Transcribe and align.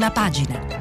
prima 0.00 0.10
pagina. 0.10 0.78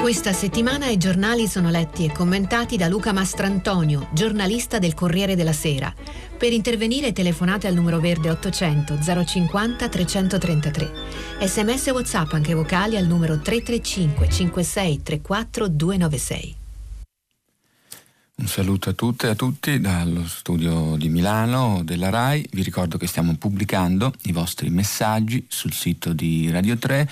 Questa 0.00 0.32
settimana 0.32 0.86
i 0.86 0.96
giornali 0.96 1.48
sono 1.48 1.70
letti 1.70 2.04
e 2.04 2.12
commentati 2.12 2.76
da 2.76 2.86
Luca 2.86 3.12
Mastrantonio, 3.12 4.08
giornalista 4.12 4.78
del 4.78 4.94
Corriere 4.94 5.34
della 5.34 5.52
Sera. 5.52 5.92
Per 6.36 6.52
intervenire 6.52 7.12
telefonate 7.12 7.66
al 7.66 7.74
numero 7.74 7.98
verde 7.98 8.30
800 8.30 8.98
050 9.24 9.88
333. 9.88 10.92
Sms 11.40 11.86
WhatsApp 11.88 12.32
anche 12.34 12.54
vocali 12.54 12.96
al 12.96 13.06
numero 13.06 13.40
335 13.40 14.28
56 14.28 15.02
34 15.02 15.68
296. 15.68 16.62
Un 18.36 18.48
saluto 18.48 18.90
a 18.90 18.94
tutte 18.94 19.28
e 19.28 19.30
a 19.30 19.34
tutti 19.36 19.80
dallo 19.80 20.26
studio 20.26 20.96
di 20.96 21.08
Milano 21.08 21.82
della 21.84 22.10
RAI. 22.10 22.44
Vi 22.50 22.64
ricordo 22.64 22.98
che 22.98 23.06
stiamo 23.06 23.36
pubblicando 23.36 24.12
i 24.22 24.32
vostri 24.32 24.70
messaggi 24.70 25.46
sul 25.48 25.72
sito 25.72 26.12
di 26.12 26.50
Radio 26.50 26.76
3 26.76 27.08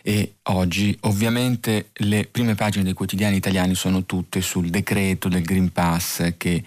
e 0.00 0.36
oggi 0.44 0.96
ovviamente 1.00 1.90
le 1.92 2.24
prime 2.24 2.54
pagine 2.54 2.84
dei 2.84 2.94
quotidiani 2.94 3.36
italiani 3.36 3.74
sono 3.74 4.06
tutte 4.06 4.40
sul 4.40 4.70
decreto 4.70 5.28
del 5.28 5.42
Green 5.42 5.70
Pass 5.72 6.32
che 6.38 6.64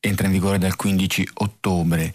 entra 0.00 0.26
in 0.26 0.32
vigore 0.32 0.58
dal 0.58 0.74
15 0.74 1.28
ottobre. 1.34 2.12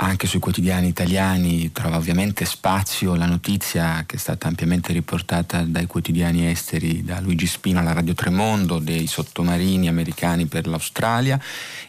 Anche 0.00 0.28
sui 0.28 0.38
quotidiani 0.38 0.86
italiani 0.86 1.72
trova 1.72 1.96
ovviamente 1.96 2.44
spazio 2.44 3.16
la 3.16 3.26
notizia 3.26 4.04
che 4.06 4.14
è 4.14 4.18
stata 4.18 4.46
ampiamente 4.46 4.92
riportata 4.92 5.62
dai 5.62 5.86
quotidiani 5.86 6.48
esteri, 6.48 7.02
da 7.02 7.18
Luigi 7.18 7.48
Spino 7.48 7.80
alla 7.80 7.94
Radio 7.94 8.14
Tremondo, 8.14 8.78
dei 8.78 9.08
sottomarini 9.08 9.88
americani 9.88 10.46
per 10.46 10.68
l'Australia 10.68 11.40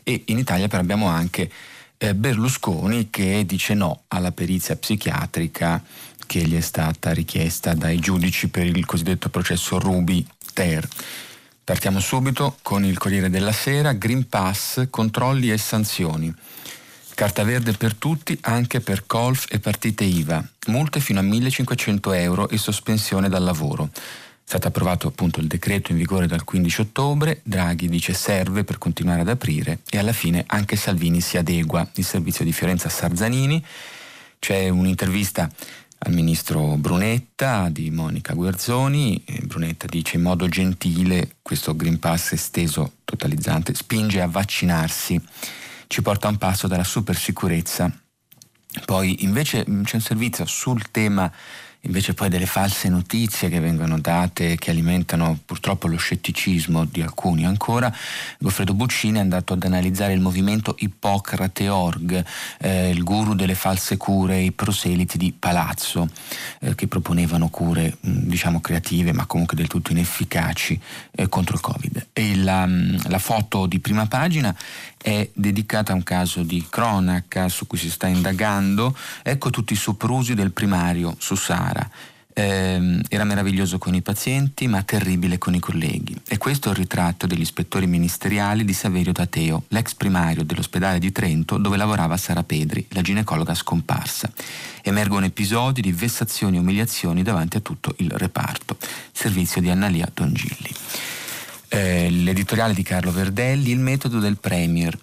e 0.02 0.23
in 0.26 0.40
Italia 0.40 0.68
però 0.68 0.82
abbiamo 0.82 1.05
anche 1.05 1.51
eh, 1.98 2.16
Berlusconi 2.16 3.12
che 3.12 3.43
dice 3.46 3.76
no 3.76 4.01
alla 4.07 4.32
perizia 4.32 4.76
psichiatrica 4.76 5.84
che 6.26 6.41
gli 6.41 6.55
è 6.55 6.62
stata 6.62 7.12
richiesta 7.12 7.76
dai 7.76 7.99
giudici 7.99 8.49
per 8.49 8.66
il 8.66 8.85
cosiddetto 8.85 9.29
processo 9.29 9.77
Ruby-Ter. 9.77 10.88
Partiamo 11.63 11.99
subito 11.99 12.57
con 12.63 12.84
il 12.84 12.98
Corriere 12.98 13.29
della 13.29 13.51
Sera, 13.51 13.94
Green 13.94 14.27
Pass, 14.27 14.88
controlli 14.90 15.51
e 15.51 15.60
sanzioni. 15.60 16.34
Carta 17.20 17.43
verde 17.43 17.73
per 17.73 17.95
tutti 17.95 18.37
anche 18.43 18.79
per 18.79 19.03
golf 19.05 19.45
e 19.49 19.59
partite 19.59 20.05
IVA, 20.05 20.41
multe 20.67 21.01
fino 21.01 21.20
a 21.20 21.21
1500 21.21 22.13
euro 22.13 22.48
e 22.48 22.57
sospensione 22.57 23.27
dal 23.27 23.43
lavoro. 23.43 23.89
È 23.91 23.99
stato 24.41 24.70
approvato 24.70 25.09
appunto 25.09 25.41
il 25.41 25.48
decreto 25.48 25.91
in 25.91 25.98
vigore 25.98 26.27
dal 26.27 26.45
15 26.45 26.79
ottobre, 26.79 27.41
Draghi 27.43 27.89
dice 27.89 28.13
serve 28.13 28.63
per 28.63 28.77
continuare 28.77 29.20
ad 29.20 29.27
aprire 29.27 29.79
e 29.89 29.98
alla 29.98 30.13
fine 30.13 30.45
anche 30.48 30.77
Salvini 30.77 31.20
si 31.20 31.35
adegua. 31.35 31.85
Il 31.95 32.05
servizio 32.05 32.45
di 32.45 32.53
Fiorenza 32.53 32.87
Sarzanini, 32.87 33.61
c'è 34.39 34.70
un'intervista 34.70 35.51
al 35.98 36.13
ministro 36.13 36.77
Brunetta 36.77 37.67
di 37.70 37.91
Monica 37.91 38.33
Guerzoni. 38.33 39.21
Brunetta 39.41 39.87
dice 39.87 40.15
in 40.15 40.21
modo 40.21 40.48
gentile 40.48 41.31
questo 41.41 41.76
Green 41.76 41.99
Pass 41.99 42.31
esteso 42.31 42.93
totalizzante 43.04 43.73
spinge 43.73 44.21
a 44.21 44.27
vaccinarsi, 44.27 45.21
ci 45.90 46.04
porta 46.04 46.27
a 46.27 46.29
un 46.29 46.37
passo 46.37 46.68
dalla 46.68 46.84
super 46.84 47.18
sicurezza. 47.18 47.91
Poi 48.85 49.23
invece 49.23 49.63
c'è 49.63 49.95
un 49.95 50.01
servizio 50.01 50.45
sul 50.45 50.91
tema 50.91 51.32
invece 51.84 52.13
poi 52.13 52.27
delle 52.27 52.45
false 52.45 52.90
notizie 52.90 53.48
che 53.48 53.62
vengono 53.62 53.99
date 53.99 54.57
che 54.57 54.70
alimentano 54.70 55.40
purtroppo 55.45 55.87
lo 55.87 55.95
scetticismo 55.95 56.84
di 56.84 57.01
alcuni 57.01 57.45
ancora, 57.45 57.93
Goffredo 58.37 58.73
Buccini 58.73 59.17
è 59.17 59.21
andato 59.21 59.54
ad 59.54 59.63
analizzare 59.63 60.13
il 60.13 60.20
movimento 60.20 60.76
Ippocrate 60.77 61.70
Org, 61.70 62.23
eh, 62.60 62.90
il 62.90 63.04
guru 63.04 63.34
delle 63.34 63.55
false 63.55 63.95
cure, 63.95 64.40
i 64.40 64.51
proseliti 64.51 65.17
di 65.17 65.34
Palazzo, 65.38 66.09
eh, 66.59 66.75
che 66.75 66.88
proponevano 66.88 67.47
cure 67.47 67.97
mh, 68.00 68.11
diciamo 68.27 68.59
creative 68.59 69.13
ma 69.13 69.25
comunque 69.25 69.56
del 69.56 69.67
tutto 69.67 69.91
inefficaci 69.91 70.79
eh, 71.11 71.29
contro 71.29 71.56
il 71.56 71.61
Covid. 71.61 72.07
E 72.11 72.35
la, 72.35 72.67
la 73.07 73.19
foto 73.19 73.66
di 73.67 73.79
prima 73.79 74.06
pagina 74.06 74.53
è 75.01 75.29
dedicata 75.33 75.93
a 75.93 75.95
un 75.95 76.03
caso 76.03 76.43
di 76.43 76.65
cronaca 76.69 77.47
su 77.47 77.67
cui 77.67 77.77
si 77.77 77.89
sta 77.89 78.07
indagando. 78.07 78.95
Ecco 79.23 79.49
tutti 79.49 79.73
i 79.73 79.77
soprusi 79.77 80.33
del 80.33 80.51
primario 80.51 81.15
su 81.17 81.35
Sara. 81.35 81.89
Eh, 82.31 83.01
era 83.09 83.23
meraviglioso 83.23 83.77
con 83.77 83.95
i 83.95 84.01
pazienti, 84.01 84.67
ma 84.67 84.83
terribile 84.83 85.38
con 85.38 85.55
i 85.55 85.59
colleghi. 85.59 86.15
E 86.27 86.38
questo 86.38 86.69
è 86.69 86.71
il 86.71 86.77
ritratto 86.77 87.27
degli 87.27 87.41
ispettori 87.41 87.88
ministeriali 87.88 88.63
di 88.63 88.73
Saverio 88.73 89.11
Tateo, 89.11 89.63
l'ex 89.69 89.93
primario 89.93 90.43
dell'ospedale 90.43 90.99
di 90.99 91.11
Trento 91.11 91.57
dove 91.57 91.77
lavorava 91.77 92.17
Sara 92.17 92.43
Pedri, 92.43 92.85
la 92.89 93.01
ginecologa 93.01 93.55
scomparsa. 93.55 94.31
Emergono 94.81 95.25
episodi 95.25 95.81
di 95.81 95.91
vessazioni 95.91 96.57
e 96.57 96.59
umiliazioni 96.59 97.23
davanti 97.23 97.57
a 97.57 97.61
tutto 97.61 97.93
il 97.97 98.11
reparto. 98.11 98.77
Servizio 99.11 99.59
di 99.59 99.69
Annalia 99.69 100.09
Dongilli 100.13 101.19
eh, 101.69 102.09
l'editoriale 102.09 102.74
di 102.74 102.84
Carlo 102.84 103.12
Verdelli, 103.12 103.72
Il 103.72 103.80
metodo 103.80 104.19
del 104.19 104.38
Premier, 104.38 104.97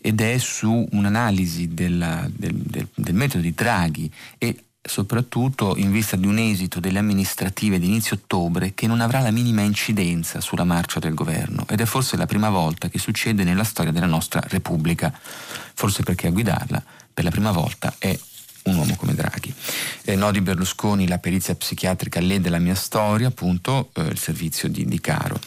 ed 0.00 0.20
è 0.20 0.38
su 0.38 0.86
un'analisi 0.90 1.74
della, 1.74 2.28
del, 2.32 2.54
del, 2.54 2.88
del 2.94 3.14
metodo 3.14 3.42
di 3.42 3.52
Draghi 3.52 4.10
e 4.38 4.64
soprattutto 4.84 5.76
in 5.76 5.92
vista 5.92 6.16
di 6.16 6.26
un 6.26 6.38
esito 6.38 6.80
delle 6.80 6.98
amministrative 6.98 7.78
di 7.78 7.86
inizio 7.86 8.16
ottobre 8.16 8.74
che 8.74 8.88
non 8.88 9.00
avrà 9.00 9.20
la 9.20 9.30
minima 9.30 9.62
incidenza 9.62 10.40
sulla 10.40 10.64
marcia 10.64 10.98
del 10.98 11.14
governo 11.14 11.64
ed 11.68 11.80
è 11.80 11.84
forse 11.84 12.16
la 12.16 12.26
prima 12.26 12.50
volta 12.50 12.88
che 12.88 12.98
succede 12.98 13.44
nella 13.44 13.62
storia 13.62 13.92
della 13.92 14.06
nostra 14.06 14.42
Repubblica, 14.48 15.12
forse 15.74 16.02
perché 16.02 16.26
a 16.26 16.30
guidarla 16.30 16.82
per 17.14 17.22
la 17.24 17.30
prima 17.30 17.52
volta 17.52 17.94
è 17.98 18.18
un 18.64 18.76
uomo 18.76 18.96
come 18.96 19.14
Draghi. 19.14 19.52
Eh, 20.02 20.16
no 20.16 20.30
Berlusconi, 20.30 21.08
la 21.08 21.18
perizia 21.18 21.54
psichiatrica 21.54 22.20
lede 22.20 22.48
la 22.48 22.58
mia 22.58 22.74
storia, 22.74 23.28
appunto 23.28 23.90
eh, 23.94 24.02
il 24.02 24.18
servizio 24.18 24.68
di, 24.68 24.84
di 24.84 25.00
Caro. 25.00 25.38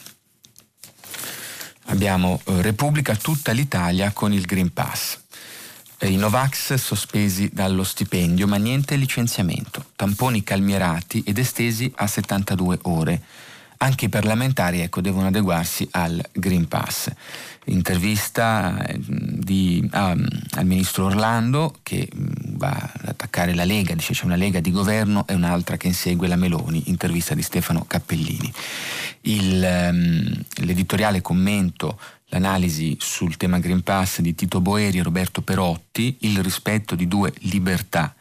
Abbiamo 1.86 2.40
eh, 2.44 2.62
Repubblica 2.62 3.14
tutta 3.14 3.52
l'Italia 3.52 4.10
con 4.12 4.32
il 4.32 4.44
Green 4.44 4.72
Pass. 4.72 5.18
Eh, 5.98 6.10
I 6.10 6.16
Novax 6.16 6.74
sospesi 6.74 7.48
dallo 7.52 7.84
stipendio, 7.84 8.46
ma 8.46 8.56
niente 8.56 8.96
licenziamento. 8.96 9.84
Tamponi 9.94 10.42
calmierati 10.42 11.22
ed 11.24 11.38
estesi 11.38 11.90
a 11.96 12.06
72 12.06 12.78
ore. 12.82 13.22
Anche 13.78 14.06
i 14.06 14.08
parlamentari 14.08 14.80
ecco, 14.80 15.00
devono 15.00 15.26
adeguarsi 15.26 15.86
al 15.92 16.22
Green 16.32 16.66
Pass. 16.66 17.10
Intervista 17.66 18.84
eh, 18.86 18.98
di, 18.98 19.86
um, 19.92 20.26
al 20.52 20.64
ministro 20.64 21.06
Orlando 21.06 21.74
che 21.82 22.08
mm, 22.14 22.56
va 22.56 22.70
ad 22.70 23.08
attaccare 23.08 23.54
la 23.54 23.64
Lega, 23.64 23.94
dice 23.94 24.14
c'è 24.14 24.24
una 24.24 24.36
Lega 24.36 24.60
di 24.60 24.70
governo 24.70 25.26
e 25.26 25.34
un'altra 25.34 25.76
che 25.76 25.88
insegue 25.88 26.26
la 26.26 26.36
Meloni, 26.36 26.84
intervista 26.86 27.34
di 27.34 27.42
Stefano 27.42 27.84
Cappellini. 27.86 28.52
Il, 29.22 29.88
um, 29.90 30.44
l'editoriale 30.64 31.20
commento 31.20 31.98
l'analisi 32.28 32.96
sul 32.98 33.36
tema 33.36 33.58
Green 33.58 33.82
Pass 33.82 34.20
di 34.20 34.34
Tito 34.34 34.60
Boeri 34.60 34.98
e 34.98 35.02
Roberto 35.02 35.42
Perotti, 35.42 36.16
il 36.20 36.42
rispetto 36.42 36.94
di 36.94 37.06
due 37.06 37.32
libertà. 37.40 38.14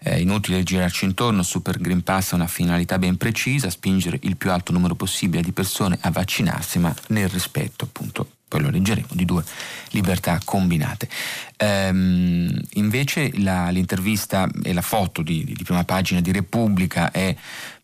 È 0.00 0.14
inutile 0.14 0.62
girarci 0.62 1.04
intorno, 1.04 1.42
Super 1.42 1.78
Green 1.78 2.02
Pass 2.02 2.32
ha 2.32 2.36
una 2.36 2.46
finalità 2.46 2.98
ben 2.98 3.16
precisa, 3.16 3.68
spingere 3.68 4.18
il 4.22 4.36
più 4.36 4.52
alto 4.52 4.72
numero 4.72 4.94
possibile 4.94 5.42
di 5.42 5.52
persone 5.52 5.98
a 6.00 6.10
vaccinarsi, 6.10 6.78
ma 6.78 6.94
nel 7.08 7.28
rispetto 7.28 7.84
appunto 7.84 8.37
poi 8.48 8.62
lo 8.62 8.70
leggeremo, 8.70 9.08
di 9.12 9.24
due 9.26 9.44
libertà 9.90 10.40
combinate. 10.42 11.08
Ehm, 11.56 12.56
invece 12.74 13.32
la, 13.40 13.68
l'intervista 13.70 14.48
e 14.62 14.72
la 14.72 14.80
foto 14.80 15.22
di, 15.22 15.44
di, 15.44 15.64
prima 15.64 15.84
pagina 15.84 16.20
di 16.20 16.32
Repubblica 16.32 17.10
è 17.10 17.34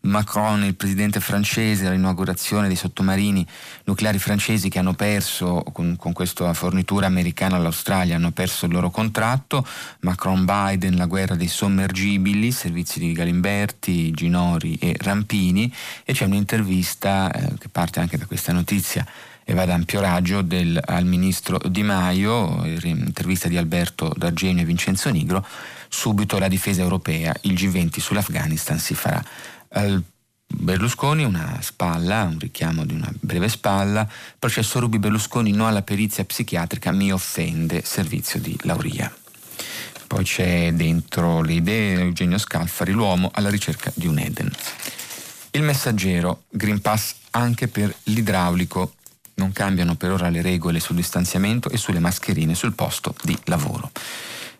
Macron, 0.01 0.63
il 0.63 0.75
presidente 0.75 1.19
francese, 1.19 1.87
all'inaugurazione 1.87 2.67
dei 2.67 2.75
sottomarini 2.75 3.45
nucleari 3.83 4.17
francesi 4.17 4.69
che 4.69 4.79
hanno 4.79 4.93
perso 4.93 5.63
con, 5.71 5.95
con 5.97 6.13
questa 6.13 6.53
fornitura 6.53 7.05
americana 7.07 7.57
all'Australia, 7.57 8.15
hanno 8.15 8.31
perso 8.31 8.65
il 8.65 8.71
loro 8.71 8.89
contratto, 8.89 9.65
Macron-Biden, 10.01 10.95
la 10.95 11.05
guerra 11.05 11.35
dei 11.35 11.47
sommergibili, 11.47 12.51
servizi 12.51 12.99
di 12.99 13.11
Galimberti, 13.11 14.11
Ginori 14.11 14.77
e 14.79 14.95
Rampini 14.99 15.71
e 16.03 16.13
c'è 16.13 16.25
un'intervista 16.25 17.31
eh, 17.31 17.53
che 17.59 17.69
parte 17.69 17.99
anche 17.99 18.17
da 18.17 18.25
questa 18.25 18.53
notizia 18.53 19.05
e 19.47 19.53
va 19.53 19.61
ad 19.61 19.69
ampio 19.69 20.01
raggio 20.01 20.41
del, 20.41 20.81
al 20.83 21.05
ministro 21.05 21.59
Di 21.69 21.83
Maio, 21.83 22.65
intervista 22.65 23.47
di 23.47 23.57
Alberto 23.57 24.11
D'Argenio 24.17 24.63
e 24.63 24.65
Vincenzo 24.65 25.09
Nigro, 25.11 25.45
subito 25.87 26.39
la 26.39 26.47
difesa 26.47 26.81
europea, 26.81 27.33
il 27.41 27.53
G20 27.53 27.99
sull'Afghanistan 27.99 28.79
si 28.79 28.95
farà. 28.95 29.23
Al 29.69 30.03
Berlusconi 30.47 31.23
una 31.23 31.59
spalla, 31.61 32.23
un 32.23 32.39
richiamo 32.39 32.85
di 32.85 32.93
una 32.93 33.11
breve 33.19 33.49
spalla, 33.49 34.07
processo 34.39 34.79
Rubi 34.79 34.99
Berlusconi 34.99 35.51
no 35.51 35.67
alla 35.67 35.81
perizia 35.83 36.23
psichiatrica 36.23 36.91
mi 36.91 37.11
offende, 37.11 37.83
servizio 37.83 38.39
di 38.39 38.57
Lauria. 38.61 39.13
Poi 40.07 40.23
c'è 40.23 40.71
dentro 40.73 41.41
le 41.41 41.53
idee 41.53 41.99
Eugenio 41.99 42.37
Scalfari, 42.37 42.91
l'uomo 42.91 43.31
alla 43.33 43.49
ricerca 43.49 43.91
di 43.95 44.07
un 44.07 44.17
Eden. 44.19 44.51
Il 45.51 45.63
messaggero, 45.63 46.43
Green 46.49 46.81
Pass 46.81 47.15
anche 47.31 47.67
per 47.67 47.93
l'idraulico 48.03 48.93
non 49.35 49.51
cambiano 49.51 49.95
per 49.95 50.11
ora 50.11 50.29
le 50.29 50.41
regole 50.41 50.79
sul 50.79 50.95
distanziamento 50.95 51.69
e 51.69 51.77
sulle 51.77 51.99
mascherine 51.99 52.55
sul 52.55 52.73
posto 52.73 53.15
di 53.23 53.37
lavoro. 53.45 53.91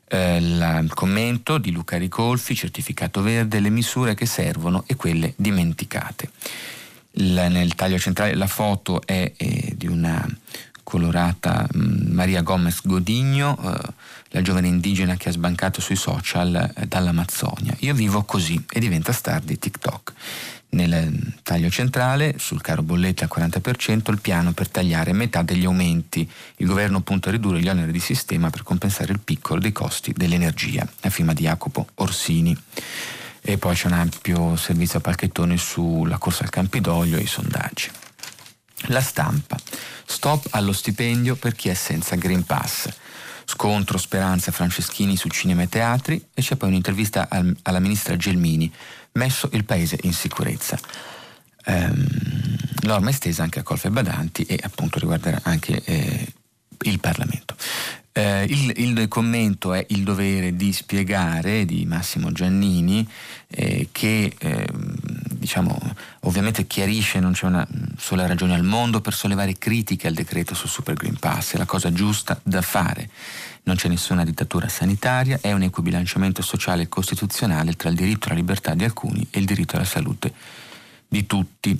Eh, 0.07 0.37
il 0.37 0.91
commento 0.93 1.57
di 1.57 1.71
Luca 1.71 1.97
Ricolfi, 1.97 2.55
certificato 2.55 3.21
verde, 3.21 3.59
le 3.59 3.69
misure 3.69 4.13
che 4.13 4.25
servono 4.25 4.83
e 4.87 4.95
quelle 4.95 5.33
dimenticate. 5.35 6.29
Nel 7.17 7.75
taglio 7.75 7.97
centrale 7.97 8.35
la 8.35 8.47
foto 8.47 9.01
è, 9.05 9.31
è 9.35 9.73
di 9.75 9.87
una 9.87 10.27
colorata 10.85 11.67
mm, 11.75 12.13
Maria 12.13 12.41
Gomez 12.41 12.81
Godigno, 12.83 13.57
eh, 13.57 13.93
la 14.29 14.41
giovane 14.41 14.67
indigena 14.67 15.15
che 15.17 15.29
ha 15.29 15.31
sbancato 15.31 15.81
sui 15.81 15.95
social 15.95 16.71
eh, 16.75 16.85
dall'Amazzonia. 16.85 17.75
Io 17.79 17.93
vivo 17.93 18.23
così 18.23 18.63
e 18.69 18.79
diventa 18.79 19.11
star 19.11 19.41
di 19.41 19.57
TikTok. 19.57 20.13
Nel 20.69 21.33
taglio 21.43 21.69
centrale, 21.69 22.35
sul 22.37 22.61
caro 22.61 22.81
bolletta 22.81 23.23
al 23.25 23.31
40%, 23.33 24.11
il 24.11 24.19
piano 24.19 24.51
per 24.51 24.67
tagliare 24.67 25.13
metà 25.13 25.41
degli 25.41 25.65
aumenti. 25.65 26.29
Il 26.57 26.67
governo 26.67 27.01
punta 27.01 27.29
a 27.29 27.31
ridurre 27.31 27.61
gli 27.61 27.69
oneri 27.69 27.91
di 27.91 27.99
sistema 27.99 28.49
per 28.49 28.63
compensare 28.63 29.13
il 29.13 29.19
piccolo 29.19 29.61
dei 29.61 29.71
costi 29.71 30.13
dell'energia. 30.13 30.85
La 31.01 31.09
firma 31.09 31.33
di 31.33 31.43
Jacopo 31.43 31.87
Orsini. 31.95 32.57
E 33.41 33.57
poi 33.57 33.75
c'è 33.75 33.87
un 33.87 33.93
ampio 33.93 34.55
servizio 34.55 34.99
a 34.99 35.01
palchettoni 35.01 35.57
sulla 35.57 36.17
corsa 36.17 36.43
al 36.43 36.49
Campidoglio 36.49 37.17
e 37.17 37.21
i 37.21 37.27
sondaggi. 37.27 37.89
La 38.87 39.01
stampa. 39.01 39.57
Stop 40.05 40.47
allo 40.51 40.73
stipendio 40.73 41.35
per 41.35 41.53
chi 41.53 41.69
è 41.69 41.73
senza 41.73 42.15
Green 42.15 42.43
Pass. 42.43 42.89
Scontro 43.45 43.97
Speranza 43.97 44.51
Franceschini 44.51 45.15
su 45.15 45.29
cinema 45.29 45.61
e 45.61 45.69
teatri 45.69 46.27
e 46.33 46.41
c'è 46.41 46.55
poi 46.55 46.69
un'intervista 46.69 47.27
al, 47.29 47.55
alla 47.63 47.79
ministra 47.79 48.17
Gelmini, 48.17 48.71
messo 49.13 49.49
il 49.53 49.63
paese 49.63 49.97
in 50.03 50.13
sicurezza. 50.13 50.77
Um, 51.65 52.55
L'orma 52.85 53.07
è 53.07 53.13
estesa 53.13 53.41
anche 53.41 53.59
a 53.59 53.63
Colfe 53.63 53.89
Badanti 53.89 54.43
e 54.43 54.59
appunto 54.61 54.99
riguarderà 54.99 55.39
anche 55.43 55.81
eh, 55.83 56.33
il 56.81 56.99
Parlamento. 56.99 57.55
Eh, 58.17 58.45
il, 58.45 58.71
il, 58.77 59.07
commento 59.09 59.73
è 59.73 59.85
il 59.89 60.03
dovere 60.03 60.55
di 60.55 60.71
spiegare 60.71 61.65
di 61.65 61.85
Massimo 61.85 62.31
Giannini 62.31 63.05
eh, 63.47 63.89
che 63.91 64.33
eh, 64.37 64.67
diciamo, 65.33 65.77
ovviamente 66.21 66.65
chiarisce 66.65 67.19
non 67.19 67.33
c'è 67.33 67.45
una 67.45 67.67
sola 67.97 68.25
ragione 68.25 68.55
al 68.55 68.63
mondo 68.63 69.01
per 69.01 69.13
sollevare 69.13 69.57
critiche 69.57 70.07
al 70.07 70.13
decreto 70.13 70.55
sul 70.55 70.69
Super 70.69 70.93
Green 70.93 71.19
Pass, 71.19 71.55
è 71.55 71.57
la 71.57 71.65
cosa 71.65 71.91
giusta 71.91 72.39
da 72.41 72.61
fare. 72.61 73.09
Non 73.63 73.75
c'è 73.75 73.89
nessuna 73.89 74.23
dittatura 74.23 74.69
sanitaria, 74.69 75.39
è 75.41 75.51
un 75.51 75.63
equibilanciamento 75.63 76.41
sociale 76.41 76.83
e 76.83 76.87
costituzionale 76.87 77.73
tra 77.73 77.89
il 77.89 77.95
diritto 77.95 78.27
alla 78.27 78.37
libertà 78.37 78.75
di 78.75 78.85
alcuni 78.85 79.27
e 79.29 79.39
il 79.39 79.45
diritto 79.45 79.75
alla 79.75 79.83
salute 79.83 80.33
di 81.05 81.25
tutti. 81.25 81.77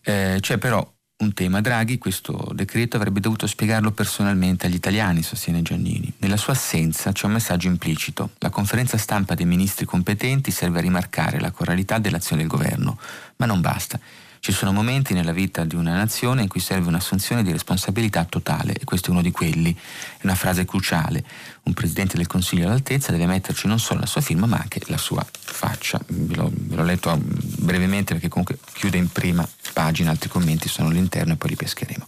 Eh, 0.00 0.38
c'è 0.40 0.56
però 0.56 0.93
un 1.16 1.32
tema. 1.32 1.60
Draghi 1.60 1.98
questo 1.98 2.50
decreto 2.52 2.96
avrebbe 2.96 3.20
dovuto 3.20 3.46
spiegarlo 3.46 3.92
personalmente 3.92 4.66
agli 4.66 4.74
italiani, 4.74 5.22
sostiene 5.22 5.62
Giannini. 5.62 6.12
Nella 6.18 6.36
sua 6.36 6.54
assenza 6.54 7.12
c'è 7.12 7.26
un 7.26 7.32
messaggio 7.32 7.68
implicito. 7.68 8.30
La 8.38 8.50
conferenza 8.50 8.96
stampa 8.98 9.34
dei 9.34 9.46
ministri 9.46 9.84
competenti 9.84 10.50
serve 10.50 10.78
a 10.78 10.82
rimarcare 10.82 11.38
la 11.38 11.52
coralità 11.52 11.98
dell'azione 11.98 12.42
del 12.42 12.50
governo, 12.50 12.98
ma 13.36 13.46
non 13.46 13.60
basta. 13.60 13.98
Ci 14.44 14.52
sono 14.52 14.72
momenti 14.72 15.14
nella 15.14 15.32
vita 15.32 15.64
di 15.64 15.74
una 15.74 15.94
nazione 15.94 16.42
in 16.42 16.48
cui 16.48 16.60
serve 16.60 16.88
un'assunzione 16.88 17.42
di 17.42 17.50
responsabilità 17.50 18.26
totale 18.26 18.74
e 18.74 18.84
questo 18.84 19.08
è 19.08 19.12
uno 19.12 19.22
di 19.22 19.30
quelli. 19.30 19.74
È 19.74 20.20
una 20.24 20.34
frase 20.34 20.66
cruciale. 20.66 21.24
Un 21.62 21.72
Presidente 21.72 22.18
del 22.18 22.26
Consiglio 22.26 22.66
all'altezza 22.66 23.10
deve 23.10 23.24
metterci 23.24 23.66
non 23.66 23.78
solo 23.78 24.00
la 24.00 24.06
sua 24.06 24.20
firma 24.20 24.44
ma 24.44 24.58
anche 24.58 24.82
la 24.88 24.98
sua 24.98 25.26
faccia. 25.30 25.98
Ve 26.08 26.34
l'ho, 26.36 26.50
ve 26.52 26.76
l'ho 26.76 26.84
letto 26.84 27.18
brevemente 27.22 28.12
perché 28.12 28.28
comunque 28.28 28.58
chiude 28.74 28.98
in 28.98 29.08
prima 29.08 29.48
pagina, 29.72 30.10
altri 30.10 30.28
commenti 30.28 30.68
sono 30.68 30.88
all'interno 30.88 31.32
e 31.32 31.36
poi 31.36 31.48
li 31.48 31.56
pescheremo. 31.56 32.06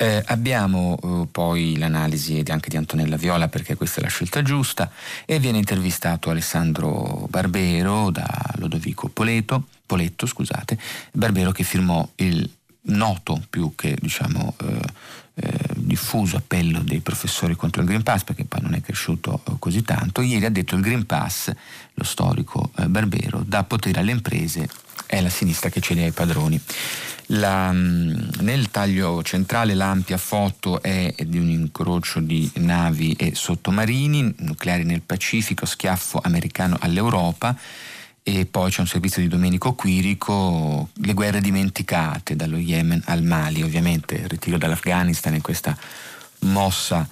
Eh, 0.00 0.22
abbiamo 0.26 0.96
eh, 1.02 1.26
poi 1.28 1.76
l'analisi 1.76 2.40
anche 2.46 2.68
di 2.68 2.76
Antonella 2.76 3.16
Viola 3.16 3.48
perché 3.48 3.74
questa 3.74 3.98
è 3.98 4.04
la 4.04 4.08
scelta 4.08 4.42
giusta 4.42 4.92
e 5.24 5.40
viene 5.40 5.58
intervistato 5.58 6.30
Alessandro 6.30 7.26
Barbero 7.28 8.10
da 8.10 8.28
Lodovico 8.58 9.08
Poleto, 9.08 9.66
Poletto, 9.84 10.24
scusate, 10.26 10.78
Barbero 11.10 11.50
che 11.50 11.64
firmò 11.64 12.08
il 12.16 12.48
noto 12.82 13.42
più 13.50 13.74
che 13.74 13.96
diciamo 14.00 14.54
eh, 14.60 14.80
eh, 15.40 15.52
diffuso 15.74 16.36
appello 16.36 16.80
dei 16.80 17.00
professori 17.00 17.56
contro 17.56 17.82
il 17.82 17.88
Green 17.88 18.02
Pass 18.02 18.22
perché 18.24 18.44
poi 18.44 18.60
non 18.62 18.74
è 18.74 18.80
cresciuto 18.80 19.42
eh, 19.48 19.52
così 19.58 19.82
tanto. 19.82 20.20
Ieri 20.20 20.44
ha 20.44 20.50
detto 20.50 20.76
il 20.76 20.80
Green 20.80 21.06
Pass, 21.06 21.52
lo 21.94 22.04
storico 22.04 22.70
eh, 22.76 22.86
Barbero, 22.86 23.42
dà 23.44 23.64
potere 23.64 24.00
alle 24.00 24.12
imprese, 24.12 24.68
è 25.06 25.20
la 25.20 25.28
sinistra 25.28 25.70
che 25.70 25.80
cede 25.80 26.04
ai 26.04 26.12
padroni. 26.12 26.60
La, 27.30 27.70
mm, 27.72 28.40
nel 28.40 28.70
taglio 28.70 29.22
centrale 29.22 29.74
l'ampia 29.74 30.16
foto 30.16 30.80
è 30.80 31.14
di 31.26 31.38
un 31.38 31.50
incrocio 31.50 32.20
di 32.20 32.50
navi 32.54 33.12
e 33.12 33.34
sottomarini, 33.34 34.34
nucleari 34.38 34.84
nel 34.84 35.02
Pacifico, 35.02 35.66
schiaffo 35.66 36.20
americano 36.22 36.76
all'Europa. 36.80 37.54
E 38.22 38.46
poi 38.46 38.70
c'è 38.70 38.80
un 38.80 38.86
servizio 38.86 39.22
di 39.22 39.28
Domenico 39.28 39.74
Quirico, 39.74 40.88
le 40.92 41.14
guerre 41.14 41.40
dimenticate 41.40 42.36
dallo 42.36 42.58
Yemen 42.58 43.02
al 43.06 43.22
Mali, 43.22 43.62
ovviamente 43.62 44.16
il 44.16 44.28
ritiro 44.28 44.58
dall'Afghanistan 44.58 45.34
e 45.34 45.40
questa 45.40 45.76
mossa, 46.40 47.08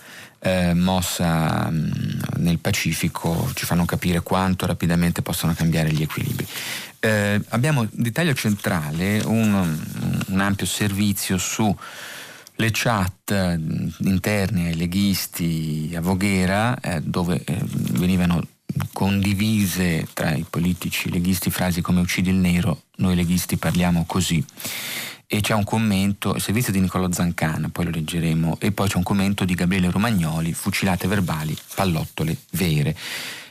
eh, 0.46 0.74
mossa 0.74 1.68
mh, 1.68 1.74
mm, 1.74 2.20
nel 2.36 2.58
Pacifico 2.58 3.50
ci 3.54 3.64
fanno 3.64 3.84
capire 3.84 4.20
quanto 4.20 4.64
rapidamente 4.66 5.20
possono 5.20 5.54
cambiare 5.54 5.90
gli 5.90 6.02
equilibri. 6.02 6.46
Eh, 7.00 7.40
abbiamo 7.48 7.86
di 7.90 8.12
taglio 8.12 8.34
centrale 8.34 9.20
un, 9.24 9.78
un 10.28 10.40
ampio 10.40 10.66
servizio 10.66 11.36
su 11.36 11.76
le 12.58 12.70
chat 12.72 13.58
interne 13.98 14.68
ai 14.68 14.76
leghisti 14.76 15.92
a 15.94 16.00
Voghera 16.00 16.78
eh, 16.80 17.02
dove 17.02 17.42
eh, 17.44 17.58
venivano 17.64 18.40
condivise 18.92 20.06
tra 20.12 20.32
i 20.34 20.44
politici 20.48 21.10
leghisti 21.10 21.50
frasi 21.50 21.80
come 21.80 22.00
uccidi 22.00 22.30
il 22.30 22.36
nero, 22.36 22.82
noi 22.96 23.14
leghisti 23.14 23.56
parliamo 23.56 24.04
così. 24.06 24.44
E 25.28 25.40
c'è 25.40 25.54
un 25.54 25.64
commento, 25.64 26.34
il 26.36 26.40
servizio 26.40 26.70
di 26.72 26.78
Niccolò 26.78 27.10
Zancana, 27.10 27.68
poi 27.70 27.86
lo 27.86 27.90
leggeremo, 27.90 28.58
e 28.60 28.70
poi 28.70 28.88
c'è 28.88 28.96
un 28.96 29.02
commento 29.02 29.44
di 29.44 29.54
Gabriele 29.54 29.90
Romagnoli, 29.90 30.52
fucilate 30.52 31.08
verbali, 31.08 31.56
pallottole 31.74 32.36
vere. 32.52 32.96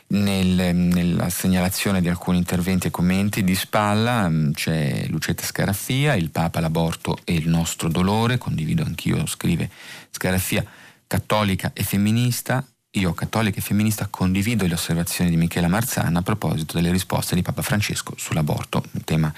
Nel, 0.08 0.74
nella 0.74 1.28
segnalazione 1.28 2.00
di 2.00 2.08
alcuni 2.08 2.38
interventi 2.38 2.86
e 2.86 2.90
commenti 2.90 3.42
di 3.42 3.54
spalla 3.56 4.28
mm, 4.28 4.52
c'è 4.52 5.04
Lucetta 5.08 5.42
Scaraffia, 5.42 6.14
il 6.14 6.30
Papa, 6.30 6.60
l'aborto 6.60 7.18
e 7.24 7.34
il 7.34 7.48
nostro 7.48 7.90
dolore, 7.90 8.38
condivido 8.38 8.82
anch'io, 8.82 9.26
scrive 9.26 9.68
Scaraffia, 10.10 10.64
cattolica 11.06 11.72
e 11.74 11.82
femminista, 11.82 12.64
io 12.92 13.12
cattolica 13.12 13.58
e 13.58 13.62
femminista 13.62 14.06
condivido 14.06 14.66
le 14.66 14.74
osservazioni 14.74 15.28
di 15.28 15.36
Michela 15.36 15.68
Marzana 15.68 16.20
a 16.20 16.22
proposito 16.22 16.74
delle 16.74 16.90
risposte 16.90 17.34
di 17.34 17.42
Papa 17.42 17.60
Francesco 17.60 18.14
sull'aborto, 18.16 18.82
un 18.92 19.04
tema 19.04 19.34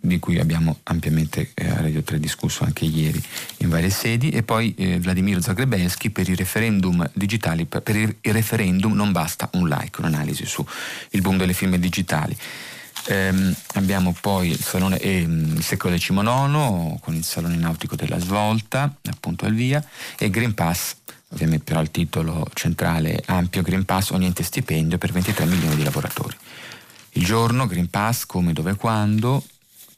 di 0.00 0.18
cui 0.18 0.38
abbiamo 0.38 0.78
ampiamente 0.84 1.50
eh, 1.54 1.68
a 1.68 1.80
Radio 1.82 2.02
3 2.02 2.18
discusso 2.18 2.64
anche 2.64 2.86
ieri 2.86 3.22
in 3.58 3.68
varie 3.68 3.90
sedi, 3.90 4.30
e 4.30 4.42
poi 4.42 4.74
eh, 4.74 4.98
Vladimir 4.98 5.42
Zagrebelski 5.42 6.10
per 6.10 6.28
i 6.28 6.34
referendum 6.34 7.08
digitali, 7.12 7.66
per, 7.66 7.96
il 7.96 8.16
referendum 8.22 8.94
non 8.94 9.12
basta 9.12 9.50
un 9.52 9.68
like, 9.68 10.00
un'analisi 10.00 10.46
su 10.46 10.64
il 11.10 11.20
boom 11.20 11.36
delle 11.36 11.52
firme 11.52 11.78
digitali. 11.78 12.36
Ehm, 13.06 13.54
abbiamo 13.74 14.14
poi 14.18 14.50
il, 14.50 14.60
salone, 14.60 14.98
eh, 14.98 15.20
il 15.20 15.62
secolo 15.62 15.96
XIX 15.96 17.00
con 17.00 17.14
il 17.14 17.24
Salone 17.24 17.56
Nautico 17.56 17.96
della 17.96 18.18
Svolta, 18.18 18.94
appunto 19.10 19.46
al 19.46 19.54
via, 19.54 19.82
e 20.18 20.28
Green 20.30 20.54
Pass, 20.54 20.96
ovviamente 21.28 21.64
però 21.64 21.80
il 21.80 21.90
titolo 21.90 22.46
centrale 22.54 23.22
ampio 23.26 23.62
Green 23.62 23.84
Pass 23.84 24.10
niente 24.12 24.42
stipendio 24.42 24.98
per 24.98 25.12
23 25.12 25.46
milioni 25.46 25.76
di 25.76 25.84
lavoratori. 25.84 26.36
Il 27.12 27.24
giorno, 27.24 27.66
Green 27.66 27.88
Pass, 27.88 28.24
come, 28.26 28.52
dove, 28.52 28.76
quando, 28.76 29.42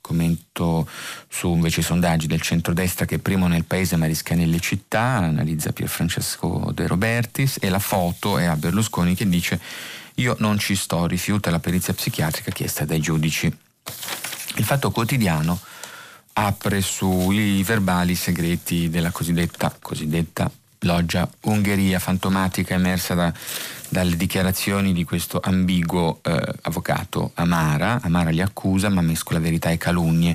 commento 0.02 0.86
su 1.28 1.54
invece 1.54 1.80
i 1.80 1.84
sondaggi 1.84 2.26
del 2.26 2.42
centrodestra 2.42 3.06
che 3.06 3.18
primo 3.18 3.46
nel 3.46 3.64
paese 3.64 3.96
marisca 3.96 4.34
nelle 4.34 4.60
città, 4.60 5.00
analizza 5.00 5.72
Pierfrancesco 5.72 6.70
De 6.74 6.86
Robertis 6.86 7.56
e 7.58 7.70
la 7.70 7.78
foto 7.78 8.36
è 8.36 8.44
a 8.44 8.56
Berlusconi 8.56 9.14
che 9.14 9.26
dice 9.26 9.58
io 10.16 10.36
non 10.40 10.58
ci 10.58 10.76
sto, 10.76 11.06
rifiuta 11.06 11.50
la 11.50 11.60
perizia 11.60 11.94
psichiatrica 11.94 12.50
chiesta 12.50 12.84
dai 12.84 13.00
giudici. 13.00 13.46
Il 14.56 14.64
fatto 14.64 14.90
quotidiano 14.90 15.58
apre 16.34 16.82
sui 16.82 17.62
verbali 17.62 18.14
segreti 18.14 18.90
della 18.90 19.10
cosiddetta, 19.10 19.74
cosiddetta 19.80 20.50
loggia 20.82 21.28
Ungheria 21.42 21.98
fantomatica 21.98 22.74
emersa 22.74 23.14
da 23.14 23.32
dalle 23.92 24.16
dichiarazioni 24.16 24.94
di 24.94 25.04
questo 25.04 25.38
ambiguo 25.40 26.20
eh, 26.22 26.54
avvocato 26.62 27.32
Amara. 27.34 28.00
Amara 28.00 28.30
li 28.30 28.40
accusa 28.40 28.88
ma 28.88 29.02
mescola 29.02 29.38
verità 29.38 29.70
e 29.70 29.76
calunnie. 29.76 30.34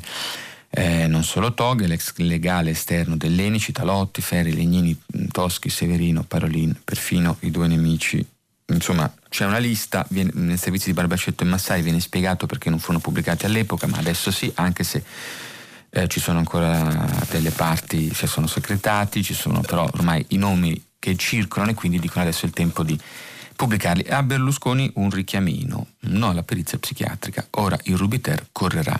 Eh, 0.69 1.07
non 1.07 1.23
solo 1.23 1.55
Toghe, 1.55 1.87
l'ex 1.87 2.13
legale 2.17 2.69
esterno 2.69 3.17
dell'Eni, 3.17 3.59
Citalotti, 3.59 4.21
Ferri, 4.21 4.53
Legnini, 4.53 4.95
Toschi, 5.31 5.69
Severino, 5.69 6.21
Parolin, 6.21 6.77
perfino 6.83 7.37
i 7.39 7.49
due 7.49 7.67
nemici. 7.67 8.23
Insomma, 8.67 9.11
c'è 9.27 9.45
una 9.45 9.57
lista, 9.57 10.05
viene, 10.09 10.29
nel 10.35 10.59
servizio 10.59 10.91
di 10.91 10.97
Barbacetto 10.97 11.43
e 11.43 11.47
Massai 11.47 11.81
viene 11.81 11.99
spiegato 11.99 12.45
perché 12.45 12.69
non 12.69 12.77
furono 12.79 12.99
pubblicati 12.99 13.45
all'epoca, 13.45 13.87
ma 13.87 13.97
adesso 13.97 14.29
sì, 14.29 14.51
anche 14.55 14.83
se 14.83 15.03
eh, 15.89 16.07
ci 16.07 16.19
sono 16.19 16.39
ancora 16.39 17.07
delle 17.29 17.51
parti 17.51 18.09
che 18.09 18.27
sono 18.27 18.47
secretati, 18.47 19.23
ci 19.23 19.33
sono 19.33 19.61
però 19.61 19.83
ormai 19.83 20.23
i 20.29 20.37
nomi 20.37 20.83
che 20.99 21.15
circolano 21.15 21.71
e 21.71 21.75
quindi 21.75 21.99
dicono 21.99 22.23
adesso 22.23 22.45
è 22.45 22.47
il 22.47 22.53
tempo 22.53 22.83
di 22.83 22.99
pubblicarli. 23.55 24.09
A 24.09 24.23
Berlusconi 24.23 24.91
un 24.95 25.09
richiamino, 25.09 25.87
no 25.99 26.29
alla 26.29 26.43
perizia 26.43 26.77
psichiatrica, 26.77 27.47
ora 27.51 27.77
il 27.83 27.97
Rubiter 27.97 28.47
correrà. 28.51 28.99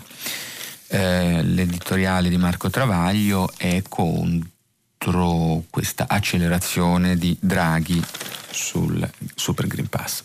Eh, 0.90 1.42
l'editoriale 1.42 2.28
di 2.28 2.38
Marco 2.38 2.70
Travaglio 2.70 3.50
è 3.56 3.82
contro 3.88 5.64
questa 5.70 6.06
accelerazione 6.08 7.16
di 7.16 7.36
Draghi 7.38 8.02
sul 8.50 9.08
Super 9.34 9.66
Green 9.66 9.88
Pass. 9.88 10.24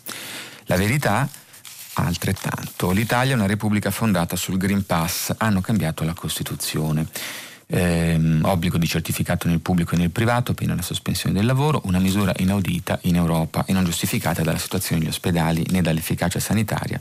La 0.64 0.76
verità 0.76 1.28
altrettanto. 1.94 2.90
L'Italia 2.90 3.32
è 3.32 3.36
una 3.36 3.46
repubblica 3.46 3.90
fondata 3.90 4.36
sul 4.36 4.56
Green 4.56 4.84
Pass, 4.84 5.34
hanno 5.38 5.60
cambiato 5.60 6.04
la 6.04 6.14
Costituzione 6.14 7.06
ehm, 7.66 8.42
obbligo 8.44 8.78
di 8.78 8.86
certificato 8.86 9.48
nel 9.48 9.60
pubblico 9.60 9.94
e 9.94 9.98
nel 9.98 10.10
privato, 10.10 10.54
pena 10.54 10.74
la 10.74 10.82
sospensione 10.82 11.34
del 11.34 11.46
lavoro, 11.46 11.82
una 11.84 11.98
misura 11.98 12.32
inaudita 12.36 12.98
in 13.02 13.16
Europa 13.16 13.64
e 13.66 13.72
non 13.72 13.84
giustificata 13.84 14.42
dalla 14.42 14.58
situazione 14.58 15.00
degli 15.00 15.10
ospedali 15.10 15.66
né 15.70 15.82
dall'efficacia 15.82 16.40
sanitaria, 16.40 17.00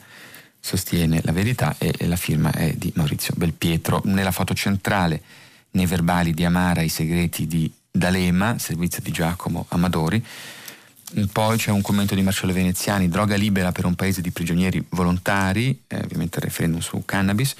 sostiene 0.60 1.22
la 1.24 1.32
verità 1.32 1.76
e 1.78 1.94
la 2.08 2.16
firma 2.16 2.52
è 2.52 2.74
di 2.74 2.92
Maurizio 2.96 3.34
Belpietro. 3.36 4.02
Nella 4.06 4.32
foto 4.32 4.54
centrale, 4.54 5.22
nei 5.72 5.86
verbali 5.86 6.34
di 6.34 6.46
Amara, 6.46 6.82
i 6.82 6.90
segreti 6.90 7.48
di 7.48 7.72
D'Alema, 7.92 8.58
servizio 8.58 9.02
di 9.02 9.12
Giacomo 9.12 9.66
Amadori, 9.70 10.24
poi 11.32 11.58
c'è 11.58 11.72
un 11.72 11.82
commento 11.82 12.16
di 12.16 12.22
Marcello 12.22 12.54
Veneziani, 12.54 13.08
droga 13.08 13.36
libera 13.36 13.72
per 13.72 13.86
un 13.86 13.96
paese 13.96 14.22
di 14.22 14.32
prigionieri 14.32 14.84
volontari, 14.90 15.82
eh, 15.88 15.98
ovviamente 16.04 16.40
il 16.40 16.44
referendum 16.44 16.80
su 16.80 17.04
cannabis, 17.06 17.56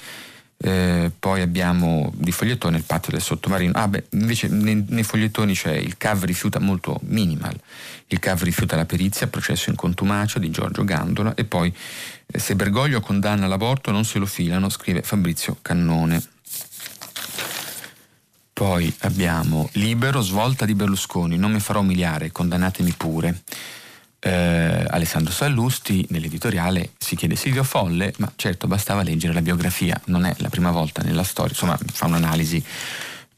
eh, 0.56 1.10
poi 1.18 1.40
abbiamo 1.40 2.12
di 2.14 2.32
fogliettone 2.32 2.76
il 2.76 2.84
patto 2.84 3.10
del 3.10 3.20
sottomarino. 3.20 3.72
Ah, 3.74 3.88
beh, 3.88 4.04
invece 4.10 4.48
nei, 4.48 4.84
nei, 4.88 5.02
fogliettoni 5.02 5.54
c'è 5.54 5.74
il 5.74 5.96
CAV 5.96 6.24
rifiuta 6.24 6.58
molto 6.58 7.00
minimal. 7.04 7.58
Il 8.08 8.18
CAV 8.18 8.42
rifiuta 8.42 8.76
la 8.76 8.86
perizia, 8.86 9.26
processo 9.26 9.70
in 9.70 9.76
contumacia 9.76 10.38
di 10.38 10.50
Giorgio 10.50 10.84
Gandola 10.84 11.34
e 11.34 11.44
poi 11.44 11.74
eh, 12.26 12.38
se 12.38 12.54
Bergoglio 12.56 13.00
condanna 13.00 13.46
l'aborto 13.46 13.90
non 13.90 14.04
se 14.04 14.18
lo 14.18 14.26
filano, 14.26 14.68
scrive 14.68 15.02
Fabrizio 15.02 15.58
Cannone. 15.60 16.22
Poi 18.54 18.94
abbiamo 19.00 19.68
Libero, 19.72 20.20
svolta 20.20 20.64
di 20.64 20.76
Berlusconi, 20.76 21.36
non 21.36 21.50
mi 21.50 21.58
farò 21.58 21.80
umiliare, 21.80 22.30
condannatemi 22.30 22.92
pure 22.92 23.42
eh, 24.20 24.86
Alessandro 24.88 25.32
Sallusti 25.32 26.06
nell'editoriale 26.10 26.92
si 26.96 27.16
chiede 27.16 27.34
Silvio 27.34 27.64
Folle, 27.64 28.14
ma 28.18 28.32
certo 28.36 28.68
bastava 28.68 29.02
leggere 29.02 29.34
la 29.34 29.42
biografia, 29.42 30.00
non 30.06 30.24
è 30.24 30.32
la 30.38 30.48
prima 30.48 30.70
volta 30.70 31.02
nella 31.02 31.24
storia, 31.24 31.50
insomma 31.50 31.76
fa 31.92 32.06
un'analisi 32.06 32.64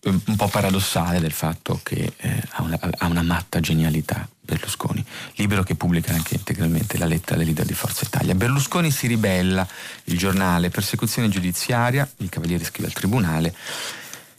eh, 0.00 0.08
un 0.26 0.37
po' 0.37 0.49
paradossale 0.49 1.18
del 1.18 1.32
fatto 1.32 1.80
che 1.82 2.12
eh, 2.14 2.42
ha, 2.50 2.62
una, 2.62 2.78
ha, 2.78 3.06
una, 3.06 3.23
matta 3.23 3.58
genialità 3.58 4.28
Berlusconi, 4.38 5.04
libero 5.37 5.64
che 5.64 5.75
pubblica 5.75 6.12
anche 6.12 6.35
integralmente 6.35 6.99
la 6.99 7.06
lettera 7.06 7.38
del 7.38 7.46
leader 7.46 7.64
di 7.64 7.75
Forza 7.75 8.04
Italia. 8.04 8.35
Berlusconi 8.35 8.92
si 8.92 9.08
ribella, 9.08 9.66
il 10.04 10.16
giornale, 10.16 10.68
persecuzione 10.68 11.28
giudiziaria, 11.28 12.08
il 12.18 12.28
Cavaliere 12.28 12.64
scrive 12.64 12.87
al 12.87 12.94
Tribunale, 12.94 13.54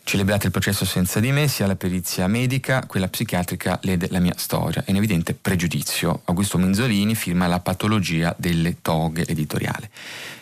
Celebrate 0.07 0.45
il 0.45 0.53
processo 0.53 0.85
senza 0.85 1.19
di 1.19 1.33
me, 1.33 1.49
sia 1.49 1.67
la 1.67 1.75
perizia 1.75 2.27
medica, 2.27 2.85
quella 2.85 3.09
psichiatrica 3.09 3.77
lede 3.81 4.07
la 4.09 4.21
mia 4.21 4.35
storia. 4.37 4.85
È 4.85 4.91
un 4.91 4.95
evidente 4.95 5.33
pregiudizio. 5.33 6.21
Augusto 6.23 6.57
Minzolini 6.57 7.13
firma 7.13 7.45
La 7.47 7.59
patologia 7.59 8.33
delle 8.37 8.77
toghe 8.81 9.27
editoriale. 9.27 9.89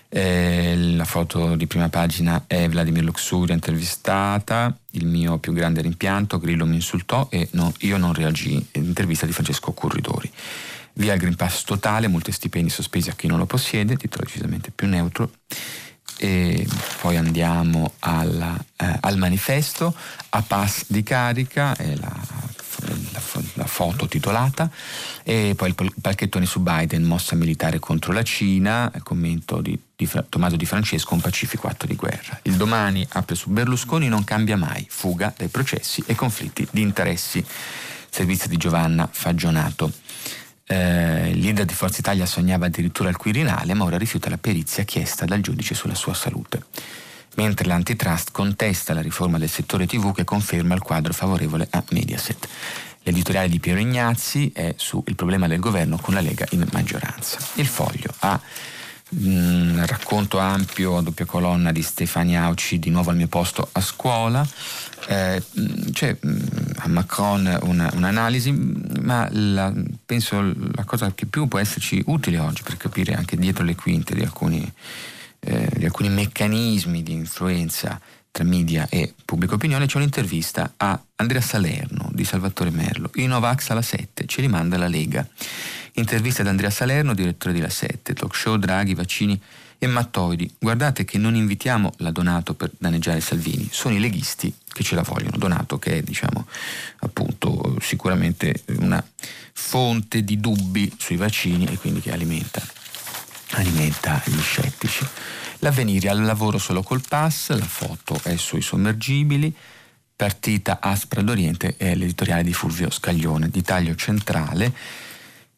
Eh, 0.08 0.76
la 0.96 1.04
foto 1.04 1.56
di 1.56 1.66
prima 1.66 1.90
pagina 1.90 2.44
è 2.46 2.70
Vladimir 2.70 3.06
Luxuria 3.06 3.56
intervistata, 3.56 4.78
il 4.92 5.08
mio 5.08 5.40
più 5.40 5.52
grande 5.52 5.82
rimpianto, 5.82 6.38
Grillo 6.38 6.68
mi 6.68 6.76
insultò 6.76 7.28
e 7.32 7.48
no, 7.54 7.74
io 7.80 7.98
non 7.98 8.14
reagì, 8.14 8.64
intervista 8.74 9.26
di 9.26 9.32
Francesco 9.32 9.72
Corridori. 9.72 10.32
Via 10.94 11.14
il 11.14 11.20
Green 11.20 11.36
Pass 11.36 11.64
totale, 11.64 12.08
molti 12.08 12.32
stipendi 12.32 12.70
sospesi 12.70 13.10
a 13.10 13.16
chi 13.16 13.26
non 13.26 13.40
lo 13.40 13.48
possiede, 13.48 13.98
titolo 13.98 14.26
decisamente 14.26 14.70
più 14.70 14.88
neutro 14.88 15.32
e 16.18 16.66
poi 17.02 17.18
andiamo 17.18 17.94
alla, 18.00 18.58
eh, 18.78 18.98
al 19.02 19.18
manifesto, 19.18 19.94
a 20.30 20.42
pass 20.42 20.86
di 20.88 21.04
carica, 21.04 21.76
è 21.76 21.96
la, 21.96 22.14
la, 22.86 23.22
la, 23.54 23.66
foto 23.66 24.08
titolata, 24.08 24.70
e 25.24 25.54
poi 25.56 25.70
il 25.70 25.94
palchettone 26.02 26.46
su 26.46 26.62
Biden, 26.62 27.04
mossa 27.04 27.36
militare 27.36 27.80
contro 27.80 28.14
la 28.14 28.24
Cina, 28.24 28.92
commento 29.04 29.62
di, 29.62 29.78
di 29.96 30.10
Tommaso 30.30 30.56
Di 30.56 30.66
Francesco, 30.66 31.14
un 31.14 31.22
pacifico 31.22 31.68
atto 31.68 31.86
di 31.86 31.96
guerra. 31.96 32.40
Il 32.44 32.56
domani 32.56 33.06
apre 33.12 33.36
su 33.36 33.50
Berlusconi, 33.50 34.08
non 34.08 34.24
cambia 34.24 34.58
mai, 34.58 34.86
fuga 34.90 35.34
dai 35.36 35.48
processi 35.48 36.04
e 36.06 36.16
conflitti 36.16 36.68
di 36.72 36.82
interessi. 36.82 37.46
Servizio 38.10 38.48
di 38.48 38.56
Giovanna 38.56 39.10
Fagionato. 39.12 39.92
Eh, 40.68 41.30
il 41.30 41.40
leader 41.40 41.66
di 41.66 41.74
Forza 41.74 42.00
Italia 42.00 42.26
sognava 42.26 42.66
addirittura 42.66 43.10
il 43.10 43.18
Quirinale, 43.18 43.74
ma 43.74 43.84
ora 43.84 43.98
rifiuta 43.98 44.30
la 44.30 44.38
perizia 44.38 44.84
chiesta 44.84 45.26
dal 45.26 45.42
giudice 45.42 45.76
sulla 45.76 45.96
sua 45.96 46.14
salute. 46.14 46.66
Mentre 47.36 47.68
l'antitrust 47.68 48.32
contesta 48.32 48.94
la 48.94 49.02
riforma 49.02 49.38
del 49.38 49.50
settore 49.50 49.86
TV 49.86 50.14
che 50.14 50.24
conferma 50.24 50.74
il 50.74 50.82
quadro 50.82 51.14
favorevole 51.14 51.68
a 51.70 51.84
Mediaset. 51.90 52.48
L'editoriale 53.04 53.50
di 53.50 53.60
Piero 53.60 53.80
Ignazzi 53.80 54.52
è 54.54 54.74
sul 54.78 55.04
problema 55.16 55.48
del 55.48 55.60
governo 55.60 55.98
con 55.98 56.16
la 56.16 56.22
Lega 56.22 56.48
in 56.52 56.66
maggioranza. 56.72 57.38
Il 57.56 57.68
foglio 57.68 58.12
ha 58.20 58.40
un 59.10 59.74
mm, 59.76 59.84
racconto 59.86 60.40
ampio 60.40 60.98
a 60.98 61.02
doppia 61.02 61.26
colonna 61.26 61.72
di 61.72 61.82
Stefania 61.82 62.44
Auci, 62.44 62.80
di 62.80 62.90
nuovo 62.90 63.12
al 63.12 63.16
mio 63.16 63.28
posto 63.28 63.68
a 63.72 63.82
scuola. 63.82 64.46
Eh, 65.08 65.42
mm, 65.60 65.92
c'è 65.92 66.18
mm, 66.26 66.40
a 66.78 66.88
Macron 66.88 67.60
una, 67.64 67.92
un'analisi, 67.94 68.52
ma 69.02 69.28
la, 69.32 69.72
penso 70.06 70.42
la 70.42 70.84
cosa 70.84 71.14
che 71.14 71.26
più 71.26 71.48
può 71.48 71.60
esserci 71.60 72.02
utile 72.08 72.40
oggi 72.40 72.64
per 72.64 72.78
capire 72.78 73.14
anche 73.14 73.38
dietro 73.38 73.64
le 73.64 73.76
quinte 73.76 74.16
di 74.16 74.22
alcuni, 74.22 74.70
eh, 75.40 75.70
di 75.76 75.86
alcuni 75.86 76.10
meccanismi 76.10 77.04
di 77.04 77.14
influenza 77.14 78.00
tra 78.36 78.44
media 78.44 78.86
e 78.90 79.14
pubblica 79.24 79.54
opinione, 79.54 79.86
c'è 79.86 79.96
un'intervista 79.96 80.74
a 80.76 81.02
Andrea 81.16 81.40
Salerno 81.40 82.10
di 82.12 82.26
Salvatore 82.26 82.70
Merlo. 82.70 83.10
I 83.14 83.28
Novax 83.28 83.70
alla 83.70 83.82
7 83.82 84.26
ci 84.26 84.42
rimanda 84.42 84.78
la 84.78 84.90
Lega. 84.90 85.26
Intervista 85.98 86.42
ad 86.42 86.50
Andrea 86.50 86.70
Salerno, 86.70 87.14
direttore 87.14 87.54
di 87.54 87.62
La 87.62 87.70
7, 87.70 88.14
talk 88.14 88.36
show, 88.36 88.58
Draghi, 88.58 88.94
vaccini 88.94 89.42
e 89.78 89.88
mattoidi. 89.88 90.54
Guardate 90.60 91.06
che 91.06 91.18
non 91.18 91.36
invitiamo 91.36 91.94
la 91.98 92.12
Donato 92.12 92.54
per 92.54 92.72
danneggiare 92.78 93.22
Salvini, 93.22 93.70
sono 93.72 93.96
i 93.96 94.00
leghisti 94.00 94.54
che 94.68 94.84
ce 94.84 94.96
la 94.96 95.04
vogliono. 95.04 95.38
Donato 95.38 95.80
che 95.80 96.00
è, 96.00 96.02
diciamo, 96.02 96.48
appunto, 97.00 97.78
sicuramente 97.80 98.64
una 98.80 99.02
fonte 99.54 100.26
di 100.26 100.38
dubbi 100.42 100.94
sui 100.98 101.16
vaccini 101.16 101.66
e 101.66 101.78
quindi 101.78 102.02
che 102.02 102.12
alimenta, 102.12 102.62
alimenta 103.52 104.22
gli 104.26 104.42
scettici. 104.42 105.08
L'avvenire 105.60 106.10
al 106.10 106.24
lavoro 106.24 106.58
solo 106.58 106.84
col 106.84 107.04
pass, 107.08 107.52
la 107.52 107.64
foto 107.64 108.20
è 108.24 108.36
sui 108.36 108.62
sommergibili, 108.62 109.56
partita 110.14 110.80
aspra 110.82 111.22
d'Oriente 111.22 111.76
è 111.78 111.96
l'editoriale 111.96 112.44
di 112.44 112.54
Fulvio 112.54 112.90
Scaglione, 112.90 113.50
di 113.50 113.62
taglio 113.62 113.96
centrale 113.96 114.74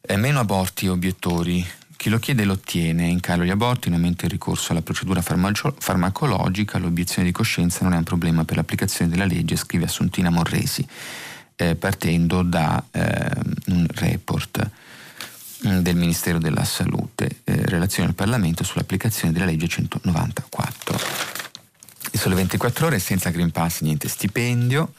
è 0.00 0.16
meno 0.16 0.40
aborti 0.40 0.86
e 0.86 0.90
obiettori. 0.90 1.66
Chi 1.96 2.08
lo 2.10 2.18
chiede 2.18 2.44
lo 2.44 2.52
ottiene, 2.52 3.06
in 3.06 3.20
calo 3.20 3.44
gli 3.44 3.50
aborti, 3.50 3.88
in 3.88 3.94
aumento 3.94 4.24
il 4.24 4.30
ricorso 4.30 4.70
alla 4.70 4.82
procedura 4.82 5.20
farmaco- 5.20 5.74
farmacologica, 5.78 6.78
l'obiezione 6.78 7.26
di 7.26 7.32
coscienza 7.32 7.82
non 7.82 7.94
è 7.94 7.96
un 7.96 8.04
problema 8.04 8.44
per 8.44 8.56
l'applicazione 8.56 9.10
della 9.10 9.24
legge, 9.24 9.56
scrive 9.56 9.86
Assuntina 9.86 10.30
Morresi, 10.30 10.86
eh, 11.56 11.74
partendo 11.74 12.42
da 12.42 12.82
eh, 12.92 13.30
un 13.66 13.86
report 13.94 14.70
mm, 15.66 15.78
del 15.78 15.96
Ministero 15.96 16.38
della 16.38 16.64
Salute, 16.64 17.40
eh, 17.42 17.66
relazione 17.66 18.10
al 18.10 18.14
Parlamento 18.14 18.62
sull'applicazione 18.62 19.32
della 19.32 19.46
legge 19.46 19.66
194. 19.66 21.00
Il 22.12 22.20
sole 22.20 22.36
24 22.36 22.86
ore 22.86 22.98
senza 23.00 23.30
Green 23.30 23.50
Pass, 23.50 23.80
niente 23.80 24.08
stipendio, 24.08 24.92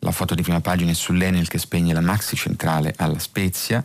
la 0.00 0.10
foto 0.10 0.34
di 0.34 0.42
prima 0.42 0.60
pagina 0.60 0.90
è 0.90 0.94
sull'Enel 0.94 1.46
che 1.46 1.58
spegne 1.58 1.92
la 1.92 2.00
maxi 2.00 2.34
centrale 2.34 2.92
alla 2.96 3.18
Spezia, 3.18 3.84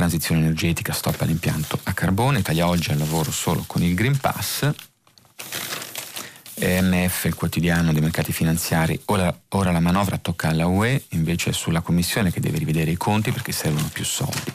transizione 0.00 0.40
energetica, 0.40 0.94
stop 0.94 1.20
all'impianto 1.20 1.78
a 1.82 1.92
carbone, 1.92 2.38
Italia 2.38 2.66
oggi 2.66 2.90
al 2.90 2.96
lavoro 2.96 3.30
solo 3.30 3.64
con 3.66 3.82
il 3.82 3.94
Green 3.94 4.16
Pass, 4.16 4.70
EMF, 6.54 7.24
il 7.24 7.34
quotidiano 7.34 7.92
dei 7.92 8.00
mercati 8.00 8.32
finanziari, 8.32 8.98
ora, 9.06 9.38
ora, 9.50 9.70
la 9.70 9.80
manovra 9.80 10.16
tocca 10.16 10.48
alla 10.48 10.66
UE, 10.66 11.04
invece 11.10 11.50
è 11.50 11.52
sulla 11.52 11.82
Commissione 11.82 12.32
che 12.32 12.40
deve 12.40 12.56
rivedere 12.56 12.90
i 12.90 12.96
conti 12.96 13.30
perché 13.30 13.52
servono 13.52 13.90
più 13.92 14.06
soldi. 14.06 14.50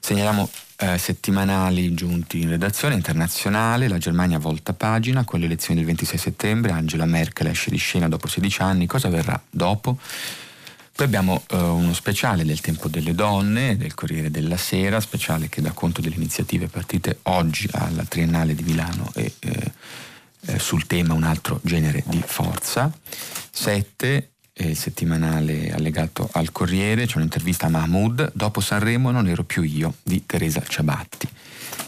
Segnaliamo 0.00 0.50
eh, 0.76 0.98
settimanali 0.98 1.94
giunti 1.94 2.42
in 2.42 2.50
redazione 2.50 2.94
internazionale, 2.94 3.88
la 3.88 3.96
Germania 3.96 4.38
volta 4.38 4.74
pagina 4.74 5.24
con 5.24 5.40
le 5.40 5.46
elezioni 5.46 5.76
del 5.76 5.86
26 5.86 6.18
settembre, 6.18 6.72
Angela 6.72 7.06
Merkel 7.06 7.46
esce 7.46 7.70
di 7.70 7.78
scena 7.78 8.06
dopo 8.06 8.28
16 8.28 8.60
anni, 8.60 8.84
cosa 8.84 9.08
verrà 9.08 9.40
dopo? 9.48 9.96
Poi 10.98 11.06
abbiamo 11.06 11.44
uh, 11.50 11.56
uno 11.56 11.94
speciale 11.94 12.44
del 12.44 12.60
Tempo 12.60 12.88
delle 12.88 13.14
Donne, 13.14 13.76
del 13.76 13.94
Corriere 13.94 14.32
della 14.32 14.56
Sera, 14.56 14.98
speciale 14.98 15.48
che 15.48 15.62
dà 15.62 15.70
conto 15.70 16.00
delle 16.00 16.16
iniziative 16.16 16.66
partite 16.66 17.20
oggi 17.22 17.68
alla 17.70 18.02
Triennale 18.02 18.52
di 18.56 18.64
Milano 18.64 19.08
e 19.14 19.32
eh, 19.38 19.72
eh, 20.46 20.58
sul 20.58 20.88
tema 20.88 21.14
un 21.14 21.22
altro 21.22 21.60
genere 21.62 22.02
di 22.04 22.20
forza. 22.26 22.92
7 23.52 24.30
il 24.54 24.76
settimanale 24.76 25.70
allegato 25.72 26.30
al 26.32 26.50
Corriere, 26.50 27.06
c'è 27.06 27.18
un'intervista 27.18 27.66
a 27.66 27.70
Mahmoud, 27.70 28.32
dopo 28.34 28.60
Sanremo 28.60 29.12
non 29.12 29.28
ero 29.28 29.44
più 29.44 29.62
io, 29.62 29.94
di 30.02 30.26
Teresa 30.26 30.64
Ciabatti. 30.66 31.28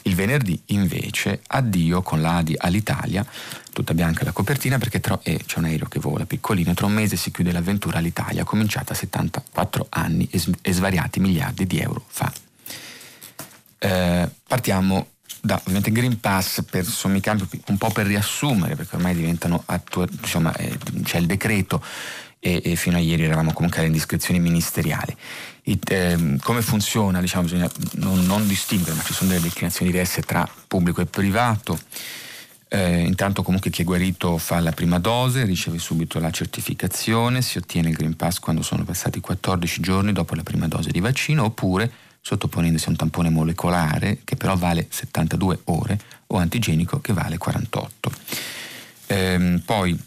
Il 0.02 0.14
venerdì 0.14 0.61
invece 0.66 1.42
addio 1.47 2.02
con 2.02 2.21
l'Adi 2.21 2.54
all'Italia, 2.57 3.25
tutta 3.73 3.95
bianca 3.95 4.25
la 4.25 4.33
copertina 4.33 4.78
perché 4.78 5.00
tra, 5.00 5.19
eh, 5.23 5.42
c'è 5.45 5.59
un 5.59 5.64
aereo 5.64 5.87
che 5.87 5.99
vola 6.00 6.25
piccolino, 6.25 6.75
tra 6.75 6.87
un 6.87 6.92
mese 6.92 7.16
si 7.16 7.30
chiude 7.30 7.52
l'avventura 7.52 7.99
all'Italia, 7.99 8.45
cominciata 8.45 8.95
74 8.95 9.87
anni 9.90 10.28
e, 10.30 10.42
e 10.62 10.73
svariati 10.73 11.21
miliardi 11.21 11.66
di 11.66 11.78
euro 11.78 12.04
fa. 12.07 12.33
Eh, 13.78 14.28
partiamo 14.47 15.07
da 15.42 15.57
ovviamente 15.57 15.90
Green 15.90 16.21
Pass 16.21 16.62
per 16.69 16.85
sommi 16.85 17.21
campi, 17.21 17.62
un 17.66 17.78
po' 17.78 17.90
per 17.90 18.07
riassumere, 18.07 18.76
perché 18.76 18.97
ormai 18.97 19.14
diventano 19.14 19.62
attua- 19.66 20.07
insomma, 20.21 20.54
eh, 20.57 20.76
c'è 21.02 21.19
il 21.19 21.26
decreto 21.26 21.83
e, 22.38 22.61
e, 22.64 22.76
fino 22.76 22.97
a 22.97 23.00
ieri 23.00 23.25
eravamo 23.25 23.52
comunque 23.52 23.78
alle 23.78 23.88
indiscrezioni 23.88 24.40
ministeriali. 24.40 25.16
Eh, 25.62 26.37
come 26.40 26.62
funziona? 26.62 27.21
Diciamo, 27.21 27.45
bisogna 27.45 27.71
non, 27.95 28.25
non, 28.25 28.47
distinguere, 28.47 28.95
ma 28.95 29.02
ci 29.02 29.12
sono 29.12 29.31
delle 29.31 29.43
declinazioni 29.43 29.90
diverse 29.90 30.23
tra 30.23 30.49
pubblico 30.67 31.00
e 31.00 31.07
privato. 31.07 31.79
Eh, 32.73 33.00
intanto 33.00 33.43
comunque 33.43 33.71
chi 33.71 33.83
è 33.83 33.85
guarito 33.85 34.38
fa 34.38 34.61
la 34.61 34.71
prima 34.71 34.99
dose, 35.00 35.45
riceve 35.45 35.79
subito 35.79 36.21
la 36.21 36.31
certificazione, 36.31 37.43
si 37.43 37.59
ottiene 37.59 37.88
il 37.88 37.97
Green 37.97 38.14
Pass 38.14 38.38
quando 38.38 38.62
sono 38.62 38.85
passati 38.85 39.21
14 39.21 39.81
giorni 39.81 40.12
dopo 40.12 40.37
la 40.37 40.45
prima 40.45 40.69
dose 40.69 40.90
di 40.90 41.00
vaccino 41.00 41.45
oppure 41.45 41.90
sottoponendosi 42.21 42.87
a 42.87 42.90
un 42.90 42.97
tampone 42.97 43.31
molecolare 43.31 44.21
che 44.25 44.37
però 44.37 44.57
vale 44.57 44.87
72 44.88 45.61
ore 45.64 45.99
o 46.29 46.37
antigenico 46.37 47.00
che 47.00 47.12
vale 47.12 47.38
48. 47.38 48.12
Ehm, 49.07 49.62
poi 49.64 49.99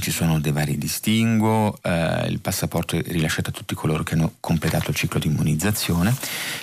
ci 0.00 0.10
sono 0.10 0.38
dei 0.38 0.52
vari 0.52 0.76
distinguo, 0.76 1.78
eh, 1.82 2.26
il 2.28 2.40
passaporto 2.40 2.96
è 2.96 3.02
rilasciato 3.02 3.50
a 3.50 3.52
tutti 3.52 3.74
coloro 3.74 4.02
che 4.02 4.14
hanno 4.14 4.34
completato 4.40 4.90
il 4.90 4.96
ciclo 4.96 5.18
di 5.18 5.28
immunizzazione, 5.28 6.14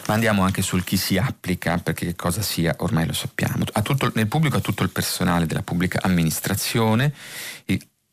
ma 0.08 0.14
andiamo 0.14 0.44
anche 0.44 0.62
sul 0.62 0.84
chi 0.84 0.96
si 0.96 1.18
applica, 1.18 1.78
perché 1.78 2.06
che 2.06 2.16
cosa 2.16 2.42
sia 2.42 2.76
ormai 2.80 3.06
lo 3.06 3.14
sappiamo. 3.14 3.66
Tutto, 3.66 4.12
nel 4.14 4.28
pubblico 4.28 4.58
a 4.58 4.62
tutto 4.62 4.84
il 4.84 4.90
personale 4.90 5.46
della 5.48 5.64
pubblica 5.64 6.00
amministrazione, 6.02 7.14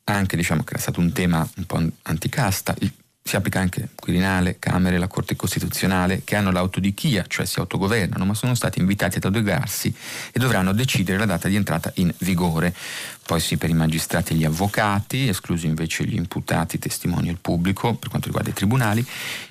anche 0.05 0.37
diciamo 0.37 0.63
che 0.65 0.71
era 0.73 0.83
stato 0.83 1.01
un 1.01 1.13
tema 1.13 1.47
un 1.57 1.65
po' 1.65 1.81
anticasta, 2.03 2.75
il 2.81 2.93
si 3.25 3.37
applica 3.37 3.61
anche 3.61 3.91
Quirinale, 3.95 4.57
Camere, 4.59 4.99
la 4.99 5.07
Corte 5.07 5.37
Costituzionale, 5.37 6.23
che 6.25 6.35
hanno 6.35 6.51
l'autodichia, 6.51 7.25
cioè 7.29 7.47
si 7.47 7.61
autogovernano, 7.61 8.25
ma 8.25 8.35
sono 8.35 8.55
stati 8.55 8.81
invitati 8.81 9.19
ad 9.19 9.25
adeguarsi 9.25 9.95
e 10.33 10.39
dovranno 10.41 10.73
decidere 10.73 11.19
la 11.19 11.25
data 11.25 11.47
di 11.49 11.55
entrata 11.55 11.93
in 11.97 12.13
vigore. 12.19 12.75
Poi 13.25 13.39
sì 13.39 13.57
per 13.57 13.71
i 13.71 13.75
magistrati 13.75 14.33
e 14.33 14.37
gli 14.37 14.45
avvocati, 14.45 15.29
esclusi 15.29 15.67
invece 15.67 16.05
gli 16.05 16.17
imputati, 16.17 16.81
testimoni 16.81 17.29
e 17.29 17.31
il 17.31 17.39
pubblico, 17.41 17.95
per 17.95 18.09
quanto 18.09 18.27
riguarda 18.27 18.51
i 18.51 18.55
tribunali. 18.55 19.07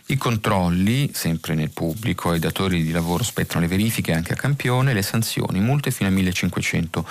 I 0.08 0.18
controlli, 0.18 1.12
sempre 1.14 1.56
nel 1.56 1.70
pubblico, 1.70 2.32
ai 2.32 2.40
datori 2.40 2.84
di 2.84 2.92
lavoro 2.92 3.24
spettano 3.24 3.62
le 3.62 3.68
verifiche 3.68 4.12
anche 4.12 4.34
a 4.34 4.36
campione, 4.36 4.94
le 4.94 5.02
sanzioni, 5.02 5.62
multe 5.62 5.92
fino 5.92 6.10
a 6.10 6.12
1500 6.12 7.08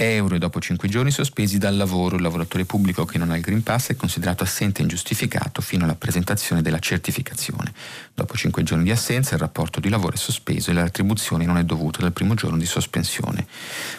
euro 0.00 0.36
e 0.36 0.38
dopo 0.38 0.60
5 0.60 0.88
giorni 0.88 1.10
sospesi 1.10 1.58
dal 1.58 1.76
lavoro. 1.76 2.16
Il 2.16 2.22
lavoratore 2.22 2.64
pubblico 2.64 3.04
che 3.04 3.18
non 3.18 3.30
ha 3.30 3.36
il 3.36 3.42
Green 3.42 3.64
Pass 3.64 3.88
è 3.88 3.96
considerato 3.96 4.44
assente 4.44 4.78
e 4.78 4.82
ingiustificato 4.82 5.60
fino 5.60 5.84
alla 5.84 5.96
presentazione 5.96 6.62
della 6.62 6.78
certificazione. 6.78 7.72
Dopo 8.14 8.36
5 8.36 8.62
giorni 8.62 8.84
di 8.84 8.92
assenza 8.92 9.34
il 9.34 9.40
rapporto 9.40 9.80
di 9.80 9.88
lavoro 9.88 10.14
è 10.14 10.18
sospeso 10.18 10.70
e 10.70 10.74
la 10.74 10.84
retribuzione 10.84 11.44
non 11.44 11.56
è 11.58 11.64
dovuta 11.64 12.00
dal 12.00 12.12
primo 12.12 12.34
giorno 12.34 12.56
di 12.56 12.66
sospensione. 12.66 13.46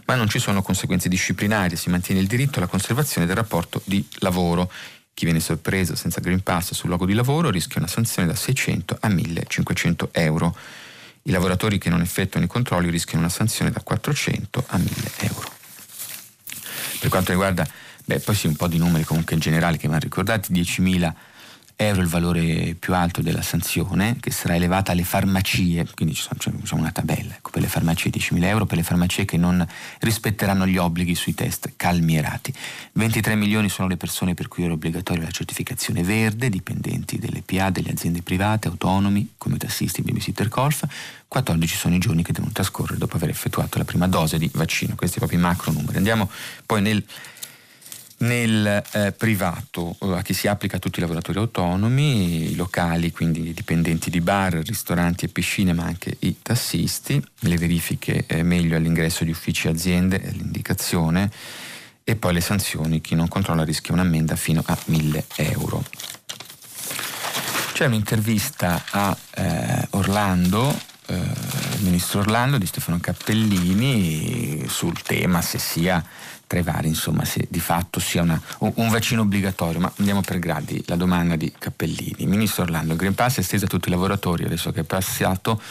Ma 0.06 0.16
non 0.16 0.30
ci 0.30 0.40
sono 0.40 0.62
conseguenze 0.62 1.10
disciplinari, 1.10 1.76
si 1.76 1.90
mantiene 1.90 2.22
il 2.22 2.28
diritto 2.28 2.60
alla 2.60 2.68
conservazione 2.68 3.28
del 3.28 3.36
rapporto 3.36 3.82
di 3.84 4.08
lavoro. 4.20 4.72
Chi 5.14 5.26
viene 5.26 5.42
sorpreso 5.42 5.96
senza 5.96 6.22
Green 6.22 6.42
Pass 6.44 6.74
sul 6.74 6.88
luogo 6.88 7.06
di 7.06 7.14
lavoro 7.14 7.50
rischia 7.50 7.82
una 7.82 7.90
sanzione 7.90 8.26
da 8.30 8.36
600 8.36 8.98
a 9.02 9.10
1500 9.10 10.10
euro. 10.14 10.56
I 11.24 11.32
lavoratori 11.32 11.78
che 11.78 11.90
non 11.90 12.00
effettuano 12.00 12.46
i 12.46 12.50
controlli 12.50 12.90
rischiano 12.90 13.20
una 13.20 13.30
sanzione 13.30 13.70
da 13.70 13.82
400 13.82 14.64
a 14.68 14.78
1000 14.78 15.12
euro. 15.18 15.59
Per 17.00 17.10
quanto 17.10 17.32
riguarda, 17.32 17.68
beh, 18.06 18.20
poi 18.20 18.36
sì, 18.36 18.48
un 18.48 18.56
po' 18.56 18.68
di 18.68 18.78
numeri 18.78 19.04
comunque 19.04 19.36
in 19.36 19.42
generale 19.42 19.78
che 19.78 19.88
vanno 19.88 20.00
ricordati, 20.00 20.52
10.000 20.52 21.14
euro 21.82 22.02
il 22.02 22.08
valore 22.08 22.76
più 22.78 22.94
alto 22.94 23.22
della 23.22 23.42
sanzione 23.42 24.18
che 24.20 24.32
sarà 24.32 24.56
elevata 24.56 24.92
alle 24.92 25.06
farmacie, 25.06 25.88
quindi 25.96 26.14
c'è 26.14 26.28
diciamo 26.34 26.82
una 26.82 26.92
tabella, 26.92 27.36
ecco, 27.36 27.52
per 27.52 27.62
le 27.62 27.70
farmacie 27.70 28.10
10.000 28.10 28.44
euro, 28.44 28.66
per 28.66 28.76
le 28.76 28.84
farmacie 28.84 29.24
che 29.24 29.38
non 29.38 29.66
rispetteranno 30.00 30.68
gli 30.68 30.76
obblighi 30.76 31.16
sui 31.16 31.34
test 31.34 31.72
calmierati. 31.78 32.54
23 32.92 33.36
milioni 33.36 33.70
sono 33.70 33.88
le 33.88 33.96
persone 33.96 34.34
per 34.34 34.50
cui 34.50 34.66
era 34.66 34.74
obbligatoria 34.74 35.24
la 35.24 35.32
certificazione 35.32 36.04
verde, 36.04 36.50
dipendenti 36.50 37.18
delle 37.18 37.42
PA, 37.46 37.70
delle 37.70 37.92
aziende 37.92 38.22
private, 38.24 38.68
autonomi, 38.68 39.36
come 39.38 39.56
tassisti, 39.56 40.02
babysitter, 40.02 40.50
golf, 40.50 40.84
14 41.30 41.76
sono 41.76 41.96
i 41.96 42.00
giorni 42.00 42.24
che 42.24 42.34
devono 42.34 42.52
trascorrere 42.52 42.98
dopo 42.98 43.16
aver 43.16 43.30
effettuato 43.30 43.78
la 43.78 43.86
prima 43.86 44.08
dose 44.08 44.38
di 44.38 44.50
vaccino, 44.54 44.96
questi 44.96 45.20
proprio 45.20 45.38
i 45.38 45.42
macro 45.42 45.72
numeri. 45.72 45.98
Andiamo 45.98 46.30
poi 46.66 46.82
nel 46.82 47.04
nel 48.20 48.84
eh, 48.92 49.14
privato 49.14 49.96
eh, 50.02 50.18
a 50.18 50.22
chi 50.22 50.34
si 50.34 50.48
applica 50.48 50.78
a 50.78 50.80
tutti 50.80 51.00
i 51.00 51.02
lavoratori 51.02 51.38
autonomi, 51.38 52.52
i 52.52 52.56
locali, 52.56 53.12
quindi 53.12 53.50
i 53.50 53.54
dipendenti 53.54 54.10
di 54.10 54.20
bar, 54.22 54.56
ristoranti 54.56 55.26
e 55.26 55.28
piscine, 55.30 55.74
ma 55.74 55.84
anche 55.84 56.18
i 56.20 56.38
tassisti, 56.42 57.24
le 57.40 57.58
verifiche 57.58 58.26
eh, 58.28 58.44
meglio 58.44 58.76
all'ingresso 58.76 59.24
di 59.24 59.32
uffici 59.32 59.68
e 59.68 59.70
aziende, 59.70 60.20
l'indicazione 60.34 61.32
e 62.04 62.16
poi 62.16 62.34
le 62.34 62.42
sanzioni, 62.42 63.02
chi 63.02 63.16
non 63.16 63.28
controlla 63.28 63.64
rischia 63.64 63.94
un'ammenda 63.94 64.36
fino 64.36 64.64
a 64.66 64.78
1000 64.86 65.26
euro. 65.36 65.84
C'è 67.74 67.86
un'intervista 67.86 68.84
a 68.90 69.16
eh, 69.36 69.88
Orlando, 69.92 70.78
eh, 71.10 71.78
il 71.78 71.84
ministro 71.84 72.20
Orlando 72.20 72.58
di 72.58 72.66
Stefano 72.66 73.00
Cappellini 73.00 74.66
sul 74.68 75.02
tema 75.02 75.42
se 75.42 75.58
sia 75.58 76.04
tra 76.46 76.60
i 76.60 76.64
vari, 76.64 76.88
insomma, 76.88 77.26
se 77.26 77.46
di 77.48 77.60
fatto 77.60 78.00
sia 78.00 78.24
una, 78.24 78.42
un 78.60 78.90
vaccino 78.90 79.22
obbligatorio, 79.22 79.80
ma 79.80 79.92
andiamo 79.98 80.22
per 80.22 80.40
gradi, 80.40 80.84
la 80.88 80.96
domanda 80.96 81.36
di 81.36 81.54
Cappellini. 81.58 82.26
Ministro 82.26 82.64
Orlando, 82.64 82.94
il 82.94 82.98
Green 82.98 83.14
Pass 83.14 83.38
è 83.38 83.40
esteso 83.42 83.66
a 83.66 83.68
tutti 83.68 83.90
i 83.90 83.92
lavoratori, 83.92 84.46
adesso 84.46 84.72
che 84.72 84.80
è 84.80 84.84
passato, 84.84 85.62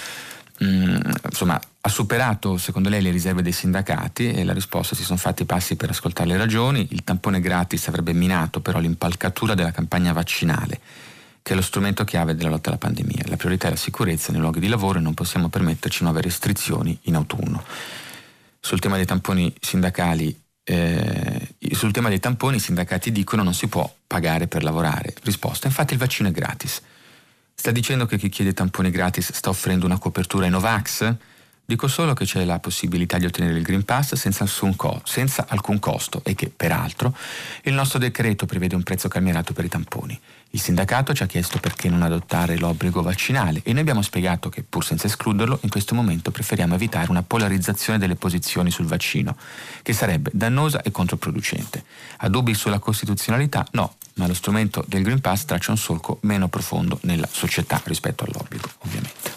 mm, 0.62 1.01
insomma, 1.24 1.61
ha 1.81 1.88
superato 1.88 2.59
secondo 2.59 2.88
lei 2.88 3.03
le 3.03 3.11
riserve 3.11 3.42
dei 3.42 3.51
sindacati? 3.51 4.31
E 4.31 4.44
la 4.44 4.53
risposta 4.53 4.94
si 4.94 5.03
sono 5.03 5.18
fatti 5.18 5.44
passi 5.44 5.74
per 5.74 5.90
ascoltare 5.90 6.29
le 6.29 6.37
ragioni, 6.37 6.87
il 6.90 7.03
tampone 7.03 7.40
gratis 7.40 7.88
avrebbe 7.88 8.12
minato 8.12 8.61
però 8.61 8.79
l'impalcatura 8.79 9.55
della 9.55 9.72
campagna 9.72 10.12
vaccinale 10.12 10.81
che 11.48 11.54
è 11.54 11.56
lo 11.56 11.62
strumento 11.62 12.04
chiave 12.04 12.34
della 12.34 12.50
lotta 12.50 12.68
alla 12.68 12.76
pandemia. 12.76 13.24
La 13.28 13.38
priorità 13.38 13.68
è 13.68 13.70
la 13.70 13.76
sicurezza 13.76 14.32
nei 14.32 14.40
luoghi 14.42 14.61
di 14.61 14.68
lavoro 14.68 14.98
e 14.98 15.00
non 15.00 15.14
possiamo 15.14 15.48
permetterci 15.48 16.02
nuove 16.02 16.20
restrizioni 16.20 16.98
in 17.04 17.14
autunno. 17.14 17.64
Sul 18.61 18.78
tema 18.80 18.96
dei 18.96 19.06
tamponi 19.06 19.54
sindacali 19.58 20.38
eh, 20.62 21.48
sul 21.72 21.90
tema 21.90 22.11
dei 22.11 22.20
tamponi 22.20 22.56
i 22.56 22.61
sindacati 22.61 23.11
dicono 23.11 23.42
non 23.42 23.54
si 23.54 23.66
può 23.66 23.90
pagare 24.06 24.46
per 24.46 24.62
lavorare. 24.62 25.14
Risposta, 25.22 25.68
infatti 25.68 25.94
il 25.94 25.98
vaccino 25.98 26.28
è 26.28 26.32
gratis. 26.32 26.82
Sta 27.54 27.70
dicendo 27.70 28.04
che 28.04 28.18
chi 28.18 28.28
chiede 28.28 28.52
tamponi 28.52 28.90
gratis 28.90 29.32
sta 29.32 29.48
offrendo 29.48 29.87
una 29.87 29.96
copertura 29.96 30.44
ai 30.44 30.50
Novax? 30.50 31.14
Dico 31.64 31.88
solo 31.88 32.12
che 32.12 32.26
c'è 32.26 32.44
la 32.44 32.58
possibilità 32.58 33.16
di 33.16 33.24
ottenere 33.24 33.56
il 33.56 33.62
Green 33.62 33.84
Pass 33.84 34.14
senza 34.16 34.44
alcun, 34.44 34.76
co- 34.76 35.00
senza 35.04 35.46
alcun 35.48 35.78
costo 35.78 36.20
e 36.24 36.34
che, 36.34 36.50
peraltro, 36.54 37.16
il 37.62 37.72
nostro 37.72 37.98
decreto 37.98 38.44
prevede 38.44 38.74
un 38.74 38.82
prezzo 38.82 39.08
calmierato 39.08 39.54
per 39.54 39.64
i 39.64 39.68
tamponi. 39.68 40.18
Il 40.50 40.61
sindacato 40.61 41.12
ci 41.12 41.22
ha 41.22 41.26
chiesto 41.26 41.58
perché 41.58 41.90
non 41.90 42.00
adottare 42.02 42.56
l'obbligo 42.56 43.02
vaccinale 43.02 43.61
e 43.64 43.72
noi 43.72 43.82
abbiamo 43.82 44.00
spiegato 44.00 44.48
che, 44.48 44.62
pur 44.62 44.82
senza 44.82 45.06
escluderlo, 45.06 45.58
in 45.62 45.68
questo 45.68 45.94
momento 45.94 46.30
preferiamo 46.30 46.74
evitare 46.74 47.11
una 47.11 47.22
polarizzazione 47.22 47.98
delle 47.98 48.16
posizioni 48.16 48.70
sul 48.70 48.87
vaccino, 48.87 49.37
che 49.82 49.92
sarebbe 49.92 50.30
dannosa 50.32 50.80
e 50.80 50.90
controproducente. 50.90 51.84
Ha 52.18 52.28
dubbi 52.30 52.54
sulla 52.54 52.78
costituzionalità? 52.78 53.66
No, 53.72 53.96
ma 54.14 54.26
lo 54.26 54.32
strumento 54.32 54.82
del 54.88 55.02
Green 55.02 55.20
Pass 55.20 55.44
traccia 55.44 55.70
un 55.70 55.76
solco 55.76 56.18
meno 56.22 56.48
profondo 56.48 56.98
nella 57.02 57.28
società 57.30 57.80
rispetto 57.84 58.24
all'obbligo, 58.24 58.70
ovviamente. 58.78 59.32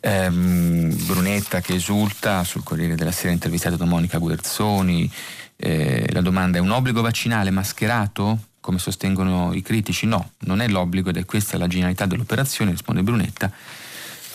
Ehm, 0.00 1.06
Brunetta 1.06 1.62
che 1.62 1.76
esulta 1.76 2.44
sul 2.44 2.62
Corriere 2.62 2.94
della 2.94 3.10
Sera 3.10 3.32
intervistato 3.32 3.76
da 3.76 3.86
Monica 3.86 4.18
Guerzoni. 4.18 5.10
Eh, 5.56 6.06
la 6.12 6.20
domanda 6.20 6.58
è 6.58 6.60
un 6.60 6.72
obbligo 6.72 7.00
vaccinale 7.00 7.50
mascherato? 7.50 8.38
Come 8.64 8.78
sostengono 8.78 9.52
i 9.52 9.60
critici? 9.60 10.06
No, 10.06 10.30
non 10.46 10.62
è 10.62 10.68
l'obbligo 10.68 11.10
ed 11.10 11.18
è 11.18 11.26
questa 11.26 11.58
la 11.58 11.66
genialità 11.66 12.06
dell'operazione, 12.06 12.70
risponde 12.70 13.02
Brunetta. 13.02 13.52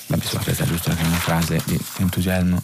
Insomma, 0.05 0.43
questa 0.43 0.65
è 0.65 0.67
giusto 0.67 0.91
una 0.91 1.17
frase 1.17 1.59
di 1.65 1.75
entusiasmo 1.97 2.61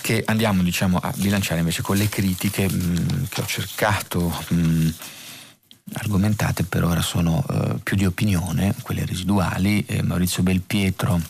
che 0.00 0.24
andiamo 0.26 0.64
diciamo, 0.64 0.98
a 0.98 1.12
bilanciare 1.14 1.60
invece 1.60 1.82
con 1.82 1.96
le 1.96 2.08
critiche 2.08 2.68
mh, 2.68 2.74
mm, 2.74 3.24
che 3.28 3.40
ho 3.40 3.46
cercato 3.46 4.36
mh, 4.48 4.56
mm, 4.56 4.88
argomentate 5.92 6.64
per 6.64 6.82
ora 6.82 7.02
sono 7.02 7.44
uh, 7.48 7.78
più 7.80 7.94
di 7.94 8.04
opinione, 8.04 8.74
quelle 8.82 9.06
residuali. 9.06 9.84
Eh, 9.86 10.02
Maurizio 10.02 10.42
Belpietro 10.42 11.22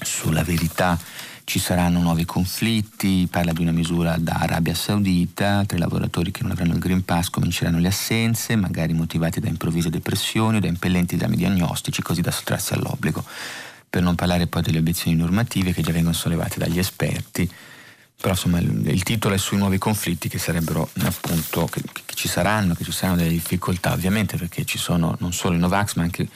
sulla 0.00 0.42
verità 0.42 0.98
ci 1.46 1.60
saranno 1.60 2.00
nuovi 2.00 2.24
conflitti, 2.24 3.28
parla 3.30 3.52
di 3.52 3.62
una 3.62 3.70
misura 3.70 4.16
da 4.18 4.32
Arabia 4.32 4.74
Saudita, 4.74 5.64
tra 5.64 5.76
i 5.76 5.80
lavoratori 5.80 6.32
che 6.32 6.42
non 6.42 6.50
avranno 6.50 6.72
il 6.72 6.80
Green 6.80 7.04
Pass 7.04 7.30
cominceranno 7.30 7.78
le 7.78 7.86
assenze, 7.86 8.56
magari 8.56 8.94
motivate 8.94 9.38
da 9.38 9.46
improvvise 9.46 9.88
depressioni 9.88 10.56
o 10.56 10.60
da 10.60 10.66
impellenti 10.66 11.14
esami 11.14 11.36
diagnostici, 11.36 12.02
così 12.02 12.20
da 12.20 12.32
sottrarsi 12.32 12.72
all'obbligo. 12.72 13.24
Per 13.88 14.02
non 14.02 14.16
parlare 14.16 14.48
poi 14.48 14.62
delle 14.62 14.78
obiezioni 14.78 15.16
normative 15.16 15.72
che 15.72 15.82
già 15.82 15.92
vengono 15.92 16.14
sollevate 16.14 16.58
dagli 16.58 16.80
esperti 16.80 17.48
però 18.18 18.32
insomma 18.32 18.58
il, 18.58 18.88
il, 18.88 19.02
titolo 19.02 19.34
è 19.34 19.38
sui 19.38 19.58
nuovi 19.58 19.76
conflitti 19.76 20.28
che 20.28 20.38
sarebbero 20.38 20.88
appunto 21.02 21.66
che, 21.66 21.82
che, 21.82 22.14
ci 22.14 22.28
saranno, 22.28 22.74
che 22.74 22.82
ci 22.82 22.90
saranno 22.90 23.18
delle 23.18 23.28
difficoltà 23.28 23.92
ovviamente 23.92 24.38
perché 24.38 24.64
ci 24.64 24.78
sono 24.78 25.16
non 25.20 25.34
solo 25.34 25.54
i 25.54 25.58
Novax 25.58 25.94
ma 25.94 26.02
anche 26.02 26.26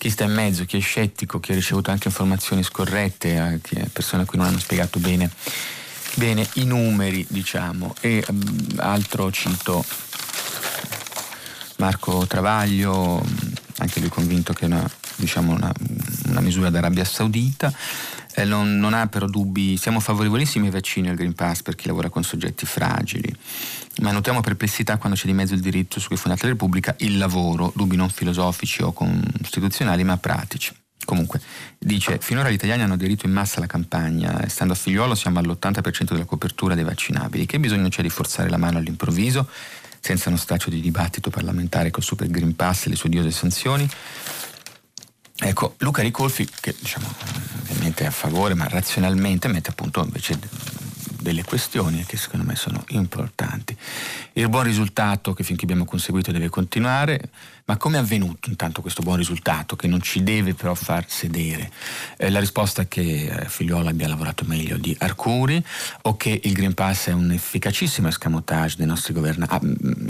chi 0.00 0.08
sta 0.08 0.24
in 0.24 0.32
mezzo, 0.32 0.64
chi 0.64 0.78
è 0.78 0.80
scettico, 0.80 1.40
chi 1.40 1.52
ha 1.52 1.54
ricevuto 1.54 1.90
anche 1.90 2.08
informazioni 2.08 2.62
scorrette, 2.62 3.36
anche 3.36 3.86
persone 3.92 4.22
a 4.22 4.24
cui 4.24 4.38
non 4.38 4.46
hanno 4.46 4.58
spiegato 4.58 4.98
bene, 4.98 5.30
bene 6.14 6.48
i 6.54 6.64
numeri 6.64 7.26
diciamo. 7.28 7.94
E 8.00 8.24
um, 8.26 8.66
altro 8.76 9.30
cito 9.30 9.84
Marco 11.76 12.26
Travaglio, 12.26 13.22
anche 13.76 14.00
lui 14.00 14.08
convinto 14.08 14.54
che 14.54 14.64
è 14.64 14.68
una, 14.68 14.90
diciamo 15.16 15.52
una, 15.52 15.70
una 16.28 16.40
misura 16.40 16.70
d'Arabia 16.70 17.04
Saudita. 17.04 17.70
Eh, 18.36 18.44
non, 18.44 18.78
non, 18.78 18.94
ha 18.94 19.06
però 19.06 19.26
dubbi, 19.26 19.76
siamo 19.76 20.00
favorevolissimi 20.00 20.64
ai 20.66 20.72
vaccini 20.72 21.08
e 21.08 21.10
al 21.10 21.16
Green 21.16 21.34
Pass 21.34 21.60
per 21.60 21.74
chi 21.74 21.88
lavora 21.88 22.08
con 22.08 22.22
soggetti 22.22 22.64
fragili, 22.64 23.36
ma 24.00 24.12
notiamo 24.12 24.40
perplessità 24.40 24.96
quando 24.96 25.16
c'è 25.16 25.26
di 25.26 25.32
mezzo 25.32 25.54
il 25.54 25.60
diritto 25.60 26.00
su 26.00 26.08
cui 26.08 26.16
è 26.16 26.18
fondata 26.18 26.44
la 26.44 26.52
Repubblica, 26.52 26.94
il 26.98 27.18
lavoro, 27.18 27.72
dubbi 27.74 27.96
non 27.96 28.08
filosofici 28.08 28.82
o 28.82 28.92
costituzionali 28.92 30.04
ma 30.04 30.16
pratici. 30.16 30.74
Comunque, 31.04 31.40
dice, 31.78 32.18
finora 32.20 32.50
gli 32.50 32.54
italiani 32.54 32.82
hanno 32.82 32.94
aderito 32.94 33.26
in 33.26 33.32
massa 33.32 33.56
alla 33.56 33.66
campagna, 33.66 34.46
stando 34.48 34.74
a 34.74 34.76
figliuolo 34.76 35.14
siamo 35.14 35.38
all'80% 35.38 36.12
della 36.12 36.24
copertura 36.24 36.74
dei 36.74 36.84
vaccinabili, 36.84 37.46
che 37.46 37.58
bisogno 37.58 37.88
c'è 37.88 38.02
di 38.02 38.10
forzare 38.10 38.48
la 38.48 38.58
mano 38.58 38.78
all'improvviso, 38.78 39.48
senza 39.98 40.28
uno 40.28 40.38
staccio 40.38 40.70
di 40.70 40.80
dibattito 40.80 41.30
parlamentare 41.30 41.90
col 41.90 42.02
Super 42.02 42.28
Green 42.28 42.54
Pass 42.54 42.86
e 42.86 42.90
le 42.90 42.96
sue 42.96 43.08
odiose 43.08 43.30
sanzioni? 43.30 43.88
Ecco, 45.42 45.74
Luca 45.78 46.02
Ricolfi, 46.02 46.48
che 46.60 46.76
diciamo 46.78 47.12
ovviamente 47.62 48.04
è 48.04 48.06
a 48.06 48.10
favore, 48.10 48.54
ma 48.54 48.68
razionalmente 48.68 49.48
mette 49.48 49.70
appunto 49.70 50.02
invece 50.04 50.38
delle 51.20 51.44
questioni 51.44 52.04
che 52.04 52.16
secondo 52.16 52.46
me 52.46 52.56
sono 52.56 52.84
importanti. 52.88 53.76
Il 54.40 54.48
buon 54.48 54.62
risultato 54.62 55.34
che 55.34 55.44
fin 55.44 55.54
qui 55.54 55.64
abbiamo 55.64 55.84
conseguito 55.84 56.32
deve 56.32 56.48
continuare, 56.48 57.28
ma 57.66 57.76
come 57.76 57.98
è 57.98 58.00
avvenuto 58.00 58.48
intanto 58.48 58.80
questo 58.80 59.02
buon 59.02 59.18
risultato 59.18 59.76
che 59.76 59.86
non 59.86 60.00
ci 60.00 60.22
deve 60.22 60.54
però 60.54 60.74
far 60.74 61.04
sedere? 61.08 61.70
Eh, 62.16 62.30
la 62.30 62.40
risposta 62.40 62.80
è 62.80 62.88
che 62.88 63.26
eh, 63.26 63.44
Figliuolo 63.44 63.90
abbia 63.90 64.08
lavorato 64.08 64.44
meglio 64.46 64.78
di 64.78 64.96
Arcuri 64.98 65.62
o 66.02 66.16
che 66.16 66.40
il 66.42 66.54
Green 66.54 66.72
Pass 66.72 67.08
è 67.08 67.12
un 67.12 67.30
efficacissimo 67.32 68.08
escamotage 68.08 68.76
dei 68.78 68.86
nostri 68.86 69.12
governanti. 69.12 69.54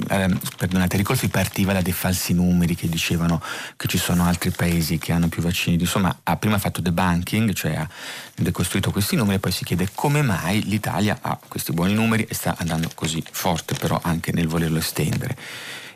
Ah, 0.06 0.16
eh, 0.16 0.36
perdonate, 0.56 0.96
Ricolfi 0.96 1.26
partiva 1.26 1.72
da 1.72 1.82
dei 1.82 1.92
falsi 1.92 2.32
numeri 2.32 2.76
che 2.76 2.88
dicevano 2.88 3.42
che 3.74 3.88
ci 3.88 3.98
sono 3.98 4.24
altri 4.24 4.52
paesi 4.52 4.98
che 4.98 5.10
hanno 5.10 5.26
più 5.26 5.42
vaccini. 5.42 5.76
Insomma, 5.76 6.20
ha 6.22 6.36
prima 6.36 6.58
fatto 6.58 6.80
debunking, 6.80 7.52
cioè 7.52 7.74
ha 7.74 7.88
decostruito 8.36 8.92
questi 8.92 9.16
numeri 9.16 9.36
e 9.36 9.40
poi 9.40 9.52
si 9.52 9.64
chiede 9.64 9.88
come 9.92 10.22
mai 10.22 10.62
l'Italia 10.62 11.18
ha 11.20 11.38
questi 11.48 11.72
buoni 11.72 11.94
numeri 11.94 12.24
e 12.24 12.34
sta 12.34 12.54
andando 12.56 12.88
così 12.94 13.22
forte 13.30 13.74
però 13.74 13.98
anche 14.02 14.19
nel 14.32 14.46
volerlo 14.46 14.78
estendere 14.78 15.36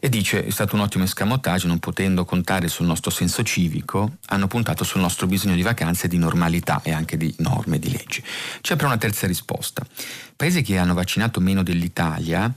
e 0.04 0.10
dice 0.10 0.44
è 0.44 0.50
stato 0.50 0.74
un 0.74 0.82
ottimo 0.82 1.04
escamotage, 1.04 1.66
non 1.66 1.78
potendo 1.78 2.26
contare 2.26 2.68
sul 2.68 2.84
nostro 2.84 3.10
senso 3.10 3.42
civico, 3.42 4.16
hanno 4.26 4.48
puntato 4.48 4.84
sul 4.84 5.00
nostro 5.00 5.26
bisogno 5.26 5.54
di 5.54 5.62
vacanze, 5.62 6.08
di 6.08 6.18
normalità 6.18 6.82
e 6.82 6.92
anche 6.92 7.16
di 7.16 7.34
norme, 7.38 7.78
di 7.78 7.90
leggi. 7.90 8.22
C'è 8.60 8.76
però 8.76 8.88
una 8.88 8.98
terza 8.98 9.26
risposta. 9.26 9.82
Paesi 10.36 10.60
che 10.60 10.76
hanno 10.76 10.92
vaccinato 10.92 11.40
meno 11.40 11.62
dell'Italia, 11.62 12.52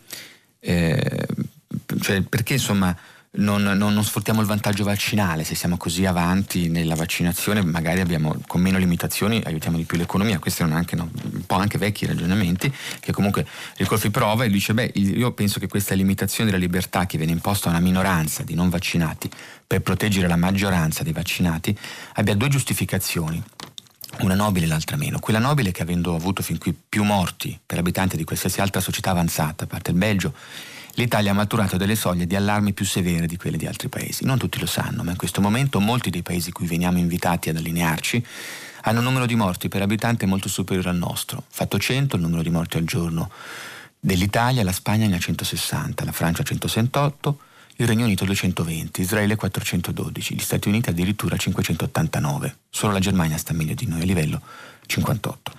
eh, 0.59 1.27
cioè 2.01 2.21
perché 2.21 2.53
insomma 2.53 2.93
non, 3.31 3.61
non, 3.61 3.93
non, 3.93 4.03
sfruttiamo 4.03 4.41
il 4.41 4.47
vantaggio 4.47 4.83
vaccinale, 4.83 5.43
se 5.43 5.53
siamo 5.53 5.77
così 5.77 6.05
avanti 6.05 6.69
nella 6.69 6.95
vaccinazione 6.95 7.61
magari 7.61 7.99
abbiamo, 7.99 8.35
con 8.47 8.61
meno 8.61 8.77
limitazioni 8.77 9.41
aiutiamo 9.45 9.77
di 9.77 9.83
più 9.83 9.97
l'economia, 9.97 10.39
questi 10.39 10.63
sono 10.63 10.75
anche, 10.75 10.95
no, 10.95 11.09
un 11.31 11.45
po' 11.45 11.55
anche 11.55 11.77
vecchi 11.77 12.05
ragionamenti 12.05 12.73
che 12.99 13.11
comunque 13.11 13.45
Ricolfi 13.75 14.09
prova 14.09 14.45
e 14.45 14.49
dice 14.49 14.73
beh 14.73 14.91
io 14.95 15.31
penso 15.33 15.59
che 15.59 15.67
questa 15.67 15.93
limitazione 15.93 16.49
della 16.49 16.61
libertà 16.61 17.05
che 17.05 17.17
viene 17.17 17.33
imposta 17.33 17.67
a 17.67 17.71
una 17.71 17.81
minoranza 17.81 18.43
di 18.43 18.55
non 18.55 18.69
vaccinati 18.69 19.29
per 19.67 19.81
proteggere 19.81 20.27
la 20.27 20.37
maggioranza 20.37 21.03
dei 21.03 21.13
vaccinati 21.13 21.77
abbia 22.13 22.35
due 22.35 22.47
giustificazioni. 22.47 23.43
Una 24.19 24.33
nobile 24.33 24.65
e 24.65 24.67
l'altra 24.67 24.95
meno. 24.95 25.19
Quella 25.19 25.37
nobile 25.37 25.71
che 25.71 25.83
avendo 25.83 26.15
avuto 26.15 26.41
fin 26.41 26.57
qui 26.57 26.73
più 26.73 27.03
morti 27.03 27.59
per 27.63 27.77
abitanti 27.77 28.17
di 28.17 28.23
qualsiasi 28.23 28.61
altra 28.61 28.79
società 28.79 29.11
avanzata, 29.11 29.65
a 29.65 29.67
parte 29.67 29.91
il 29.91 29.97
Belgio, 29.97 30.33
l'Italia 30.97 31.31
ha 31.31 31.35
maturato 31.35 31.77
delle 31.77 31.95
soglie 31.95 32.25
di 32.25 32.35
allarme 32.35 32.73
più 32.73 32.83
severe 32.83 33.27
di 33.27 33.37
quelle 33.37 33.57
di 33.57 33.67
altri 33.67 33.87
paesi. 33.87 34.25
Non 34.25 34.37
tutti 34.37 34.59
lo 34.59 34.65
sanno, 34.65 35.03
ma 35.03 35.11
in 35.11 35.17
questo 35.17 35.41
momento 35.41 35.79
molti 35.79 36.09
dei 36.09 36.23
paesi 36.23 36.51
cui 36.51 36.65
veniamo 36.65 36.97
invitati 36.97 37.49
ad 37.49 37.57
allinearci 37.57 38.25
hanno 38.81 38.99
un 38.99 39.05
numero 39.05 39.25
di 39.25 39.35
morti 39.35 39.67
per 39.67 39.81
abitante 39.81 40.25
molto 40.25 40.49
superiore 40.49 40.89
al 40.89 40.95
nostro. 40.95 41.43
Fatto 41.49 41.77
100 41.77 42.15
il 42.15 42.21
numero 42.21 42.41
di 42.41 42.49
morti 42.49 42.77
al 42.77 42.83
giorno 42.83 43.29
dell'Italia, 43.99 44.63
la 44.63 44.71
Spagna 44.71 45.07
ne 45.07 45.15
ha 45.15 45.19
160, 45.19 46.03
la 46.03 46.11
Francia 46.11 46.41
168, 46.41 47.39
il 47.75 47.87
Regno 47.87 48.05
Unito 48.05 48.25
220, 48.25 49.01
Israele 49.01 49.35
412, 49.35 50.33
gli 50.33 50.39
Stati 50.39 50.67
Uniti 50.67 50.89
addirittura 50.89 51.37
589. 51.37 52.55
Solo 52.69 52.93
la 52.93 52.99
Germania 52.99 53.37
sta 53.37 53.53
meglio 53.53 53.75
di 53.75 53.85
noi 53.85 54.01
a 54.01 54.05
livello 54.05 54.41
58. 54.87 55.51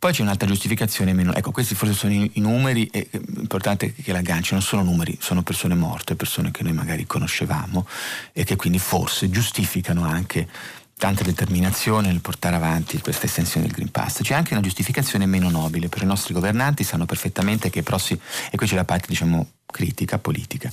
Poi 0.00 0.14
c'è 0.14 0.22
un'altra 0.22 0.48
giustificazione 0.48 1.12
meno. 1.12 1.34
Ecco, 1.34 1.50
questi 1.50 1.74
forse 1.74 1.92
sono 1.92 2.14
i, 2.14 2.30
i 2.32 2.40
numeri, 2.40 2.88
è 2.90 3.06
importante 3.36 3.92
che 3.92 4.12
l'agganci, 4.12 4.54
non 4.54 4.62
sono 4.62 4.82
numeri, 4.82 5.18
sono 5.20 5.42
persone 5.42 5.74
morte, 5.74 6.14
persone 6.14 6.50
che 6.50 6.62
noi 6.62 6.72
magari 6.72 7.04
conoscevamo 7.04 7.86
e 8.32 8.44
che 8.44 8.56
quindi 8.56 8.78
forse 8.78 9.28
giustificano 9.28 10.04
anche 10.04 10.48
tanta 10.96 11.22
determinazione 11.22 12.08
nel 12.08 12.22
portare 12.22 12.56
avanti 12.56 12.98
questa 13.00 13.26
estensione 13.26 13.66
del 13.66 13.74
Green 13.74 13.90
Pass. 13.90 14.22
C'è 14.22 14.32
anche 14.32 14.54
una 14.54 14.62
giustificazione 14.62 15.26
meno 15.26 15.50
nobile, 15.50 15.90
perché 15.90 16.06
i 16.06 16.08
nostri 16.08 16.32
governanti 16.32 16.82
sanno 16.82 17.04
perfettamente 17.04 17.68
che 17.68 17.80
i 17.80 17.82
prossimi, 17.82 18.18
e 18.50 18.56
qui 18.56 18.66
c'è 18.66 18.76
la 18.76 18.86
parte 18.86 19.06
diciamo 19.06 19.48
critica, 19.66 20.18
politica, 20.18 20.72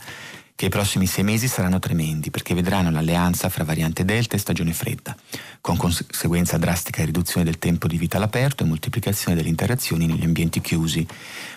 che 0.57 0.65
i 0.65 0.69
prossimi 0.69 1.05
sei 1.05 1.23
mesi 1.23 1.47
saranno 1.47 1.77
tremendi 1.77 2.31
perché 2.31 2.55
vedranno 2.55 2.89
l'alleanza 2.89 3.47
fra 3.47 3.63
variante 3.63 4.03
Delta 4.03 4.35
e 4.35 4.39
stagione 4.39 4.73
fredda, 4.73 5.15
con 5.61 5.77
conseguenza 5.77 6.57
drastica 6.57 7.05
riduzione 7.05 7.45
del 7.45 7.59
tempo 7.59 7.85
di 7.85 7.95
vita 7.95 8.17
all'aperto 8.17 8.63
e 8.63 8.65
moltiplicazione 8.65 9.35
delle 9.35 9.49
interazioni 9.49 10.07
negli 10.07 10.23
ambienti 10.23 10.59
chiusi, 10.59 11.05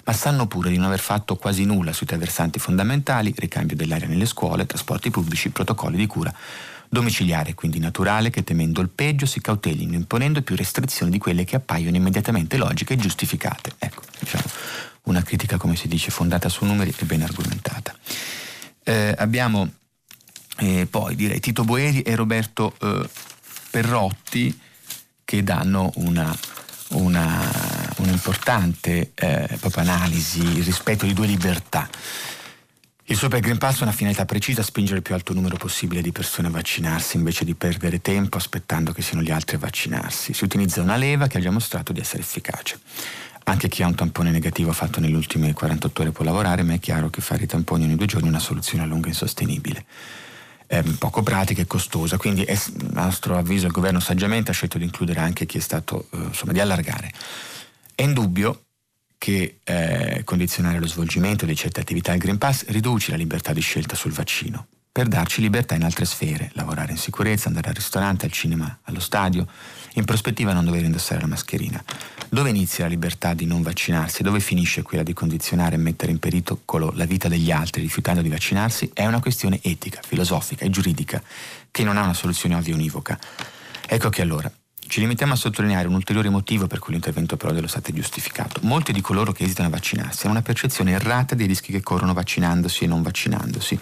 ma 0.04 0.12
sanno 0.12 0.46
pure 0.46 0.68
di 0.68 0.76
non 0.76 0.88
aver 0.88 1.00
fatto 1.00 1.36
quasi 1.36 1.64
nulla 1.64 1.94
sui 1.94 2.04
tre 2.04 2.18
versanti 2.18 2.58
fondamentali, 2.58 3.32
ricambio 3.38 3.74
dell'aria 3.74 4.06
nelle 4.06 4.26
scuole, 4.26 4.66
trasporti 4.66 5.08
pubblici, 5.08 5.48
protocolli 5.48 5.96
di 5.96 6.06
cura 6.06 6.34
domiciliare, 6.86 7.54
quindi 7.54 7.78
naturale 7.78 8.28
che 8.28 8.44
temendo 8.44 8.82
il 8.82 8.90
peggio 8.90 9.24
si 9.24 9.40
cautelino 9.40 9.94
imponendo 9.94 10.42
più 10.42 10.56
restrizioni 10.56 11.10
di 11.10 11.18
quelle 11.18 11.44
che 11.44 11.56
appaiono 11.56 11.96
immediatamente 11.96 12.58
logiche 12.58 12.92
e 12.92 12.96
giustificate. 12.98 13.72
Ecco, 13.78 14.02
diciamo, 14.18 14.44
una 15.04 15.22
critica 15.22 15.56
come 15.56 15.74
si 15.74 15.88
dice 15.88 16.10
fondata 16.10 16.50
su 16.50 16.66
numeri 16.66 16.92
e 16.94 17.04
ben 17.06 17.22
argomentata. 17.22 17.94
Eh, 18.84 19.14
abbiamo 19.16 19.70
eh, 20.60 20.86
poi 20.90 21.14
direi 21.14 21.40
Tito 21.40 21.64
Boeri 21.64 22.02
e 22.02 22.14
Roberto 22.14 22.74
eh, 22.80 23.08
Perrotti 23.70 24.58
che 25.24 25.42
danno 25.42 25.90
una, 25.96 26.36
una, 26.90 27.92
un'importante 27.98 29.12
eh, 29.14 29.58
analisi 29.76 30.42
rispetto 30.60 31.06
di 31.06 31.14
due 31.14 31.26
libertà. 31.26 31.88
Il 33.04 33.16
Super 33.16 33.40
Green 33.40 33.58
Pass 33.58 33.80
ha 33.80 33.84
una 33.84 33.92
finalità 33.92 34.24
precisa, 34.24 34.62
spingere 34.62 34.98
il 34.98 35.02
più 35.02 35.14
alto 35.14 35.32
numero 35.32 35.56
possibile 35.56 36.00
di 36.00 36.12
persone 36.12 36.46
a 36.46 36.50
vaccinarsi 36.50 37.16
invece 37.16 37.44
di 37.44 37.54
perdere 37.54 38.00
tempo 38.00 38.36
aspettando 38.36 38.92
che 38.92 39.02
siano 39.02 39.22
gli 39.22 39.32
altri 39.32 39.56
a 39.56 39.58
vaccinarsi. 39.58 40.32
Si 40.32 40.44
utilizza 40.44 40.80
una 40.80 40.96
leva 40.96 41.26
che 41.26 41.38
ha 41.38 41.40
già 41.40 41.50
mostrato 41.50 41.92
di 41.92 42.00
essere 42.00 42.22
efficace. 42.22 42.78
Anche 43.44 43.68
chi 43.68 43.82
ha 43.82 43.86
un 43.86 43.94
tampone 43.94 44.30
negativo 44.30 44.72
fatto 44.72 45.00
nelle 45.00 45.16
ultime 45.16 45.52
48 45.52 46.02
ore 46.02 46.10
può 46.12 46.24
lavorare, 46.24 46.62
ma 46.62 46.74
è 46.74 46.78
chiaro 46.78 47.10
che 47.10 47.20
fare 47.20 47.44
i 47.44 47.46
tamponi 47.46 47.84
ogni 47.84 47.96
due 47.96 48.06
giorni 48.06 48.26
è 48.26 48.30
una 48.30 48.38
soluzione 48.38 48.84
a 48.84 48.86
lungo 48.86 49.08
insostenibile. 49.08 49.84
È 50.66 50.82
poco 50.98 51.22
pratica 51.22 51.62
e 51.62 51.66
costosa, 51.66 52.16
quindi 52.16 52.44
a 52.46 52.56
nostro 52.92 53.36
avviso 53.36 53.66
il 53.66 53.72
governo 53.72 53.98
saggiamente 53.98 54.52
ha 54.52 54.54
scelto 54.54 54.78
di 54.78 54.84
includere 54.84 55.18
anche 55.20 55.46
chi 55.46 55.58
è 55.58 55.60
stato, 55.60 56.06
eh, 56.12 56.18
insomma, 56.18 56.52
di 56.52 56.60
allargare. 56.60 57.12
È 57.94 58.02
indubbio 58.02 58.64
che 59.20 59.58
eh, 59.64 60.22
condizionare 60.24 60.78
lo 60.78 60.86
svolgimento 60.86 61.44
di 61.44 61.54
certe 61.54 61.80
attività 61.80 62.12
al 62.12 62.18
Green 62.18 62.38
Pass 62.38 62.64
riduce 62.68 63.10
la 63.10 63.18
libertà 63.18 63.52
di 63.52 63.60
scelta 63.60 63.94
sul 63.94 64.12
vaccino, 64.12 64.66
per 64.90 65.08
darci 65.08 65.42
libertà 65.42 65.74
in 65.74 65.84
altre 65.84 66.06
sfere, 66.06 66.50
lavorare 66.54 66.92
in 66.92 66.96
sicurezza, 66.96 67.48
andare 67.48 67.68
al 67.68 67.74
ristorante, 67.74 68.24
al 68.24 68.32
cinema, 68.32 68.78
allo 68.84 69.00
stadio, 69.00 69.46
in 69.94 70.04
prospettiva 70.04 70.52
non 70.52 70.64
dover 70.64 70.84
indossare 70.84 71.20
la 71.20 71.26
mascherina. 71.26 71.82
Dove 72.28 72.50
inizia 72.50 72.84
la 72.84 72.90
libertà 72.90 73.34
di 73.34 73.44
non 73.44 73.62
vaccinarsi? 73.62 74.22
Dove 74.22 74.40
finisce 74.40 74.82
quella 74.82 75.02
di 75.02 75.12
condizionare 75.12 75.74
e 75.74 75.78
mettere 75.78 76.12
in 76.12 76.18
pericolo 76.18 76.92
la 76.94 77.04
vita 77.04 77.28
degli 77.28 77.50
altri 77.50 77.82
rifiutando 77.82 78.22
di 78.22 78.28
vaccinarsi? 78.28 78.90
È 78.94 79.04
una 79.06 79.20
questione 79.20 79.58
etica, 79.62 80.00
filosofica 80.06 80.64
e 80.64 80.70
giuridica 80.70 81.22
che 81.70 81.82
non 81.82 81.96
ha 81.96 82.02
una 82.02 82.14
soluzione 82.14 82.54
ovvia 82.54 82.74
univoca. 82.74 83.18
Ecco 83.86 84.08
che 84.10 84.22
allora 84.22 84.50
Ci 84.90 84.98
limitiamo 84.98 85.34
a 85.34 85.36
sottolineare 85.36 85.86
un 85.86 85.94
ulteriore 85.94 86.30
motivo 86.30 86.66
per 86.66 86.80
cui 86.80 86.92
l'intervento 86.94 87.36
però 87.36 87.52
dello 87.52 87.68
Stato 87.68 87.90
è 87.90 87.94
giustificato. 87.94 88.58
Molti 88.64 88.90
di 88.92 89.00
coloro 89.00 89.30
che 89.30 89.44
esitano 89.44 89.68
a 89.68 89.70
vaccinarsi 89.70 90.22
hanno 90.24 90.34
una 90.34 90.42
percezione 90.42 90.90
errata 90.90 91.36
dei 91.36 91.46
rischi 91.46 91.70
che 91.70 91.80
corrono 91.80 92.12
vaccinandosi 92.12 92.82
e 92.82 92.86
non 92.88 93.00
vaccinandosi. 93.00 93.78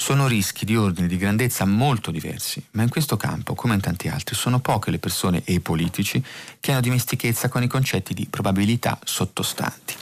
Sono 0.00 0.28
rischi 0.28 0.64
di 0.64 0.76
ordine 0.76 1.08
di 1.08 1.16
grandezza 1.16 1.64
molto 1.64 2.12
diversi, 2.12 2.64
ma 2.70 2.82
in 2.84 2.88
questo 2.88 3.16
campo, 3.16 3.56
come 3.56 3.74
in 3.74 3.80
tanti 3.80 4.06
altri, 4.06 4.36
sono 4.36 4.60
poche 4.60 4.92
le 4.92 5.00
persone 5.00 5.42
e 5.44 5.54
i 5.54 5.60
politici 5.60 6.24
che 6.60 6.70
hanno 6.70 6.80
dimestichezza 6.80 7.48
con 7.48 7.64
i 7.64 7.66
concetti 7.66 8.14
di 8.14 8.24
probabilità 8.30 8.98
sottostanti. 9.02 9.94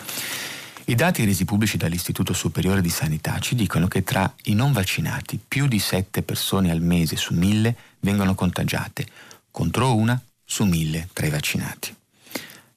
I 0.84 0.94
dati 0.94 1.24
resi 1.24 1.46
pubblici 1.46 1.78
dall'Istituto 1.78 2.34
Superiore 2.34 2.82
di 2.82 2.90
Sanità 2.90 3.38
ci 3.38 3.54
dicono 3.54 3.88
che 3.88 4.04
tra 4.04 4.32
i 4.44 4.54
non 4.54 4.70
vaccinati 4.70 5.40
più 5.42 5.66
di 5.66 5.78
7 5.78 6.22
persone 6.22 6.70
al 6.70 6.82
mese 6.82 7.16
su 7.16 7.32
1000 7.32 7.74
vengono 8.00 8.34
contagiate, 8.34 9.08
contro 9.50 9.96
una 9.96 10.22
su 10.44 10.64
1000 10.64 11.08
tra 11.14 11.26
i 11.26 11.30
vaccinati. 11.30 11.92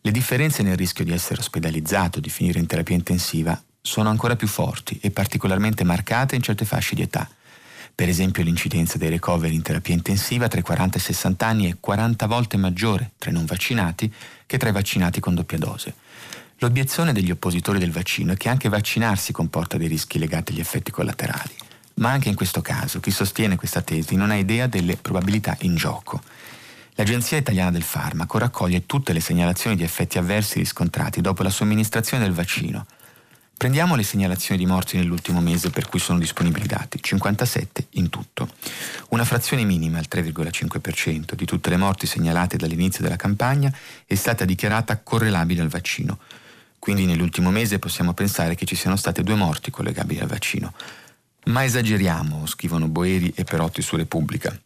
Le 0.02 0.12
differenze 0.12 0.64
nel 0.64 0.78
rischio 0.78 1.04
di 1.04 1.12
essere 1.12 1.42
ospedalizzato 1.42 2.22
di 2.22 2.30
finire 2.30 2.60
in 2.60 2.66
terapia 2.66 2.96
intensiva 2.96 3.62
sono 3.82 4.10
ancora 4.10 4.36
più 4.36 4.48
forti 4.48 5.00
e 5.02 5.12
particolarmente 5.12 5.84
marcate 5.84 6.36
in 6.36 6.42
certe 6.42 6.66
fasce 6.66 6.96
di 6.96 7.02
età. 7.02 7.30
Per 7.96 8.08
esempio 8.08 8.44
l'incidenza 8.44 8.98
dei 8.98 9.10
ricoveri 9.10 9.56
in 9.56 9.62
terapia 9.62 9.94
intensiva 9.94 10.48
tra 10.48 10.60
i 10.60 10.64
40 10.64 10.98
e 10.98 11.02
i 11.02 11.04
60 11.04 11.46
anni 11.46 11.70
è 11.70 11.78
40 11.80 12.28
volte 12.28 12.58
maggiore 12.58 13.12
tra 13.18 13.30
i 13.30 13.34
non 13.34 13.46
vaccinati 13.46 14.14
che 14.46 14.58
tra 14.58 14.70
i 14.70 14.72
vaccinati 14.72 15.20
con 15.20 15.36
doppia 15.36 15.58
dose. 15.58 15.96
L'obiezione 16.60 17.14
degli 17.14 17.32
oppositori 17.32 17.80
del 17.80 17.92
vaccino 17.92 18.34
è 18.34 18.38
che 18.38 18.50
anche 18.50 18.70
vaccinarsi 18.70 19.32
comporta 19.32 19.78
dei 19.78 19.88
rischi 19.88 20.20
legati 20.20 20.52
agli 20.52 20.60
effetti 20.60 20.92
collaterali. 20.92 21.56
Ma 21.96 22.12
anche 22.12 22.30
in 22.30 22.36
questo 22.36 22.62
caso 22.62 23.00
chi 23.00 23.12
sostiene 23.12 23.56
questa 23.56 23.82
tesi 23.82 24.16
non 24.16 24.32
ha 24.32 24.36
idea 24.36 24.68
delle 24.68 24.96
probabilità 24.96 25.58
in 25.62 25.76
gioco. 25.76 26.22
L'Agenzia 26.96 27.38
Italiana 27.38 27.72
del 27.72 27.84
Farmaco 27.84 28.38
raccoglie 28.38 28.86
tutte 28.86 29.14
le 29.14 29.22
segnalazioni 29.22 29.76
di 29.76 29.84
effetti 29.84 30.18
avversi 30.18 30.60
riscontrati 30.60 31.22
dopo 31.22 31.44
la 31.44 31.50
somministrazione 31.50 32.24
del 32.24 32.34
vaccino. 32.34 32.86
Prendiamo 33.60 33.98
le 33.98 34.04
segnalazioni 34.04 34.58
di 34.58 34.66
morti 34.66 34.96
nell'ultimo 34.96 35.42
mese 35.42 35.70
per 35.70 35.90
cui 35.90 36.00
sono 36.00 36.18
disponibili 36.18 36.66
dati, 36.66 36.98
57 37.02 37.88
in 37.96 38.08
tutto. 38.08 38.48
Una 39.10 39.26
frazione 39.26 39.66
minima, 39.66 40.00
il 40.00 40.08
3,5% 40.10 41.34
di 41.34 41.44
tutte 41.44 41.70
le 41.70 41.76
morti 41.76 42.08
segnalate 42.08 42.56
dall'inizio 42.56 43.04
della 43.04 43.18
campagna 43.18 43.70
è 44.06 44.16
stata 44.16 44.46
dichiarata 44.46 44.98
correlabile 45.00 45.62
al 45.62 45.68
vaccino, 45.68 46.20
quindi 46.80 47.06
nell'ultimo 47.06 47.52
mese 47.52 47.80
possiamo 47.80 48.14
pensare 48.14 48.56
che 48.56 48.66
ci 48.66 48.78
siano 48.78 48.96
state 48.96 49.24
due 49.24 49.36
morti 49.36 49.72
collegabili 49.72 50.22
al 50.22 50.28
vaccino. 50.28 50.74
Ma 51.48 51.66
esageriamo, 51.66 52.46
scrivono 52.46 52.88
Boeri 52.88 53.34
e 53.36 53.44
Perotti 53.44 53.82
su 53.82 53.98
Repubblica. 53.98 54.58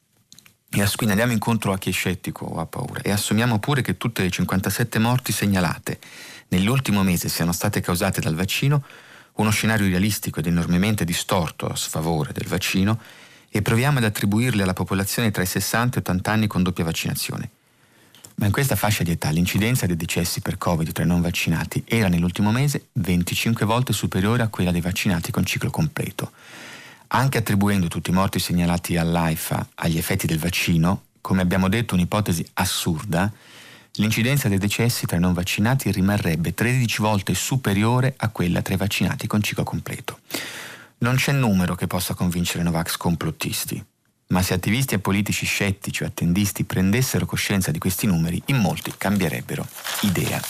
E 0.70 0.90
quindi 0.96 1.14
andiamo 1.14 1.32
incontro 1.32 1.72
a 1.72 1.80
chi 1.80 1.90
è 1.90 1.94
scettico 1.94 2.46
o 2.46 2.60
ha 2.60 2.68
paura 2.68 3.02
e 3.02 3.10
assumiamo 3.10 3.58
pure 3.58 3.82
che 3.82 3.98
tutte 3.98 4.22
le 4.22 4.30
57 4.30 5.00
morti 5.00 5.32
segnalate 5.32 6.00
nell'ultimo 6.54 7.04
mese 7.04 7.30
siano 7.30 7.52
state 7.52 7.82
causate 7.82 8.22
dal 8.22 8.36
vaccino, 8.36 8.84
uno 9.34 9.50
scenario 9.50 9.88
realistico 9.88 10.40
ed 10.40 10.48
enormemente 10.48 11.04
distorto 11.04 11.66
a 11.66 11.76
sfavore 11.76 12.32
del 12.32 12.48
vaccino, 12.48 13.00
e 13.50 13.62
proviamo 13.62 14.00
ad 14.00 14.04
attribuirle 14.06 14.64
alla 14.64 14.74
popolazione 14.74 15.32
tra 15.32 15.44
i 15.44 15.48
60 15.48 15.98
e 15.98 16.00
80 16.00 16.32
anni 16.32 16.48
con 16.48 16.64
doppia 16.64 16.84
vaccinazione. 16.84 17.50
Ma 18.36 18.48
in 18.48 18.52
questa 18.52 18.76
fascia 18.76 19.04
di 19.04 19.12
età 19.12 19.30
l'incidenza 19.30 19.86
dei 19.86 19.96
decessi 19.96 20.42
per 20.42 20.58
Covid 20.58 20.92
tra 20.92 21.04
i 21.04 21.08
non 21.08 21.22
vaccinati 21.22 21.84
era 21.86 22.08
nell'ultimo 22.08 22.52
mese 22.52 22.88
25 22.94 23.66
volte 23.66 23.94
superiore 23.94 24.42
a 24.42 24.48
quella 24.48 24.72
dei 24.72 24.82
vaccinati 24.82 25.32
con 25.32 25.46
ciclo 25.46 25.70
completo. 25.70 26.32
Anche 27.10 27.38
attribuendo 27.38 27.88
tutti 27.88 28.10
i 28.10 28.14
morti 28.14 28.40
segnalati 28.40 28.98
all'AIFA 28.98 29.68
agli 29.76 30.00
effetti 30.00 30.26
del 30.26 30.40
vaccino, 30.40 31.04
come 31.22 31.44
abbiamo 31.44 31.70
detto 31.70 31.94
un'ipotesi 31.94 32.44
assurda, 32.54 33.32
l'incidenza 33.98 34.48
dei 34.48 34.58
decessi 34.58 35.06
tra 35.06 35.18
i 35.18 35.20
non 35.20 35.34
vaccinati 35.34 35.92
rimarrebbe 35.92 36.54
13 36.54 37.02
volte 37.02 37.34
superiore 37.34 38.14
a 38.18 38.30
quella 38.30 38.62
tra 38.62 38.74
i 38.74 38.78
vaccinati 38.78 39.28
con 39.28 39.42
ciclo 39.42 39.64
completo. 39.64 40.20
Non 41.00 41.16
c'è 41.16 41.32
numero 41.32 41.76
che 41.76 41.88
possa 41.88 42.14
convincere 42.14 42.64
Novax 42.64 42.98
complottisti. 42.98 43.84
Ma 44.28 44.42
se 44.42 44.54
attivisti 44.54 44.96
e 44.96 45.00
politici 45.00 45.46
scettici 45.46 46.04
o 46.04 46.08
attendisti 46.08 46.64
prendessero 46.64 47.26
coscienza 47.26 47.72
di 47.72 47.78
questi 47.78 48.08
numeri, 48.08 48.42
in 48.48 48.58
molti 48.58 48.94
cambierebbero 48.98 49.68
idea. 50.02 50.42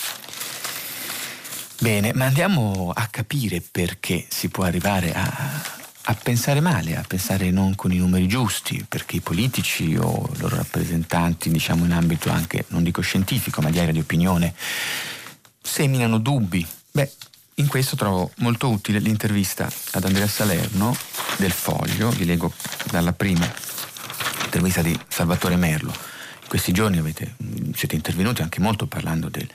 Bene, 1.80 2.14
ma 2.14 2.26
andiamo 2.26 2.92
a 2.96 3.08
capire 3.08 3.60
perché 3.60 4.26
si 4.30 4.48
può 4.48 4.64
arrivare 4.64 5.14
a, 5.14 5.83
a 6.06 6.16
pensare 6.16 6.60
male, 6.60 6.98
a 6.98 7.04
pensare 7.08 7.50
non 7.52 7.76
con 7.76 7.92
i 7.92 7.98
numeri 7.98 8.28
giusti, 8.28 8.86
perché 8.88 9.18
i 9.18 9.22
politici 9.22 9.96
o 9.96 10.30
i 10.34 10.40
loro 10.40 10.58
rappresentanti, 10.58 11.50
diciamo 11.50 11.86
in 11.86 11.94
ambito 11.94 12.30
anche, 12.30 12.66
non 12.70 12.84
dico 12.84 13.02
scientifico, 13.02 13.62
ma 13.62 13.70
di 13.70 13.80
area 13.80 13.94
di 13.94 14.00
opinione, 14.00 14.54
seminano 15.62 16.18
dubbi. 16.18 16.66
Beh, 16.92 17.10
in 17.56 17.68
questo 17.68 17.96
trovo 17.96 18.32
molto 18.38 18.70
utile 18.70 19.00
l'intervista 19.00 19.72
ad 19.92 20.04
Andrea 20.04 20.28
Salerno 20.28 20.96
del 21.38 21.52
Foglio, 21.52 22.10
vi 22.10 22.26
leggo 22.26 22.52
dalla 22.90 23.14
prima 23.14 23.50
intervista 24.44 24.82
di 24.82 24.98
Salvatore 25.08 25.56
Merlo. 25.56 25.92
In 25.92 26.50
questi 26.50 26.74
giorni 26.74 26.98
avete, 26.98 27.36
siete 27.74 27.96
intervenuti 27.96 28.42
anche 28.42 28.60
molto 28.60 28.88
parlando 28.88 29.30
del, 29.30 29.48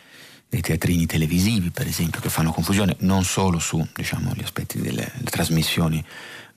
dei 0.48 0.60
teatrini 0.62 1.06
televisivi, 1.06 1.70
per 1.70 1.86
esempio, 1.86 2.20
che 2.20 2.30
fanno 2.30 2.52
confusione 2.52 2.96
non 3.00 3.24
solo 3.24 3.58
su 3.58 3.86
diciamo, 3.94 4.32
gli 4.34 4.42
aspetti 4.42 4.80
delle 4.80 5.12
trasmissioni 5.24 6.02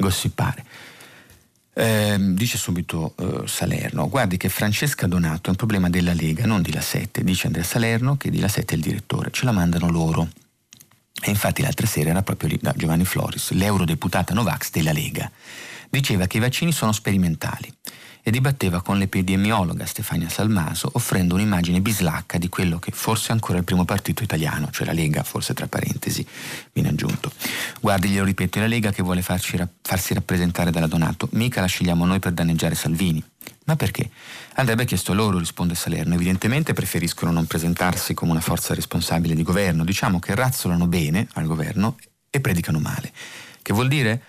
gossipare. 0.01 0.65
Eh, 1.73 2.17
dice 2.19 2.57
subito 2.57 3.15
eh, 3.17 3.47
Salerno, 3.47 4.09
guardi 4.09 4.35
che 4.35 4.49
Francesca 4.49 5.07
Donato 5.07 5.47
è 5.47 5.49
un 5.51 5.55
problema 5.55 5.89
della 5.89 6.13
Lega, 6.13 6.45
non 6.45 6.61
di 6.61 6.73
La 6.73 6.81
Sette. 6.81 7.23
Dice 7.23 7.47
Andrea 7.47 7.63
Salerno 7.63 8.17
che 8.17 8.29
di 8.29 8.39
La 8.39 8.49
Sette 8.49 8.73
è 8.73 8.77
il 8.77 8.83
direttore, 8.83 9.31
ce 9.31 9.45
la 9.45 9.53
mandano 9.53 9.89
loro. 9.89 10.27
E 11.23 11.29
infatti 11.29 11.61
l'altra 11.61 11.87
sera 11.87 12.09
era 12.09 12.23
proprio 12.23 12.49
lì 12.49 12.59
da 12.61 12.73
Giovanni 12.75 13.05
Floris, 13.05 13.51
l'eurodeputata 13.51 14.33
Novax 14.33 14.71
della 14.71 14.91
Lega. 14.91 15.31
Diceva 15.89 16.27
che 16.27 16.37
i 16.37 16.39
vaccini 16.41 16.71
sono 16.71 16.91
sperimentali 16.91 17.71
e 18.23 18.31
dibatteva 18.31 18.81
con 18.81 18.97
l'epidemiologa 18.97 19.85
Stefania 19.85 20.29
Salmaso 20.29 20.89
offrendo 20.93 21.35
un'immagine 21.35 21.81
bislacca 21.81 22.37
di 22.37 22.49
quello 22.49 22.79
che 22.79 22.91
forse 22.91 23.29
è 23.29 23.31
ancora 23.31 23.57
il 23.57 23.63
primo 23.63 23.85
partito 23.85 24.23
italiano, 24.23 24.69
cioè 24.71 24.85
la 24.85 24.93
Lega, 24.93 25.23
forse 25.23 25.53
tra 25.53 25.67
parentesi, 25.67 26.25
viene 26.73 26.89
aggiunto. 26.89 27.31
Guardi, 27.79 28.09
glielo 28.09 28.25
ripeto, 28.25 28.57
è 28.57 28.61
la 28.61 28.67
Lega 28.67 28.91
che 28.91 29.03
vuole 29.03 29.21
farci, 29.21 29.57
farsi 29.81 30.13
rappresentare 30.13 30.71
dalla 30.71 30.87
Donato, 30.87 31.29
mica 31.31 31.61
la 31.61 31.67
scegliamo 31.67 32.05
noi 32.05 32.19
per 32.19 32.31
danneggiare 32.31 32.75
Salvini. 32.75 33.23
Ma 33.65 33.75
perché? 33.75 34.09
Andrebbe 34.55 34.85
chiesto 34.85 35.11
a 35.11 35.15
loro, 35.15 35.37
risponde 35.37 35.75
Salerno. 35.75 36.15
Evidentemente 36.15 36.73
preferiscono 36.73 37.31
non 37.31 37.45
presentarsi 37.45 38.13
come 38.13 38.31
una 38.31 38.41
forza 38.41 38.73
responsabile 38.73 39.35
di 39.35 39.43
governo. 39.43 39.83
Diciamo 39.83 40.19
che 40.19 40.35
razzolano 40.35 40.87
bene 40.87 41.27
al 41.33 41.45
governo 41.45 41.95
e 42.29 42.39
predicano 42.39 42.79
male. 42.79 43.11
Che 43.61 43.73
vuol 43.73 43.87
dire? 43.87 44.21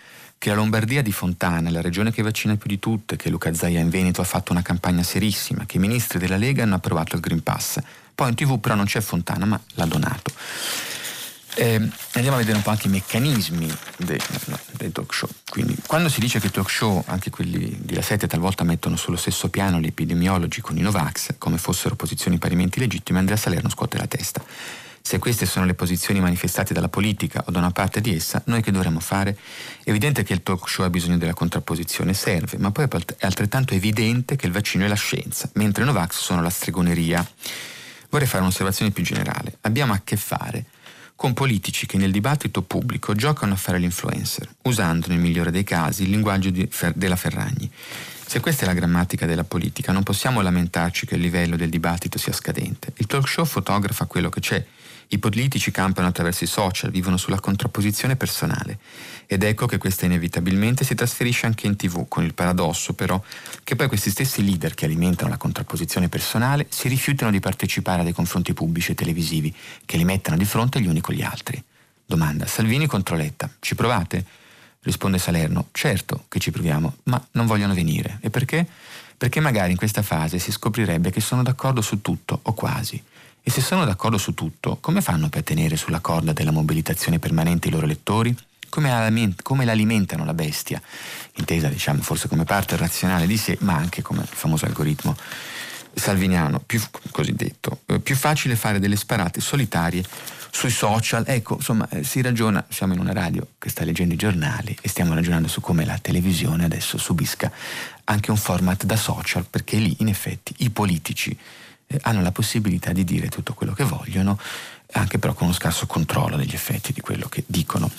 Che 0.42 0.48
la 0.48 0.56
Lombardia 0.56 1.02
di 1.02 1.12
Fontana, 1.12 1.70
la 1.70 1.80
regione 1.80 2.10
che 2.10 2.20
vaccina 2.20 2.56
più 2.56 2.68
di 2.68 2.80
tutte, 2.80 3.14
che 3.14 3.30
Luca 3.30 3.54
Zaia 3.54 3.78
in 3.78 3.90
Veneto 3.90 4.22
ha 4.22 4.24
fatto 4.24 4.50
una 4.50 4.60
campagna 4.60 5.04
serissima, 5.04 5.66
che 5.66 5.76
i 5.76 5.78
ministri 5.78 6.18
della 6.18 6.36
Lega 6.36 6.64
hanno 6.64 6.74
approvato 6.74 7.14
il 7.14 7.20
Green 7.20 7.44
Pass. 7.44 7.78
Poi 8.12 8.30
in 8.30 8.34
tv 8.34 8.58
però 8.58 8.74
non 8.74 8.86
c'è 8.86 9.00
Fontana, 9.00 9.44
ma 9.44 9.60
l'ha 9.74 9.84
donato. 9.84 10.32
Eh, 11.54 11.88
andiamo 12.14 12.36
a 12.36 12.40
vedere 12.40 12.56
un 12.56 12.62
po' 12.64 12.70
anche 12.70 12.88
i 12.88 12.90
meccanismi 12.90 13.72
dei, 13.98 14.18
dei, 14.72 14.90
talk 14.90 15.14
show. 15.14 15.28
Quindi, 15.48 15.76
quando 15.86 16.08
si 16.08 16.18
dice 16.18 16.40
che 16.40 16.48
i 16.48 16.50
talk 16.50 16.68
show, 16.68 17.04
anche 17.06 17.30
quelli 17.30 17.78
di 17.80 17.94
La 17.94 18.02
Sette, 18.02 18.26
talvolta 18.26 18.64
mettono 18.64 18.96
sullo 18.96 19.18
stesso 19.18 19.48
piano 19.48 19.78
gli 19.78 19.86
epidemiologi 19.86 20.60
con 20.60 20.76
i 20.76 20.80
Novax, 20.80 21.34
come 21.38 21.56
fossero 21.56 21.94
posizioni 21.94 22.38
parimenti 22.38 22.80
legittime, 22.80 23.20
Andrea 23.20 23.36
Salerno 23.36 23.70
scuote 23.70 23.96
la 23.96 24.08
testa. 24.08 24.42
Se 25.04 25.18
queste 25.18 25.46
sono 25.46 25.66
le 25.66 25.74
posizioni 25.74 26.20
manifestate 26.20 26.72
dalla 26.72 26.88
politica 26.88 27.42
o 27.44 27.50
da 27.50 27.58
una 27.58 27.72
parte 27.72 28.00
di 28.00 28.14
essa, 28.14 28.40
noi 28.46 28.62
che 28.62 28.70
dovremmo 28.70 29.00
fare? 29.00 29.36
È 29.82 29.90
evidente 29.90 30.22
che 30.22 30.32
il 30.32 30.42
talk 30.42 30.68
show 30.68 30.84
ha 30.84 30.90
bisogno 30.90 31.18
della 31.18 31.34
contrapposizione, 31.34 32.14
serve, 32.14 32.56
ma 32.56 32.70
poi 32.70 32.86
è 33.16 33.26
altrettanto 33.26 33.74
evidente 33.74 34.36
che 34.36 34.46
il 34.46 34.52
vaccino 34.52 34.84
è 34.84 34.88
la 34.88 34.94
scienza, 34.94 35.50
mentre 35.54 35.82
i 35.82 35.86
Novax 35.86 36.20
sono 36.20 36.40
la 36.40 36.48
stregoneria. 36.48 37.28
Vorrei 38.10 38.28
fare 38.28 38.42
un'osservazione 38.42 38.92
più 38.92 39.02
generale. 39.02 39.58
Abbiamo 39.62 39.92
a 39.92 40.00
che 40.04 40.16
fare 40.16 40.66
con 41.16 41.34
politici 41.34 41.86
che 41.86 41.98
nel 41.98 42.10
dibattito 42.10 42.62
pubblico 42.62 43.14
giocano 43.14 43.54
a 43.54 43.56
fare 43.56 43.78
l'influencer, 43.78 44.48
usando 44.62 45.08
nel 45.08 45.18
migliore 45.18 45.50
dei 45.50 45.64
casi 45.64 46.04
il 46.04 46.10
linguaggio 46.10 46.50
Fer- 46.70 46.96
della 46.96 47.16
Ferragni. 47.16 47.70
Se 48.26 48.40
questa 48.40 48.62
è 48.62 48.66
la 48.66 48.72
grammatica 48.72 49.26
della 49.26 49.44
politica, 49.44 49.92
non 49.92 50.04
possiamo 50.04 50.40
lamentarci 50.40 51.06
che 51.06 51.16
il 51.16 51.20
livello 51.20 51.56
del 51.56 51.68
dibattito 51.68 52.18
sia 52.18 52.32
scadente. 52.32 52.92
Il 52.96 53.06
talk 53.06 53.28
show 53.28 53.44
fotografa 53.44 54.06
quello 54.06 54.30
che 54.30 54.40
c'è 54.40 54.64
i 55.12 55.18
politici 55.18 55.70
campano 55.70 56.08
attraverso 56.08 56.44
i 56.44 56.46
social, 56.46 56.90
vivono 56.90 57.18
sulla 57.18 57.38
contrapposizione 57.38 58.16
personale 58.16 58.78
ed 59.26 59.42
ecco 59.42 59.66
che 59.66 59.76
questa 59.76 60.06
inevitabilmente 60.06 60.84
si 60.84 60.94
trasferisce 60.94 61.44
anche 61.44 61.66
in 61.66 61.76
tv, 61.76 62.08
con 62.08 62.24
il 62.24 62.32
paradosso 62.32 62.94
però 62.94 63.22
che 63.62 63.76
poi 63.76 63.88
questi 63.88 64.10
stessi 64.10 64.42
leader 64.42 64.74
che 64.74 64.86
alimentano 64.86 65.30
la 65.30 65.36
contrapposizione 65.36 66.08
personale 66.08 66.66
si 66.70 66.88
rifiutano 66.88 67.30
di 67.30 67.40
partecipare 67.40 68.00
a 68.00 68.04
dei 68.04 68.14
confronti 68.14 68.54
pubblici 68.54 68.92
e 68.92 68.94
televisivi 68.94 69.54
che 69.84 69.98
li 69.98 70.04
mettano 70.04 70.36
di 70.36 70.46
fronte 70.46 70.80
gli 70.80 70.86
uni 70.86 71.00
con 71.00 71.14
gli 71.14 71.22
altri. 71.22 71.62
Domanda, 72.04 72.46
Salvini 72.46 72.86
contro 72.86 73.16
Letta, 73.16 73.50
ci 73.60 73.74
provate? 73.74 74.24
Risponde 74.80 75.18
Salerno, 75.18 75.68
certo 75.72 76.24
che 76.28 76.40
ci 76.40 76.50
proviamo, 76.50 76.96
ma 77.04 77.24
non 77.32 77.46
vogliono 77.46 77.74
venire. 77.74 78.18
E 78.20 78.30
perché? 78.30 78.66
Perché 79.16 79.40
magari 79.40 79.70
in 79.70 79.76
questa 79.76 80.02
fase 80.02 80.38
si 80.38 80.50
scoprirebbe 80.50 81.10
che 81.10 81.20
sono 81.20 81.42
d'accordo 81.42 81.80
su 81.80 82.00
tutto, 82.00 82.40
o 82.42 82.52
quasi. 82.54 83.00
E 83.44 83.50
se 83.50 83.60
sono 83.60 83.84
d'accordo 83.84 84.18
su 84.18 84.34
tutto, 84.34 84.78
come 84.80 85.00
fanno 85.00 85.28
per 85.28 85.42
tenere 85.42 85.76
sulla 85.76 85.98
corda 85.98 86.32
della 86.32 86.52
mobilitazione 86.52 87.18
permanente 87.18 87.66
i 87.66 87.70
loro 87.72 87.86
elettori? 87.86 88.34
Come, 88.68 89.34
come 89.42 89.64
l'alimentano 89.64 90.24
la 90.24 90.32
bestia? 90.32 90.80
Intesa, 91.34 91.66
diciamo, 91.66 92.02
forse 92.02 92.28
come 92.28 92.44
parte 92.44 92.76
razionale 92.76 93.26
di 93.26 93.36
sé, 93.36 93.56
ma 93.60 93.74
anche 93.74 94.00
come 94.00 94.20
il 94.22 94.28
famoso 94.28 94.64
algoritmo 94.66 95.16
salviniano, 95.92 96.62
più, 96.64 96.80
cosiddetto. 97.10 97.80
Eh, 97.86 97.98
più 97.98 98.14
facile 98.14 98.54
fare 98.54 98.78
delle 98.78 98.96
sparate 98.96 99.40
solitarie 99.40 100.04
sui 100.50 100.70
social, 100.70 101.24
ecco, 101.26 101.56
insomma, 101.56 101.88
eh, 101.88 102.04
si 102.04 102.22
ragiona, 102.22 102.64
siamo 102.68 102.92
in 102.92 103.00
una 103.00 103.12
radio 103.12 103.46
che 103.58 103.70
sta 103.70 103.84
leggendo 103.84 104.14
i 104.14 104.18
giornali 104.18 104.76
e 104.80 104.88
stiamo 104.88 105.14
ragionando 105.14 105.48
su 105.48 105.60
come 105.60 105.84
la 105.84 105.98
televisione 105.98 106.64
adesso 106.64 106.96
subisca 106.96 107.50
anche 108.04 108.30
un 108.30 108.36
format 108.36 108.84
da 108.84 108.96
social, 108.96 109.44
perché 109.50 109.78
lì 109.78 109.96
in 109.98 110.08
effetti 110.08 110.54
i 110.58 110.70
politici 110.70 111.36
eh, 111.92 111.98
hanno 112.02 112.22
la 112.22 112.32
possibilità 112.32 112.92
di 112.92 113.04
dire 113.04 113.28
tutto 113.28 113.54
quello 113.54 113.72
che 113.72 113.84
vogliono, 113.84 114.38
anche 114.92 115.18
però 115.18 115.34
con 115.34 115.46
uno 115.46 115.56
scarso 115.56 115.86
controllo 115.86 116.36
degli 116.36 116.54
effetti 116.54 116.92
di 116.92 117.00
quello 117.00 117.28
che 117.28 117.44
dicono. 117.46 117.90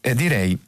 Eh, 0.00 0.14
direi 0.14 0.58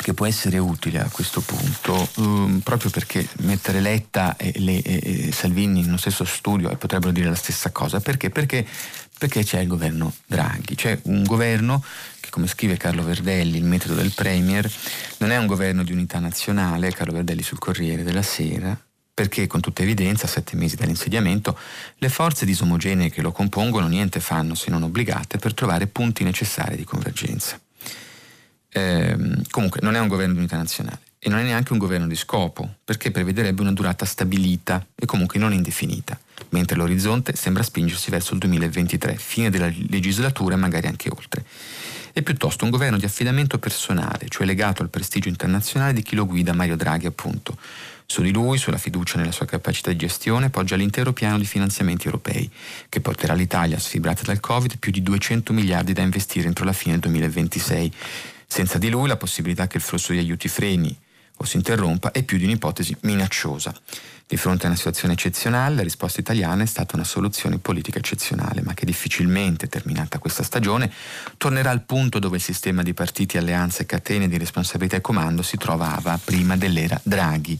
che 0.00 0.14
può 0.14 0.26
essere 0.26 0.58
utile 0.58 1.00
a 1.00 1.08
questo 1.10 1.40
punto, 1.40 2.08
um, 2.16 2.60
proprio 2.60 2.88
perché 2.88 3.26
mettere 3.38 3.80
Letta 3.80 4.36
e, 4.36 4.52
le, 4.56 4.80
e, 4.80 5.32
Salvini 5.32 5.80
in 5.80 5.88
uno 5.88 5.96
stesso 5.96 6.24
studio 6.24 6.74
potrebbero 6.76 7.10
dire 7.10 7.28
la 7.28 7.34
stessa 7.34 7.70
cosa. 7.72 8.00
Perché? 8.00 8.30
Perché 8.30 8.64
perché 9.18 9.42
c'è 9.42 9.58
il 9.58 9.66
governo 9.66 10.14
Draghi, 10.26 10.76
c'è 10.76 10.98
un 11.04 11.24
governo 11.24 11.82
che 12.20 12.30
come 12.30 12.46
scrive 12.46 12.76
Carlo 12.76 13.02
Verdelli, 13.02 13.58
il 13.58 13.64
metodo 13.64 13.94
del 13.94 14.12
Premier, 14.14 14.70
non 15.18 15.32
è 15.32 15.36
un 15.36 15.46
governo 15.46 15.82
di 15.82 15.92
unità 15.92 16.20
nazionale, 16.20 16.92
Carlo 16.92 17.14
Verdelli 17.14 17.42
sul 17.42 17.58
Corriere 17.58 18.04
della 18.04 18.22
Sera, 18.22 18.78
perché 19.18 19.48
con 19.48 19.60
tutta 19.60 19.82
evidenza, 19.82 20.26
a 20.26 20.28
sette 20.28 20.54
mesi 20.54 20.76
dall'insediamento, 20.76 21.58
le 21.96 22.08
forze 22.08 22.46
disomogenee 22.46 23.10
che 23.10 23.20
lo 23.20 23.32
compongono 23.32 23.88
niente 23.88 24.20
fanno 24.20 24.54
se 24.54 24.70
non 24.70 24.84
obbligate 24.84 25.38
per 25.38 25.54
trovare 25.54 25.88
punti 25.88 26.22
necessari 26.22 26.76
di 26.76 26.84
convergenza. 26.84 27.58
Ehm, 28.70 29.42
comunque 29.50 29.80
non 29.82 29.96
è 29.96 29.98
un 29.98 30.06
governo 30.06 30.34
di 30.34 30.38
unità 30.38 30.56
nazionale 30.56 31.00
e 31.18 31.28
non 31.28 31.40
è 31.40 31.42
neanche 31.42 31.72
un 31.72 31.80
governo 31.80 32.06
di 32.06 32.14
scopo, 32.14 32.76
perché 32.84 33.10
prevederebbe 33.10 33.60
una 33.60 33.72
durata 33.72 34.04
stabilita 34.04 34.86
e 34.94 35.04
comunque 35.04 35.40
non 35.40 35.52
indefinita 35.52 36.16
mentre 36.50 36.76
l'orizzonte 36.76 37.34
sembra 37.34 37.64
spingersi 37.64 38.10
verso 38.10 38.34
il 38.34 38.38
2023, 38.38 39.16
fine 39.16 39.50
della 39.50 39.72
legislatura 39.88 40.54
e 40.54 40.58
magari 40.58 40.86
anche 40.86 41.10
oltre. 41.10 41.44
È 42.12 42.22
piuttosto 42.22 42.64
un 42.64 42.70
governo 42.70 42.98
di 42.98 43.04
affidamento 43.04 43.58
personale, 43.58 44.28
cioè 44.28 44.46
legato 44.46 44.82
al 44.82 44.90
prestigio 44.90 45.28
internazionale 45.28 45.92
di 45.92 46.02
chi 46.02 46.14
lo 46.14 46.24
guida, 46.24 46.52
Mario 46.52 46.76
Draghi 46.76 47.06
appunto. 47.06 47.56
Su 48.10 48.22
di 48.22 48.32
lui, 48.32 48.56
sulla 48.56 48.78
fiducia 48.78 49.18
nella 49.18 49.32
sua 49.32 49.44
capacità 49.44 49.90
di 49.90 49.96
gestione, 49.98 50.48
poggia 50.48 50.76
l'intero 50.76 51.12
piano 51.12 51.36
di 51.36 51.44
finanziamenti 51.44 52.06
europei, 52.06 52.50
che 52.88 53.02
porterà 53.02 53.34
l'Italia, 53.34 53.78
sfibrata 53.78 54.22
dal 54.22 54.40
Covid, 54.40 54.78
più 54.78 54.90
di 54.90 55.02
200 55.02 55.52
miliardi 55.52 55.92
da 55.92 56.00
investire 56.00 56.48
entro 56.48 56.64
la 56.64 56.72
fine 56.72 56.92
del 56.92 57.02
2026. 57.02 57.92
Senza 58.46 58.78
di 58.78 58.88
lui 58.88 59.08
la 59.08 59.18
possibilità 59.18 59.66
che 59.66 59.76
il 59.76 59.82
flusso 59.82 60.12
di 60.12 60.18
aiuti 60.20 60.48
freni 60.48 60.98
o 61.36 61.44
si 61.44 61.56
interrompa 61.58 62.10
è 62.10 62.22
più 62.22 62.38
di 62.38 62.44
un'ipotesi 62.44 62.96
minacciosa. 63.02 63.78
Di 64.30 64.36
fronte 64.36 64.66
a 64.66 64.68
una 64.68 64.76
situazione 64.76 65.14
eccezionale, 65.14 65.76
la 65.76 65.82
risposta 65.82 66.20
italiana 66.20 66.62
è 66.62 66.66
stata 66.66 66.96
una 66.96 67.04
soluzione 67.04 67.56
politica 67.56 67.98
eccezionale, 67.98 68.60
ma 68.60 68.74
che 68.74 68.84
difficilmente, 68.84 69.68
terminata 69.68 70.18
questa 70.18 70.42
stagione, 70.42 70.92
tornerà 71.38 71.70
al 71.70 71.80
punto 71.80 72.18
dove 72.18 72.36
il 72.36 72.42
sistema 72.42 72.82
di 72.82 72.92
partiti, 72.92 73.38
alleanze 73.38 73.84
e 73.84 73.86
catene 73.86 74.28
di 74.28 74.36
responsabilità 74.36 74.96
e 74.96 75.00
comando 75.00 75.40
si 75.40 75.56
trovava 75.56 76.20
prima 76.22 76.58
dell'era 76.58 77.00
Draghi. 77.02 77.58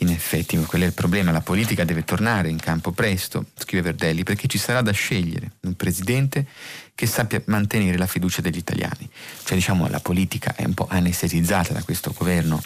In 0.00 0.08
effetti, 0.08 0.56
quello 0.56 0.84
è 0.84 0.88
il 0.88 0.94
problema, 0.94 1.30
la 1.30 1.42
politica 1.42 1.84
deve 1.84 2.04
tornare 2.04 2.48
in 2.48 2.58
campo 2.58 2.90
presto, 2.90 3.46
scrive 3.54 3.82
Verdelli, 3.82 4.22
perché 4.22 4.48
ci 4.48 4.56
sarà 4.56 4.80
da 4.80 4.92
scegliere 4.92 5.52
un 5.60 5.74
presidente 5.74 6.46
che 6.94 7.06
sappia 7.06 7.42
mantenere 7.46 7.98
la 7.98 8.06
fiducia 8.06 8.40
degli 8.40 8.56
italiani. 8.56 9.08
Cioè 9.44 9.56
diciamo 9.56 9.88
la 9.88 10.00
politica 10.00 10.54
è 10.54 10.64
un 10.64 10.72
po' 10.72 10.86
anestetizzata 10.88 11.74
da 11.74 11.82
questo 11.82 12.14
governo 12.16 12.62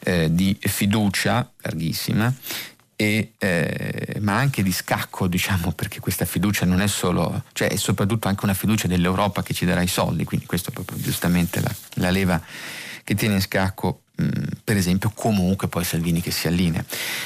eh, 0.00 0.28
di 0.30 0.56
fiducia 0.60 1.50
larghissima 1.62 2.32
e, 2.96 3.32
eh, 3.38 4.16
ma 4.20 4.36
anche 4.36 4.62
di 4.62 4.72
scacco, 4.72 5.26
diciamo, 5.26 5.72
perché 5.72 6.00
questa 6.00 6.26
fiducia 6.26 6.66
non 6.66 6.82
è 6.82 6.88
solo, 6.88 7.44
cioè 7.54 7.68
è 7.68 7.76
soprattutto 7.76 8.28
anche 8.28 8.44
una 8.44 8.54
fiducia 8.54 8.88
dell'Europa 8.88 9.42
che 9.42 9.54
ci 9.54 9.64
darà 9.64 9.80
i 9.80 9.88
soldi, 9.88 10.24
quindi 10.24 10.44
questo 10.44 10.68
è 10.68 10.72
proprio 10.74 10.98
giustamente 10.98 11.60
la, 11.60 11.74
la 11.94 12.10
leva 12.10 12.42
che 13.04 13.14
tiene 13.14 13.34
in 13.36 13.40
scacco 13.40 14.02
per 14.64 14.76
esempio 14.76 15.12
comunque 15.14 15.68
poi 15.68 15.84
Salvini 15.84 16.20
che 16.20 16.30
si 16.30 16.48
allinea. 16.48 16.84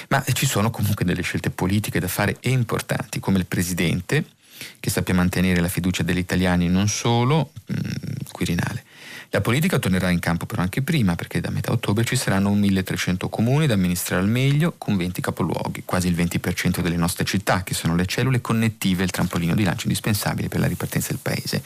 Ma 0.09 0.23
ci 0.33 0.47
sono 0.47 0.71
comunque 0.71 1.05
delle 1.05 1.23
scelte 1.23 1.51
politiche 1.51 2.01
da 2.01 2.09
fare 2.09 2.37
e 2.41 2.51
importanti, 2.51 3.21
come 3.21 3.39
il 3.39 3.47
Presidente 3.47 4.25
che 4.79 4.91
sappia 4.91 5.15
mantenere 5.15 5.61
la 5.61 5.69
fiducia 5.69 6.03
degli 6.03 6.19
italiani 6.19 6.69
non 6.69 6.89
solo 6.89 7.53
mh, 7.67 7.75
Quirinale. 8.31 8.85
La 9.31 9.41
politica 9.41 9.79
tornerà 9.79 10.11
in 10.11 10.19
campo 10.19 10.45
però 10.45 10.61
anche 10.61 10.83
prima, 10.83 11.15
perché 11.15 11.41
da 11.41 11.49
metà 11.49 11.73
ottobre 11.73 12.05
ci 12.05 12.17
saranno 12.17 12.53
1300 12.53 13.31
comuni 13.31 13.67
da 13.67 13.73
amministrare 13.73 14.21
al 14.21 14.29
meglio, 14.29 14.75
con 14.77 14.95
20 14.97 15.23
capoluoghi, 15.23 15.85
quasi 15.87 16.09
il 16.09 16.15
20% 16.15 16.81
delle 16.81 16.97
nostre 16.97 17.25
città, 17.25 17.63
che 17.63 17.73
sono 17.73 17.97
le 17.97 18.05
cellule 18.05 18.43
connettive 18.43 19.05
il 19.05 19.11
trampolino 19.11 19.55
di 19.55 19.65
lancio 19.65 19.87
indispensabile 19.87 20.49
per 20.49 20.61
la 20.61 20.67
ripartenza 20.67 21.09
del 21.09 21.21
paese. 21.23 21.63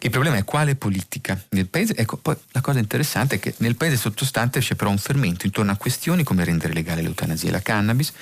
Il 0.00 0.10
problema 0.10 0.36
è 0.36 0.44
quale 0.44 0.76
politica 0.76 1.40
nel 1.50 1.66
paese. 1.66 1.96
Ecco, 1.96 2.18
poi 2.18 2.36
la 2.52 2.60
cosa 2.60 2.78
interessante 2.78 3.36
è 3.36 3.38
che 3.40 3.54
nel 3.58 3.74
paese 3.74 3.96
sottostante 3.96 4.60
c'è 4.60 4.76
però 4.76 4.90
un 4.90 4.98
fermento 4.98 5.44
intorno 5.44 5.72
a 5.72 5.76
questioni 5.76 6.22
come 6.22 6.44
rendere 6.44 6.72
legale 6.72 7.02
l'eutanasia 7.02 7.48
e 7.48 7.52
la 7.52 7.60
cannabis, 7.60 8.12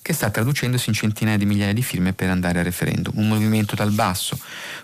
che 0.00 0.14
sta 0.14 0.30
traducendosi 0.30 0.88
in 0.88 0.94
centinaia 0.94 1.36
di 1.36 1.44
migliaia 1.44 1.74
di 1.74 1.82
firme 1.82 2.14
per 2.14 2.30
andare 2.30 2.60
a 2.60 2.62
referendum. 2.62 3.18
Un 3.18 3.28
movimento 3.28 3.74
dal 3.74 3.92
basso, 3.92 4.38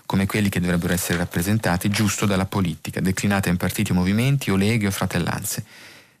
come 0.05 0.27
quelli 0.27 0.49
che 0.49 0.59
dovrebbero 0.59 0.93
essere 0.93 1.17
rappresentati 1.17 1.89
giusto 1.89 2.27
dalla 2.27 2.45
politica, 2.45 2.99
declinata 2.99 3.49
in 3.49 3.57
partiti 3.57 3.91
o 3.91 3.95
movimenti 3.95 4.51
o 4.51 4.55
leghe 4.55 4.85
o 4.85 4.91
fratellanze. 4.91 5.65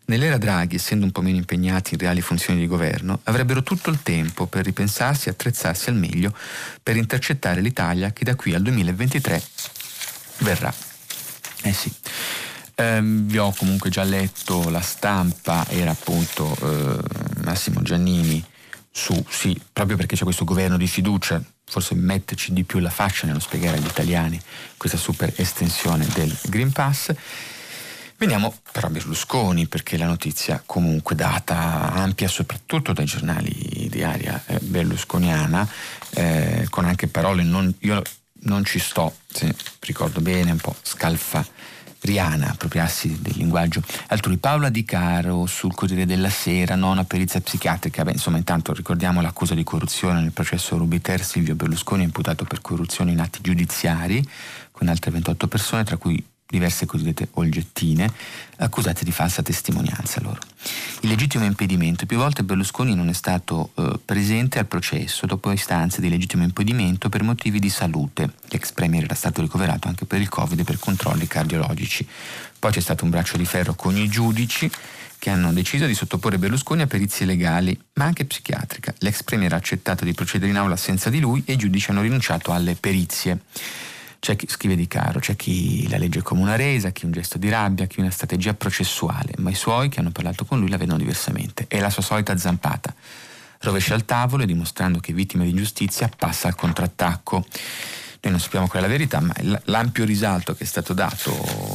Nell'era 0.05 0.37
Draghi, 0.37 0.75
essendo 0.75 1.05
un 1.05 1.11
po' 1.11 1.21
meno 1.21 1.37
impegnati 1.37 1.93
in 1.93 1.99
reali 1.99 2.21
funzioni 2.21 2.59
di 2.59 2.67
governo, 2.67 3.19
avrebbero 3.23 3.61
tutto 3.61 3.91
il 3.91 4.01
tempo 4.01 4.47
per 4.47 4.65
ripensarsi 4.65 5.27
e 5.27 5.31
attrezzarsi 5.31 5.89
al 5.89 5.95
meglio 5.95 6.35
per 6.81 6.97
intercettare 6.97 7.61
l'Italia 7.61 8.11
che 8.11 8.25
da 8.25 8.35
qui 8.35 8.53
al 8.53 8.63
2023 8.63 9.41
verrà. 10.39 10.73
Eh 11.63 11.73
sì. 11.73 11.91
Eh, 12.75 12.99
vi 13.01 13.37
ho 13.37 13.53
comunque 13.55 13.89
già 13.89 14.03
letto 14.03 14.69
la 14.69 14.81
stampa, 14.81 15.65
era 15.69 15.91
appunto 15.91 16.55
eh, 16.61 16.97
Massimo 17.43 17.81
Giannini 17.81 18.43
su, 18.91 19.23
sì, 19.29 19.59
proprio 19.71 19.95
perché 19.95 20.15
c'è 20.15 20.23
questo 20.23 20.43
governo 20.43 20.77
di 20.77 20.87
fiducia, 20.87 21.41
forse 21.65 21.95
metterci 21.95 22.51
di 22.53 22.63
più 22.63 22.79
la 22.79 22.89
faccia 22.89 23.25
nello 23.25 23.39
spiegare 23.39 23.77
agli 23.77 23.85
italiani 23.85 24.39
questa 24.77 24.97
super 24.97 25.31
estensione 25.35 26.07
del 26.13 26.35
Green 26.43 26.71
Pass. 26.71 27.13
Veniamo 28.17 28.55
però 28.71 28.87
a 28.87 28.89
Berlusconi, 28.89 29.67
perché 29.67 29.97
la 29.97 30.05
notizia 30.05 30.61
comunque 30.65 31.15
data 31.15 31.91
ampia 31.91 32.27
soprattutto 32.27 32.93
dai 32.93 33.05
giornali 33.05 33.87
di 33.89 34.01
area 34.01 34.41
eh, 34.45 34.59
berlusconiana, 34.59 35.67
eh, 36.11 36.67
con 36.69 36.85
anche 36.85 37.07
parole 37.07 37.43
non... 37.43 37.73
Io 37.79 38.01
non 38.43 38.65
ci 38.65 38.79
sto, 38.79 39.15
se 39.27 39.55
ricordo 39.81 40.21
bene, 40.21 40.51
un 40.51 40.57
po' 40.57 40.75
scalfa 40.81 41.45
Riana, 42.03 42.49
appropriarsi 42.49 43.21
del 43.21 43.33
linguaggio 43.37 43.81
altrui. 44.07 44.37
Paola 44.37 44.69
Di 44.69 44.83
Caro 44.83 45.45
sul 45.45 45.73
Corriere 45.73 46.05
della 46.05 46.29
Sera, 46.29 46.75
nona 46.75 47.05
perizia 47.05 47.39
psichiatrica. 47.39 48.03
Beh, 48.03 48.11
insomma, 48.11 48.37
intanto 48.37 48.73
ricordiamo 48.73 49.21
l'accusa 49.21 49.55
di 49.55 49.63
corruzione 49.63 50.19
nel 50.19 50.33
processo 50.33 50.77
Rubiter. 50.77 51.23
Silvio 51.23 51.55
Berlusconi 51.55 52.03
imputato 52.03 52.43
per 52.43 52.59
corruzione 52.59 53.11
in 53.11 53.21
atti 53.21 53.39
giudiziari 53.41 54.25
con 54.71 54.89
altre 54.89 55.11
28 55.11 55.47
persone, 55.47 55.83
tra 55.85 55.95
cui 55.95 56.21
diverse 56.53 56.85
cosiddette 56.85 57.29
olgettine, 57.31 58.11
accusate 58.57 59.03
di 59.03 59.11
falsa 59.11 59.41
testimonianza 59.41 60.21
loro. 60.21 60.39
Il 61.01 61.09
legittimo 61.09 61.45
impedimento. 61.45 62.05
Più 62.05 62.17
volte 62.17 62.43
Berlusconi 62.43 62.93
non 62.93 63.09
è 63.09 63.13
stato 63.13 63.71
eh, 63.73 63.99
presente 64.05 64.59
al 64.59 64.67
processo 64.67 65.25
dopo 65.25 65.51
istanze 65.51 65.99
di 65.99 66.09
legittimo 66.09 66.43
impedimento 66.43 67.09
per 67.09 67.23
motivi 67.23 67.59
di 67.59 67.69
salute. 67.69 68.33
L'ex 68.49 68.71
premier 68.71 69.03
era 69.03 69.15
stato 69.15 69.41
ricoverato 69.41 69.87
anche 69.87 70.05
per 70.05 70.21
il 70.21 70.29
Covid 70.29 70.59
e 70.59 70.63
per 70.63 70.77
controlli 70.77 71.25
cardiologici. 71.25 72.07
Poi 72.59 72.71
c'è 72.71 72.79
stato 72.79 73.03
un 73.03 73.09
braccio 73.09 73.35
di 73.35 73.45
ferro 73.45 73.73
con 73.73 73.97
i 73.97 74.07
giudici 74.07 74.69
che 75.17 75.29
hanno 75.29 75.51
deciso 75.53 75.85
di 75.87 75.95
sottoporre 75.95 76.37
Berlusconi 76.37 76.81
a 76.83 76.87
perizie 76.87 77.25
legali, 77.25 77.77
ma 77.93 78.05
anche 78.05 78.25
psichiatrica. 78.25 78.93
L'ex 78.99 79.23
premier 79.23 79.53
ha 79.53 79.55
accettato 79.55 80.05
di 80.05 80.13
procedere 80.13 80.51
in 80.51 80.57
aula 80.57 80.75
senza 80.75 81.09
di 81.09 81.19
lui 81.19 81.41
e 81.45 81.53
i 81.53 81.57
giudici 81.57 81.89
hanno 81.89 82.01
rinunciato 82.01 82.51
alle 82.51 82.75
perizie. 82.75 83.39
C'è 84.23 84.37
chi 84.37 84.47
scrive 84.47 84.77
di 84.77 84.87
caro, 84.87 85.19
c'è 85.19 85.35
chi 85.35 85.85
la 85.89 85.97
legge 85.97 86.21
come 86.21 86.39
una 86.39 86.55
resa, 86.55 86.91
chi 86.91 87.03
un 87.03 87.11
gesto 87.11 87.37
di 87.37 87.49
rabbia, 87.49 87.87
chi 87.87 87.99
una 87.99 88.09
strategia 88.09 88.53
processuale, 88.53 89.33
ma 89.39 89.49
i 89.49 89.53
suoi 89.53 89.89
che 89.89 89.99
hanno 89.99 90.11
parlato 90.11 90.45
con 90.45 90.59
lui 90.59 90.69
la 90.69 90.77
vedono 90.77 90.97
diversamente. 90.97 91.65
È 91.67 91.77
la 91.81 91.89
sua 91.89 92.03
solita 92.03 92.37
zampata. 92.37 92.95
Rovescia 93.59 93.95
al 93.95 94.05
tavolo 94.05 94.43
e 94.43 94.45
dimostrando 94.45 94.99
che 94.99 95.11
vittima 95.11 95.43
di 95.43 95.49
ingiustizia 95.49 96.09
passa 96.15 96.47
al 96.47 96.55
contrattacco. 96.55 97.45
noi 98.21 98.31
non 98.31 98.39
sappiamo 98.39 98.69
qual 98.69 98.83
è 98.83 98.85
la 98.85 98.91
verità, 98.93 99.19
ma 99.19 99.33
l'ampio 99.65 100.05
risalto 100.05 100.55
che 100.55 100.63
è 100.63 100.67
stato 100.67 100.93
dato 100.93 101.33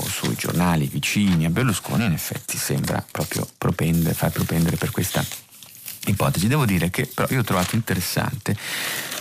sui 0.09 0.35
giornali 0.35 0.87
vicini 0.87 1.45
a 1.45 1.51
Berlusconi 1.51 2.07
in 2.07 2.13
effetti 2.13 2.57
sembra 2.57 3.05
proprio 3.11 3.47
propendere, 3.59 4.15
far 4.15 4.31
propendere 4.31 4.79
per 4.79 4.91
questa 4.91 5.23
ipotesi. 6.07 6.49
Devo 6.49 6.65
dire 6.65 6.89
che 6.89 7.11
però 7.13 7.29
io 7.31 7.41
ho 7.41 7.45
trovato 7.45 7.75
interessante 7.75 8.57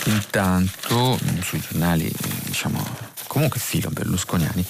intanto 0.05 1.19
sui 1.41 1.59
giornali, 1.59 2.09
diciamo, 2.45 3.06
comunque 3.27 3.59
filo 3.59 3.89
berlusconiani, 3.89 4.65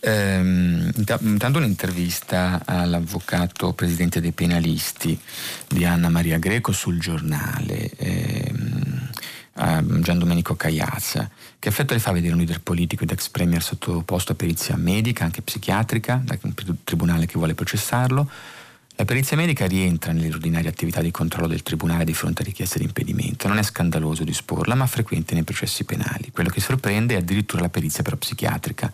ehm, 0.00 0.92
intanto 1.20 1.58
un'intervista 1.58 2.62
all'avvocato 2.64 3.72
presidente 3.72 4.20
dei 4.20 4.32
penalisti 4.32 5.18
di 5.68 5.84
Anna 5.84 6.08
Maria 6.08 6.38
Greco 6.38 6.72
sul 6.72 6.98
giornale. 6.98 7.90
Ehm, 7.96 9.10
Gian 9.54 10.18
Domenico 10.18 10.56
Cagliazza. 10.56 11.30
Che 11.58 11.68
effetto 11.68 11.92
le 11.92 12.00
fa 12.00 12.10
vedere 12.10 12.32
un 12.32 12.38
leader 12.38 12.60
politico 12.62 13.04
ed 13.04 13.10
ex 13.10 13.28
premier 13.28 13.62
sottoposto 13.62 14.32
a 14.32 14.34
perizia 14.34 14.76
medica, 14.76 15.24
anche 15.24 15.42
psichiatrica, 15.42 16.20
da 16.24 16.38
un 16.40 16.54
tribunale 16.82 17.26
che 17.26 17.34
vuole 17.36 17.54
processarlo? 17.54 18.28
La 18.96 19.04
perizia 19.06 19.36
medica 19.36 19.66
rientra 19.66 20.12
nelle 20.12 20.28
ordinarie 20.28 20.68
attività 20.68 21.00
di 21.00 21.10
controllo 21.10 21.48
del 21.48 21.62
Tribunale 21.62 22.04
di 22.04 22.14
fronte 22.14 22.42
a 22.42 22.44
richieste 22.44 22.78
di 22.78 22.84
impedimento. 22.84 23.48
Non 23.48 23.58
è 23.58 23.62
scandaloso 23.62 24.22
disporla, 24.22 24.74
ma 24.74 24.86
frequente 24.86 25.34
nei 25.34 25.44
processi 25.44 25.84
penali. 25.84 26.30
Quello 26.30 26.50
che 26.50 26.60
sorprende 26.60 27.14
è 27.14 27.18
addirittura 27.18 27.62
la 27.62 27.68
perizia 27.68 28.02
però 28.02 28.16
psichiatrica. 28.16 28.92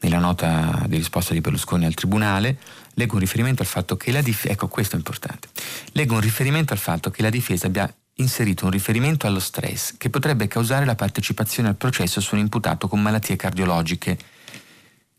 Nella 0.00 0.18
nota 0.18 0.84
di 0.86 0.96
risposta 0.96 1.32
di 1.32 1.40
Berlusconi 1.40 1.86
al 1.86 1.94
Tribunale 1.94 2.58
leggo 2.94 3.14
un 3.14 3.20
riferimento 3.20 3.62
al 3.62 3.68
fatto 3.68 3.96
che 3.96 4.12
la 4.12 4.20
difesa, 4.20 4.52
ecco 4.52 4.68
questo 4.68 4.96
è 4.96 4.98
importante, 4.98 5.48
leggo 5.92 6.14
un 6.14 6.20
riferimento 6.20 6.72
al 6.72 6.80
fatto 6.80 7.10
che 7.10 7.22
la 7.22 7.30
difesa 7.30 7.68
abbia 7.68 7.92
inserito 8.16 8.64
un 8.64 8.72
riferimento 8.72 9.26
allo 9.26 9.38
stress 9.38 9.96
che 9.96 10.10
potrebbe 10.10 10.48
causare 10.48 10.84
la 10.84 10.96
partecipazione 10.96 11.68
al 11.68 11.76
processo 11.76 12.20
su 12.20 12.34
un 12.34 12.40
imputato 12.40 12.88
con 12.88 13.00
malattie 13.00 13.36
cardiologiche. 13.36 14.18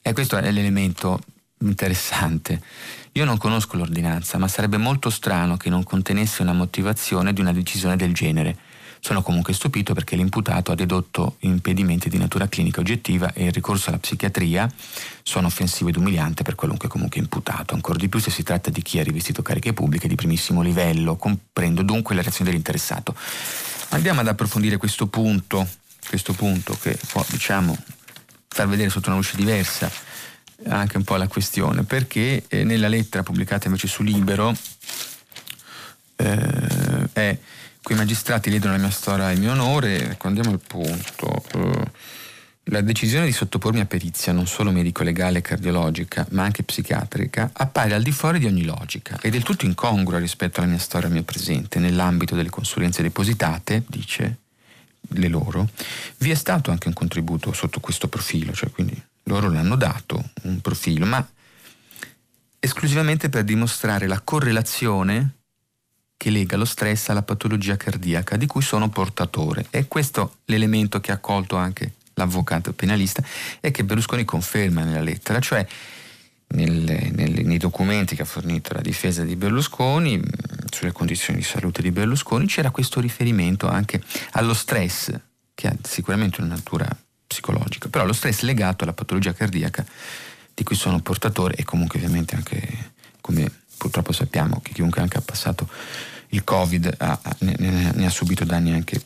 E 0.02 0.14
questo 0.14 0.38
è 0.38 0.52
l'elemento 0.52 1.22
interessante. 1.70 2.62
Io 3.14 3.26
non 3.26 3.38
conosco 3.38 3.78
l'ordinanza, 3.78 4.38
ma 4.38 4.48
sarebbe 4.48 4.78
molto 4.78 5.10
strano 5.10 5.58
che 5.58 5.70
non 5.70 5.84
contenesse 5.84 6.42
una 6.42 6.54
motivazione 6.54 7.34
di 7.34 7.42
una 7.42 7.54
decisione 7.54 7.96
del 7.96 8.14
genere. 8.14 8.58
Sono 9.00 9.22
comunque 9.22 9.54
stupito 9.54 9.94
perché 9.94 10.16
l'imputato 10.16 10.72
ha 10.72 10.76
dedotto 10.76 11.36
impedimenti 11.40 12.08
di 12.08 12.18
natura 12.18 12.48
clinica 12.48 12.80
oggettiva 12.80 13.34
e 13.34 13.46
il 13.46 13.52
ricorso 13.52 13.90
alla 13.90 14.00
psichiatria 14.00 14.72
sono 15.22 15.48
offensivo 15.48 15.90
ed 15.90 15.98
umiliante 15.98 16.44
per 16.44 16.56
qualunque 16.56 16.88
comunque 16.88 17.20
imputato, 17.20 17.74
ancora 17.74 18.00
di 18.00 18.08
più 18.08 18.20
se 18.20 18.32
si 18.32 18.44
tratta 18.44 18.70
di 18.70 18.82
chi 18.82 19.00
ha 19.00 19.04
rivestito 19.04 19.42
cariche 19.42 19.74
pubbliche 19.74 20.08
di 20.08 20.16
primissimo 20.16 20.62
livello. 20.62 21.18
Comprendo 21.18 21.82
dunque 21.82 22.16
la 22.16 22.22
reazione 22.22 22.50
dell'interessato. 22.50 23.14
Andiamo 23.90 24.22
ad 24.22 24.28
approfondire 24.28 24.78
questo 24.78 25.08
punto, 25.08 25.68
questo 26.08 26.32
punto 26.32 26.78
che 26.82 26.98
può, 27.12 27.26
diciamo, 27.30 27.78
far 28.48 28.70
vedere 28.70 28.90
sotto 28.90 29.10
una 29.10 29.18
luce 29.18 29.36
diversa 29.36 29.92
anche 30.68 30.98
un 30.98 31.04
po' 31.04 31.16
la 31.16 31.28
questione, 31.28 31.84
perché 31.84 32.44
eh, 32.48 32.64
nella 32.64 32.88
lettera 32.88 33.24
pubblicata 33.24 33.68
invece 33.68 33.88
su 33.88 34.04
Libero 34.04 34.56
eh, 36.16 37.10
è 37.14 37.38
quei 37.82 37.98
magistrati 37.98 38.50
ledono 38.50 38.74
la 38.74 38.80
mia 38.80 38.90
storia 38.90 39.30
e 39.30 39.34
il 39.34 39.40
mio 39.40 39.52
onore, 39.52 40.12
ecco 40.12 40.28
andiamo 40.28 40.52
al 40.52 40.60
punto. 40.66 41.44
Eh, 41.54 41.92
la 42.68 42.80
decisione 42.80 43.26
di 43.26 43.34
sottopormi 43.34 43.82
a 43.82 43.86
perizia 43.86 44.32
non 44.32 44.48
solo 44.48 44.72
medico-legale 44.72 45.40
e 45.40 45.42
cardiologica, 45.42 46.26
ma 46.32 46.44
anche 46.44 46.64
psichiatrica, 46.64 47.50
appare 47.52 47.94
al 47.94 48.02
di 48.02 48.12
fuori 48.12 48.40
di 48.40 48.46
ogni 48.46 48.64
logica 48.64 49.20
e 49.20 49.30
del 49.30 49.44
tutto 49.44 49.66
incongrua 49.66 50.18
rispetto 50.18 50.62
alla 50.62 50.70
mia 50.70 50.80
storia 50.80 51.10
mio 51.10 51.24
presente. 51.24 51.80
Nell'ambito 51.80 52.36
delle 52.36 52.50
consulenze 52.50 53.02
depositate, 53.02 53.84
dice 53.86 54.38
le 55.10 55.28
loro, 55.28 55.68
vi 56.20 56.32
è 56.32 56.36
stato 56.36 56.72
anche 56.72 56.88
un 56.88 56.94
contributo 56.94 57.52
sotto 57.52 57.82
questo 57.82 58.08
profilo, 58.08 58.54
cioè 58.54 58.72
quindi 58.72 58.96
loro 59.24 59.50
le 59.50 59.58
hanno 59.58 59.76
dato 59.76 60.32
un 60.44 60.60
profilo, 60.62 61.06
ma 61.06 61.26
esclusivamente 62.60 63.30
per 63.30 63.44
dimostrare 63.44 64.08
la 64.08 64.22
correlazione 64.22 65.36
che 66.16 66.30
lega 66.30 66.56
lo 66.56 66.66
stress 66.66 67.10
alla 67.10 67.22
patologia 67.22 67.76
cardiaca 67.76 68.38
di 68.38 68.46
cui 68.46 68.62
sono 68.62 68.90
portatore. 68.90 69.68
E 69.70 69.88
questo 69.88 70.38
l'elemento 70.46 71.02
che 71.02 71.12
ha 71.12 71.18
colto 71.18 71.58
anche 71.58 71.96
l'avvocato 72.14 72.72
penalista 72.74 73.24
e 73.60 73.72
che 73.72 73.84
Berlusconi 73.84 74.24
conferma 74.24 74.84
nella 74.84 75.02
lettera, 75.02 75.40
cioè 75.40 75.66
nelle, 76.48 77.10
nelle, 77.12 77.42
nei 77.42 77.58
documenti 77.58 78.16
che 78.16 78.22
ha 78.22 78.26
fornito 78.26 78.74
la 78.74 78.82
difesa 78.82 79.24
di 79.24 79.36
Berlusconi, 79.36 80.22
sulle 80.70 80.92
condizioni 80.92 81.40
di 81.40 81.46
salute 81.46 81.82
di 81.82 81.92
Berlusconi, 81.92 82.46
c'era 82.46 82.72
questo 82.72 83.02
riferimento 83.02 83.68
anche 83.68 84.02
allo 84.32 84.54
stress, 84.54 85.12
che 85.54 85.68
ha 85.68 85.76
sicuramente 85.82 86.42
una 86.42 86.56
natura 86.56 86.88
psicologica, 87.34 87.90
però 87.90 88.06
lo 88.06 88.14
stress 88.14 88.42
legato 88.42 88.84
alla 88.84 88.94
patologia 88.94 89.34
cardiaca 89.34 89.84
di 90.54 90.64
cui 90.64 90.76
sono 90.76 91.00
portatore 91.02 91.56
e 91.56 91.64
comunque 91.64 91.98
ovviamente 91.98 92.36
anche 92.36 92.92
come 93.22 93.50
purtroppo 93.76 94.12
sappiamo 94.12 94.62
che 94.62 94.72
chiunque 94.72 95.02
anche 95.02 95.18
ha 95.18 95.22
passato 95.22 95.68
il 96.34 96.44
Covid 96.44 96.96
ha, 96.98 97.20
ne, 97.40 97.92
ne, 97.94 98.06
ha 98.06 98.10
subito 98.10 98.44
danni 98.44 98.74
anche 98.74 99.00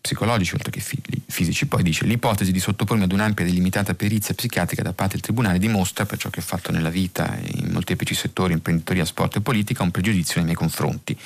psicologici 0.00 0.54
oltre 0.54 0.70
che 0.70 0.80
fisici. 0.80 1.66
Poi 1.66 1.82
dice 1.82 2.06
l'ipotesi 2.06 2.52
di 2.52 2.58
sottopormi 2.58 3.04
ad 3.04 3.12
un'ampia 3.12 3.44
e 3.44 3.50
limitata 3.50 3.94
perizia 3.94 4.34
psichiatrica 4.34 4.82
da 4.82 4.94
parte 4.94 5.12
del 5.12 5.22
Tribunale 5.22 5.58
dimostra, 5.58 6.06
per 6.06 6.18
ciò 6.18 6.30
che 6.30 6.40
ho 6.40 6.42
fatto 6.42 6.72
nella 6.72 6.88
vita 6.88 7.38
in 7.42 7.70
molteplici 7.70 8.14
settori, 8.14 8.54
imprenditoria, 8.54 9.04
sport 9.04 9.36
e 9.36 9.40
politica, 9.42 9.82
un 9.82 9.90
pregiudizio 9.90 10.36
nei 10.36 10.44
miei 10.44 10.56
confronti 10.56 11.16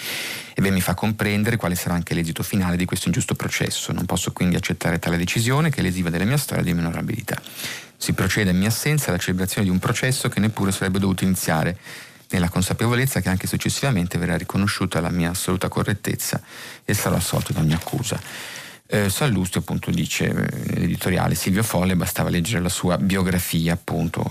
e 0.54 0.60
ben 0.60 0.72
mi 0.72 0.80
fa 0.80 0.94
comprendere 0.94 1.56
quale 1.56 1.76
sarà 1.76 1.94
anche 1.94 2.14
l'esito 2.14 2.42
finale 2.42 2.76
di 2.76 2.84
questo 2.84 3.06
ingiusto 3.06 3.34
processo. 3.34 3.92
Non 3.92 4.06
posso 4.06 4.32
quindi 4.32 4.56
accettare 4.56 4.98
tale 4.98 5.16
decisione 5.16 5.70
che 5.70 5.80
è 5.80 5.82
lesiva 5.82 6.10
della 6.10 6.24
mia 6.24 6.36
storia 6.36 6.64
di 6.64 6.74
minorabilità. 6.74 7.40
Si 7.96 8.12
procede 8.12 8.50
in 8.50 8.58
mia 8.58 8.68
assenza 8.68 9.08
alla 9.08 9.18
celebrazione 9.18 9.66
di 9.66 9.72
un 9.72 9.78
processo 9.78 10.28
che 10.28 10.40
neppure 10.40 10.72
sarebbe 10.72 10.98
dovuto 10.98 11.24
iniziare 11.24 11.78
nella 12.30 12.48
consapevolezza 12.48 13.20
che 13.20 13.28
anche 13.28 13.46
successivamente 13.46 14.18
verrà 14.18 14.36
riconosciuta 14.36 15.00
la 15.00 15.10
mia 15.10 15.30
assoluta 15.30 15.68
correttezza 15.68 16.40
e 16.84 16.94
sarò 16.94 17.16
assolto 17.16 17.52
da 17.52 17.60
ogni 17.60 17.74
accusa. 17.74 18.20
Eh, 18.86 19.08
Sallusti 19.08 19.56
appunto 19.56 19.90
dice 19.90 20.26
eh, 20.26 20.72
nell'editoriale 20.74 21.34
Silvio 21.34 21.62
Folle 21.62 21.96
bastava 21.96 22.28
leggere 22.28 22.60
la 22.60 22.68
sua 22.68 22.98
biografia 22.98 23.72
appunto 23.72 24.22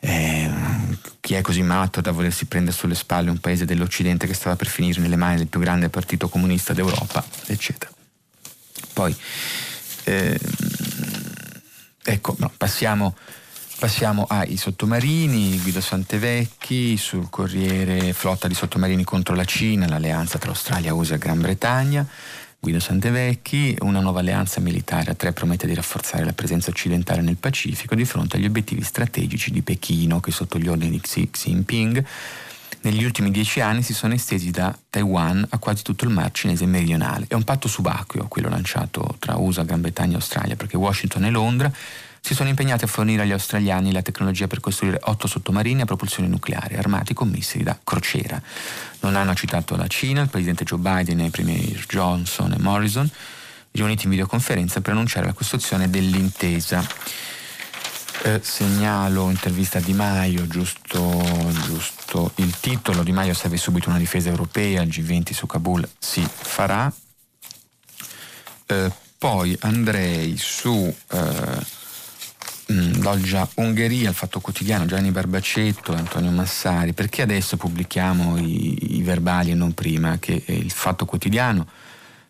eh, 0.00 0.50
chi 1.20 1.34
è 1.34 1.40
così 1.40 1.62
matto 1.62 2.00
da 2.00 2.10
volersi 2.10 2.46
prendere 2.46 2.76
sulle 2.76 2.96
spalle 2.96 3.30
un 3.30 3.38
paese 3.38 3.66
dell'Occidente 3.66 4.26
che 4.26 4.34
stava 4.34 4.56
per 4.56 4.66
finire 4.66 5.00
nelle 5.00 5.14
mani 5.14 5.36
del 5.36 5.46
più 5.46 5.60
grande 5.60 5.88
partito 5.88 6.28
comunista 6.28 6.72
d'Europa 6.72 7.24
eccetera 7.46 7.92
poi 8.92 9.16
ehm, 10.02 10.36
ecco 12.02 12.34
no, 12.40 12.52
passiamo 12.56 13.16
Passiamo 13.80 14.26
ai 14.28 14.58
sottomarini, 14.58 15.58
Guido 15.58 15.80
Santevecchi 15.80 16.98
sul 16.98 17.30
Corriere 17.30 18.12
flotta 18.12 18.46
di 18.46 18.52
sottomarini 18.52 19.04
contro 19.04 19.34
la 19.34 19.46
Cina, 19.46 19.88
l'alleanza 19.88 20.36
tra 20.36 20.50
Australia, 20.50 20.92
USA 20.92 21.14
e 21.14 21.18
Gran 21.18 21.40
Bretagna. 21.40 22.06
Guido 22.58 22.78
Santevecchi, 22.78 23.78
una 23.80 24.00
nuova 24.00 24.20
alleanza 24.20 24.60
militare 24.60 25.12
a 25.12 25.14
tre 25.14 25.32
promette 25.32 25.66
di 25.66 25.72
rafforzare 25.72 26.26
la 26.26 26.34
presenza 26.34 26.68
occidentale 26.68 27.22
nel 27.22 27.38
Pacifico 27.38 27.94
di 27.94 28.04
fronte 28.04 28.36
agli 28.36 28.44
obiettivi 28.44 28.82
strategici 28.82 29.50
di 29.50 29.62
Pechino 29.62 30.20
che 30.20 30.30
sotto 30.30 30.58
gli 30.58 30.68
ordini 30.68 30.90
di 30.90 31.00
Xi 31.00 31.30
Jinping 31.32 32.04
negli 32.82 33.02
ultimi 33.02 33.30
dieci 33.30 33.60
anni 33.60 33.82
si 33.82 33.94
sono 33.94 34.12
estesi 34.12 34.50
da 34.50 34.76
Taiwan 34.90 35.46
a 35.48 35.58
quasi 35.58 35.82
tutto 35.82 36.04
il 36.04 36.10
mar 36.10 36.30
cinese 36.32 36.66
meridionale. 36.66 37.24
È 37.28 37.34
un 37.34 37.44
patto 37.44 37.66
subacqueo 37.66 38.28
quello 38.28 38.50
lanciato 38.50 39.16
tra 39.18 39.36
USA, 39.36 39.62
Gran 39.62 39.80
Bretagna 39.80 40.12
e 40.12 40.16
Australia 40.16 40.54
perché 40.54 40.76
Washington 40.76 41.24
e 41.24 41.30
Londra 41.30 41.72
si 42.20 42.34
sono 42.34 42.48
impegnati 42.48 42.84
a 42.84 42.86
fornire 42.86 43.22
agli 43.22 43.32
australiani 43.32 43.92
la 43.92 44.02
tecnologia 44.02 44.46
per 44.46 44.60
costruire 44.60 45.00
otto 45.04 45.26
sottomarini 45.26 45.80
a 45.80 45.84
propulsione 45.86 46.28
nucleare 46.28 46.76
armati 46.76 47.14
con 47.14 47.28
missili 47.28 47.64
da 47.64 47.78
crociera. 47.82 48.40
Non 49.00 49.16
hanno 49.16 49.34
citato 49.34 49.74
la 49.76 49.86
Cina, 49.86 50.22
il 50.22 50.28
presidente 50.28 50.64
Joe 50.64 50.78
Biden 50.78 51.20
e 51.20 51.26
i 51.26 51.30
premier 51.30 51.84
Johnson 51.86 52.52
e 52.52 52.58
Morrison, 52.58 53.10
riuniti 53.72 54.04
in 54.04 54.10
videoconferenza 54.10 54.80
per 54.80 54.92
annunciare 54.92 55.26
la 55.26 55.32
costruzione 55.32 55.88
dell'intesa. 55.88 56.86
Eh, 58.22 58.40
segnalo 58.42 59.30
intervista 59.30 59.78
a 59.78 59.80
Di 59.80 59.94
Maio, 59.94 60.46
giusto, 60.46 61.22
giusto 61.64 62.32
il 62.36 62.54
titolo, 62.60 63.02
Di 63.02 63.12
Maio 63.12 63.32
serve 63.32 63.56
subito 63.56 63.88
una 63.88 63.98
difesa 63.98 64.28
europea, 64.28 64.82
il 64.82 64.90
G20 64.90 65.32
su 65.32 65.46
Kabul 65.46 65.88
si 65.98 66.26
farà. 66.30 66.92
Eh, 68.66 68.92
poi 69.16 69.56
andrei 69.60 70.36
su 70.36 70.94
eh, 71.10 71.78
Loggia 73.00 73.48
mm, 73.48 73.64
Ungheria, 73.64 74.08
il 74.08 74.14
Fatto 74.14 74.40
Quotidiano, 74.40 74.86
Gianni 74.86 75.10
Barbacetto, 75.10 75.92
Antonio 75.92 76.30
Massari, 76.30 76.92
perché 76.92 77.22
adesso 77.22 77.56
pubblichiamo 77.56 78.38
i, 78.38 78.98
i 78.98 79.02
verbali 79.02 79.50
e 79.50 79.54
non 79.54 79.74
prima? 79.74 80.18
Che 80.18 80.42
il 80.46 80.70
Fatto 80.70 81.04
Quotidiano 81.04 81.66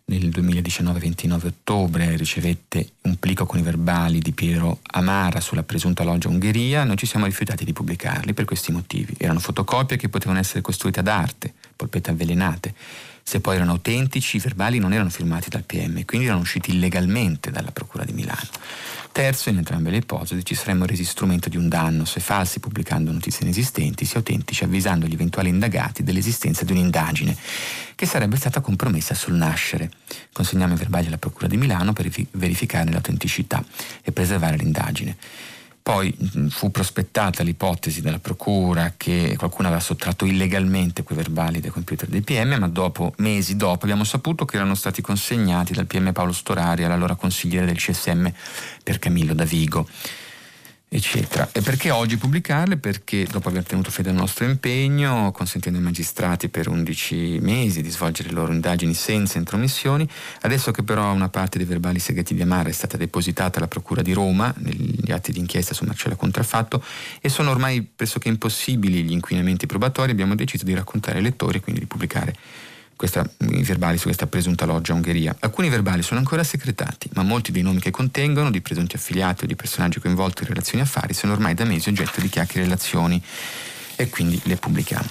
nel 0.06 0.28
2019-29 0.28 1.46
ottobre 1.46 2.16
ricevette 2.16 2.92
un 3.02 3.16
plico 3.18 3.46
con 3.46 3.60
i 3.60 3.62
verbali 3.62 4.18
di 4.18 4.32
Piero 4.32 4.80
Amara 4.82 5.40
sulla 5.40 5.62
presunta 5.62 6.02
loggia 6.02 6.28
Ungheria, 6.28 6.84
noi 6.84 6.96
ci 6.96 7.06
siamo 7.06 7.26
rifiutati 7.26 7.64
di 7.64 7.72
pubblicarli 7.72 8.32
per 8.32 8.44
questi 8.44 8.72
motivi. 8.72 9.14
Erano 9.18 9.38
fotocopie 9.38 9.96
che 9.96 10.08
potevano 10.08 10.40
essere 10.40 10.62
costruite 10.62 11.00
ad 11.00 11.08
arte, 11.08 11.52
polpette 11.76 12.10
avvelenate 12.10 12.74
se 13.30 13.40
poi 13.40 13.54
erano 13.54 13.70
autentici, 13.70 14.38
i 14.38 14.40
verbali 14.40 14.80
non 14.80 14.92
erano 14.92 15.08
firmati 15.08 15.48
dal 15.48 15.62
PM, 15.62 16.04
quindi 16.04 16.26
erano 16.26 16.40
usciti 16.40 16.72
illegalmente 16.72 17.52
dalla 17.52 17.70
Procura 17.70 18.02
di 18.02 18.12
Milano. 18.12 18.48
Terzo, 19.12 19.48
in 19.48 19.56
entrambe 19.58 19.90
le 19.90 19.98
ipotesi 19.98 20.44
ci 20.44 20.54
saremmo 20.54 20.86
resi 20.86 21.04
strumento 21.04 21.48
di 21.48 21.56
un 21.56 21.68
danno 21.68 22.04
se 22.04 22.20
falsi 22.20 22.60
pubblicando 22.60 23.10
notizie 23.10 23.44
inesistenti, 23.44 24.04
se 24.04 24.16
autentici 24.16 24.62
avvisando 24.62 25.06
gli 25.06 25.14
eventuali 25.14 25.48
indagati 25.48 26.04
dell'esistenza 26.04 26.64
di 26.64 26.72
un'indagine 26.72 27.36
che 27.96 28.06
sarebbe 28.06 28.36
stata 28.36 28.60
compromessa 28.60 29.14
sul 29.14 29.34
nascere. 29.34 29.90
Consegniamo 30.32 30.74
i 30.74 30.76
verbali 30.76 31.08
alla 31.08 31.18
Procura 31.18 31.48
di 31.48 31.56
Milano 31.56 31.92
per 31.92 32.08
verificarne 32.30 32.92
l'autenticità 32.92 33.62
e 34.02 34.12
preservare 34.12 34.56
l'indagine. 34.56 35.16
Poi 35.82 36.14
fu 36.50 36.70
prospettata 36.70 37.42
l'ipotesi 37.42 38.00
della 38.00 38.18
procura 38.18 38.94
che 38.96 39.34
qualcuno 39.36 39.68
aveva 39.68 39.82
sottratto 39.82 40.24
illegalmente 40.24 41.02
quei 41.02 41.16
verbali 41.16 41.60
dai 41.60 41.70
computer 41.70 42.08
dei 42.08 42.20
PM, 42.20 42.56
ma 42.58 42.68
dopo, 42.68 43.14
mesi 43.18 43.56
dopo, 43.56 43.84
abbiamo 43.84 44.04
saputo 44.04 44.44
che 44.44 44.56
erano 44.56 44.74
stati 44.74 45.00
consegnati 45.00 45.72
dal 45.72 45.86
PM 45.86 46.12
Paolo 46.12 46.32
Storari 46.32 46.84
all'allora 46.84 47.14
consigliere 47.14 47.66
del 47.66 47.76
CSM 47.76 48.28
per 48.82 48.98
Camillo 48.98 49.34
Davigo 49.34 49.88
eccetera. 50.92 51.48
E 51.52 51.60
perché 51.60 51.90
oggi 51.90 52.16
pubblicarle? 52.16 52.76
Perché 52.76 53.24
dopo 53.24 53.48
aver 53.48 53.64
tenuto 53.64 53.92
fede 53.92 54.08
al 54.08 54.16
nostro 54.16 54.44
impegno, 54.44 55.30
consentendo 55.30 55.78
ai 55.78 55.84
magistrati 55.84 56.48
per 56.48 56.68
11 56.68 57.38
mesi 57.40 57.80
di 57.80 57.90
svolgere 57.90 58.30
le 58.30 58.34
loro 58.34 58.52
indagini 58.52 58.92
senza 58.92 59.38
intromissioni, 59.38 60.06
adesso 60.40 60.72
che 60.72 60.82
però 60.82 61.12
una 61.12 61.28
parte 61.28 61.58
dei 61.58 61.66
verbali 61.66 62.00
segreti 62.00 62.34
di 62.34 62.42
Amara 62.42 62.68
è 62.68 62.72
stata 62.72 62.96
depositata 62.96 63.58
alla 63.58 63.68
Procura 63.68 64.02
di 64.02 64.12
Roma, 64.12 64.52
negli 64.58 65.12
atti 65.12 65.30
di 65.30 65.38
inchiesta 65.38 65.74
su 65.74 65.84
Marcella 65.84 66.16
Contraffatto, 66.16 66.82
e 67.20 67.28
sono 67.28 67.50
ormai 67.50 67.82
pressoché 67.82 68.28
impossibili 68.28 69.04
gli 69.04 69.12
inquinamenti 69.12 69.66
probatori, 69.66 70.10
abbiamo 70.10 70.34
deciso 70.34 70.64
di 70.64 70.74
raccontare 70.74 71.18
ai 71.18 71.22
lettori 71.22 71.58
e 71.58 71.60
quindi 71.60 71.82
di 71.82 71.86
pubblicare 71.86 72.34
questa, 73.00 73.24
i 73.48 73.62
verbali 73.62 73.96
su 73.96 74.04
questa 74.04 74.26
presunta 74.26 74.66
loggia 74.66 74.92
Ungheria. 74.92 75.34
Alcuni 75.38 75.70
verbali 75.70 76.02
sono 76.02 76.20
ancora 76.20 76.44
segretati, 76.44 77.08
ma 77.14 77.22
molti 77.22 77.50
dei 77.50 77.62
nomi 77.62 77.80
che 77.80 77.90
contengono, 77.90 78.50
di 78.50 78.60
presunti 78.60 78.96
affiliati 78.96 79.44
o 79.44 79.46
di 79.46 79.56
personaggi 79.56 80.00
coinvolti 80.00 80.42
in 80.42 80.48
relazioni 80.48 80.82
affari, 80.82 81.14
sono 81.14 81.32
ormai 81.32 81.54
da 81.54 81.64
mesi 81.64 81.88
oggetto 81.88 82.20
di 82.20 82.28
chiacchiere 82.28 82.64
relazioni 82.64 83.22
e 83.96 84.10
quindi 84.10 84.38
le 84.44 84.56
pubblichiamo. 84.56 85.08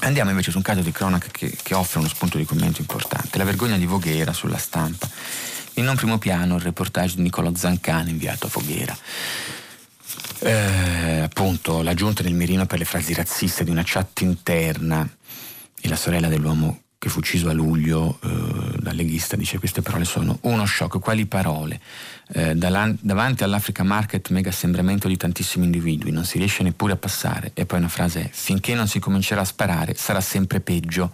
Andiamo 0.00 0.28
invece 0.28 0.50
su 0.50 0.58
un 0.58 0.62
caso 0.62 0.82
di 0.82 0.92
cronaca 0.92 1.28
che, 1.32 1.56
che 1.62 1.74
offre 1.74 2.00
uno 2.00 2.08
spunto 2.08 2.36
di 2.36 2.44
commento 2.44 2.82
importante, 2.82 3.38
la 3.38 3.44
vergogna 3.44 3.78
di 3.78 3.86
Voghera 3.86 4.34
sulla 4.34 4.58
stampa. 4.58 5.08
In 5.74 5.84
non 5.84 5.96
primo 5.96 6.18
piano 6.18 6.56
il 6.56 6.60
reportage 6.60 7.16
di 7.16 7.22
Nicolò 7.22 7.50
Zancani 7.54 8.10
inviato 8.10 8.48
a 8.48 8.50
Voghera. 8.52 8.94
Eh, 10.40 11.20
appunto 11.20 11.80
la 11.80 11.94
giunta 11.94 12.22
del 12.22 12.34
mirino 12.34 12.66
per 12.66 12.78
le 12.78 12.84
frasi 12.84 13.14
razziste 13.14 13.64
di 13.64 13.70
una 13.70 13.82
chat 13.82 14.20
interna 14.20 15.08
e 15.80 15.88
la 15.88 15.96
sorella 15.96 16.28
dell'uomo 16.28 16.82
che 17.08 17.14
fu 17.14 17.18
ucciso 17.18 17.48
a 17.48 17.52
luglio 17.52 18.18
eh, 18.22 18.78
dal 18.78 18.94
leghista, 18.94 19.34
dice 19.34 19.58
queste 19.58 19.82
parole 19.82 20.04
sono 20.04 20.38
uno 20.42 20.66
shock, 20.66 21.00
quali 21.00 21.26
parole? 21.26 21.80
Eh, 22.32 22.54
davanti 22.54 23.42
all'Africa 23.42 23.82
Market 23.82 24.28
mega 24.28 24.50
assembramento 24.50 25.08
di 25.08 25.16
tantissimi 25.16 25.64
individui, 25.64 26.12
non 26.12 26.24
si 26.24 26.38
riesce 26.38 26.62
neppure 26.62 26.92
a 26.92 26.96
passare. 26.96 27.50
E 27.54 27.66
poi 27.66 27.78
una 27.78 27.88
frase 27.88 28.24
è, 28.24 28.30
finché 28.30 28.74
non 28.74 28.86
si 28.86 29.00
comincerà 29.00 29.40
a 29.40 29.44
sparare 29.44 29.94
sarà 29.94 30.20
sempre 30.20 30.60
peggio. 30.60 31.12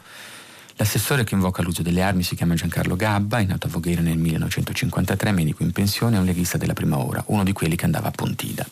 L'assessore 0.76 1.22
che 1.22 1.34
invoca 1.34 1.62
l'uso 1.62 1.82
delle 1.82 2.03
armi 2.03 2.24
si 2.24 2.34
chiama 2.34 2.55
Giancarlo 2.55 2.97
Gabba, 2.97 3.38
è 3.38 3.45
nato 3.45 3.68
a 3.68 3.70
Voghera 3.70 4.01
nel 4.01 4.18
1953, 4.18 5.30
medico 5.30 5.62
in 5.62 5.70
pensione, 5.70 6.16
è 6.16 6.18
un 6.18 6.24
leghista 6.24 6.59
della 6.59 6.72
prima 6.72 6.99
ora, 6.99 7.22
uno 7.28 7.45
di 7.45 7.53
quelli 7.53 7.76
che 7.76 7.84
andava 7.84 8.09
a 8.09 8.11
Pontida. 8.11 8.66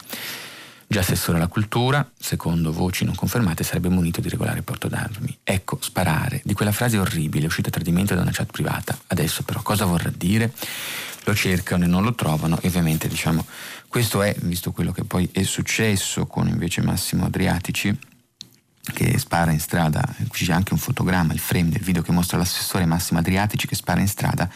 Già 0.92 1.00
assessore 1.00 1.38
alla 1.38 1.46
cultura, 1.46 2.06
secondo 2.18 2.70
voci 2.70 3.06
non 3.06 3.14
confermate, 3.14 3.64
sarebbe 3.64 3.88
munito 3.88 4.20
di 4.20 4.28
regolare 4.28 4.60
porto 4.60 4.88
d'armi. 4.88 5.38
Ecco, 5.42 5.78
sparare, 5.80 6.42
di 6.44 6.52
quella 6.52 6.70
frase 6.70 6.98
orribile 6.98 7.46
uscita 7.46 7.68
a 7.68 7.70
tradimento 7.72 8.14
da 8.14 8.20
una 8.20 8.30
chat 8.30 8.52
privata. 8.52 8.98
Adesso 9.06 9.42
però 9.42 9.62
cosa 9.62 9.86
vorrà 9.86 10.12
dire? 10.14 10.52
Lo 11.24 11.34
cercano 11.34 11.84
e 11.84 11.86
non 11.86 12.02
lo 12.02 12.14
trovano 12.14 12.60
e 12.60 12.68
ovviamente 12.68 13.08
diciamo 13.08 13.46
questo 13.88 14.20
è, 14.20 14.34
visto 14.42 14.72
quello 14.72 14.92
che 14.92 15.04
poi 15.04 15.30
è 15.32 15.44
successo 15.44 16.26
con 16.26 16.46
invece 16.46 16.82
Massimo 16.82 17.24
Adriatici, 17.24 17.98
che 18.92 19.18
spara 19.18 19.50
in 19.50 19.60
strada, 19.60 20.02
qui 20.28 20.44
c'è 20.44 20.52
anche 20.52 20.74
un 20.74 20.78
fotogramma, 20.78 21.32
il 21.32 21.38
frame 21.38 21.70
del 21.70 21.80
video 21.80 22.02
che 22.02 22.12
mostra 22.12 22.36
l'assessore 22.36 22.84
Massimo 22.84 23.18
Adriatici 23.20 23.66
che 23.66 23.76
spara 23.76 24.00
in 24.00 24.08
strada 24.08 24.46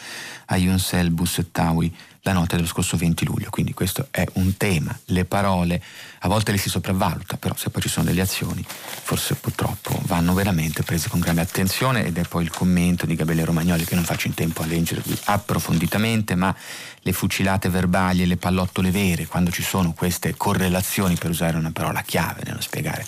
a 0.47 0.57
Yunsel 0.59 1.11
Bussettawi 1.13 1.97
la 2.27 2.33
notte 2.33 2.57
dello 2.57 2.69
scorso 2.69 2.97
20 2.97 3.25
luglio. 3.25 3.51
Quindi 3.51 3.73
questo 3.73 4.09
è 4.11 4.25
un 4.35 4.57
tema. 4.57 4.97
Le 5.07 5.25
parole 5.25 5.83
a 6.21 6.29
volte 6.29 6.53
le 6.53 6.59
si 6.59 6.69
sopravvaluta, 6.69 7.37
però 7.37 7.55
se 7.57 7.71
poi 7.71 7.83
ci 7.83 7.89
sono 7.89 8.07
delle 8.07 8.21
azioni, 8.21 8.65
forse 8.67 9.35
purtroppo 9.35 10.01
vanno 10.07 10.35
veramente 10.35 10.83
prese 10.83 11.09
con 11.09 11.21
grande 11.21 11.43
attenzione 11.43 12.05
ed 12.05 12.19
è 12.19 12.23
poi 12.23 12.43
il 12.43 12.51
commento 12.51 13.07
di 13.07 13.15
Gabriele 13.15 13.45
Romagnoli 13.45 13.85
che 13.85 13.95
non 13.95 14.05
faccio 14.05 14.27
in 14.27 14.35
tempo 14.35 14.63
a 14.63 14.67
leggervi 14.67 15.17
approfonditamente, 15.25 16.35
ma 16.35 16.55
le 17.01 17.13
fucilate 17.13 17.69
verbali 17.69 18.23
e 18.23 18.27
le 18.27 18.37
pallottole 18.37 18.91
vere, 18.91 19.27
quando 19.27 19.53
ci 19.53 19.63
sono 19.63 19.93
queste 19.93 20.35
correlazioni, 20.37 21.15
per 21.15 21.31
usare 21.31 21.57
una 21.57 21.71
parola 21.71 22.03
chiave 22.03 22.43
nello 22.45 22.61
spiegare 22.61 23.07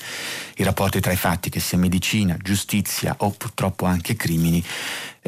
i 0.58 0.64
rapporti 0.64 1.00
tra 1.00 1.12
i 1.12 1.16
fatti, 1.16 1.50
che 1.50 1.60
sia 1.60 1.78
medicina, 1.78 2.36
giustizia 2.40 3.14
o 3.18 3.30
purtroppo 3.30 3.86
anche 3.86 4.14
crimini, 4.16 4.62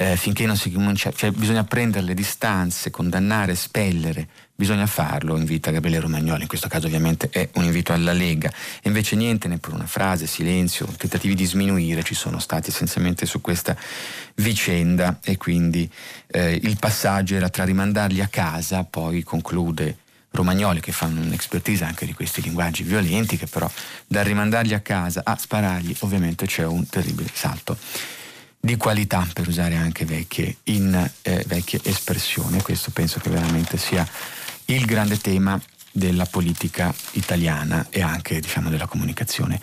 eh, 0.00 0.16
finché 0.16 0.46
non 0.46 0.56
si 0.56 0.72
comincia, 0.72 1.12
cioè 1.12 1.30
bisogna 1.30 1.62
prendere 1.64 2.06
le 2.06 2.14
distanze, 2.14 2.88
condannare, 2.88 3.54
spellere, 3.54 4.26
bisogna 4.54 4.86
farlo, 4.86 5.36
invita 5.36 5.70
Gabriele 5.70 6.00
Romagnoli, 6.00 6.40
in 6.40 6.48
questo 6.48 6.68
caso 6.68 6.86
ovviamente 6.86 7.28
è 7.28 7.50
un 7.56 7.64
invito 7.64 7.92
alla 7.92 8.14
Lega, 8.14 8.48
e 8.48 8.88
invece 8.88 9.14
niente, 9.14 9.46
neppure 9.46 9.76
una 9.76 9.86
frase, 9.86 10.26
silenzio, 10.26 10.86
tentativi 10.86 11.34
di 11.34 11.44
sminuire 11.44 12.02
ci 12.02 12.14
sono 12.14 12.38
stati 12.38 12.70
essenzialmente 12.70 13.26
su 13.26 13.42
questa 13.42 13.76
vicenda. 14.36 15.18
E 15.22 15.36
quindi 15.36 15.90
eh, 16.28 16.58
il 16.62 16.78
passaggio 16.78 17.34
era 17.34 17.50
tra 17.50 17.64
rimandarli 17.64 18.22
a 18.22 18.28
casa, 18.28 18.84
poi 18.84 19.22
conclude 19.22 19.98
Romagnoli 20.30 20.80
che 20.80 20.92
fanno 20.92 21.20
un'expertise 21.20 21.84
anche 21.84 22.06
di 22.06 22.14
questi 22.14 22.40
linguaggi 22.40 22.84
violenti 22.84 23.36
che 23.36 23.46
però 23.46 23.70
dal 24.06 24.24
rimandarli 24.24 24.72
a 24.72 24.80
casa 24.80 25.22
a 25.24 25.36
sparargli 25.36 25.96
ovviamente 26.00 26.46
c'è 26.46 26.64
un 26.64 26.86
terribile 26.88 27.28
salto 27.32 27.76
di 28.60 28.76
qualità 28.76 29.26
per 29.32 29.48
usare 29.48 29.76
anche 29.76 30.04
vecchie, 30.04 30.58
in, 30.64 31.10
eh, 31.22 31.44
vecchie 31.46 31.80
espressioni 31.82 32.60
questo 32.60 32.90
penso 32.90 33.18
che 33.18 33.30
veramente 33.30 33.78
sia 33.78 34.06
il 34.66 34.84
grande 34.84 35.16
tema 35.18 35.60
della 35.90 36.26
politica 36.26 36.94
italiana 37.12 37.86
e 37.88 38.02
anche 38.02 38.38
diciamo 38.38 38.68
della 38.68 38.86
comunicazione 38.86 39.58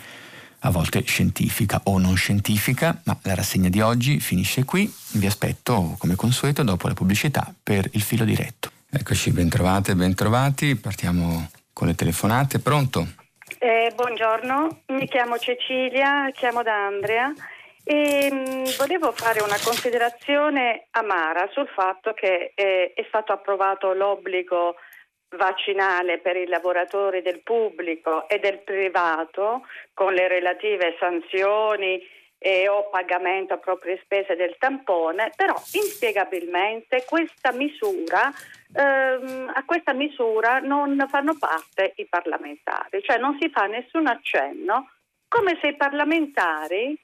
a 0.62 0.70
volte 0.70 1.04
scientifica 1.04 1.82
o 1.84 1.98
non 1.98 2.16
scientifica, 2.16 3.00
ma 3.04 3.16
la 3.22 3.36
rassegna 3.36 3.68
di 3.68 3.80
oggi 3.80 4.18
finisce 4.18 4.64
qui. 4.64 4.92
Vi 5.12 5.26
aspetto 5.26 5.94
come 5.98 6.16
consueto 6.16 6.64
dopo 6.64 6.88
la 6.88 6.94
pubblicità 6.94 7.54
per 7.62 7.88
il 7.92 8.02
filo 8.02 8.24
diretto. 8.24 8.72
Eccoci, 8.90 9.30
bentrovate, 9.30 9.94
bentrovati. 9.94 10.74
Partiamo 10.74 11.48
con 11.72 11.86
le 11.86 11.94
telefonate. 11.94 12.58
Pronto? 12.58 13.06
Eh, 13.60 13.92
buongiorno, 13.94 14.82
mi 14.88 15.08
chiamo 15.08 15.38
Cecilia, 15.38 16.30
chiamo 16.34 16.62
da 16.62 16.86
Andrea 16.86 17.32
e 17.90 18.30
mh, 18.30 18.36
mm, 18.36 18.64
volevo 18.76 19.12
fare 19.12 19.42
una 19.42 19.56
considerazione 19.64 20.88
amara 20.90 21.48
sul 21.52 21.66
fatto 21.68 22.12
che 22.12 22.52
eh, 22.54 22.92
è 22.94 23.04
stato 23.08 23.32
approvato 23.32 23.94
l'obbligo 23.94 24.76
vaccinale 25.30 26.18
per 26.18 26.36
i 26.36 26.46
lavoratori 26.46 27.22
del 27.22 27.40
pubblico 27.42 28.28
e 28.28 28.40
del 28.40 28.58
privato 28.58 29.62
con 29.94 30.12
le 30.12 30.28
relative 30.28 30.96
sanzioni 31.00 31.98
e 32.36 32.68
o 32.68 32.90
pagamento 32.90 33.54
a 33.54 33.58
proprie 33.58 33.98
spese 34.04 34.36
del 34.36 34.56
tampone, 34.58 35.32
però 35.34 35.54
inspiegabilmente 35.72 37.06
questa 37.06 37.52
misura, 37.52 38.30
ehm, 38.74 39.50
a 39.54 39.64
questa 39.64 39.94
misura 39.94 40.58
non 40.58 41.02
fanno 41.08 41.36
parte 41.38 41.94
i 41.96 42.04
parlamentari, 42.04 43.02
cioè 43.02 43.16
non 43.16 43.38
si 43.40 43.48
fa 43.48 43.64
nessun 43.64 44.06
accenno 44.06 44.90
come 45.26 45.58
se 45.60 45.68
i 45.68 45.76
parlamentari 45.76 46.96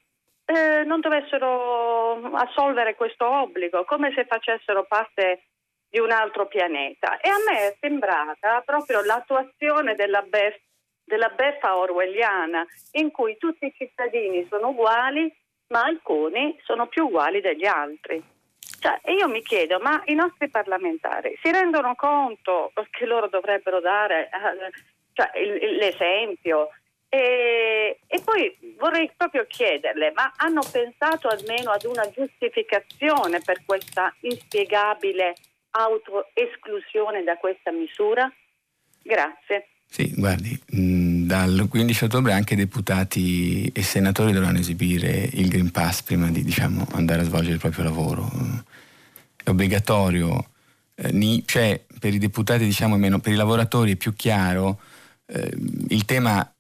eh, 0.47 0.85
non 0.85 1.01
dovessero 1.01 2.33
assolvere 2.33 2.95
questo 2.95 3.27
obbligo, 3.27 3.85
come 3.85 4.13
se 4.15 4.25
facessero 4.27 4.85
parte 4.85 5.45
di 5.89 5.99
un 5.99 6.11
altro 6.11 6.47
pianeta. 6.47 7.19
E 7.19 7.29
a 7.29 7.37
me 7.49 7.69
è 7.69 7.77
sembrata 7.81 8.63
proprio 8.65 9.03
l'attuazione 9.03 9.95
della 9.95 10.23
BEF 10.23 10.61
della 11.05 11.29
beffa 11.29 11.77
orwelliana 11.77 12.65
in 12.93 13.11
cui 13.11 13.37
tutti 13.37 13.67
i 13.67 13.75
cittadini 13.77 14.47
sono 14.49 14.69
uguali 14.69 15.31
ma 15.69 15.83
alcuni 15.83 16.59
sono 16.63 16.87
più 16.87 17.07
uguali 17.07 17.41
degli 17.41 17.67
altri. 17.67 18.23
Cioè, 18.81 19.01
io 19.13 19.29
mi 19.29 19.43
chiedo, 19.43 19.79
ma 19.81 20.03
i 20.07 20.15
nostri 20.15 20.49
parlamentari 20.49 21.39
si 21.43 21.51
rendono 21.51 21.95
conto 21.95 22.73
che 22.91 23.07
loro 23.07 23.29
dovrebbero 23.29 23.81
dare 23.81 24.29
eh, 24.29 24.71
cioè, 25.13 25.39
il, 25.39 25.77
l'esempio? 25.77 26.71
E, 27.15 28.01
e, 28.09 28.21
poi 28.25 28.75
vorrei 28.77 29.09
proprio 29.17 29.47
chiederle, 29.47 30.11
ma 30.17 30.33
hanno 30.37 30.63
pensato 30.69 31.29
almeno 31.29 31.71
ad 31.71 31.85
una 31.85 32.11
giustificazione 32.11 33.39
per 33.39 33.63
questa 33.65 34.13
inspiegabile 34.23 35.37
autoesclusione 35.71 37.23
da 37.23 37.37
questa 37.37 37.71
misura? 37.71 38.29
Grazie. 39.01 39.69
Sì, 39.87 40.13
guardi, 40.17 40.61
mh, 40.71 40.81
mm, 40.81 41.27
dal 41.29 41.67
15 41.71 42.05
ottobre 42.05 42.33
anche 42.33 42.57
deputati 42.57 43.71
e 43.73 43.83
senatori 43.85 44.33
dovranno 44.33 44.59
esibire 44.59 45.29
il 45.35 45.49
Green 45.49 45.71
Pass 45.71 46.03
prima 46.03 46.29
di 46.33 46.43
diciamo, 46.43 46.85
andare 46.95 47.21
a 47.21 47.25
svolgere 47.25 47.55
il 47.55 47.61
proprio 47.61 47.85
lavoro. 47.85 48.29
È 49.37 49.51
obbligatorio, 49.51 50.49
eh, 50.97 51.43
cioè 51.47 51.81
per 52.01 52.13
i 52.13 52.19
deputati 52.19 52.65
diciamo 52.65 52.97
meno, 52.97 53.21
per 53.21 53.33
i 53.33 53.37
lavoratori 53.37 53.93
è 53.93 53.97
più 53.97 54.15
chiaro. 54.15 54.81
Eh, 55.27 55.53
il 55.91 56.05
tema, 56.07 56.54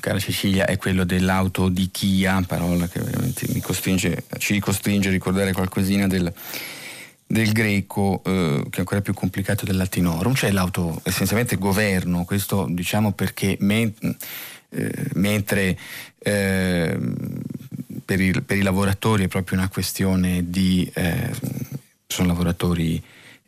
cara 0.00 0.18
Cecilia, 0.18 0.66
è 0.66 0.76
quello 0.76 1.04
dell'autodichia, 1.04 2.42
parola 2.46 2.88
che 2.88 3.00
veramente 3.00 3.60
costringe, 3.60 4.24
ci 4.38 4.60
costringe 4.60 5.08
a 5.08 5.12
ricordare 5.12 5.52
qualcosina 5.52 6.06
del 6.06 6.32
del 7.32 7.52
greco, 7.52 8.20
eh, 8.26 8.62
che 8.68 8.76
è 8.76 8.80
ancora 8.80 9.00
più 9.00 9.14
complicato 9.14 9.64
del 9.64 9.78
latinorum, 9.78 10.34
cioè 10.34 10.50
l'auto 10.50 11.00
essenzialmente 11.02 11.56
governo, 11.56 12.24
questo 12.24 12.66
diciamo 12.68 13.12
perché 13.12 13.56
men- 13.60 13.94
eh, 14.68 15.08
mentre 15.14 15.78
eh, 16.18 16.98
per, 18.04 18.20
il, 18.20 18.42
per, 18.42 18.58
i 18.58 18.62
lavoratori 18.62 19.24
è 19.24 19.28
proprio 19.28 19.56
una 19.56 19.70
questione 19.70 20.50
di, 20.50 20.88
eh, 20.92 21.30
sono 22.06 22.28
lavoratori 22.28 23.02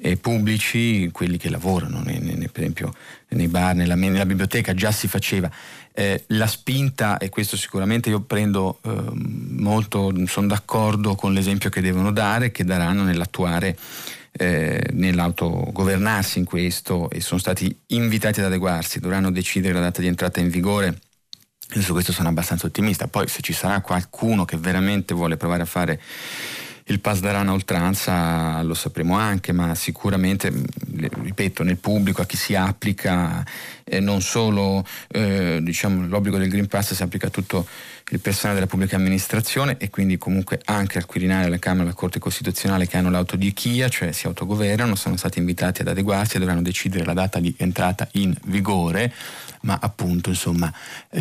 eh, 0.04 0.18
pubblici, 0.18 1.08
quelli 1.12 1.38
che 1.38 1.48
lavorano, 1.48 2.02
nei, 2.02 2.18
nei, 2.18 2.50
per 2.50 2.60
esempio 2.60 2.92
nei 3.28 3.48
bar, 3.48 3.74
nella, 3.74 3.94
nella 3.94 4.26
biblioteca 4.26 4.74
già 4.74 4.92
si 4.92 5.08
faceva, 5.08 5.50
eh, 5.94 6.24
la 6.28 6.46
spinta, 6.46 7.16
e 7.16 7.30
questo 7.30 7.56
sicuramente 7.56 8.10
io 8.10 8.20
prendo 8.20 8.80
eh, 8.82 8.90
molto, 9.12 10.12
sono 10.26 10.46
d'accordo 10.46 11.14
con 11.14 11.32
l'esempio 11.32 11.70
che 11.70 11.80
devono 11.80 12.12
dare, 12.12 12.52
che 12.52 12.64
daranno 12.64 13.02
nell'attuare, 13.02 13.78
eh, 14.32 14.88
nell'autogovernarsi 14.92 16.38
in 16.38 16.44
questo 16.44 17.08
e 17.08 17.22
sono 17.22 17.40
stati 17.40 17.74
invitati 17.86 18.40
ad 18.40 18.46
adeguarsi, 18.46 19.00
dovranno 19.00 19.30
decidere 19.30 19.72
la 19.72 19.80
data 19.80 20.02
di 20.02 20.06
entrata 20.06 20.38
in 20.38 20.50
vigore. 20.50 20.98
Io 21.76 21.80
su 21.80 21.92
questo 21.92 22.12
sono 22.12 22.28
abbastanza 22.28 22.66
ottimista, 22.66 23.08
poi 23.08 23.26
se 23.26 23.40
ci 23.40 23.54
sarà 23.54 23.80
qualcuno 23.80 24.44
che 24.44 24.58
veramente 24.58 25.14
vuole 25.14 25.38
provare 25.38 25.62
a 25.62 25.66
fare 25.66 25.98
il 26.86 27.00
pass 27.00 27.12
Pasdarana 27.14 27.52
oltranza 27.52 28.60
lo 28.62 28.74
sapremo 28.74 29.16
anche, 29.16 29.52
ma 29.52 29.74
sicuramente, 29.74 30.52
ripeto, 31.22 31.62
nel 31.62 31.78
pubblico 31.78 32.20
a 32.20 32.26
chi 32.26 32.36
si 32.36 32.54
applica 32.54 33.42
eh, 33.84 34.00
non 34.00 34.20
solo 34.20 34.84
eh, 35.08 35.60
diciamo, 35.62 36.06
l'obbligo 36.06 36.36
del 36.36 36.48
Green 36.48 36.66
Pass 36.66 36.92
si 36.92 37.02
applica 37.02 37.28
a 37.28 37.30
tutto 37.30 37.66
il 38.10 38.20
personale 38.20 38.56
della 38.56 38.68
pubblica 38.68 38.96
amministrazione 38.96 39.76
e 39.78 39.88
quindi 39.88 40.18
comunque 40.18 40.60
anche 40.64 40.98
al 40.98 41.06
Quirinale, 41.06 41.46
alla 41.46 41.58
Camera, 41.58 41.84
alla 41.84 41.94
Corte 41.94 42.18
Costituzionale 42.18 42.86
che 42.86 42.98
hanno 42.98 43.10
l'autodichia, 43.10 43.88
cioè 43.88 44.12
si 44.12 44.26
autogovernano, 44.26 44.94
sono 44.94 45.16
stati 45.16 45.38
invitati 45.38 45.80
ad 45.80 45.88
adeguarsi 45.88 46.36
e 46.36 46.38
dovranno 46.38 46.60
decidere 46.60 47.06
la 47.06 47.14
data 47.14 47.40
di 47.40 47.54
entrata 47.56 48.06
in 48.12 48.34
vigore, 48.44 49.10
ma 49.62 49.78
appunto 49.80 50.28
insomma 50.28 50.70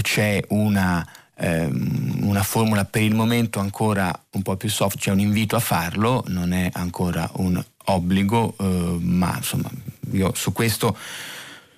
c'è 0.01 0.43
una 0.49 1.07
ehm, 1.35 2.19
una 2.23 2.43
formula 2.43 2.85
per 2.85 3.01
il 3.01 3.15
momento 3.15 3.59
ancora 3.59 4.17
un 4.31 4.41
po' 4.41 4.55
più 4.55 4.69
soft, 4.69 4.97
cioè 4.97 5.13
un 5.13 5.19
invito 5.19 5.55
a 5.55 5.59
farlo, 5.59 6.23
non 6.27 6.53
è 6.53 6.69
ancora 6.73 7.29
un 7.35 7.63
obbligo, 7.85 8.55
eh, 8.59 8.97
ma 8.99 9.35
insomma 9.37 9.69
io 10.11 10.33
su 10.35 10.51
questo 10.53 10.97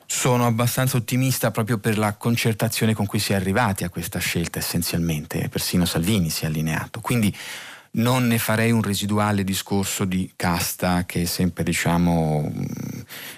sono 0.07 0.45
abbastanza 0.45 0.97
ottimista 0.97 1.51
proprio 1.51 1.77
per 1.77 1.97
la 1.97 2.13
concertazione 2.13 2.93
con 2.93 3.05
cui 3.05 3.19
si 3.19 3.31
è 3.31 3.35
arrivati 3.35 3.83
a 3.83 3.89
questa 3.89 4.19
scelta 4.19 4.59
essenzialmente, 4.59 5.49
persino 5.49 5.85
Salvini 5.85 6.29
si 6.29 6.43
è 6.43 6.47
allineato. 6.47 7.01
Quindi 7.01 7.35
non 7.91 8.27
ne 8.27 8.37
farei 8.37 8.71
un 8.71 8.81
residuale 8.81 9.43
discorso 9.43 10.05
di 10.05 10.31
casta 10.35 11.05
che 11.05 11.23
è 11.23 11.25
sempre 11.25 11.63
diciamo 11.63 12.51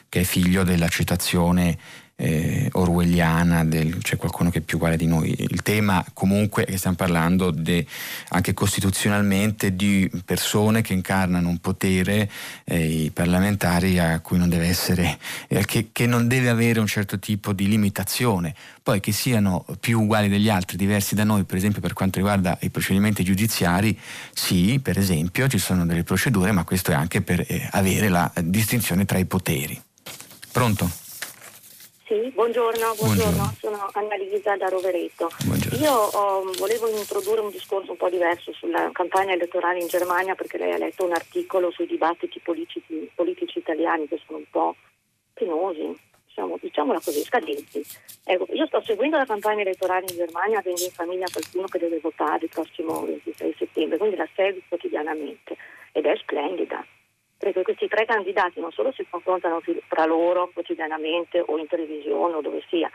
che 0.10 0.22
è 0.22 0.24
figlio 0.24 0.64
della 0.64 0.88
citazione 0.88 1.78
eh, 2.20 2.68
orwelliana, 2.74 3.64
del, 3.64 4.00
c'è 4.00 4.18
qualcuno 4.18 4.50
che 4.50 4.60
è 4.60 4.62
più 4.62 4.78
uguale 4.78 4.98
di 4.98 5.06
noi. 5.06 5.36
Il 5.38 5.62
tema 5.62 6.04
comunque 6.14 6.66
è 6.66 6.72
che 6.72 6.78
stiamo 6.78 6.96
parlando 6.96 7.52
de, 7.52 7.86
anche 8.30 8.54
costituzionalmente 8.54 9.76
di 9.76 10.10
persone 10.26 10.82
che 10.82 10.94
incarnano 10.94 11.48
un 11.48 11.60
potere, 11.60 12.30
eh, 12.66 13.04
i 13.04 13.12
parlamentari 13.12 14.00
a 14.00 14.20
cui 14.20 14.38
non 14.40 14.50
deve 14.50 14.68
essere, 14.68 15.18
eh, 15.48 15.64
che, 15.66 15.90
che 15.92 16.08
non 16.08 16.28
deve 16.28 16.50
avere 16.50 16.80
un 16.80 16.88
certo 16.88 17.20
tipo 17.20 17.54
di 17.54 17.68
limitazione. 17.68 18.56
Poi 18.82 19.00
che 19.00 19.12
siano 19.12 19.66
più 19.80 20.02
uguali 20.02 20.28
degli 20.28 20.50
altri, 20.50 20.76
diversi 20.78 21.14
da 21.14 21.24
noi, 21.24 21.44
per 21.44 21.58
esempio 21.58 21.82
per 21.82 21.94
quanto 21.94 22.18
riguarda 22.18 22.58
i 22.62 22.70
procedimenti 22.70 23.24
giudiziari, 23.24 23.98
sì, 24.34 24.80
per 24.82 24.98
esempio 24.98 25.48
ci 25.48 25.60
sono 25.60 25.86
delle 25.86 26.04
procedure, 26.04 26.52
ma 26.52 26.64
questo 26.64 26.92
è 26.92 26.96
anche 26.96 27.22
per 27.22 27.46
eh, 27.48 27.68
avere 27.72 28.10
la 28.10 28.32
distinzione 28.42 29.06
tra 29.06 29.20
i 29.20 29.26
poteri. 29.26 29.80
Pronto? 30.52 31.06
Sì, 32.08 32.32
buongiorno, 32.34 32.96
buongiorno, 32.96 33.32
buongiorno. 33.34 33.56
sono 33.60 33.90
Annalisa 33.92 34.56
da 34.56 34.70
Rovereto. 34.70 35.30
Buongiorno. 35.44 35.78
Io 35.78 35.92
oh, 35.92 36.52
volevo 36.58 36.88
introdurre 36.88 37.42
un 37.42 37.52
discorso 37.52 37.92
un 37.92 37.98
po' 37.98 38.10
diverso 38.10 38.54
sulla 38.54 38.90
campagna 38.94 39.34
elettorale 39.34 39.82
in 39.82 39.88
Germania 39.88 40.34
perché 40.34 40.58
lei 40.58 40.72
ha 40.72 40.78
letto 40.78 41.04
un 41.04 41.12
articolo 41.12 41.70
sui 41.70 41.86
dibattiti 41.86 42.40
politici, 42.40 43.12
politici 43.14 43.60
italiani 43.60 44.08
che 44.08 44.22
sono 44.26 44.38
un 44.38 44.46
po' 44.50 44.78
penosi, 45.34 45.94
diciamo, 46.28 46.58
diciamola 46.62 47.02
così, 47.04 47.20
scadenti. 47.24 47.86
Ecco, 48.24 48.46
io 48.54 48.66
sto 48.68 48.82
seguendo 48.84 49.18
la 49.18 49.26
campagna 49.26 49.64
elettorale 49.64 50.06
in 50.08 50.16
Germania 50.16 50.60
avendo 50.60 50.84
in 50.84 50.92
famiglia 50.92 51.28
qualcuno 51.30 51.68
che 51.68 51.80
deve 51.80 52.00
votare 52.00 52.46
il 52.46 52.50
prossimo 52.50 53.06
26 53.06 53.56
settembre, 53.58 53.98
quindi 53.98 54.16
la 54.16 54.30
seguo 54.34 54.62
quotidianamente 54.70 55.58
ed 55.92 56.06
è 56.06 56.16
splendida 56.16 56.86
perché 57.38 57.62
questi 57.62 57.88
tre 57.88 58.06
candidati 58.06 58.60
non 58.60 58.72
solo 58.72 58.92
si 58.92 59.06
confrontano 59.10 59.62
tra 59.88 60.06
loro 60.06 60.50
quotidianamente 60.54 61.44
o 61.46 61.58
in 61.58 61.68
televisione 61.68 62.36
o 62.36 62.42
dove 62.42 62.64
sia, 62.68 62.90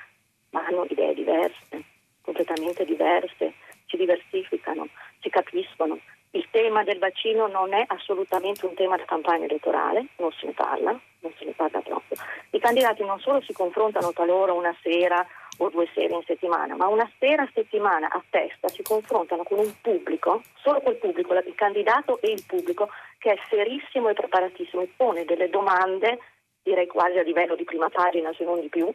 ma 0.50 0.64
hanno 0.66 0.86
idee 0.88 1.14
diverse, 1.14 1.84
completamente 2.20 2.84
diverse, 2.84 3.54
si 3.86 3.96
diversificano, 3.96 4.88
si 5.20 5.28
capiscono. 5.28 5.98
Il 6.34 6.48
tema 6.50 6.82
del 6.82 6.98
vaccino 6.98 7.46
non 7.46 7.74
è 7.74 7.84
assolutamente 7.88 8.64
un 8.64 8.74
tema 8.74 8.96
di 8.96 9.04
campagna 9.04 9.44
elettorale, 9.44 10.06
non 10.16 10.32
se 10.32 10.46
ne 10.46 10.52
parla, 10.52 10.98
non 11.20 11.32
se 11.36 11.44
ne 11.44 11.52
parla 11.52 11.80
proprio. 11.80 12.16
I 12.50 12.58
candidati 12.58 13.04
non 13.04 13.20
solo 13.20 13.42
si 13.42 13.52
confrontano 13.52 14.12
tra 14.12 14.24
loro 14.24 14.54
una 14.54 14.74
sera 14.82 15.26
o 15.58 15.68
due 15.68 15.88
sere 15.94 16.14
in 16.14 16.22
settimana, 16.26 16.74
ma 16.76 16.88
una 16.88 17.10
sera 17.18 17.42
a 17.42 17.50
settimana 17.52 18.08
a 18.08 18.22
testa 18.30 18.68
si 18.68 18.82
confrontano 18.82 19.42
con 19.42 19.58
un 19.58 19.72
pubblico, 19.80 20.42
solo 20.62 20.80
quel 20.80 20.96
pubblico, 20.96 21.34
il 21.34 21.54
candidato 21.54 22.20
e 22.20 22.32
il 22.32 22.44
pubblico, 22.46 22.88
che 23.18 23.32
è 23.32 23.38
serissimo 23.48 24.08
e 24.08 24.14
preparatissimo 24.14 24.82
e 24.82 24.92
pone 24.96 25.24
delle 25.24 25.48
domande, 25.50 26.18
direi 26.62 26.86
quasi 26.86 27.18
a 27.18 27.22
livello 27.22 27.54
di 27.54 27.64
prima 27.64 27.88
pagina 27.88 28.32
se 28.36 28.44
non 28.44 28.60
di 28.60 28.68
più, 28.68 28.92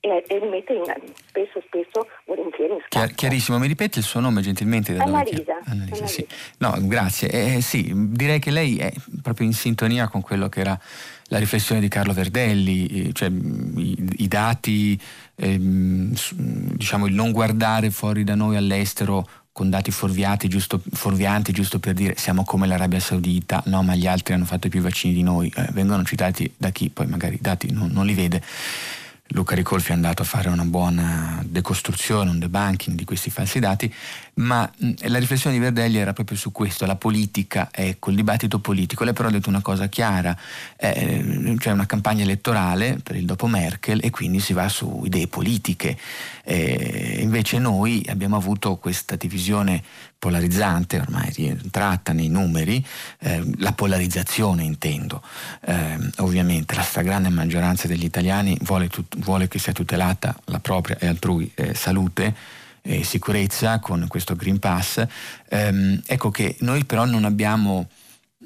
e, 0.00 0.24
e 0.26 0.38
li 0.38 0.48
mette 0.48 0.74
in, 0.74 0.84
spesso, 1.26 1.60
spesso, 1.66 2.08
volentieri 2.24 2.72
in 2.72 2.80
scatto. 2.86 3.12
chiarissimo, 3.14 3.58
mi 3.58 3.66
ripete 3.66 3.98
il 3.98 4.04
suo 4.04 4.20
nome 4.20 4.42
gentilmente? 4.42 4.94
Da 4.94 5.02
Annalisa. 5.02 5.58
Annalisa, 5.64 5.70
Annalisa. 5.70 6.06
Sì. 6.06 6.26
No, 6.58 6.74
grazie. 6.82 7.28
Eh, 7.28 7.60
sì, 7.60 7.92
direi 7.94 8.38
che 8.38 8.50
lei 8.50 8.78
è 8.78 8.92
proprio 9.22 9.46
in 9.46 9.52
sintonia 9.52 10.08
con 10.08 10.20
quello 10.20 10.48
che 10.48 10.60
era 10.60 10.78
la 11.28 11.38
riflessione 11.38 11.80
di 11.80 11.88
Carlo 11.88 12.12
Verdelli, 12.12 13.12
cioè 13.12 13.28
i, 13.30 13.96
i 14.16 14.28
dati, 14.28 14.98
ehm, 15.36 16.14
diciamo 16.74 17.06
il 17.06 17.14
non 17.14 17.32
guardare 17.32 17.90
fuori 17.90 18.24
da 18.24 18.34
noi 18.34 18.56
all'estero 18.56 19.28
con 19.52 19.70
dati 19.70 19.90
giusto, 20.48 20.80
fuorvianti 20.92 21.50
giusto 21.50 21.80
per 21.80 21.92
dire 21.92 22.14
siamo 22.16 22.44
come 22.44 22.68
l'Arabia 22.68 23.00
Saudita, 23.00 23.60
no 23.66 23.82
ma 23.82 23.96
gli 23.96 24.06
altri 24.06 24.34
hanno 24.34 24.44
fatto 24.44 24.68
più 24.68 24.80
vaccini 24.80 25.12
di 25.12 25.22
noi, 25.22 25.52
eh, 25.56 25.68
vengono 25.72 26.04
citati 26.04 26.52
da 26.56 26.70
chi 26.70 26.90
poi 26.90 27.08
magari 27.08 27.34
i 27.34 27.40
dati 27.40 27.72
non, 27.72 27.90
non 27.90 28.06
li 28.06 28.14
vede. 28.14 28.40
Luca 29.32 29.54
Ricolfi 29.54 29.90
è 29.90 29.94
andato 29.94 30.22
a 30.22 30.24
fare 30.24 30.48
una 30.48 30.64
buona 30.64 31.42
decostruzione, 31.44 32.30
un 32.30 32.38
debunking 32.38 32.96
di 32.96 33.04
questi 33.04 33.28
falsi 33.28 33.58
dati, 33.58 33.92
ma 34.34 34.70
la 35.02 35.18
riflessione 35.18 35.54
di 35.54 35.60
Verdelli 35.60 35.98
era 35.98 36.14
proprio 36.14 36.38
su 36.38 36.50
questo, 36.50 36.86
la 36.86 36.96
politica, 36.96 37.68
ecco, 37.70 38.08
il 38.08 38.16
dibattito 38.16 38.58
politico. 38.58 39.04
Lei 39.04 39.12
però 39.12 39.28
ha 39.28 39.30
detto 39.32 39.50
una 39.50 39.60
cosa 39.60 39.88
chiara, 39.88 40.34
eh, 40.78 41.54
c'è 41.58 41.72
una 41.72 41.84
campagna 41.84 42.22
elettorale 42.22 43.00
per 43.02 43.16
il 43.16 43.26
dopo 43.26 43.46
Merkel 43.46 44.00
e 44.02 44.08
quindi 44.08 44.40
si 44.40 44.54
va 44.54 44.68
su 44.70 45.02
idee 45.04 45.28
politiche. 45.28 45.98
Eh, 46.42 47.18
invece 47.20 47.58
noi 47.58 48.02
abbiamo 48.08 48.36
avuto 48.36 48.76
questa 48.76 49.16
divisione 49.16 49.82
polarizzante, 50.18 50.98
ormai 50.98 51.30
rientrata 51.32 52.12
nei 52.12 52.28
numeri, 52.28 52.84
eh, 53.20 53.42
la 53.58 53.72
polarizzazione 53.72 54.64
intendo, 54.64 55.22
eh, 55.60 55.96
ovviamente 56.16 56.74
la 56.74 56.82
stragrande 56.82 57.28
maggioranza 57.28 57.86
degli 57.86 58.04
italiani 58.04 58.58
vuole, 58.62 58.88
tut- 58.88 59.16
vuole, 59.18 59.46
che 59.48 59.58
sia 59.58 59.72
tutelata 59.72 60.36
la 60.46 60.58
propria 60.58 60.98
e 60.98 61.06
altrui 61.06 61.50
eh, 61.54 61.74
salute 61.74 62.34
e 62.82 63.04
sicurezza 63.04 63.78
con 63.78 64.06
questo 64.08 64.34
Green 64.34 64.58
Pass, 64.58 65.04
ehm, 65.48 66.02
ecco 66.06 66.30
che 66.30 66.56
noi 66.60 66.84
però 66.84 67.04
non 67.04 67.24
abbiamo 67.24 67.88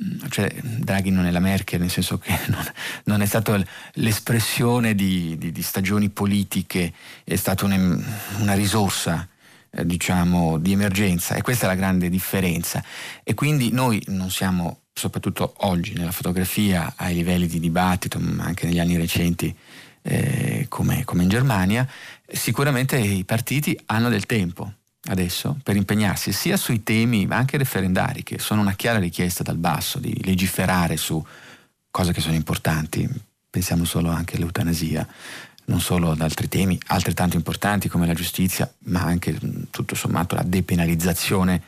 mm, 0.04 0.26
cioè 0.28 0.52
Draghi 0.62 1.10
non 1.10 1.24
è 1.24 1.30
la 1.30 1.40
Merkel, 1.40 1.80
nel 1.80 1.90
senso 1.90 2.18
che 2.18 2.38
non, 2.48 2.64
non 3.04 3.22
è 3.22 3.26
stata 3.26 3.58
l'espressione 3.94 4.94
di, 4.94 5.38
di, 5.38 5.52
di, 5.52 5.62
stagioni 5.62 6.10
politiche, 6.10 6.92
è 7.24 7.36
stata 7.36 7.64
un, 7.64 8.04
una 8.40 8.54
risorsa 8.54 9.26
eh, 9.74 9.86
diciamo, 9.86 10.58
di 10.58 10.72
emergenza 10.72 11.34
e 11.34 11.42
questa 11.42 11.64
è 11.64 11.68
la 11.68 11.74
grande 11.74 12.08
differenza. 12.08 12.84
E 13.24 13.34
quindi 13.34 13.70
noi 13.72 14.02
non 14.08 14.30
siamo, 14.30 14.82
soprattutto 14.92 15.54
oggi 15.58 15.94
nella 15.94 16.12
fotografia, 16.12 16.92
ai 16.96 17.14
livelli 17.14 17.46
di 17.46 17.58
dibattito, 17.58 18.18
ma 18.18 18.44
anche 18.44 18.66
negli 18.66 18.78
anni 18.78 18.96
recenti, 18.96 19.54
eh, 20.02 20.66
come, 20.68 21.04
come 21.04 21.22
in 21.22 21.28
Germania, 21.28 21.88
sicuramente 22.26 22.98
i 22.98 23.24
partiti 23.24 23.78
hanno 23.86 24.08
del 24.08 24.26
tempo 24.26 24.72
adesso 25.06 25.58
per 25.62 25.74
impegnarsi 25.74 26.32
sia 26.32 26.56
sui 26.56 26.84
temi 26.84 27.26
ma 27.26 27.36
anche 27.36 27.56
referendari 27.56 28.22
che 28.22 28.38
sono 28.38 28.60
una 28.60 28.74
chiara 28.74 29.00
richiesta 29.00 29.42
dal 29.42 29.56
basso 29.56 29.98
di 29.98 30.22
legiferare 30.24 30.96
su 30.96 31.24
cose 31.90 32.12
che 32.12 32.20
sono 32.20 32.34
importanti 32.34 33.08
pensiamo 33.50 33.84
solo 33.84 34.10
anche 34.10 34.36
all'eutanasia 34.36 35.06
non 35.66 35.80
solo 35.80 36.10
ad 36.10 36.20
altri 36.20 36.48
temi 36.48 36.78
altrettanto 36.86 37.36
importanti 37.36 37.88
come 37.88 38.06
la 38.06 38.14
giustizia 38.14 38.72
ma 38.84 39.02
anche 39.02 39.38
tutto 39.70 39.94
sommato 39.94 40.34
la 40.34 40.42
depenalizzazione 40.42 41.62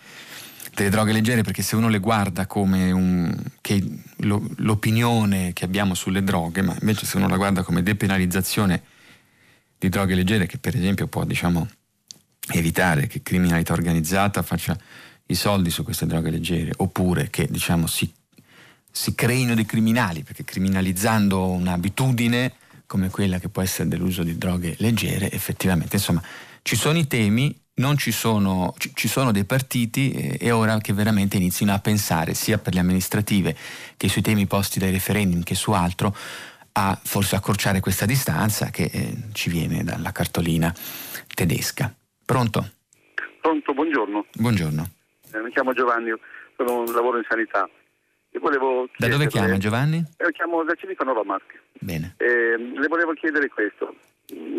delle 0.75 0.91
droghe 0.91 1.13
leggere 1.13 1.43
perché 1.43 1.63
se 1.63 1.77
uno 1.77 1.89
le 1.89 2.01
guarda 2.01 2.47
come 2.47 2.91
un, 2.91 3.35
che 3.61 3.83
lo, 4.19 4.45
l'opinione 4.57 5.53
che 5.53 5.65
abbiamo 5.65 5.95
sulle 5.95 6.25
droghe 6.25 6.63
ma 6.63 6.77
invece 6.81 7.07
se 7.07 7.17
uno 7.17 7.29
la 7.29 7.37
guarda 7.37 7.63
come 7.63 7.83
depenalizzazione 7.83 8.83
di 9.79 9.89
droghe 9.89 10.15
leggere 10.15 10.47
che 10.47 10.59
per 10.59 10.75
esempio 10.75 11.07
può 11.07 11.25
diciamo 11.25 11.69
evitare 12.49 13.07
che 13.07 13.23
criminalità 13.23 13.73
organizzata 13.73 14.43
faccia 14.43 14.77
i 15.27 15.35
soldi 15.35 15.71
su 15.71 15.83
queste 15.83 16.07
droghe 16.07 16.31
leggere, 16.31 16.73
oppure 16.77 17.31
che 17.31 17.47
diciamo, 17.49 17.87
si, 17.87 18.13
si 18.91 19.15
creino 19.15 19.55
dei 19.55 19.65
criminali, 19.65 20.23
perché 20.23 20.45
criminalizzando 20.45 21.51
un'abitudine 21.51 22.53
come 22.87 23.11
quella 23.11 23.39
che 23.39 23.49
può 23.49 23.63
essere 23.63 23.89
dell'uso 23.89 24.23
di 24.23 24.37
droghe 24.37 24.75
leggere, 24.79 25.31
effettivamente, 25.31 25.97
insomma, 25.97 26.23
ci 26.63 26.77
sono 26.77 26.99
i 26.99 27.07
temi, 27.07 27.55
non 27.77 27.97
ci 27.97 28.13
sono, 28.13 28.75
ci, 28.79 29.09
sono 29.09 29.33
dei 29.33 29.45
partiti 29.45 30.13
e 30.13 30.37
è 30.39 30.55
ora 30.55 30.79
che 30.79 30.93
veramente 30.93 31.37
inizino 31.37 31.73
a 31.73 31.79
pensare, 31.81 32.35
sia 32.35 32.59
per 32.59 32.75
le 32.75 32.81
amministrative 32.81 33.57
che 33.97 34.09
sui 34.09 34.23
temi 34.23 34.47
posti 34.47 34.79
dai 34.79 34.93
referendum 34.93 35.43
che 35.43 35.55
su 35.55 35.73
altro, 35.73 36.15
a 36.77 36.99
forse 37.03 37.37
accorciare 37.37 37.81
questa 37.81 38.07
distanza 38.07 38.71
che 38.71 38.91
eh, 38.93 39.17
ci 39.33 39.49
viene 39.49 39.85
dalla 39.85 40.13
cartolina 40.13 40.73
tedesca. 41.35 41.93
Pronto? 42.25 42.71
Pronto, 43.41 43.75
buongiorno. 43.75 44.27
Buongiorno. 44.33 44.89
Eh, 45.33 45.41
mi 45.41 45.51
chiamo 45.51 45.73
Giovanni, 45.73 46.11
sono, 46.57 46.85
lavoro 46.93 47.19
in 47.19 47.25
sanità. 47.29 47.69
Volevo 48.41 48.89
da 48.97 49.09
dove 49.09 49.27
chiama 49.27 49.57
Giovanni? 49.59 50.03
Eh, 50.17 50.33
chiamo 50.33 50.63
da 50.65 50.75
Civica 50.75 51.05
Nova 51.05 51.25
Marche. 51.25 51.61
Bene. 51.73 52.15
Eh, 52.19 52.57
le 52.57 52.89
volevo 52.89 53.13
chiedere 53.13 53.49
questo, 53.49 53.95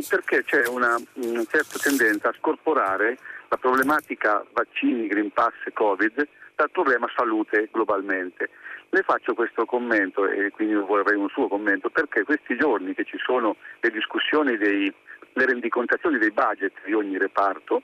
perché 0.10 0.44
c'è 0.44 0.68
una, 0.68 0.96
una 1.14 1.44
certa 1.46 1.78
tendenza 1.80 2.30
a 2.30 2.36
scorporare 2.38 3.18
la 3.50 3.58
problematica 3.58 4.44
vaccini, 4.54 5.08
Green 5.08 5.32
Pass 5.32 5.54
e 5.66 5.74
Covid 5.74 6.28
dal 6.56 6.72
problema 6.72 7.08
salute 7.16 7.70
globalmente. 7.72 8.50
Le 8.90 9.04
faccio 9.04 9.34
questo 9.34 9.66
commento 9.66 10.26
e 10.28 10.52
quindi 10.52 10.74
vorrei 10.76 11.18
un 11.18 11.28
suo 11.30 11.48
commento 11.48 11.90
perché 11.90 12.24
questi 12.24 12.56
giorni 12.58 12.94
che 12.94 13.04
ci 13.04 13.18
sono 13.18 13.58
le 13.82 13.92
discussioni 13.92 14.58
dei 14.58 14.94
le 15.36 15.46
rendicontazioni 15.46 16.18
dei 16.18 16.32
budget 16.32 16.74
di 16.86 16.94
ogni 16.94 17.18
reparto 17.18 17.82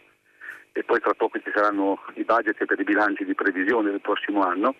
e 0.71 0.83
poi 0.83 0.99
tra 1.01 1.13
poco 1.13 1.37
ci 1.39 1.51
saranno 1.53 1.99
i 2.13 2.23
budget 2.23 2.63
per 2.63 2.79
i 2.79 2.83
bilanci 2.83 3.25
di 3.25 3.35
previsione 3.35 3.91
del 3.91 3.99
prossimo 3.99 4.41
anno, 4.41 4.75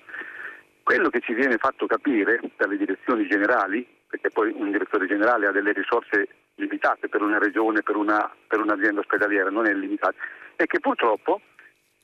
quello 0.84 1.10
che 1.10 1.22
ci 1.22 1.34
viene 1.34 1.58
fatto 1.58 1.86
capire 1.86 2.40
dalle 2.58 2.78
direzioni 2.78 3.28
generali, 3.28 3.88
perché 4.08 4.30
poi 4.30 4.52
un 4.56 4.72
direttore 4.72 5.08
generale 5.08 5.48
ha 5.48 5.52
delle 5.52 5.72
risorse 5.72 6.28
limitate 6.56 7.08
per 7.10 7.22
una 7.22 7.40
regione, 7.40 7.82
per, 7.82 7.96
una, 7.96 8.30
per 8.48 8.60
un'azienda 8.60 9.00
ospedaliera, 9.00 9.50
non 9.50 9.68
è 9.68 9.74
limitato, 9.74 10.16
è 10.56 10.66
che 10.66 10.80
purtroppo 10.80 11.42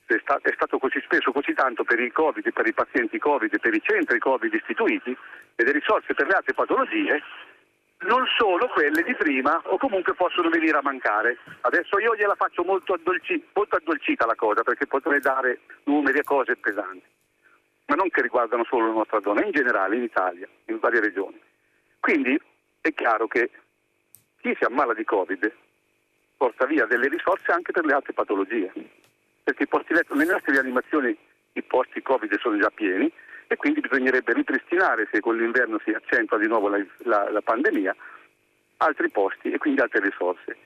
è, 0.06 0.18
sta, 0.20 0.38
è 0.42 0.52
stato 0.54 0.78
così 0.78 1.00
speso 1.04 1.32
così 1.32 1.52
tanto 1.52 1.84
per 1.84 2.00
il 2.00 2.12
Covid, 2.12 2.52
per 2.52 2.66
i 2.66 2.72
pazienti 2.72 3.18
Covid, 3.18 3.60
per 3.60 3.74
i 3.74 3.82
centri 3.82 4.18
Covid 4.18 4.52
istituiti 4.52 5.16
e 5.54 5.64
le 5.64 5.72
risorse 5.72 6.14
per 6.14 6.26
le 6.26 6.34
altre 6.34 6.54
patologie 6.54 7.22
non 8.00 8.24
sono 8.36 8.68
quelle 8.68 9.02
di 9.02 9.14
prima 9.14 9.60
o 9.64 9.76
comunque 9.76 10.14
possono 10.14 10.48
venire 10.48 10.78
a 10.78 10.82
mancare. 10.82 11.38
Adesso 11.62 11.98
io 11.98 12.14
gliela 12.14 12.36
faccio 12.36 12.62
molto, 12.62 12.94
addolci, 12.94 13.44
molto 13.52 13.76
addolcita 13.76 14.24
la 14.24 14.36
cosa 14.36 14.62
perché 14.62 14.86
potrei 14.86 15.18
dare 15.20 15.60
numeri 15.84 16.18
e 16.18 16.22
cose 16.22 16.56
pesanti, 16.56 17.02
ma 17.88 17.94
non 17.94 18.10
che 18.10 18.22
riguardano 18.22 18.64
solo 18.64 18.88
la 18.88 18.92
nostra 18.92 19.20
zona, 19.22 19.44
in 19.44 19.50
generale 19.50 19.96
in 19.96 20.02
Italia, 20.02 20.46
in 20.66 20.78
varie 20.78 21.00
regioni. 21.00 21.40
Quindi 22.00 22.38
è 22.80 22.92
chiaro 22.92 23.26
che 23.26 23.50
chi 24.40 24.54
si 24.56 24.64
ammala 24.64 24.94
di 24.94 25.04
Covid 25.04 25.52
porta 26.36 26.66
via 26.66 26.86
delle 26.86 27.08
risorse 27.08 27.50
anche 27.50 27.72
per 27.72 27.84
le 27.84 27.94
altre 27.94 28.12
patologie, 28.12 28.72
perché 29.42 29.62
i 29.62 29.68
posti 29.68 29.94
letto, 29.94 30.14
nelle 30.14 30.32
nostre 30.32 30.52
rianimazioni 30.52 31.16
i 31.52 31.62
posti 31.62 32.02
Covid 32.02 32.38
sono 32.38 32.58
già 32.58 32.70
pieni, 32.70 33.10
e 33.50 33.56
quindi 33.56 33.80
bisognerebbe 33.80 34.34
ripristinare, 34.34 35.08
se 35.10 35.20
con 35.20 35.36
l'inverno 35.36 35.80
si 35.82 35.90
accentua 35.90 36.36
di 36.36 36.46
nuovo 36.46 36.68
la, 36.68 36.84
la, 37.04 37.30
la 37.30 37.40
pandemia, 37.40 37.96
altri 38.76 39.10
posti 39.10 39.50
e 39.50 39.56
quindi 39.56 39.80
altre 39.80 40.00
risorse. 40.00 40.56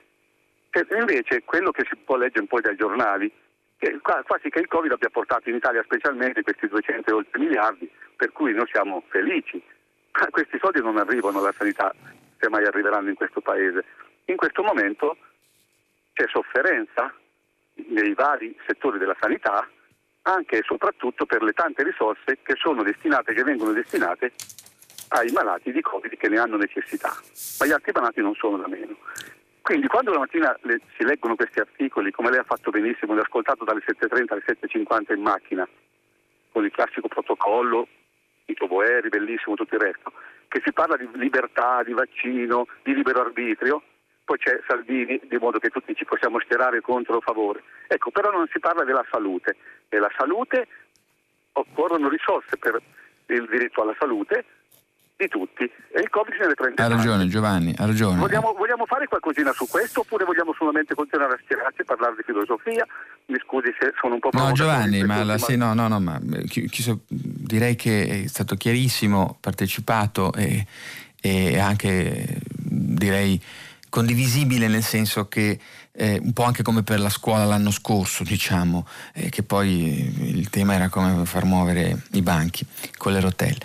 E 0.69 0.85
invece 0.99 1.43
quello 1.45 1.71
che 1.71 1.85
si 1.89 1.95
può 1.95 2.17
leggere 2.17 2.41
un 2.41 2.47
po' 2.47 2.59
dai 2.59 2.75
giornali, 2.75 3.31
quasi 4.01 4.49
che 4.49 4.59
il 4.59 4.67
Covid 4.67 4.91
abbia 4.91 5.09
portato 5.09 5.49
in 5.49 5.55
Italia 5.55 5.83
specialmente 5.83 6.41
questi 6.41 6.67
200 6.67 7.09
e 7.09 7.13
oltre 7.13 7.39
miliardi, 7.39 7.89
per 8.15 8.31
cui 8.31 8.53
noi 8.53 8.67
siamo 8.71 9.03
felici. 9.09 9.61
Ma 10.19 10.27
questi 10.29 10.57
soldi 10.59 10.81
non 10.81 10.97
arrivano 10.97 11.39
alla 11.39 11.53
sanità, 11.57 11.93
se 12.39 12.49
mai 12.49 12.65
arriveranno 12.65 13.09
in 13.09 13.15
questo 13.15 13.41
Paese. 13.41 13.83
In 14.25 14.35
questo 14.35 14.63
momento 14.63 15.17
c'è 16.13 16.25
sofferenza 16.27 17.13
nei 17.73 18.13
vari 18.13 18.55
settori 18.67 18.99
della 18.99 19.15
sanità 19.19 19.67
anche 20.23 20.59
e 20.59 20.63
soprattutto 20.63 21.25
per 21.25 21.41
le 21.41 21.53
tante 21.53 21.83
risorse 21.83 22.39
che 22.43 22.55
sono 22.55 22.83
destinate, 22.83 23.33
che 23.33 23.43
vengono 23.43 23.71
destinate 23.71 24.31
ai 25.09 25.31
malati 25.31 25.71
di 25.71 25.81
Covid 25.81 26.15
che 26.15 26.29
ne 26.29 26.39
hanno 26.39 26.57
necessità, 26.57 27.11
ma 27.59 27.65
gli 27.65 27.71
altri 27.71 27.91
malati 27.93 28.21
non 28.21 28.33
sono 28.35 28.57
da 28.57 28.67
meno. 28.67 28.95
Quindi 29.63 29.87
quando 29.87 30.11
la 30.11 30.19
mattina 30.19 30.53
le, 30.63 30.81
si 30.97 31.05
leggono 31.05 31.37
questi 31.37 31.59
articoli, 31.59 32.11
come 32.11 32.29
lei 32.29 32.39
ha 32.39 32.43
fatto 32.43 32.69
benissimo, 32.69 33.13
li 33.13 33.19
ho 33.19 33.23
ascoltato 33.23 33.63
dalle 33.63 33.79
7.30 33.79 34.33
alle 34.33 34.43
7.50 34.45 35.15
in 35.15 35.21
macchina, 35.21 35.65
con 36.51 36.65
il 36.65 36.71
classico 36.71 37.07
protocollo, 37.07 37.87
i 38.47 38.55
toboeri, 38.55 39.07
bellissimo, 39.07 39.55
tutto 39.55 39.75
il 39.75 39.79
resto, 39.79 40.11
che 40.49 40.61
si 40.65 40.73
parla 40.73 40.97
di 40.97 41.07
libertà, 41.13 41.81
di 41.81 41.93
vaccino, 41.93 42.67
di 42.83 42.93
libero 42.93 43.21
arbitrio, 43.21 43.81
poi 44.25 44.37
c'è 44.37 44.59
Salvini, 44.67 45.21
di 45.23 45.37
modo 45.37 45.59
che 45.59 45.69
tutti 45.69 45.95
ci 45.95 46.03
possiamo 46.03 46.41
schierare 46.41 46.81
contro 46.81 47.15
o 47.15 47.17
a 47.19 47.21
favore. 47.21 47.63
Ecco, 47.87 48.11
però 48.11 48.31
non 48.31 48.49
si 48.51 48.59
parla 48.59 48.83
della 48.83 49.05
salute. 49.09 49.55
E 49.87 49.97
la 49.97 50.11
salute 50.17 50.67
occorrono 51.53 52.09
risorse 52.09 52.57
per 52.57 52.81
il 53.27 53.47
diritto 53.47 53.81
alla 53.81 53.95
salute 53.97 54.43
di 55.15 55.27
tutti 55.27 55.63
e 55.63 56.01
il 56.01 56.09
Covid 56.09 56.33
se 56.35 56.47
ne 56.47 56.53
prende. 56.53 56.81
Ha 56.81 56.87
ragione 56.87 57.27
Giovanni, 57.27 57.73
ha 57.77 57.85
ragione. 57.85 58.19
Vogliamo, 58.19 58.53
vogliamo, 58.53 58.85
fare 58.85 59.07
qualcosina 59.07 59.51
su 59.53 59.67
questo 59.67 60.01
oppure 60.01 60.25
vogliamo 60.25 60.53
solamente 60.57 60.95
continuare 60.95 61.33
a 61.33 61.39
schierarci 61.43 61.81
e 61.81 61.83
parlare 61.83 62.15
di 62.15 62.23
filosofia? 62.23 62.85
Mi 63.27 63.37
scusi 63.43 63.73
se 63.79 63.93
sono 63.99 64.15
un 64.15 64.19
po' 64.19 64.29
No 64.33 64.51
Giovanni, 64.51 65.03
ma, 65.03 65.23
la, 65.23 65.37
sì, 65.37 65.55
no, 65.55 65.73
no, 65.73 65.87
no, 65.87 65.99
ma 65.99 66.19
chi, 66.47 66.67
chi 66.67 66.83
direi 67.07 67.75
che 67.75 68.23
è 68.23 68.27
stato 68.27 68.55
chiarissimo, 68.55 69.37
partecipato 69.39 70.33
e, 70.33 70.65
e 71.21 71.59
anche 71.59 72.39
direi 72.47 73.41
condivisibile 73.93 74.67
nel 74.67 74.83
senso 74.83 75.27
che 75.27 75.59
eh, 75.91 76.19
un 76.23 76.33
po' 76.33 76.45
anche 76.45 76.63
come 76.63 76.81
per 76.81 76.99
la 76.99 77.11
scuola 77.11 77.45
l'anno 77.45 77.69
scorso, 77.69 78.23
diciamo, 78.23 78.87
eh, 79.13 79.29
che 79.29 79.43
poi 79.43 80.11
il 80.35 80.49
tema 80.49 80.73
era 80.73 80.89
come 80.89 81.23
far 81.27 81.45
muovere 81.45 82.01
i 82.13 82.23
banchi 82.23 82.65
con 82.97 83.13
le 83.13 83.19
rotelle. 83.19 83.59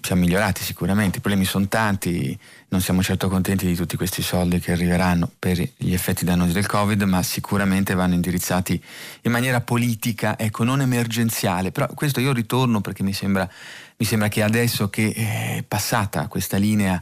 Siamo 0.00 0.22
migliorati 0.22 0.64
sicuramente, 0.64 1.18
i 1.18 1.20
problemi 1.20 1.44
sono 1.44 1.68
tanti, 1.68 2.36
non 2.70 2.80
siamo 2.80 3.04
certo 3.04 3.28
contenti 3.28 3.66
di 3.66 3.76
tutti 3.76 3.96
questi 3.96 4.20
soldi 4.20 4.58
che 4.58 4.72
arriveranno 4.72 5.30
per 5.38 5.56
gli 5.76 5.92
effetti 5.92 6.24
dannosi 6.24 6.52
del 6.52 6.66
Covid, 6.66 7.00
ma 7.02 7.22
sicuramente 7.22 7.94
vanno 7.94 8.14
indirizzati 8.14 8.82
in 9.22 9.30
maniera 9.30 9.60
politica, 9.60 10.36
ecco, 10.36 10.64
non 10.64 10.80
emergenziale. 10.80 11.70
Però 11.70 11.86
questo 11.94 12.18
io 12.18 12.32
ritorno 12.32 12.80
perché 12.80 13.04
mi 13.04 13.12
sembra, 13.12 13.48
mi 13.98 14.04
sembra 14.04 14.26
che 14.26 14.42
adesso 14.42 14.90
che 14.90 15.12
è 15.12 15.64
passata 15.68 16.26
questa 16.26 16.56
linea 16.56 17.00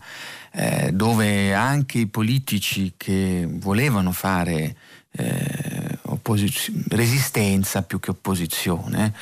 eh, 0.56 0.90
dove 0.92 1.52
anche 1.52 1.98
i 1.98 2.06
politici 2.06 2.94
che 2.96 3.46
volevano 3.48 4.12
fare 4.12 4.76
eh, 5.10 5.98
opposiz- 6.02 6.70
resistenza 6.88 7.82
più 7.82 7.98
che 7.98 8.10
opposizione, 8.10 9.12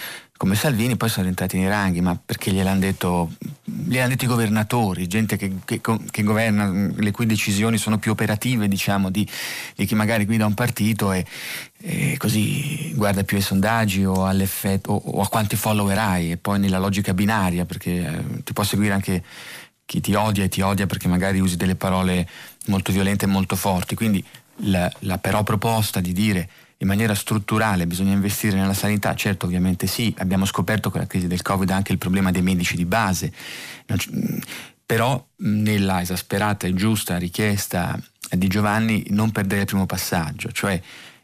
come 0.43 0.57
Salvini, 0.57 0.97
poi 0.97 1.09
sono 1.09 1.28
entrati 1.28 1.57
nei 1.57 1.68
ranghi, 1.68 2.01
ma 2.01 2.16
perché 2.16 2.51
gliel'hanno 2.51 2.80
detto, 2.80 3.30
gliel'hanno 3.62 4.09
detto 4.09 4.24
i 4.24 4.26
governatori, 4.26 5.07
gente 5.07 5.37
che, 5.37 5.59
che, 5.64 5.80
che, 5.80 6.22
governa, 6.24 6.91
le 6.97 7.11
cui 7.12 7.26
decisioni 7.26 7.78
sono 7.78 7.99
più 7.99 8.11
operative 8.11 8.66
diciamo, 8.66 9.09
di, 9.09 9.24
di 9.76 9.87
chi 9.87 9.95
magari 9.95 10.24
guida 10.24 10.45
un 10.45 10.55
partito 10.55 11.12
e, 11.12 11.24
e, 11.78 12.16
così 12.18 12.93
guarda 12.97 13.22
più 13.22 13.37
ai 13.37 13.43
sondaggi 13.45 14.05
o, 14.05 14.14
o, 14.14 14.95
o 14.95 15.20
a 15.20 15.28
quanti 15.28 15.55
follower 15.55 15.97
hai 15.97 16.33
e 16.33 16.39
poi 16.39 16.59
nella 16.59 16.80
logica 16.80 17.14
binaria, 17.14 17.64
perché 17.64 17.91
eh, 18.05 18.43
ti 18.43 18.53
può 18.53 18.64
seguire 18.64 18.95
anche 18.95 19.22
chi 19.93 20.01
ti 20.01 20.14
odia 20.14 20.45
e 20.45 20.49
ti 20.49 20.62
odia 20.62 20.86
perché 20.86 21.07
magari 21.07 21.38
usi 21.38 21.57
delle 21.57 21.74
parole 21.74 22.26
molto 22.68 22.93
violente 22.93 23.26
e 23.26 23.28
molto 23.28 23.57
forti. 23.57 23.95
Quindi 23.95 24.24
la, 24.64 24.90
la 25.01 25.18
però 25.18 25.43
proposta 25.43 26.01
di 26.01 26.14
dire 26.14 26.49
in 26.78 26.88
maniera 26.88 27.14
strutturale 27.14 27.86
bisogna 27.86 28.12
investire 28.12 28.57
nella 28.57 28.72
sanità, 28.72 29.14
certo 29.14 29.45
ovviamente 29.45 29.86
sì, 29.86 30.14
abbiamo 30.16 30.47
scoperto 30.47 30.90
con 30.90 31.01
la 31.01 31.07
crisi 31.07 31.26
del 31.26 31.43
Covid 31.43 31.68
anche 31.70 31.93
il 31.93 31.99
problema 31.99 32.30
dei 32.30 32.40
medici 32.40 32.74
di 32.74 32.86
base, 32.86 33.30
però 34.86 35.22
nella 35.36 36.01
esasperata 36.01 36.66
e 36.66 36.72
giusta 36.72 37.18
richiesta 37.18 38.01
di 38.30 38.49
Giovanni 38.49 39.05
non 39.11 39.30
perdere 39.30 39.61
il 39.61 39.66
primo 39.66 39.84
passaggio, 39.84 40.51
cioè 40.53 40.80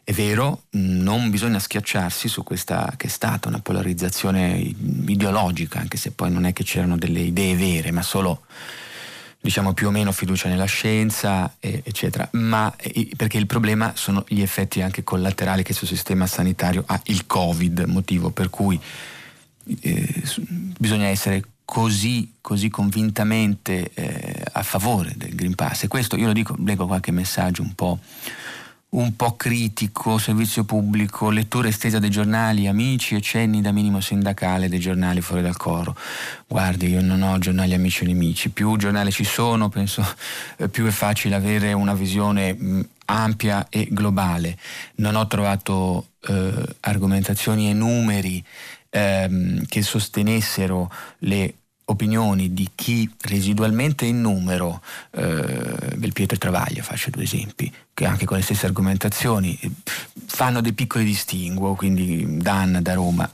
è 0.09 0.11
vero, 0.11 0.63
non 0.71 1.29
bisogna 1.29 1.59
schiacciarsi 1.59 2.27
su 2.27 2.41
questa 2.41 2.95
che 2.97 3.05
è 3.05 3.09
stata 3.11 3.47
una 3.47 3.59
polarizzazione 3.59 4.57
ideologica, 4.57 5.77
anche 5.77 5.97
se 5.97 6.09
poi 6.09 6.31
non 6.31 6.45
è 6.45 6.51
che 6.51 6.63
c'erano 6.63 6.97
delle 6.97 7.19
idee 7.19 7.55
vere, 7.55 7.91
ma 7.91 8.01
solo 8.01 8.41
diciamo 9.39 9.73
più 9.73 9.85
o 9.85 9.91
meno 9.91 10.11
fiducia 10.11 10.49
nella 10.49 10.65
scienza, 10.65 11.53
eccetera. 11.59 12.27
Ma 12.31 12.75
perché 13.15 13.37
il 13.37 13.45
problema 13.45 13.91
sono 13.95 14.25
gli 14.27 14.41
effetti 14.41 14.81
anche 14.81 15.03
collaterali 15.03 15.61
che 15.61 15.73
sul 15.73 15.87
sistema 15.87 16.25
sanitario 16.25 16.85
ha 16.87 16.99
il 17.03 17.27
Covid, 17.27 17.81
motivo 17.81 18.31
per 18.31 18.49
cui 18.49 18.81
eh, 19.79 20.23
bisogna 20.79 21.05
essere 21.05 21.43
così, 21.63 22.33
così 22.41 22.69
convintamente 22.69 23.91
eh, 23.93 24.43
a 24.53 24.63
favore 24.63 25.13
del 25.15 25.35
Green 25.35 25.53
Pass. 25.53 25.83
E 25.83 25.87
questo 25.87 26.15
io 26.15 26.25
lo 26.25 26.33
dico, 26.33 26.55
leggo 26.65 26.87
qualche 26.87 27.11
messaggio 27.11 27.61
un 27.61 27.75
po' 27.75 27.99
un 28.91 29.15
po' 29.15 29.35
critico, 29.35 30.17
servizio 30.17 30.63
pubblico, 30.63 31.29
lettura 31.29 31.67
estesa 31.67 31.99
dei 31.99 32.09
giornali, 32.09 32.67
amici 32.67 33.15
e 33.15 33.21
cenni 33.21 33.61
da 33.61 33.71
minimo 33.71 34.01
sindacale 34.01 34.67
dei 34.67 34.79
giornali 34.79 35.21
fuori 35.21 35.43
dal 35.43 35.57
coro. 35.57 35.95
Guardi, 36.47 36.87
io 36.87 37.01
non 37.01 37.21
ho 37.21 37.37
giornali 37.37 37.73
amici 37.73 38.03
o 38.03 38.07
nemici, 38.07 38.49
più 38.49 38.75
giornali 38.77 39.11
ci 39.11 39.23
sono, 39.23 39.69
penso 39.69 40.03
eh, 40.57 40.69
più 40.69 40.85
è 40.85 40.91
facile 40.91 41.35
avere 41.35 41.73
una 41.73 41.93
visione 41.93 42.87
ampia 43.05 43.67
e 43.69 43.87
globale. 43.91 44.57
Non 44.95 45.15
ho 45.15 45.27
trovato 45.27 46.07
eh, 46.27 46.75
argomentazioni 46.79 47.69
e 47.69 47.73
numeri 47.73 48.43
ehm, 48.89 49.65
che 49.67 49.81
sostenessero 49.83 50.91
le 51.19 51.53
opinioni 51.89 52.53
di 52.53 52.69
chi 52.75 53.09
residualmente 53.21 54.05
in 54.05 54.21
numero, 54.21 54.81
eh, 55.11 55.95
Belpietro 55.95 56.35
e 56.35 56.39
Travaglia 56.39 56.83
faccio 56.83 57.09
due 57.09 57.23
esempi, 57.23 57.71
che 57.93 58.05
anche 58.05 58.25
con 58.25 58.37
le 58.37 58.43
stesse 58.43 58.65
argomentazioni 58.65 59.57
fanno 60.25 60.61
dei 60.61 60.73
piccoli 60.73 61.03
distinguo, 61.03 61.75
quindi 61.75 62.37
Dan 62.37 62.79
da 62.81 62.93
Roma 62.93 63.29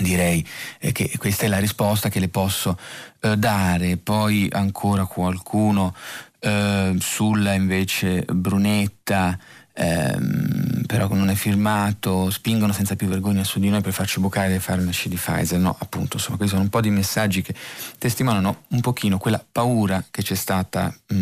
direi 0.00 0.44
eh, 0.78 0.92
che 0.92 1.10
questa 1.18 1.44
è 1.44 1.48
la 1.48 1.58
risposta 1.58 2.08
che 2.08 2.20
le 2.20 2.28
posso 2.28 2.78
eh, 3.20 3.36
dare. 3.36 3.96
Poi 3.96 4.48
ancora 4.50 5.04
qualcuno 5.04 5.94
eh, 6.40 6.94
sulla 6.98 7.52
invece 7.54 8.24
Brunetta 8.24 9.38
ehm, 9.72 10.63
però 10.94 11.12
non 11.12 11.28
è 11.28 11.34
firmato, 11.34 12.30
spingono 12.30 12.72
senza 12.72 12.94
più 12.94 13.08
vergogna 13.08 13.42
su 13.42 13.58
di 13.58 13.68
noi 13.68 13.80
per 13.80 13.92
farci 13.92 14.20
bucare 14.20 14.54
e 14.54 14.60
fare 14.60 14.80
una 14.80 14.92
sci 14.92 15.08
di 15.08 15.16
Pfizer. 15.16 15.58
No, 15.58 15.74
appunto, 15.76 16.18
insomma, 16.18 16.36
questi 16.36 16.54
sono 16.54 16.62
un 16.62 16.70
po' 16.70 16.80
di 16.80 16.90
messaggi 16.90 17.42
che 17.42 17.52
testimoniano 17.98 18.62
un 18.68 18.80
pochino 18.80 19.18
quella 19.18 19.44
paura 19.50 20.04
che 20.08 20.22
c'è 20.22 20.36
stata 20.36 20.94
mh, 21.08 21.16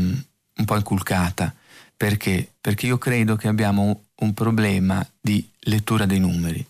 un 0.57 0.65
po' 0.67 0.77
inculcata. 0.77 1.55
Perché? 1.97 2.51
Perché 2.61 2.85
io 2.85 2.99
credo 2.99 3.37
che 3.37 3.49
abbiamo 3.49 4.03
un 4.17 4.35
problema 4.35 5.07
di 5.19 5.49
lettura 5.61 6.05
dei 6.05 6.21
numeri. 6.21 6.67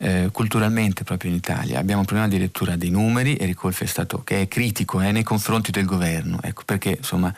Eh, 0.00 0.30
culturalmente 0.32 1.02
proprio 1.02 1.30
in 1.30 1.36
Italia 1.36 1.80
abbiamo 1.80 2.02
un 2.02 2.06
problema 2.06 2.28
di 2.28 2.38
lettura 2.38 2.76
dei 2.76 2.88
numeri 2.88 3.34
e 3.34 3.46
Ricolfi 3.46 3.82
è 3.82 3.86
stato 3.88 4.22
che 4.22 4.42
è 4.42 4.46
critico 4.46 5.00
eh, 5.00 5.10
nei 5.10 5.24
confronti 5.24 5.72
del 5.72 5.86
governo 5.86 6.38
ecco 6.40 6.62
perché 6.64 6.90
insomma 6.98 7.34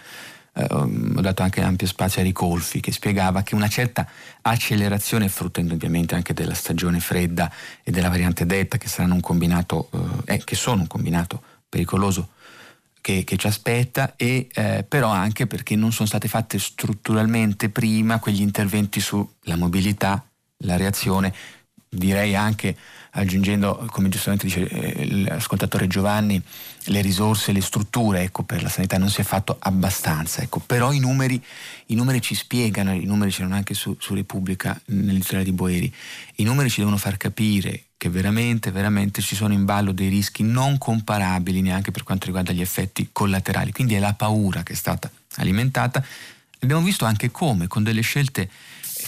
eh, 0.61 0.75
ho 0.75 1.21
dato 1.21 1.43
anche 1.43 1.63
ampio 1.63 1.87
spazio 1.87 2.21
a 2.21 2.25
Ricolfi 2.25 2.81
che 2.81 2.93
spiegava 2.93 3.43
che 3.43 3.55
una 3.55 3.69
certa 3.69 4.09
accelerazione, 4.43 5.29
frutto 5.29 5.61
ovviamente 5.61 6.15
anche 6.15 6.35
della 6.35 6.55
stagione 6.55 7.01
fredda 7.01 7.51
e 7.83 7.91
della 7.91 8.09
variante 8.09 8.47
Delta 8.47 8.79
che, 8.79 8.89
saranno 8.89 9.15
un 9.15 9.21
combinato, 9.21 9.89
eh, 10.27 10.35
eh, 10.35 10.45
che 10.45 10.55
sono 10.55 10.83
un 10.83 10.87
combinato 10.87 11.43
pericoloso 11.69 12.31
che, 13.01 13.25
che 13.25 13.37
ci 13.37 13.47
aspetta, 13.47 14.15
e, 14.17 14.49
eh, 14.53 14.85
però 14.87 15.09
anche 15.09 15.47
perché 15.47 15.75
non 15.77 15.93
sono 15.93 16.09
state 16.09 16.29
fatte 16.29 16.59
strutturalmente 16.59 17.71
prima 17.71 18.19
quegli 18.19 18.43
interventi 18.43 19.01
sulla 19.01 19.57
mobilità, 19.57 20.25
la 20.65 20.77
reazione, 20.77 21.33
direi 21.89 22.37
anche 22.37 22.77
aggiungendo, 23.13 23.87
come 23.91 24.09
giustamente 24.09 24.47
dice 24.47 24.69
eh, 24.69 25.25
l'ascoltatore 25.25 25.87
Giovanni, 25.87 26.41
le 26.85 27.01
risorse, 27.01 27.53
le 27.53 27.61
strutture, 27.61 28.23
ecco, 28.23 28.43
per 28.43 28.63
la 28.63 28.69
sanità 28.69 28.99
non 28.99 29.11
si 29.11 29.21
è 29.21 29.25
fatto 29.25 29.57
abbastanza, 29.59 30.43
ecco. 30.43 30.61
però 30.61 30.93
i 30.93 30.99
numeri, 30.99 31.43
i 31.87 31.95
numeri, 31.95 32.21
ci 32.21 32.35
spiegano, 32.35 32.93
i 32.93 33.05
numeri 33.05 33.31
c'erano 33.31 33.55
anche 33.55 33.75
su, 33.75 33.97
su 33.99 34.15
Repubblica 34.15 34.81
nell'editoriale 34.87 35.45
di 35.45 35.53
Boeri, 35.53 35.93
i 36.37 36.45
numeri 36.45 36.71
ci 36.71 36.79
devono 36.79 36.97
far 36.97 37.17
capire 37.17 37.85
che 37.97 38.09
veramente, 38.09 38.71
veramente 38.71 39.21
ci 39.21 39.35
sono 39.35 39.53
in 39.53 39.67
ballo 39.67 39.93
dei 39.93 40.09
rischi 40.09 40.43
non 40.43 40.79
comparabili 40.79 41.61
neanche 41.61 41.91
per 41.91 42.03
quanto 42.03 42.25
riguarda 42.27 42.53
gli 42.53 42.63
effetti 42.63 43.11
collaterali, 43.13 43.73
quindi 43.73 43.95
è 43.95 43.99
la 43.99 44.15
paura 44.15 44.63
che 44.63 44.73
è 44.73 44.77
stata 44.77 45.11
alimentata. 45.37 46.03
Abbiamo 46.61 46.83
visto 46.83 47.05
anche 47.05 47.31
come, 47.31 47.67
con 47.67 47.83
delle 47.83 48.01
scelte 48.01 48.49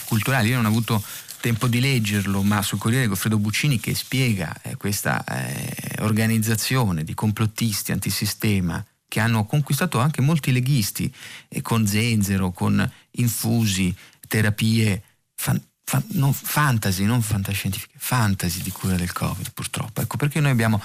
culturali, 0.05 0.49
io 0.49 0.55
non 0.57 0.65
ho 0.65 0.69
avuto 0.69 1.03
tempo 1.43 1.67
di 1.67 1.81
leggerlo, 1.81 2.41
ma 2.41 2.61
sul 2.61 2.79
Corriere 2.79 3.07
Goffredo 3.07 3.37
Buccini 3.37 3.77
che 3.77 3.93
spiega 3.93 4.55
eh, 4.61 4.77
questa 4.77 5.25
eh, 5.25 6.01
organizzazione 6.01 7.03
di 7.03 7.13
complottisti 7.13 7.91
antisistema 7.91 8.81
che 9.09 9.19
hanno 9.19 9.43
conquistato 9.45 9.99
anche 9.99 10.21
molti 10.21 10.53
leghisti 10.53 11.13
eh, 11.49 11.61
con 11.61 11.85
zenzero, 11.85 12.51
con 12.51 12.89
infusi, 13.11 13.93
terapie 14.25 15.03
fan, 15.35 15.61
fan, 15.83 16.05
non, 16.11 16.31
fantasy, 16.31 17.03
non 17.03 17.21
fantascientifiche, 17.21 17.95
fantasy 17.97 18.61
di 18.61 18.71
cura 18.71 18.95
del 18.95 19.11
Covid 19.11 19.51
purtroppo. 19.51 19.99
Ecco 19.99 20.15
perché 20.15 20.39
noi 20.39 20.51
abbiamo 20.51 20.81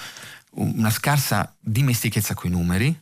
una 0.55 0.91
scarsa 0.91 1.55
dimestichezza 1.61 2.35
con 2.35 2.51
i 2.51 2.55
numeri, 2.55 3.01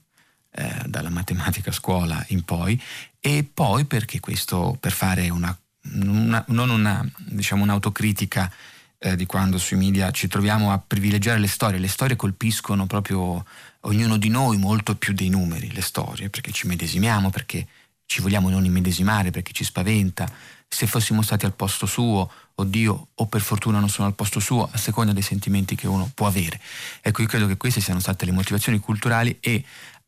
eh, 0.50 0.82
dalla 0.84 1.09
matematica 1.09 1.70
a 1.70 1.72
scuola 1.72 2.22
in 2.28 2.42
poi, 2.42 2.78
e 3.18 3.48
poi 3.50 3.86
perché 3.86 4.20
questo 4.20 4.76
per 4.78 4.92
fare 4.92 5.30
una 5.30 5.59
una, 5.95 6.45
non 6.49 6.70
una, 6.70 7.09
diciamo, 7.18 7.62
un'autocritica 7.62 8.53
eh, 8.99 9.16
di 9.16 9.26
quando 9.26 9.59
sui 9.59 9.76
media 9.76 10.11
ci 10.11 10.28
troviamo 10.28 10.72
a 10.72 10.78
privilegiare 10.78 11.39
le 11.39 11.49
storie. 11.49 11.78
Le 11.78 11.89
storie 11.89 12.16
colpiscono 12.16 12.87
proprio 12.87 13.45
ognuno 13.82 14.16
di 14.16 14.28
noi 14.28 14.57
molto 14.57 14.97
più 14.97 15.12
dei 15.12 15.28
numeri, 15.28 15.72
le 15.72 15.82
storie, 15.82 16.30
perché 16.30 16.51
ci 16.53 16.66
medesimiamo, 16.66 17.30
perché 17.30 17.66
ci 18.07 18.20
vogliamo 18.20 18.49
non 18.49 18.64
immedesimare, 18.64 19.30
perché 19.30 19.53
ci 19.53 19.64
spaventa. 19.64 20.30
Se 20.68 20.87
fossimo 20.87 21.22
stati 21.22 21.45
al 21.45 21.55
posto 21.55 21.87
suo, 21.87 22.30
oddio, 22.55 23.09
o 23.14 23.26
per 23.26 23.41
fortuna 23.41 23.78
non 23.78 23.89
sono 23.89 24.09
al 24.09 24.14
posto 24.14 24.41
suo, 24.41 24.68
a 24.70 24.76
seconda 24.76 25.12
dei 25.12 25.22
sentimenti 25.22 25.76
che 25.76 25.87
uno 25.87 26.11
può 26.12 26.26
avere. 26.26 26.61
Ecco, 27.01 27.22
io 27.22 27.28
credo 27.28 27.47
che 27.47 27.57
queste 27.57 27.80
siano 27.80 28.01
state 28.01 28.24
le 28.24 28.32
motivazioni 28.32 28.80
culturali 28.80 29.37
e 29.41 29.64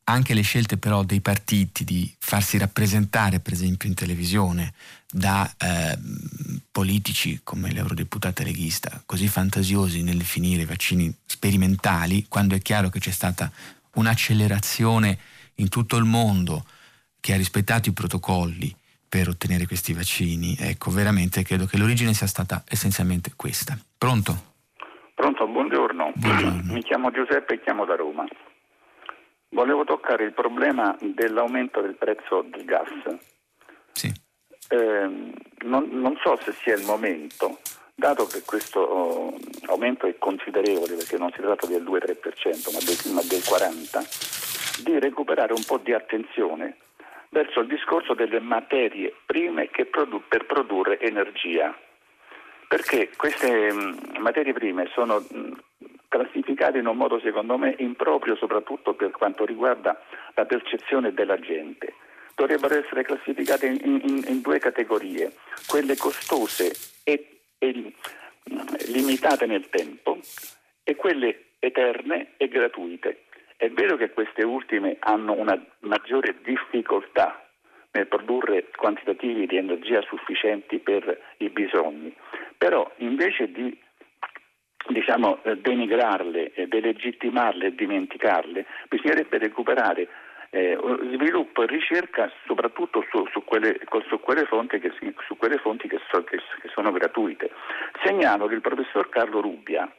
anche 0.08 0.32
le 0.34 0.40
scelte 0.40 0.78
però 0.78 1.02
dei 1.02 1.20
partiti 1.20 1.84
di 1.84 2.10
farsi 2.18 2.56
rappresentare, 2.56 3.40
per 3.40 3.52
esempio 3.52 3.88
in 3.88 3.94
televisione, 3.94 4.72
da 5.10 5.50
eh, 5.58 5.98
politici 6.70 7.40
come 7.44 7.72
l'eurodeputata 7.72 8.42
leghista, 8.42 9.02
così 9.04 9.28
fantasiosi 9.28 10.02
nel 10.02 10.16
definire 10.16 10.62
i 10.62 10.66
vaccini 10.66 11.14
sperimentali, 11.26 12.26
quando 12.26 12.54
è 12.54 12.60
chiaro 12.60 12.88
che 12.88 13.00
c'è 13.00 13.10
stata 13.10 13.50
un'accelerazione 13.94 15.18
in 15.56 15.68
tutto 15.68 15.96
il 15.96 16.04
mondo 16.04 16.64
che 17.20 17.34
ha 17.34 17.36
rispettato 17.36 17.90
i 17.90 17.92
protocolli 17.92 18.74
per 19.08 19.28
ottenere 19.28 19.66
questi 19.66 19.92
vaccini, 19.92 20.56
ecco, 20.58 20.90
veramente 20.90 21.42
credo 21.42 21.66
che 21.66 21.76
l'origine 21.76 22.14
sia 22.14 22.26
stata 22.26 22.62
essenzialmente 22.68 23.32
questa. 23.36 23.78
Pronto? 23.96 24.54
Pronto, 25.14 25.46
buongiorno. 25.46 26.12
buongiorno. 26.14 26.72
Mi 26.72 26.82
chiamo 26.82 27.10
Giuseppe 27.10 27.54
e 27.54 27.62
chiamo 27.62 27.84
da 27.84 27.96
Roma. 27.96 28.24
Volevo 29.50 29.84
toccare 29.84 30.24
il 30.24 30.32
problema 30.32 30.96
dell'aumento 31.00 31.80
del 31.80 31.94
prezzo 31.94 32.42
del 32.42 32.64
gas. 32.64 32.90
Sì. 33.92 34.12
Eh, 34.68 35.32
non, 35.64 35.88
non, 35.90 36.18
so 36.22 36.38
se 36.42 36.52
sia 36.52 36.74
il 36.74 36.84
momento, 36.84 37.58
dato 37.94 38.26
che 38.26 38.42
questo 38.42 38.80
oh, 38.80 39.38
aumento 39.66 40.06
è 40.06 40.18
considerevole, 40.18 40.94
perché 40.94 41.16
non 41.16 41.30
si 41.32 41.40
tratta 41.40 41.66
del 41.66 41.82
2-3%, 41.82 42.72
ma 42.72 42.78
del, 42.78 43.12
ma 43.14 43.22
del 43.22 43.40
40%, 43.40 44.84
di 44.84 44.98
recuperare 44.98 45.54
un 45.54 45.64
po' 45.64 45.78
di 45.78 45.92
attenzione 45.92 46.76
verso 47.30 47.60
il 47.60 47.66
discorso 47.66 48.14
delle 48.14 48.40
materie 48.40 49.14
prime 49.26 49.68
produ- 49.90 50.22
per 50.28 50.46
produrre 50.46 51.00
energia. 51.00 51.76
Perché 52.68 53.10
queste 53.16 53.72
mh, 53.72 54.18
materie 54.18 54.52
prime 54.52 54.88
sono 54.92 55.20
mh, 55.20 55.52
classificate 56.08 56.78
in 56.78 56.86
un 56.86 56.96
modo 56.96 57.20
secondo 57.20 57.56
me 57.58 57.74
improprio 57.78 58.34
soprattutto 58.36 58.94
per 58.94 59.10
quanto 59.10 59.44
riguarda 59.44 60.00
la 60.34 60.44
percezione 60.44 61.12
della 61.12 61.38
gente. 61.38 61.94
Dovrebbero 62.34 62.78
essere 62.78 63.02
classificate 63.02 63.66
in, 63.66 63.78
in, 63.82 64.24
in 64.26 64.40
due 64.40 64.58
categorie, 64.58 65.32
quelle 65.66 65.96
costose 65.96 66.72
e, 67.04 67.40
e 67.58 67.92
limitate 68.86 69.46
nel 69.46 69.68
tempo 69.68 70.18
e 70.84 70.94
quelle 70.96 71.54
eterne 71.58 72.34
e 72.36 72.48
gratuite. 72.48 73.24
È 73.56 73.68
vero 73.70 73.96
che 73.96 74.10
queste 74.10 74.44
ultime 74.44 74.96
hanno 75.00 75.32
una 75.32 75.60
maggiore 75.80 76.36
difficoltà 76.42 77.44
nel 77.90 78.06
produrre 78.06 78.68
quantitativi 78.76 79.46
di 79.46 79.56
energia 79.56 80.00
sufficienti 80.02 80.78
per 80.78 81.20
i 81.38 81.48
bisogni, 81.48 82.14
però 82.56 82.88
invece 82.98 83.50
di 83.50 83.76
diciamo, 84.88 85.42
eh, 85.42 85.56
denigrarle, 85.56 86.52
delegittimarle 86.66 87.66
e 87.66 87.74
dimenticarle, 87.74 88.66
bisognerebbe 88.88 89.38
recuperare 89.38 90.08
eh, 90.50 90.78
sviluppo 91.14 91.62
e 91.62 91.66
ricerca 91.66 92.30
soprattutto 92.46 93.04
su, 93.10 93.26
su, 93.32 93.44
quelle, 93.44 93.78
su 94.08 94.20
quelle, 94.20 94.44
fonti, 94.46 94.78
che, 94.78 94.92
su 95.26 95.36
quelle 95.36 95.58
fonti 95.58 95.88
che, 95.88 96.00
so, 96.10 96.24
che, 96.24 96.38
che, 96.60 96.68
sono 96.68 96.90
gratuite. 96.90 97.50
Segnalo 98.02 98.46
che 98.46 98.54
il 98.54 98.60
professor 98.60 99.08
Carlo 99.08 99.40
Rubbia, 99.40 99.90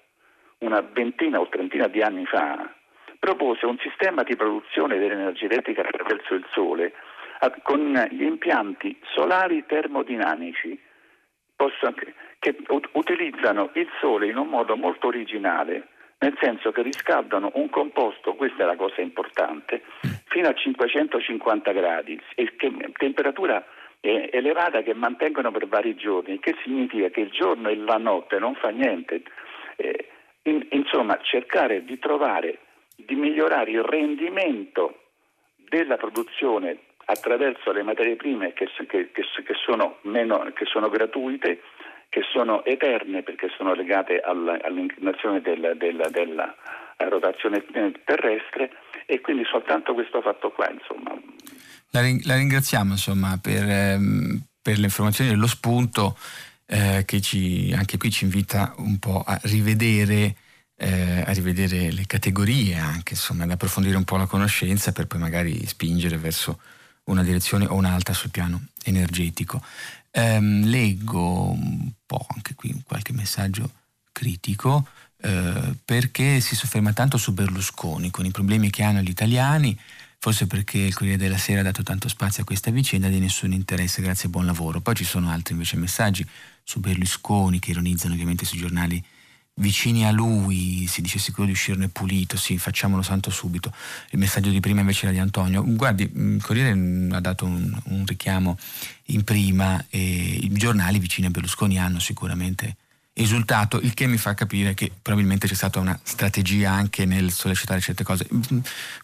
una 0.60 0.82
ventina 0.82 1.40
o 1.40 1.48
trentina 1.50 1.88
di 1.88 2.02
anni 2.02 2.26
fa, 2.26 2.74
propose 3.20 3.66
un 3.66 3.78
sistema 3.80 4.24
di 4.24 4.36
produzione 4.36 4.98
dell'energia 4.98 5.46
elettrica 5.46 5.82
attraverso 5.82 6.34
il 6.34 6.46
sole 6.52 6.94
con 7.64 7.94
gli 8.12 8.24
impianti 8.24 9.00
solari 9.14 9.64
termodinamici 9.66 10.78
che 12.40 12.56
utilizzano 12.94 13.70
il 13.74 13.88
sole 14.00 14.28
in 14.28 14.38
un 14.38 14.48
modo 14.48 14.76
molto 14.76 15.08
originale 15.08 15.90
nel 16.20 16.38
senso 16.42 16.72
che 16.72 16.82
riscaldano 16.82 17.52
un 17.54 17.70
composto, 17.70 18.36
questa 18.36 18.64
è 18.64 18.66
la 18.66 18.76
cosa 18.76 19.00
importante, 19.02 19.84
fino 20.26 20.50
a 20.50 20.54
550 20.54 21.72
gradi, 21.72 22.22
temperatura 22.98 23.66
eh, 24.02 24.30
elevata 24.32 24.82
che 24.82 24.94
mantengono 24.94 25.52
per 25.52 25.68
vari 25.68 25.96
giorni, 25.96 26.40
che 26.40 26.56
significa 26.64 27.10
che 27.10 27.22
il 27.22 27.30
giorno 27.30 27.70
e 27.70 27.76
la 27.78 27.98
notte 27.98 28.38
non 28.38 28.56
fa 28.56 28.70
niente. 28.70 29.24
Eh, 29.78 30.10
in, 30.44 30.66
insomma, 30.72 31.18
cercare 31.22 31.86
di 31.86 31.98
trovare, 32.00 32.60
di 32.96 33.16
migliorare 33.16 33.72
il 33.72 33.84
rendimento 33.84 35.04
della 35.56 35.96
produzione 35.96 36.80
attraverso 37.06 37.72
le 37.72 37.84
materie 37.84 38.16
prime 38.16 38.54
che, 38.54 38.68
che, 38.88 39.12
che, 39.12 39.24
sono, 39.66 39.98
meno, 40.02 40.52
che 40.54 40.66
sono 40.66 40.90
gratuite 40.90 41.62
che 42.10 42.22
sono 42.34 42.66
eterne 42.66 43.22
perché 43.24 43.50
sono 43.56 43.74
legate 43.74 44.20
all'inclinazione 44.20 45.42
della, 45.42 45.74
della, 45.76 46.10
della 46.10 46.56
rotazione 46.98 47.64
terrestre 48.04 48.72
e 49.06 49.22
quindi 49.22 49.44
soltanto 49.46 49.94
questo 49.94 50.22
fatto 50.22 50.52
qua. 50.52 50.70
Insomma. 50.70 51.14
La, 51.92 52.36
ringraziamo 52.36 52.92
insomma, 52.92 53.40
per, 53.42 53.64
ehm, 53.64 54.42
per, 54.62 54.78
le 54.78 54.86
informazioni 54.86 55.30
dello 55.30 55.48
spunto 55.48 56.18
eh, 56.66 57.04
che 57.06 57.22
ci, 57.22 57.74
anche 57.76 57.98
qui 57.98 58.12
ci 58.12 58.26
invita 58.26 58.74
un 58.78 59.00
po' 59.00 59.24
a 59.26 59.40
rivedere, 59.44 60.36
eh, 60.78 61.24
a 61.26 61.32
rivedere 61.32 61.92
le 61.92 62.06
categorie, 62.06 62.76
anche 62.76 63.14
insomma, 63.14 63.44
ad 63.44 63.52
approfondire 63.52 63.98
un 63.98 64.04
po' 64.04 64.18
la 64.18 64.28
conoscenza 64.28 64.92
per 64.92 65.08
poi 65.08 65.20
magari 65.20 65.66
spingere 65.66 66.18
verso 66.18 66.60
una 67.06 67.24
direzione 67.24 67.66
o 67.66 67.74
un'altra 67.74 68.14
sul 68.14 68.30
piano 68.30 68.68
energetico. 68.84 69.62
Um, 70.12 70.66
leggo 70.66 71.56
po' 72.10 72.26
anche 72.34 72.56
qui 72.56 72.82
qualche 72.84 73.14
messaggio 73.14 73.72
critico 74.12 74.88
eh, 75.22 75.76
perché 75.86 76.40
si 76.40 76.56
sofferma 76.56 76.92
tanto 76.92 77.18
su 77.18 77.34
Berlusconi 77.34 78.10
con 78.10 78.26
i 78.26 78.32
problemi 78.32 78.72
che 78.72 78.82
hanno 78.82 79.02
gli 79.02 79.10
italiani, 79.10 79.78
forse 80.18 80.48
perché 80.48 80.80
il 80.80 80.96
Corriere 80.96 81.20
della 81.20 81.38
Sera 81.38 81.60
ha 81.60 81.64
dato 81.64 81.84
tanto 81.84 82.10
spazio 82.10 82.42
a 82.42 82.46
questa 82.46 82.72
vicenda 82.72 83.10
di 83.10 83.20
nessun 83.20 83.52
interesse, 83.52 84.02
grazie 84.02 84.28
a 84.28 84.32
buon 84.32 84.48
lavoro. 84.48 84.82
Poi 84.82 84.96
ci 84.96 85.04
sono 85.04 85.30
altri 85.30 85.54
invece 85.54 85.78
messaggi 85.78 86.26
su 86.64 86.80
Berlusconi 86.80 87.60
che 87.60 87.72
ironizzano 87.72 88.16
ovviamente 88.16 88.44
sui 88.44 88.58
giornali 88.58 89.04
vicini 89.60 90.06
a 90.06 90.12
lui, 90.12 90.88
si 90.88 91.02
dice 91.02 91.20
sicuro 91.20 91.46
di 91.46 91.52
uscirne 91.52 91.90
pulito, 91.90 92.38
sì, 92.38 92.58
facciamolo 92.58 93.02
santo 93.02 93.30
subito. 93.30 93.74
Il 94.12 94.20
messaggio 94.20 94.50
di 94.50 94.60
prima 94.60 94.82
invece 94.82 95.04
era 95.04 95.14
di 95.14 95.20
Antonio. 95.20 95.64
Guardi, 95.66 96.04
il 96.14 96.42
Corriere 96.42 96.72
ha 97.16 97.20
dato 97.20 97.46
un, 97.46 97.78
un 97.86 98.06
richiamo 98.06 98.58
in 99.06 99.24
prima 99.24 99.86
e 99.90 100.00
i 100.00 100.50
giornali 100.54 101.00
vicini 101.00 101.28
a 101.28 101.30
Berlusconi 101.30 101.80
hanno 101.80 102.00
sicuramente 102.00 102.76
esultato, 103.14 103.80
il 103.82 103.94
che 103.94 104.08
mi 104.08 104.18
fa 104.18 104.34
capire 104.34 104.74
che 104.74 104.92
probabilmente 105.02 105.48
c'è 105.48 105.54
stata 105.54 105.80
una 105.80 106.00
strategia 106.04 106.72
anche 106.72 107.06
nel 107.06 107.32
sollecitare 107.32 107.82
certe 107.82 108.04
cose. 108.04 108.28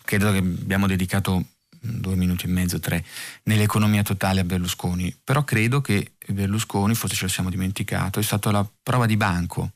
Credo 0.04 0.32
che 0.32 0.38
abbiamo 0.38 0.88
dedicato 0.88 1.44
due 1.80 2.16
minuti 2.16 2.46
e 2.46 2.50
mezzo, 2.50 2.80
tre, 2.80 3.04
nell'economia 3.44 4.04
totale 4.04 4.40
a 4.40 4.44
Berlusconi, 4.44 5.14
però 5.22 5.44
credo 5.44 5.82
che 5.82 6.14
Berlusconi, 6.28 6.96
forse 6.96 7.16
ce 7.16 7.24
lo 7.24 7.30
siamo 7.30 7.50
dimenticato, 7.50 8.20
è 8.20 8.24
stato 8.24 8.52
la 8.52 8.68
prova 8.82 9.06
di 9.06 9.18
banco 9.18 9.72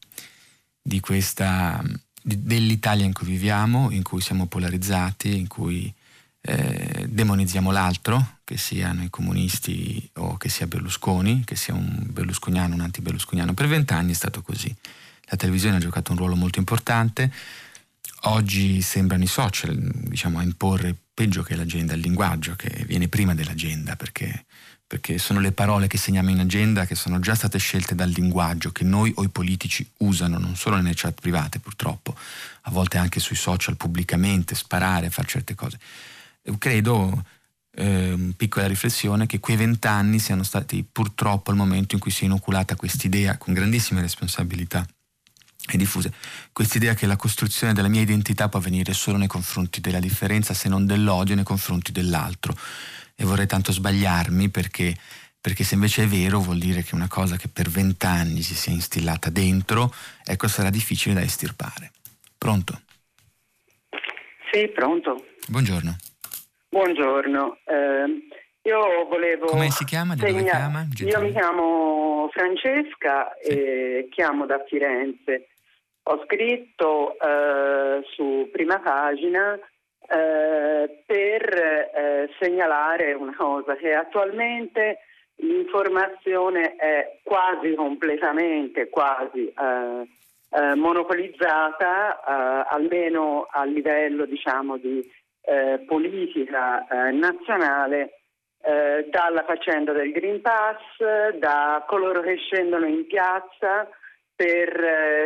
di 0.81 0.99
questa, 0.99 1.83
dell'Italia 2.21 3.05
in 3.05 3.13
cui 3.13 3.27
viviamo, 3.27 3.91
in 3.91 4.03
cui 4.03 4.21
siamo 4.21 4.47
polarizzati, 4.47 5.37
in 5.37 5.47
cui 5.47 5.93
eh, 6.41 7.05
demonizziamo 7.07 7.71
l'altro, 7.71 8.37
che 8.43 8.57
siano 8.57 9.03
i 9.03 9.09
comunisti 9.09 10.09
o 10.15 10.37
che 10.37 10.49
sia 10.49 10.67
Berlusconi, 10.67 11.43
che 11.45 11.55
sia 11.55 11.73
un 11.73 12.07
berlusconiano 12.09 12.73
un 12.73 12.81
anti-berlusconiano. 12.81 13.53
Per 13.53 13.67
vent'anni 13.67 14.11
è 14.11 14.15
stato 14.15 14.41
così. 14.41 14.73
La 15.25 15.35
televisione 15.35 15.75
ha 15.75 15.79
giocato 15.79 16.11
un 16.11 16.17
ruolo 16.17 16.35
molto 16.35 16.57
importante. 16.57 17.31
Oggi 18.23 18.81
sembrano 18.81 19.23
i 19.23 19.27
social 19.27 19.77
diciamo, 19.77 20.39
a 20.39 20.43
imporre 20.43 20.95
peggio 21.13 21.43
che 21.43 21.55
l'agenda, 21.55 21.93
il 21.93 22.01
linguaggio 22.01 22.55
che 22.55 22.83
viene 22.87 23.07
prima 23.07 23.35
dell'agenda, 23.35 23.95
perché 23.95 24.45
perché 24.89 25.19
sono 25.19 25.39
le 25.39 25.51
parole 25.51 25.85
che 25.85 25.99
segniamo 25.99 26.31
in 26.31 26.39
agenda 26.39 26.87
che 26.87 26.95
sono 26.95 27.19
già 27.19 27.35
state 27.35 27.59
scelte 27.59 27.93
dal 27.93 28.09
linguaggio 28.09 28.71
che 28.71 28.83
noi 28.83 29.13
o 29.17 29.23
i 29.23 29.29
politici 29.29 29.87
usano, 29.97 30.39
non 30.39 30.55
solo 30.55 30.77
nelle 30.77 30.93
chat 30.95 31.21
private 31.21 31.59
purtroppo, 31.59 32.15
a 32.61 32.71
volte 32.71 32.97
anche 32.97 33.19
sui 33.19 33.35
social 33.35 33.77
pubblicamente, 33.77 34.55
sparare, 34.55 35.11
fare 35.11 35.27
certe 35.27 35.53
cose. 35.53 35.77
Credo, 36.57 37.23
eh, 37.75 38.33
piccola 38.35 38.65
riflessione, 38.65 39.27
che 39.27 39.39
quei 39.39 39.57
vent'anni 39.57 40.17
siano 40.17 40.41
stati 40.41 40.83
purtroppo 40.91 41.51
il 41.51 41.57
momento 41.57 41.93
in 41.93 42.01
cui 42.01 42.09
si 42.09 42.23
è 42.23 42.25
inoculata 42.25 42.75
quest'idea 42.75 43.37
con 43.37 43.53
grandissime 43.53 44.01
responsabilità 44.01 44.83
e 45.71 45.77
diffuse, 45.77 46.11
quest'idea 46.51 46.95
che 46.95 47.05
la 47.05 47.15
costruzione 47.15 47.73
della 47.73 47.89
mia 47.89 48.01
identità 48.01 48.49
può 48.49 48.57
avvenire 48.57 48.93
solo 48.93 49.17
nei 49.17 49.27
confronti 49.27 49.81
della 49.81 49.99
differenza, 49.99 50.55
se 50.55 50.67
non 50.67 50.87
dell'odio 50.87 51.35
nei 51.35 51.43
confronti 51.43 51.91
dell'altro 51.91 52.57
e 53.19 53.25
vorrei 53.25 53.47
tanto 53.47 53.73
sbagliarmi 53.73 54.49
perché, 54.49 54.95
perché 55.41 55.65
se 55.65 55.73
invece 55.73 56.03
è 56.03 56.07
vero 56.07 56.39
vuol 56.39 56.57
dire 56.57 56.83
che 56.83 56.95
una 56.95 57.09
cosa 57.09 57.35
che 57.35 57.49
per 57.51 57.67
vent'anni 57.67 58.41
si 58.41 58.55
sia 58.55 58.71
instillata 58.71 59.29
dentro, 59.29 59.93
ecco 60.23 60.47
sarà 60.47 60.69
difficile 60.69 61.15
da 61.15 61.21
estirpare. 61.21 61.91
Pronto? 62.37 62.79
Sì, 64.51 64.69
pronto. 64.69 65.25
Buongiorno. 65.49 65.97
Buongiorno. 66.69 67.57
Eh, 67.65 68.27
io 68.61 69.07
volevo... 69.09 69.47
Come 69.47 69.69
si 69.69 69.83
chiama? 69.83 70.15
Di 70.15 70.21
segna... 70.21 70.51
chiama? 70.51 70.87
Io 70.99 71.21
mi 71.21 71.31
chiamo 71.33 72.29
Francesca 72.31 73.31
sì. 73.43 73.49
e 73.49 74.07
chiamo 74.11 74.45
da 74.45 74.63
Firenze. 74.65 75.49
Ho 76.03 76.23
scritto 76.23 77.19
eh, 77.19 78.01
su 78.15 78.49
prima 78.49 78.79
pagina 78.79 79.59
eh, 80.11 81.03
per 81.05 81.53
eh, 81.53 82.29
segnalare 82.39 83.13
una 83.13 83.35
cosa, 83.35 83.75
che 83.75 83.93
attualmente 83.93 84.99
l'informazione 85.35 86.75
è 86.75 87.19
quasi 87.23 87.75
completamente, 87.75 88.89
quasi 88.89 89.47
eh, 89.47 90.07
eh 90.51 90.75
monopolizzata, 90.75 92.17
eh, 92.17 92.65
almeno 92.75 93.47
a 93.51 93.63
livello 93.65 94.25
diciamo, 94.25 94.77
di 94.77 95.17
politica 95.87 96.85
nazionale, 97.11 98.19
dalla 98.61 99.43
faccenda 99.47 99.93
del 99.93 100.11
Green 100.11 100.41
Pass, 100.41 101.35
da 101.39 101.83
coloro 101.87 102.21
che 102.21 102.35
scendono 102.35 102.85
in 102.85 103.07
piazza 103.07 103.89
per 104.35 104.69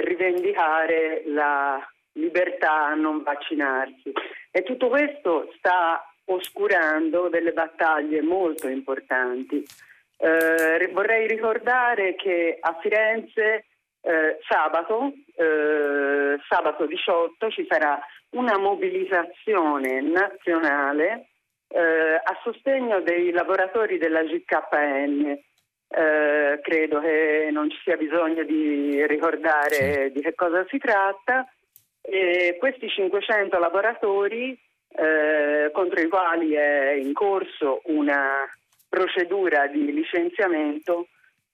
rivendicare 0.06 1.24
la 1.26 1.86
libertà 2.14 2.88
a 2.88 2.96
non 2.96 3.24
vaccinarsi. 3.24 4.12
E 4.52 4.64
tutto 4.64 4.90
questo 4.90 5.52
sta 5.58 6.04
oscurando 6.26 7.30
delle 7.30 7.52
battaglie 7.52 8.22
molto 8.22 8.68
importanti. 8.68 9.64
Eh, 10.18 10.90
vorrei 10.94 11.28
ricordare 11.28 12.16
che 12.16 12.58
a 12.60 12.78
Firenze 12.82 13.66
eh, 14.02 14.38
sabato, 14.48 15.14
eh, 15.36 16.38
sabato 16.48 16.86
18 16.86 17.50
ci 17.50 17.66
sarà 17.70 18.00
una 18.32 18.58
mobilitazione 18.58 20.02
nazionale 20.02 21.28
eh, 21.68 22.16
a 22.16 22.40
sostegno 22.44 23.02
dei 23.02 23.32
lavoratori 23.32 23.98
della 23.98 24.24
GKN. 24.24 25.38
Eh, 25.96 26.60
credo 26.62 27.00
che 27.00 27.50
non 27.52 27.70
ci 27.70 27.78
sia 27.84 27.98
bisogno 27.98 28.44
di 28.44 29.06
ricordare 29.08 30.12
di 30.12 30.22
che 30.22 30.36
cosa 30.36 30.66
si 30.70 30.78
tratta. 30.78 31.48
E 32.06 32.58
questi 32.60 32.90
500 32.90 33.58
lavoratori 33.58 34.60
eh, 34.90 35.72
contro 35.72 36.02
i 36.02 36.08
quali 36.10 36.54
è 36.54 36.92
in 36.92 37.14
corso 37.14 37.82
una 37.86 38.48
procedura 38.90 39.68
di 39.68 39.92
licenziamento 39.92 41.08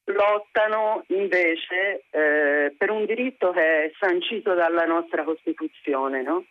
lottano 0.05 1.03
invece 1.09 2.05
eh, 2.09 2.73
per 2.75 2.89
un 2.89 3.05
diritto 3.05 3.51
che 3.51 3.85
è 3.85 3.91
sancito 3.99 4.55
dalla 4.55 4.85
nostra 4.85 5.23
Costituzione, 5.23 6.23
no? 6.23 6.45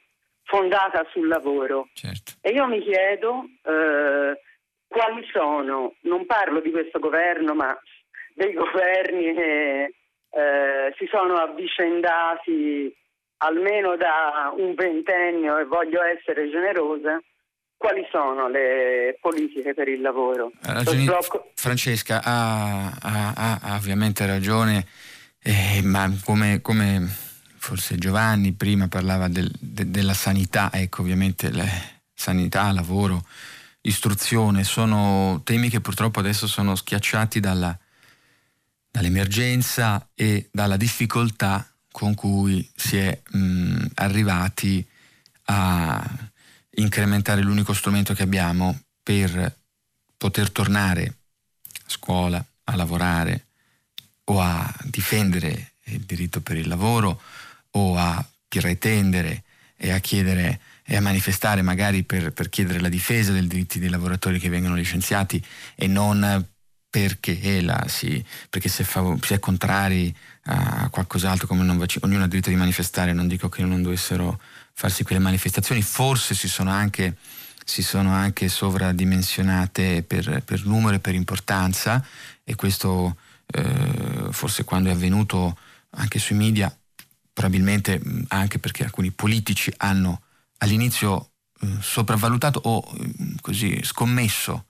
fondata 0.45 1.07
sul 1.11 1.29
lavoro. 1.29 1.89
Certo. 1.93 2.33
E 2.41 2.51
io 2.51 2.67
mi 2.67 2.81
chiedo 2.81 3.45
eh, 3.65 4.41
quali 4.87 5.29
sono, 5.31 5.95
non 6.03 6.25
parlo 6.25 6.61
di 6.61 6.71
questo 6.71 6.99
governo, 6.99 7.55
ma 7.55 7.79
dei 8.35 8.55
governi 8.55 9.35
che 9.35 9.95
eh, 10.31 10.95
si 10.97 11.07
sono 11.11 11.37
avvicendati 11.37 12.95
almeno 13.39 13.97
da 13.97 14.53
un 14.57 14.75
ventennio 14.75 15.59
e 15.59 15.65
voglio 15.65 16.03
essere 16.03 16.51
generosa, 16.51 17.21
quali 17.77 18.07
sono 18.11 18.49
le 18.49 19.19
politiche 19.21 19.75
per 19.75 19.89
il 19.89 20.01
lavoro? 20.01 20.53
Ragioni, 20.63 21.03
sblocco... 21.05 21.51
Francesca 21.55 22.23
ha, 22.23 22.93
ha, 23.01 23.59
ha, 23.61 23.77
ovviamente 23.77 24.27
ragione, 24.27 24.87
eh, 25.41 25.81
ma 25.85 26.11
come, 26.25 26.61
come, 26.61 27.07
forse 27.57 27.97
Giovanni 27.97 28.53
prima 28.53 28.89
parlava 28.89 29.29
del, 29.29 29.51
de, 29.61 29.91
della 29.91 30.15
sanità, 30.15 30.71
ecco 30.73 31.03
ovviamente 31.03 31.51
sanità, 32.13 32.73
lavoro, 32.73 33.25
istruzione, 33.83 34.65
sono 34.65 35.41
temi 35.45 35.69
che 35.69 35.81
purtroppo 35.81 36.19
adesso 36.19 36.49
sono 36.49 36.75
schiacciati 36.75 37.39
dalla, 37.39 37.79
dall'emergenza 38.91 40.11
e 40.17 40.49
dalla 40.51 40.77
difficoltà 40.77 41.68
con 41.99 42.15
cui 42.15 42.65
si 42.77 42.97
è 42.97 43.21
mh, 43.29 43.87
arrivati 43.95 44.87
a 45.47 46.31
incrementare 46.77 47.43
l'unico 47.43 47.73
strumento 47.73 48.15
che 48.15 48.23
abbiamo 48.23 48.83
per 49.03 49.53
poter 50.17 50.49
tornare 50.53 51.17
a 51.73 51.89
scuola, 51.89 52.45
a 52.65 52.77
lavorare 52.77 53.47
o 54.27 54.41
a 54.41 54.73
difendere 54.85 55.73
il 55.87 56.03
diritto 56.03 56.41
per 56.41 56.57
il 56.57 56.69
lavoro 56.69 57.21
o 57.73 57.97
a 57.97 58.25
pretendere 58.47 59.43
e 59.77 59.91
a 59.91 59.99
chiedere 59.99 60.61
e 60.85 60.95
a 60.95 61.01
manifestare 61.01 61.63
magari 61.63 62.05
per, 62.05 62.33
per 62.33 62.49
chiedere 62.49 62.79
la 62.79 62.89
difesa 62.89 63.33
dei 63.33 63.45
diritti 63.49 63.81
dei 63.81 63.89
lavoratori 63.89 64.39
che 64.39 64.49
vengono 64.49 64.77
licenziati 64.77 65.45
e 65.75 65.89
non 65.89 66.47
perché, 66.91 67.61
la, 67.61 67.85
si, 67.89 68.25
perché 68.49 68.69
si, 68.69 68.83
è 68.83 68.85
si, 68.85 69.35
è 69.35 69.39
contrari 69.39 70.15
a 70.51 70.89
qualcos'altro 70.89 71.47
come 71.47 71.63
non 71.63 71.77
vac- 71.77 71.99
ognuno 72.03 72.25
ha 72.25 72.27
diritto 72.27 72.49
di 72.49 72.57
manifestare, 72.57 73.13
non 73.13 73.29
dico 73.29 73.49
che 73.49 73.63
non 73.63 73.83
dovessero 73.83 74.41
farsi 74.73 75.05
quelle 75.05 75.21
manifestazioni, 75.21 75.83
forse 75.83 76.35
si 76.35 76.49
sono 76.49 76.71
anche, 76.71 77.17
si 77.65 77.83
sono 77.83 78.13
anche 78.13 78.49
sovradimensionate 78.49 80.03
per, 80.03 80.43
per, 80.45 80.65
numero 80.65 80.97
e 80.97 81.01
per 81.01 81.15
importanza 81.15 82.03
e 82.45 82.55
questo 82.55 83.17
eh, 83.47 84.29
forse 84.31 84.65
quando 84.65 84.89
è 84.89 84.93
avvenuto 84.93 85.59
anche 85.91 86.19
sui 86.19 86.37
media, 86.37 86.75
probabilmente 87.33 88.01
anche 88.29 88.59
perché 88.59 88.85
alcuni 88.85 89.11
politici 89.11 89.73
hanno 89.77 90.23
all'inizio 90.59 91.33
eh, 91.61 91.77
sopravvalutato 91.81 92.61
o 92.65 92.91
così 93.43 93.81
scommesso 93.83 94.65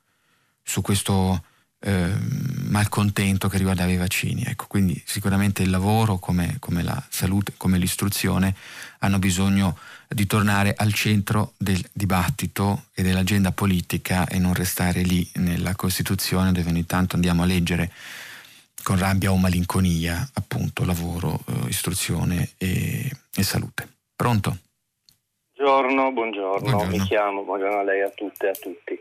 su 0.63 0.81
questo 0.81 1.45
eh, 1.81 2.13
malcontento 2.69 3.49
che 3.49 3.59
riguardava 3.59 3.91
i 3.91 3.97
vaccini. 3.97 4.45
Ecco, 4.45 4.67
quindi 4.69 5.01
sicuramente 5.05 5.63
il 5.63 5.71
lavoro 5.71 6.19
come, 6.19 6.57
come, 6.59 6.83
la 6.83 7.01
salute, 7.09 7.55
come 7.57 7.79
l'istruzione 7.79 8.55
hanno 9.01 9.19
bisogno 9.19 9.79
di 10.09 10.27
tornare 10.27 10.75
al 10.77 10.93
centro 10.93 11.53
del 11.57 11.83
dibattito 11.93 12.85
e 12.95 13.03
dell'agenda 13.03 13.53
politica 13.53 14.27
e 14.27 14.39
non 14.39 14.55
restare 14.55 15.03
lì 15.03 15.29
nella 15.35 15.75
Costituzione 15.75 16.53
dove 16.53 16.69
ogni 16.69 16.87
tanto 16.87 17.15
andiamo 17.15 17.43
a 17.43 17.47
leggere 17.47 17.93
con 18.83 18.99
rabbia 18.99 19.31
o 19.31 19.37
malinconia 19.37 20.29
appunto 20.35 20.85
lavoro, 20.85 21.41
eh, 21.47 21.69
istruzione 21.69 22.51
e, 22.57 23.11
e 23.35 23.43
salute. 23.43 23.89
Pronto? 24.17 24.59
Buongiorno, 25.55 26.13
buongiorno, 26.13 26.71
buongiorno, 26.71 26.97
mi 26.97 27.01
chiamo, 27.01 27.43
buongiorno 27.43 27.79
a 27.79 27.83
lei, 27.83 28.03
a 28.03 28.11
tutte 28.11 28.47
e 28.47 28.51
a 28.51 28.55
tutti. 28.55 28.99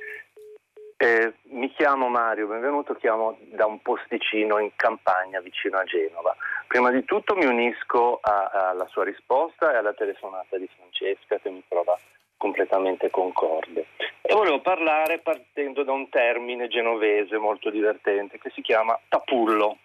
Eh, 0.99 1.31
mi 1.49 1.71
chiamo 1.73 2.09
Mario, 2.09 2.47
benvenuto, 2.47 2.95
chiamo 2.95 3.37
da 3.51 3.67
un 3.67 3.79
posticino 3.83 4.57
in 4.57 4.71
campagna 4.75 5.39
vicino 5.41 5.77
a 5.77 5.83
Genova. 5.83 6.35
Prima 6.67 6.89
di 6.89 7.05
tutto 7.05 7.35
mi 7.35 7.45
unisco 7.45 8.19
alla 8.19 8.87
sua 8.87 9.03
risposta 9.03 9.71
e 9.71 9.75
alla 9.75 9.93
telefonata 9.93 10.57
di 10.57 10.67
Francesca 10.75 11.37
che 11.37 11.51
mi 11.51 11.63
trova 11.67 11.95
completamente 12.35 13.11
concorde. 13.11 13.85
E 14.21 14.33
volevo 14.33 14.59
parlare 14.61 15.19
partendo 15.19 15.83
da 15.83 15.91
un 15.91 16.09
termine 16.09 16.67
genovese 16.67 17.37
molto 17.37 17.69
divertente 17.69 18.39
che 18.39 18.49
si 18.55 18.61
chiama 18.63 18.99
tapullo. 19.07 19.77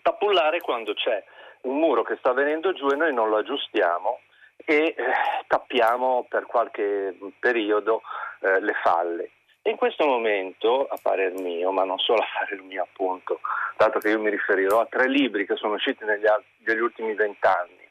Tapullare 0.00 0.62
quando 0.62 0.94
c'è 0.94 1.22
un 1.62 1.76
muro 1.76 2.02
che 2.02 2.16
sta 2.16 2.32
venendo 2.32 2.72
giù 2.72 2.86
e 2.88 2.96
noi 2.96 3.12
non 3.12 3.28
lo 3.28 3.36
aggiustiamo 3.36 4.20
e 4.64 4.74
eh, 4.74 4.94
tappiamo 5.46 6.24
per 6.30 6.46
qualche 6.46 7.14
periodo 7.38 8.00
eh, 8.40 8.58
le 8.60 8.72
falle. 8.82 9.30
In 9.66 9.74
questo 9.74 10.06
momento, 10.06 10.86
a 10.86 10.96
parer 11.02 11.32
mio, 11.40 11.72
ma 11.72 11.82
non 11.82 11.98
solo 11.98 12.20
a 12.20 12.26
parer 12.38 12.62
mio 12.62 12.84
appunto, 12.84 13.40
dato 13.76 13.98
che 13.98 14.10
io 14.10 14.20
mi 14.20 14.30
riferirò 14.30 14.80
a 14.80 14.86
tre 14.86 15.08
libri 15.08 15.44
che 15.44 15.56
sono 15.56 15.74
usciti 15.74 16.04
negli, 16.04 16.24
negli 16.64 16.78
ultimi 16.78 17.14
vent'anni, 17.14 17.88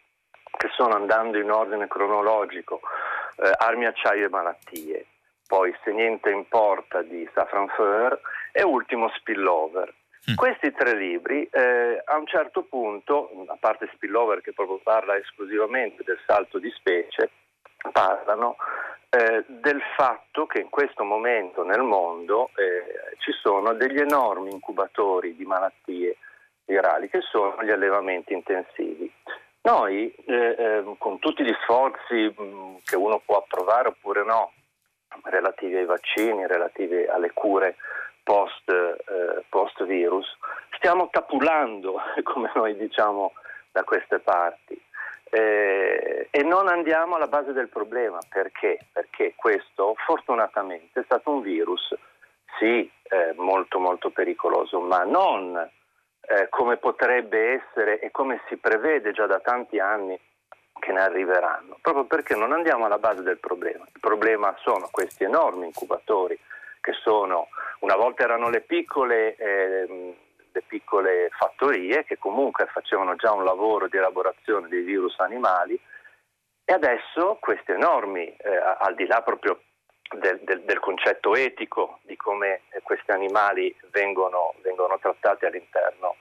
che 0.57 0.69
sono 0.73 0.95
andando 0.95 1.37
in 1.37 1.51
ordine 1.51 1.87
cronologico, 1.87 2.79
eh, 3.43 3.51
Armi, 3.57 3.85
acciaio 3.85 4.25
e 4.25 4.29
malattie, 4.29 5.05
poi 5.47 5.75
Se 5.83 5.91
niente 5.91 6.29
importa 6.31 7.01
di 7.01 7.29
Safran 7.33 7.67
Foer 7.67 8.19
e 8.53 8.63
ultimo 8.63 9.09
Spillover. 9.09 9.93
Mm. 10.31 10.35
Questi 10.35 10.71
tre 10.71 10.95
libri 10.95 11.47
eh, 11.51 12.01
a 12.03 12.17
un 12.17 12.25
certo 12.25 12.63
punto, 12.63 13.29
a 13.47 13.57
parte 13.59 13.89
Spillover 13.93 14.41
che 14.41 14.53
proprio 14.53 14.79
parla 14.81 15.17
esclusivamente 15.17 16.03
del 16.03 16.19
salto 16.25 16.57
di 16.57 16.71
specie, 16.71 17.29
parlano 17.91 18.55
eh, 19.09 19.45
del 19.47 19.81
fatto 19.95 20.45
che 20.45 20.59
in 20.59 20.69
questo 20.69 21.03
momento 21.03 21.63
nel 21.63 21.81
mondo 21.81 22.49
eh, 22.55 23.15
ci 23.19 23.31
sono 23.41 23.73
degli 23.73 23.99
enormi 23.99 24.51
incubatori 24.51 25.35
di 25.35 25.45
malattie 25.45 26.17
virali 26.65 27.09
che 27.09 27.21
sono 27.21 27.63
gli 27.63 27.71
allevamenti 27.71 28.33
intensivi. 28.33 29.11
Noi, 29.61 30.13
eh, 30.25 30.55
ehm, 30.57 30.97
con 30.97 31.19
tutti 31.19 31.43
gli 31.43 31.55
sforzi 31.63 32.33
mh, 32.35 32.43
mm, 32.43 32.75
che 32.83 32.95
uno 32.95 33.21
può 33.25 33.37
approvare 33.37 33.87
oppure 33.87 34.23
no, 34.23 34.51
relativi 35.23 35.77
ai 35.77 35.85
vaccini, 35.85 36.45
relativi 36.45 37.05
alle 37.05 37.31
cure 37.31 37.77
post, 38.23 38.69
eh, 38.69 39.85
virus, 39.85 40.27
stiamo 40.71 41.09
tapulando, 41.09 42.01
come 42.23 42.51
noi 42.55 42.75
diciamo 42.75 43.33
da 43.71 43.83
queste 43.83 44.19
parti 44.19 44.79
eh, 45.29 46.27
e 46.29 46.43
non 46.43 46.67
andiamo 46.67 47.15
alla 47.15 47.27
base 47.27 47.53
del 47.53 47.69
problema. 47.69 48.19
Perché? 48.29 48.79
Perché 48.91 49.33
questo 49.35 49.95
fortunatamente 50.05 50.99
è 50.99 51.03
stato 51.03 51.31
un 51.31 51.41
virus, 51.41 51.93
sì, 52.59 52.89
eh, 53.03 53.33
molto 53.35 53.79
molto 53.79 54.09
pericoloso, 54.09 54.79
ma 54.79 55.03
non 55.03 55.55
eh, 56.27 56.49
come 56.49 56.77
potrebbe 56.77 57.61
essere 57.61 57.99
e 57.99 58.11
come 58.11 58.41
si 58.47 58.57
prevede 58.57 59.11
già 59.11 59.25
da 59.25 59.39
tanti 59.39 59.79
anni 59.79 60.19
che 60.79 60.91
ne 60.91 61.01
arriveranno, 61.01 61.77
proprio 61.81 62.05
perché 62.05 62.35
non 62.35 62.51
andiamo 62.51 62.85
alla 62.85 62.97
base 62.97 63.21
del 63.23 63.39
problema. 63.39 63.85
Il 63.85 63.99
problema 63.99 64.55
sono 64.59 64.89
questi 64.91 65.23
enormi 65.23 65.65
incubatori 65.65 66.37
che 66.81 66.93
sono, 67.01 67.47
una 67.79 67.95
volta 67.95 68.23
erano 68.23 68.49
le 68.49 68.61
piccole 68.61 69.35
eh, 69.35 70.15
le 70.55 70.63
piccole 70.65 71.29
fattorie 71.37 72.05
che 72.05 72.17
comunque 72.17 72.65
facevano 72.67 73.15
già 73.15 73.33
un 73.33 73.43
lavoro 73.43 73.87
di 73.89 73.97
elaborazione 73.97 74.69
dei 74.69 74.83
virus 74.83 75.19
animali 75.19 75.77
e 76.63 76.73
adesso 76.73 77.37
questi 77.41 77.71
enormi, 77.71 78.25
eh, 78.25 78.55
al 78.79 78.95
di 78.95 79.05
là 79.05 79.21
proprio 79.21 79.59
del, 80.17 80.39
del, 80.43 80.61
del, 80.61 80.79
concetto 80.79 81.35
etico 81.35 81.99
di 82.03 82.15
come 82.15 82.61
questi 82.83 83.11
animali 83.11 83.75
vengono, 83.91 84.53
vengono 84.61 84.97
trattati 84.97 85.45
all'interno 85.45 86.15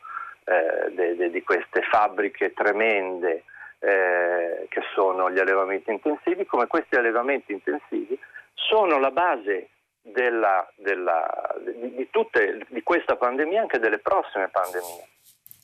eh, 0.45 0.91
de, 0.91 1.16
de, 1.16 1.30
di 1.30 1.43
queste 1.43 1.82
fabbriche 1.82 2.53
tremende 2.53 3.45
eh, 3.78 4.66
che 4.68 4.82
sono 4.95 5.30
gli 5.30 5.39
allevamenti 5.39 5.93
intensivi, 5.93 6.45
come 6.45 6.66
questi 6.66 6.97
allevamenti 6.97 7.53
intensivi 7.53 8.19
sono 8.55 8.98
la 8.98 9.11
base 9.11 9.69
della, 10.05 10.70
della, 10.76 11.26
di, 11.64 11.94
di, 11.97 12.09
tutte, 12.10 12.66
di 12.68 12.82
questa 12.82 13.16
pandemia 13.16 13.59
e 13.59 13.60
anche 13.62 13.78
delle 13.78 13.98
prossime 13.98 14.48
pandemie. 14.48 15.09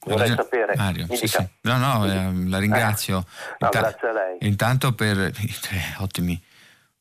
Vorrei 0.06 0.28
sapere. 0.34 0.74
Mario, 0.76 1.06
sì, 1.14 1.26
sì. 1.26 1.46
No, 1.62 1.76
no, 1.76 2.06
eh, 2.06 2.48
la 2.48 2.58
ringrazio. 2.58 3.18
Eh, 3.18 3.56
no, 3.58 3.66
Inta- 3.66 3.80
grazie 3.80 4.08
a 4.08 4.12
lei. 4.12 4.36
Intanto 4.40 4.94
per 4.94 5.18
eh, 5.18 5.32
ottimi, 5.98 6.40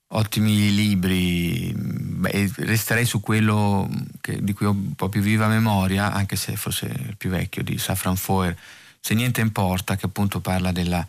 ottimi 0.09 0.75
libri. 0.75 1.71
Beh, 1.73 2.51
resterei 2.57 3.05
su 3.05 3.21
quello 3.21 3.87
che, 4.19 4.43
di 4.43 4.51
cui 4.51 4.65
ho 4.65 4.71
un 4.71 4.95
po' 4.95 5.07
più 5.07 5.21
viva 5.21 5.47
memoria, 5.47 6.11
anche 6.11 6.35
se 6.35 6.57
forse 6.57 6.87
il 6.87 7.15
più 7.15 7.29
vecchio, 7.29 7.63
di 7.63 7.77
Safran 7.77 8.17
Foer, 8.17 8.53
Se 8.99 9.13
niente 9.13 9.39
importa, 9.39 9.95
che 9.95 10.07
appunto 10.07 10.41
parla 10.41 10.73
della, 10.73 11.07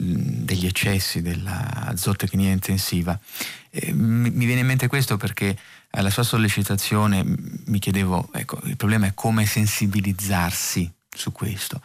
degli 0.00 0.66
eccessi 0.66 1.20
della 1.20 1.92
zootecnia 1.94 2.50
intensiva. 2.50 3.18
Eh, 3.70 3.92
mi, 3.92 4.30
viene 4.30 4.60
in 4.60 4.66
mente 4.66 4.86
questo 4.86 5.16
perché 5.16 5.56
alla 5.90 6.10
sua 6.10 6.22
sollecitazione 6.22 7.22
mi 7.24 7.78
chiedevo, 7.78 8.30
ecco, 8.32 8.58
il 8.64 8.76
problema 8.76 9.06
è 9.06 9.14
come 9.14 9.44
sensibilizzarsi 9.44 10.90
su 11.08 11.32
questo. 11.32 11.82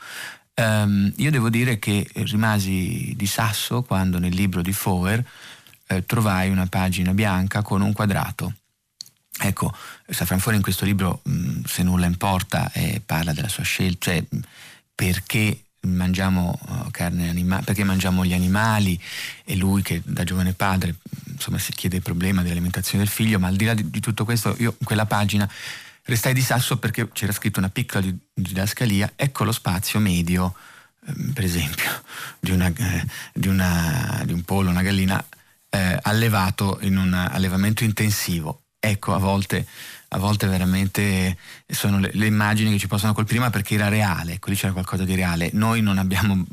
Um, 0.56 1.12
io 1.18 1.32
devo 1.32 1.50
dire 1.50 1.80
che 1.80 2.08
rimasi 2.14 3.14
di 3.18 3.28
sasso 3.28 3.84
quando 3.84 4.20
nel 4.20 4.34
libro 4.34 4.62
di 4.62 4.72
Foer 4.72 5.22
eh, 5.88 6.06
trovai 6.06 6.50
una 6.50 6.68
pagina 6.68 7.14
bianca 7.14 7.62
con 7.62 7.82
un 7.82 7.92
quadrato. 7.92 8.54
Ecco, 9.38 9.76
Safran 10.08 10.40
Foer 10.40 10.56
in 10.56 10.62
questo 10.62 10.86
libro, 10.86 11.20
mh, 11.24 11.64
se 11.66 11.84
nulla 11.84 12.06
importa, 12.06 12.72
eh, 12.72 13.02
parla 13.06 13.34
della 13.34 13.50
sua 13.50 13.64
scelta, 13.64 14.12
cioè 14.12 14.24
perché 14.96 15.65
mangiamo 15.86 16.60
uh, 16.68 16.92
carne 16.92 17.30
animale, 17.30 17.64
perché 17.64 17.84
mangiamo 17.84 18.26
gli 18.26 18.34
animali 18.34 19.00
e 19.44 19.56
lui 19.56 19.82
che 19.82 20.02
da 20.04 20.24
giovane 20.24 20.54
padre 20.54 20.96
insomma 21.28 21.58
si 21.58 21.72
chiede 21.74 21.98
il 21.98 22.02
problema 22.02 22.42
dell'alimentazione 22.42 23.04
del 23.04 23.12
figlio, 23.12 23.40
ma 23.40 23.48
al 23.48 23.56
di 23.56 23.66
là 23.66 23.74
di, 23.74 23.90
di 23.90 24.00
tutto 24.00 24.26
questo 24.26 24.56
io 24.60 24.76
in 24.78 24.86
quella 24.86 25.06
pagina 25.06 25.50
restai 26.06 26.34
di 26.34 26.42
sasso 26.42 26.78
perché 26.78 27.10
c'era 27.12 27.32
scritto 27.32 27.60
una 27.60 27.70
piccola 27.70 28.06
didascalia, 28.34 29.14
ecco 29.16 29.44
lo 29.44 29.52
spazio 29.52 30.00
medio, 30.00 30.56
ehm, 31.08 31.34
per 31.34 31.44
esempio, 31.44 31.90
di, 32.40 32.52
una, 32.52 32.68
eh, 32.68 33.06
di, 33.34 33.48
una, 33.48 34.22
di 34.26 34.34
un 34.34 34.44
pollo, 34.44 34.70
una 34.70 34.82
gallina 34.82 35.24
eh, 35.70 36.00
allevato 36.02 36.80
in 36.82 36.98
un 36.98 37.14
allevamento 37.14 37.84
intensivo. 37.84 38.62
Ecco, 38.80 39.14
a 39.14 39.18
volte, 39.18 39.66
a 40.16 40.18
volte 40.18 40.48
veramente 40.48 41.38
sono 41.68 42.00
le, 42.00 42.10
le, 42.14 42.26
immagini 42.26 42.72
che 42.72 42.80
ci 42.80 42.88
possono 42.88 43.14
colpire, 43.14 43.40
ma 43.40 43.50
perché 43.50 43.76
era 43.76 43.90
reale, 43.90 44.34
ecco 44.34 44.50
lì 44.50 44.56
c'era 44.56 44.72
qualcosa 44.72 45.04
di 45.04 45.14
reale. 45.14 45.50
Noi 45.52 45.82
non 45.82 45.98
abbiamo 45.98 46.46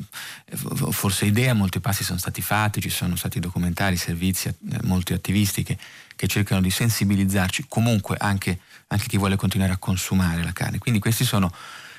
eh, 0.46 0.56
forse 0.90 1.26
idea, 1.26 1.54
molti 1.54 1.78
passi 1.78 2.02
sono 2.02 2.18
stati 2.18 2.42
fatti, 2.42 2.80
ci 2.80 2.90
sono 2.90 3.14
stati 3.14 3.38
documentari, 3.38 3.96
servizi, 3.96 4.48
eh, 4.48 4.54
molti 4.82 5.12
attivisti 5.12 5.62
che, 5.62 5.78
che 6.16 6.26
cercano 6.26 6.60
di 6.60 6.70
sensibilizzarci, 6.70 7.66
comunque 7.68 8.16
anche 8.18 8.58
anche 8.88 9.06
chi 9.06 9.16
vuole 9.16 9.36
continuare 9.36 9.72
a 9.72 9.78
consumare 9.78 10.42
la 10.42 10.52
carne. 10.52 10.78
Quindi 10.78 11.00
questi 11.00 11.24
sono 11.24 11.50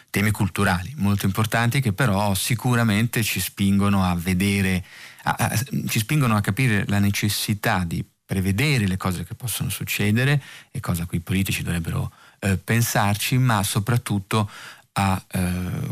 temi 0.09 0.29
culturali 0.29 0.93
molto 0.97 1.25
importanti 1.25 1.81
che 1.81 1.91
però 1.91 2.35
sicuramente 2.35 3.23
ci 3.23 3.39
spingono 3.39 4.03
a 4.03 4.15
vedere, 4.15 4.83
a, 5.23 5.35
a, 5.39 5.63
ci 5.87 5.97
spingono 5.97 6.35
a 6.35 6.41
capire 6.41 6.83
la 6.87 6.99
necessità 6.99 7.83
di 7.83 8.05
prevedere 8.25 8.87
le 8.87 8.97
cose 8.97 9.23
che 9.23 9.35
possono 9.35 9.69
succedere 9.69 10.41
e 10.71 10.79
cosa 10.79 11.03
a 11.03 11.05
cui 11.05 11.17
i 11.17 11.21
politici 11.21 11.63
dovrebbero 11.63 12.11
eh, 12.39 12.57
pensarci, 12.57 13.37
ma 13.37 13.63
soprattutto 13.63 14.49
a 14.93 15.21
eh, 15.31 15.41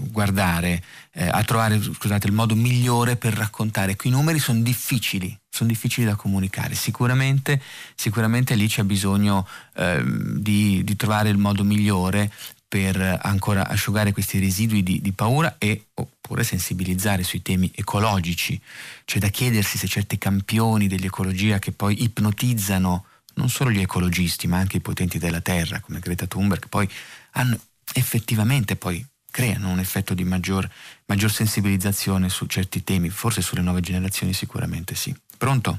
guardare, 0.09 0.83
eh, 1.11 1.27
a 1.27 1.43
trovare 1.43 1.81
scusate, 1.81 2.27
il 2.27 2.33
modo 2.33 2.55
migliore 2.55 3.15
per 3.15 3.33
raccontare. 3.33 3.95
Qui 3.95 4.09
i 4.09 4.13
numeri 4.13 4.37
sono 4.37 4.61
difficili, 4.61 5.35
sono 5.49 5.69
difficili 5.69 6.05
da 6.05 6.15
comunicare. 6.15 6.75
Sicuramente, 6.75 7.61
sicuramente 7.95 8.55
lì 8.55 8.67
c'è 8.67 8.83
bisogno 8.83 9.47
eh, 9.75 10.03
di, 10.05 10.83
di, 10.83 10.95
trovare 10.95 11.29
il 11.29 11.37
modo 11.37 11.63
migliore 11.63 12.31
per 12.71 13.19
ancora 13.21 13.67
asciugare 13.67 14.13
questi 14.13 14.39
residui 14.39 14.81
di, 14.81 15.01
di, 15.01 15.11
paura 15.11 15.57
e 15.57 15.87
oppure 15.95 16.45
sensibilizzare 16.45 17.21
sui 17.21 17.41
temi 17.41 17.69
ecologici. 17.75 18.57
C'è 19.03 19.19
da 19.19 19.27
chiedersi 19.27 19.77
se 19.77 19.87
certi 19.87 20.17
campioni 20.17 20.87
dell'ecologia 20.87 21.59
che 21.59 21.73
poi 21.73 22.01
ipnotizzano 22.01 23.07
non 23.33 23.49
solo 23.49 23.71
gli 23.71 23.81
ecologisti 23.81 24.47
ma 24.47 24.59
anche 24.59 24.77
i 24.77 24.79
potenti 24.79 25.17
della 25.19 25.41
terra 25.41 25.81
come 25.81 25.99
Greta 25.99 26.27
Thunberg 26.27 26.69
poi 26.69 26.89
hanno 27.31 27.59
effettivamente 27.93 28.77
poi 28.77 29.05
creano 29.29 29.69
un 29.69 29.79
effetto 29.79 30.13
di 30.13 30.23
maggior, 30.23 30.65
maggior 31.07 31.29
sensibilizzazione 31.29 32.29
su 32.29 32.45
certi 32.45 32.85
temi, 32.85 33.09
forse 33.09 33.41
sulle 33.41 33.61
nuove 33.61 33.81
generazioni 33.81 34.31
sicuramente 34.31 34.95
sì. 34.95 35.13
Pronto? 35.37 35.77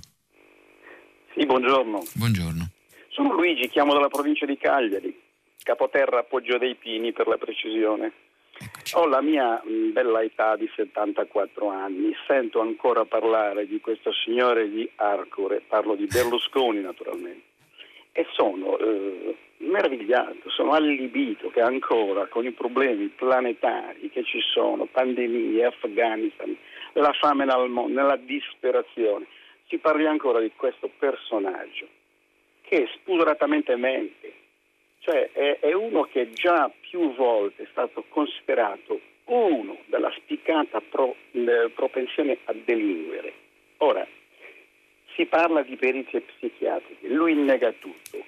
Sì, 1.35 1.47
buongiorno. 1.47 2.03
Buongiorno. 2.13 2.69
Sono 3.09 3.33
Luigi, 3.33 3.69
chiamo 3.71 3.95
dalla 3.95 4.09
provincia 4.09 4.45
di 4.45 4.59
Cagliari, 4.59 5.19
capoterra 5.63 6.21
Appoggio 6.21 6.59
dei 6.59 6.75
Pini 6.75 7.13
per 7.13 7.27
la 7.27 7.37
precisione. 7.37 8.13
Eccoci. 8.55 8.95
Ho 8.97 9.07
la 9.07 9.21
mia 9.23 9.61
bella 9.65 10.23
età 10.23 10.57
di 10.57 10.71
74 10.75 11.69
anni, 11.69 12.15
sento 12.27 12.61
ancora 12.61 13.05
parlare 13.05 13.67
di 13.67 13.81
questo 13.81 14.13
signore 14.13 14.69
di 14.71 14.89
Arcore, 14.97 15.63
parlo 15.67 15.95
di 15.95 16.07
Berlusconi 16.07 16.81
naturalmente, 16.81 17.47
e 18.13 18.27
sono 18.33 18.79
eh, 18.79 19.37
meravigliato, 19.59 20.51
sono 20.51 20.73
allibito 20.73 21.49
che 21.51 21.61
ancora 21.61 22.27
con 22.27 22.45
i 22.45 22.53
problemi 22.53 23.09
planetari 23.09 24.11
che 24.11 24.23
ci 24.25 24.41
sono, 24.41 24.85
pandemie, 24.85 25.65
Afghanistan, 25.65 26.57
la 26.93 27.13
fame 27.15 27.45
nel 27.45 27.69
mondo, 27.69 28.01
nella 28.01 28.17
disperazione, 28.17 29.27
si 29.67 29.79
parli 29.79 30.07
ancora 30.07 30.41
di 30.41 30.53
questo 30.55 30.91
personaggio 30.99 31.87
che 32.63 32.89
spudoratamente 32.95 33.77
mente, 33.77 34.33
cioè 35.03 35.31
è, 35.33 35.59
è 35.61 35.73
uno 35.73 36.03
che 36.05 36.31
già 36.31 36.71
più 36.81 37.15
volte 37.15 37.63
è 37.63 37.67
stato 37.71 38.05
considerato 38.09 39.01
uno 39.27 39.79
della 39.87 40.13
spiccata 40.17 40.81
pro, 40.81 41.15
propensione 41.75 42.39
a 42.45 42.53
delinquere. 42.53 43.33
Ora, 43.79 44.07
si 45.15 45.27
parla 45.27 45.63
di 45.63 45.77
perizie 45.77 46.23
psichiatriche, 46.23 47.09
lui 47.09 47.35
nega 47.35 47.73
tutto 47.73 48.25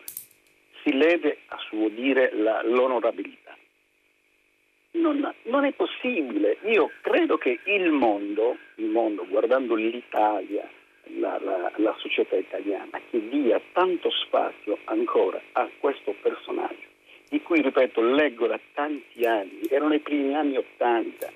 si 0.84 0.92
lede 0.92 1.38
a 1.46 1.56
suo 1.66 1.88
dire 1.88 2.30
la, 2.34 2.62
l'onorabilità. 2.62 3.56
Non, 4.92 5.34
non, 5.44 5.64
è 5.64 5.72
possibile. 5.72 6.58
Io 6.64 6.90
credo 7.00 7.36
che 7.38 7.58
il 7.64 7.90
mondo, 7.90 8.58
il 8.76 8.86
mondo 8.86 9.26
guardando 9.26 9.74
l'Italia, 9.74 10.68
la, 11.18 11.38
la, 11.42 11.72
la 11.76 11.94
società 11.98 12.36
italiana, 12.36 13.00
che 13.10 13.28
dia 13.28 13.60
tanto 13.72 14.10
spazio 14.10 14.78
ancora 14.84 15.40
a 15.52 15.68
questo 15.78 16.14
personaggio, 16.20 16.88
di 17.28 17.40
cui, 17.42 17.60
ripeto, 17.62 18.00
leggo 18.00 18.46
da 18.46 18.60
tanti 18.74 19.24
anni, 19.24 19.60
erano 19.68 19.94
i 19.94 20.00
primi 20.00 20.34
anni 20.34 20.56
Ottanta, 20.56 21.30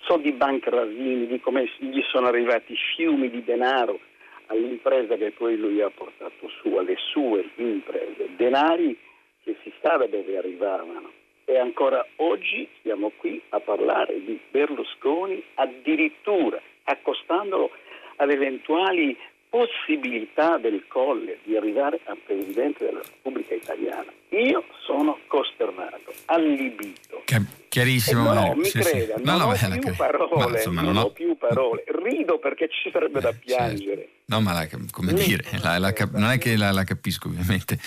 so 0.00 0.16
di 0.16 0.32
Banca 0.32 0.70
Rasini, 0.70 1.26
di 1.26 1.40
come 1.40 1.70
gli 1.78 2.02
sono 2.08 2.28
arrivati 2.28 2.74
fiumi 2.96 3.30
di 3.30 3.42
denaro 3.44 3.98
all'impresa 4.46 5.16
che 5.16 5.30
poi 5.32 5.56
lui 5.56 5.80
ha 5.80 5.90
portato 5.90 6.48
su, 6.60 6.74
alle 6.74 6.96
sue 6.96 7.48
imprese, 7.56 8.28
denari 8.36 8.96
che 9.42 9.56
si 9.62 9.72
sa 9.80 9.96
da 9.96 10.06
dove 10.06 10.36
arrivavano. 10.36 11.12
E 11.44 11.58
ancora 11.58 12.06
oggi 12.16 12.68
siamo 12.82 13.10
qui 13.16 13.40
a 13.50 13.60
parlare 13.60 14.22
di 14.22 14.38
Berlusconi 14.50 15.42
addirittura 15.54 16.60
accostandolo 16.84 17.70
ad 18.18 18.30
eventuali 18.30 19.16
possibilità 19.48 20.58
del 20.58 20.84
Colle 20.88 21.38
di 21.44 21.56
arrivare 21.56 22.00
a 22.04 22.16
Presidente 22.22 22.84
della 22.84 23.00
Repubblica 23.00 23.54
Italiana. 23.54 24.12
Io 24.30 24.64
sono 24.84 25.18
costernato, 25.26 26.12
allibito. 26.26 27.22
chiarissimo. 27.68 28.22
no, 28.24 28.34
no, 28.34 28.54
mi 28.54 28.66
sì, 28.66 28.78
creda, 28.78 29.16
sì. 29.16 29.22
non, 29.24 29.38
no, 29.38 29.44
ho 29.44 29.56
no, 29.68 29.78
più 29.78 29.94
parole, 29.94 30.56
insomma, 30.56 30.82
non, 30.82 30.92
non 30.92 31.04
ho 31.04 31.10
più 31.10 31.36
parole. 31.38 31.84
Rido 32.04 32.38
perché 32.38 32.68
ci 32.68 32.90
sarebbe 32.90 33.20
da 33.20 33.32
piangere. 33.32 33.96
Certo. 33.96 34.16
No, 34.26 34.42
ma 34.42 34.52
la, 34.52 34.68
come 34.90 35.14
dire, 35.14 35.42
la, 35.62 35.78
la, 35.78 35.94
non 36.12 36.30
è 36.30 36.38
che 36.38 36.56
la, 36.56 36.84
capisco 36.84 37.28
ovviamente. 37.28 37.78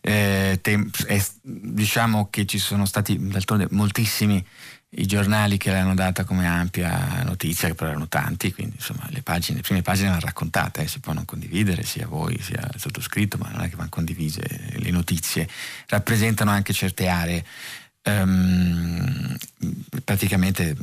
Eh, 0.00 0.58
te, 0.62 0.78
è, 1.08 1.18
diciamo 1.42 2.28
che 2.30 2.46
ci 2.46 2.58
sono 2.58 2.86
stati 2.86 3.16
d'altronde 3.18 3.66
moltissimi 3.70 4.44
i 4.94 5.06
giornali 5.06 5.56
che 5.56 5.70
l'hanno 5.70 5.94
data 5.94 6.24
come 6.24 6.46
ampia 6.46 7.22
notizia, 7.24 7.68
che 7.68 7.74
però 7.74 7.90
erano 7.90 8.08
tanti, 8.08 8.52
quindi 8.52 8.76
insomma 8.76 9.06
le, 9.08 9.22
pagine, 9.22 9.58
le 9.58 9.62
prime 9.62 9.80
pagine 9.80 10.08
l'hanno 10.08 10.20
raccontata, 10.20 10.82
eh, 10.82 10.88
si 10.88 11.00
può 11.00 11.14
non 11.14 11.24
condividere 11.24 11.82
sia 11.82 12.06
voi 12.06 12.38
sia 12.42 12.68
il 12.72 12.80
sottoscritto, 12.80 13.38
ma 13.38 13.48
non 13.50 13.62
è 13.62 13.70
che 13.70 13.76
vanno 13.76 13.88
condivise 13.88 14.42
le 14.74 14.90
notizie, 14.90 15.48
rappresentano 15.86 16.50
anche 16.50 16.72
certe 16.72 17.08
aree. 17.08 17.44
Um, 18.04 19.36
praticamente 20.02 20.76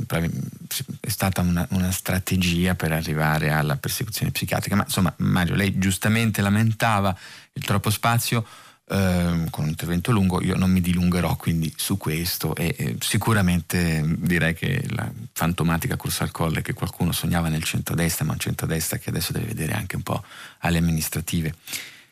è 1.02 1.10
stata 1.10 1.42
una, 1.42 1.68
una, 1.72 1.92
strategia 1.92 2.76
per 2.76 2.94
arrivare 2.94 3.52
alla 3.52 3.76
persecuzione 3.76 4.32
psichiatrica, 4.32 4.78
ma 4.78 4.84
insomma 4.84 5.14
Mario, 5.18 5.56
lei 5.56 5.78
giustamente 5.78 6.42
lamentava 6.42 7.14
il 7.52 7.64
troppo 7.66 7.90
spazio 7.90 8.46
Ehm, 8.92 9.52
con 9.52 9.66
un 9.66 9.70
intervento 9.70 10.12
lungo, 10.12 10.42
io 10.42 10.56
non 10.56 10.72
mi 10.72 10.82
dilungherò 10.82 11.36
quindi 11.36 11.72
su 11.76 11.98
questo 11.98 12.56
e 12.56 12.74
eh, 12.76 12.96
sicuramente 13.00 14.02
direi 14.04 14.56
che 14.56 14.84
la 14.90 15.08
fantomatica 15.32 15.96
corsa 15.96 16.24
al 16.24 16.32
colle 16.32 16.64
che 16.64 16.74
qualcuno 16.74 17.12
sognava 17.12 17.50
nel 17.50 17.64
centrodestra, 17.64 18.26
ma 18.26 18.32
un 18.32 18.40
centrodestra 18.40 18.98
che 18.98 19.12
adesso 19.12 19.32
deve 19.32 19.46
vedere 19.46 19.74
anche 19.74 19.96
un 19.96 20.02
po' 20.02 20.24
alle 20.60 20.80
amministrative 20.80 21.54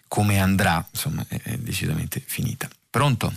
come 0.08 0.40
andrà, 0.40 0.86
insomma 0.92 1.26
è, 1.28 1.42
è 1.42 1.58
decisamente 1.58 2.22
finita. 2.24 2.68
Pronto? 2.92 3.34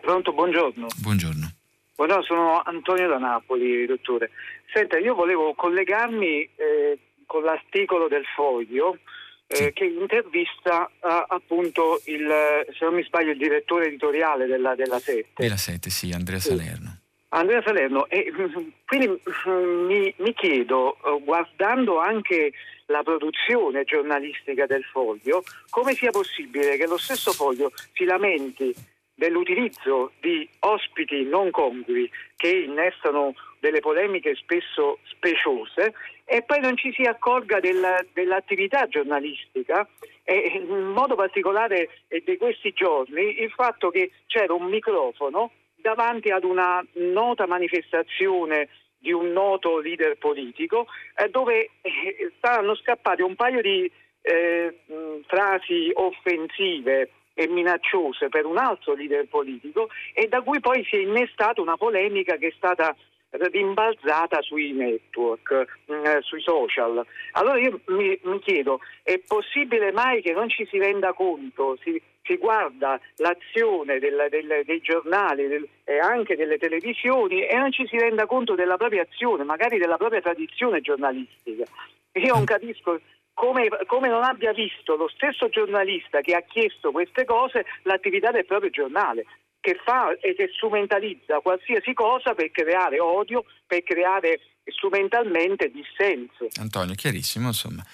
Pronto, 0.00 0.32
buongiorno. 0.32 0.86
Buongiorno. 0.98 1.52
Buongiorno, 1.96 2.22
sono 2.22 2.62
Antonio 2.62 3.08
da 3.08 3.18
Napoli, 3.18 3.86
dottore. 3.86 4.30
Senta, 4.72 4.98
io 4.98 5.16
volevo 5.16 5.52
collegarmi 5.54 6.42
eh, 6.54 6.98
con 7.26 7.42
l'articolo 7.42 8.06
del 8.06 8.24
Foglio 8.36 8.98
eh, 9.46 9.72
che 9.72 9.84
intervista 9.84 10.90
uh, 11.00 11.06
appunto 11.28 12.00
il, 12.06 12.66
se 12.76 12.84
non 12.84 12.94
mi 12.94 13.04
sbaglio, 13.04 13.32
il 13.32 13.38
direttore 13.38 13.86
editoriale 13.86 14.46
della, 14.46 14.74
della 14.74 14.98
Sette. 14.98 15.42
Della 15.42 15.56
Sette, 15.56 15.90
sì, 15.90 16.10
Andrea 16.12 16.38
Salerno. 16.38 17.00
Andrea 17.28 17.62
Salerno, 17.62 18.06
e 18.08 18.32
quindi 18.86 19.20
mi, 19.88 20.14
mi 20.18 20.32
chiedo, 20.32 20.94
eh, 20.94 21.20
guardando 21.22 21.98
anche 21.98 22.52
la 22.86 23.02
produzione 23.02 23.84
giornalistica 23.84 24.66
del 24.66 24.84
foglio, 24.84 25.42
come 25.70 25.92
sia 25.94 26.10
possibile 26.10 26.76
che 26.76 26.86
lo 26.86 26.96
stesso 26.96 27.32
foglio 27.32 27.72
si 27.92 28.04
lamenti 28.04 28.72
dell'utilizzo 29.16 30.12
di 30.20 30.48
ospiti 30.60 31.24
non 31.24 31.50
congrui 31.50 32.08
che 32.36 32.48
innestano 32.48 33.34
delle 33.66 33.80
polemiche 33.80 34.36
spesso 34.36 34.98
speciose 35.04 35.92
e 36.24 36.42
poi 36.42 36.60
non 36.60 36.76
ci 36.76 36.92
si 36.92 37.02
accorga 37.02 37.58
della, 37.58 37.98
dell'attività 38.12 38.86
giornalistica. 38.86 39.88
E 40.22 40.52
in 40.54 40.92
modo 40.92 41.14
particolare 41.14 41.88
di 42.08 42.36
questi 42.36 42.72
giorni 42.72 43.42
il 43.42 43.50
fatto 43.50 43.90
che 43.90 44.10
c'era 44.26 44.52
un 44.52 44.64
microfono 44.64 45.52
davanti 45.76 46.30
ad 46.30 46.44
una 46.44 46.84
nota 46.94 47.46
manifestazione 47.46 48.68
di 48.98 49.12
un 49.12 49.30
noto 49.30 49.78
leader 49.78 50.16
politico 50.16 50.86
eh, 51.16 51.28
dove 51.28 51.70
eh, 51.80 52.32
saranno 52.40 52.74
scappati 52.74 53.22
un 53.22 53.36
paio 53.36 53.60
di 53.60 53.90
eh, 54.22 54.80
frasi 55.26 55.92
offensive 55.94 57.10
e 57.34 57.46
minacciose 57.48 58.28
per 58.28 58.46
un 58.46 58.56
altro 58.56 58.94
leader 58.94 59.26
politico 59.28 59.90
e 60.14 60.26
da 60.26 60.40
cui 60.40 60.58
poi 60.58 60.84
si 60.88 60.96
è 60.96 61.00
innestata 61.00 61.60
una 61.60 61.76
polemica 61.76 62.36
che 62.36 62.48
è 62.48 62.52
stata 62.56 62.96
rimbalzata 63.38 64.40
sui 64.42 64.72
network, 64.72 65.66
eh, 65.86 66.18
sui 66.22 66.40
social. 66.40 67.04
Allora 67.32 67.58
io 67.58 67.80
mi, 67.86 68.18
mi, 68.22 68.38
chiedo, 68.40 68.80
è 69.02 69.18
possibile 69.26 69.92
mai 69.92 70.22
che 70.22 70.32
non 70.32 70.48
ci 70.48 70.66
si 70.66 70.78
renda 70.78 71.12
conto, 71.12 71.76
si, 71.82 72.00
si 72.22 72.36
guarda 72.36 73.00
l'azione 73.16 73.98
del, 73.98 74.26
del, 74.30 74.62
dei 74.64 74.80
giornali 74.80 75.46
del, 75.48 75.68
e 75.84 75.98
anche 75.98 76.36
delle 76.36 76.58
televisioni 76.58 77.46
e 77.46 77.56
non 77.56 77.72
ci 77.72 77.86
si 77.86 77.98
renda 77.98 78.26
conto 78.26 78.54
della 78.54 78.76
propria 78.76 79.02
azione, 79.02 79.44
magari 79.44 79.78
della 79.78 79.96
propria 79.96 80.20
tradizione 80.20 80.80
giornalistica? 80.80 81.64
Io 82.12 82.34
non 82.34 82.44
capisco 82.44 82.98
come, 83.34 83.68
come, 83.86 84.08
non 84.08 84.24
abbia 84.24 84.52
visto 84.52 84.96
lo 84.96 85.08
stesso 85.08 85.50
giornalista 85.50 86.20
che 86.22 86.34
ha 86.34 86.40
chiesto 86.40 86.90
queste 86.90 87.26
cose 87.26 87.66
l'attività 87.82 88.30
del 88.30 88.46
proprio 88.46 88.70
giornale 88.70 89.26
che 89.66 89.80
fa 89.84 90.16
e 90.20 90.36
che 90.36 90.48
strumentalizza 90.54 91.40
qualsiasi 91.40 91.92
cosa 91.92 92.34
per 92.34 92.52
creare 92.52 93.00
odio, 93.00 93.44
per 93.66 93.82
creare 93.82 94.38
strumentalmente 94.64 95.72
dissenso. 95.72 96.46
Antonio, 96.60 96.94
chiarissimo, 96.94 97.48
insomma. 97.48 97.84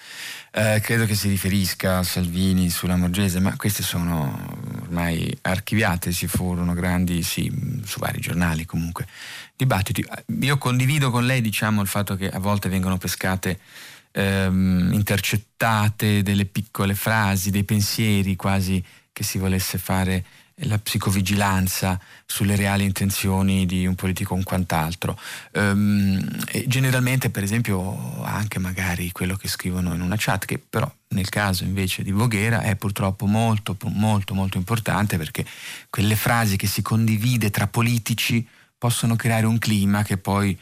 Eh, 0.51 0.79
credo 0.83 1.05
che 1.05 1.15
si 1.15 1.29
riferisca 1.29 1.97
a 1.97 2.03
Salvini 2.03 2.69
sulla 2.69 2.95
Morgese, 2.95 3.39
ma 3.39 3.55
queste 3.57 3.81
sono 3.81 4.55
ormai 4.83 5.35
archiviate, 5.41 6.11
ci 6.11 6.27
furono 6.27 6.73
grandi, 6.73 7.23
sì, 7.23 7.51
su 7.83 7.99
vari 7.99 8.19
giornali 8.19 8.65
comunque, 8.65 9.07
dibattiti. 9.55 10.05
Io 10.41 10.59
condivido 10.59 11.09
con 11.09 11.25
lei 11.25 11.41
diciamo, 11.41 11.81
il 11.81 11.87
fatto 11.87 12.15
che 12.15 12.29
a 12.29 12.39
volte 12.39 12.69
vengono 12.69 12.97
pescate 12.97 13.59
ehm, 14.11 14.91
intercettate 14.93 16.21
delle 16.21 16.45
piccole 16.45 16.93
frasi, 16.93 17.49
dei 17.49 17.63
pensieri 17.63 18.35
quasi 18.35 18.83
che 19.11 19.23
si 19.23 19.39
volesse 19.39 19.79
fare 19.79 20.23
la 20.57 20.77
psicovigilanza 20.77 21.99
sulle 22.25 22.55
reali 22.55 22.83
intenzioni 22.83 23.65
di 23.65 23.85
un 23.85 23.95
politico 23.95 24.33
o 24.33 24.37
un 24.37 24.43
quant'altro. 24.43 25.19
Um, 25.53 26.23
generalmente, 26.65 27.29
per 27.29 27.43
esempio, 27.43 28.23
anche 28.23 28.59
magari 28.59 29.11
quello 29.11 29.35
che 29.35 29.47
scrivono 29.47 29.93
in 29.93 30.01
una 30.01 30.15
chat, 30.17 30.45
che 30.45 30.59
però 30.59 30.91
nel 31.09 31.29
caso 31.29 31.63
invece 31.63 32.03
di 32.03 32.11
Voghera 32.11 32.61
è 32.61 32.75
purtroppo 32.75 33.25
molto, 33.25 33.77
molto, 33.83 34.33
molto 34.33 34.57
importante 34.57 35.17
perché 35.17 35.45
quelle 35.89 36.15
frasi 36.15 36.55
che 36.55 36.67
si 36.67 36.81
condivide 36.81 37.51
tra 37.51 37.67
politici 37.67 38.47
possono 38.77 39.15
creare 39.15 39.45
un 39.45 39.59
clima 39.59 40.03
che 40.03 40.17
poi 40.17 40.57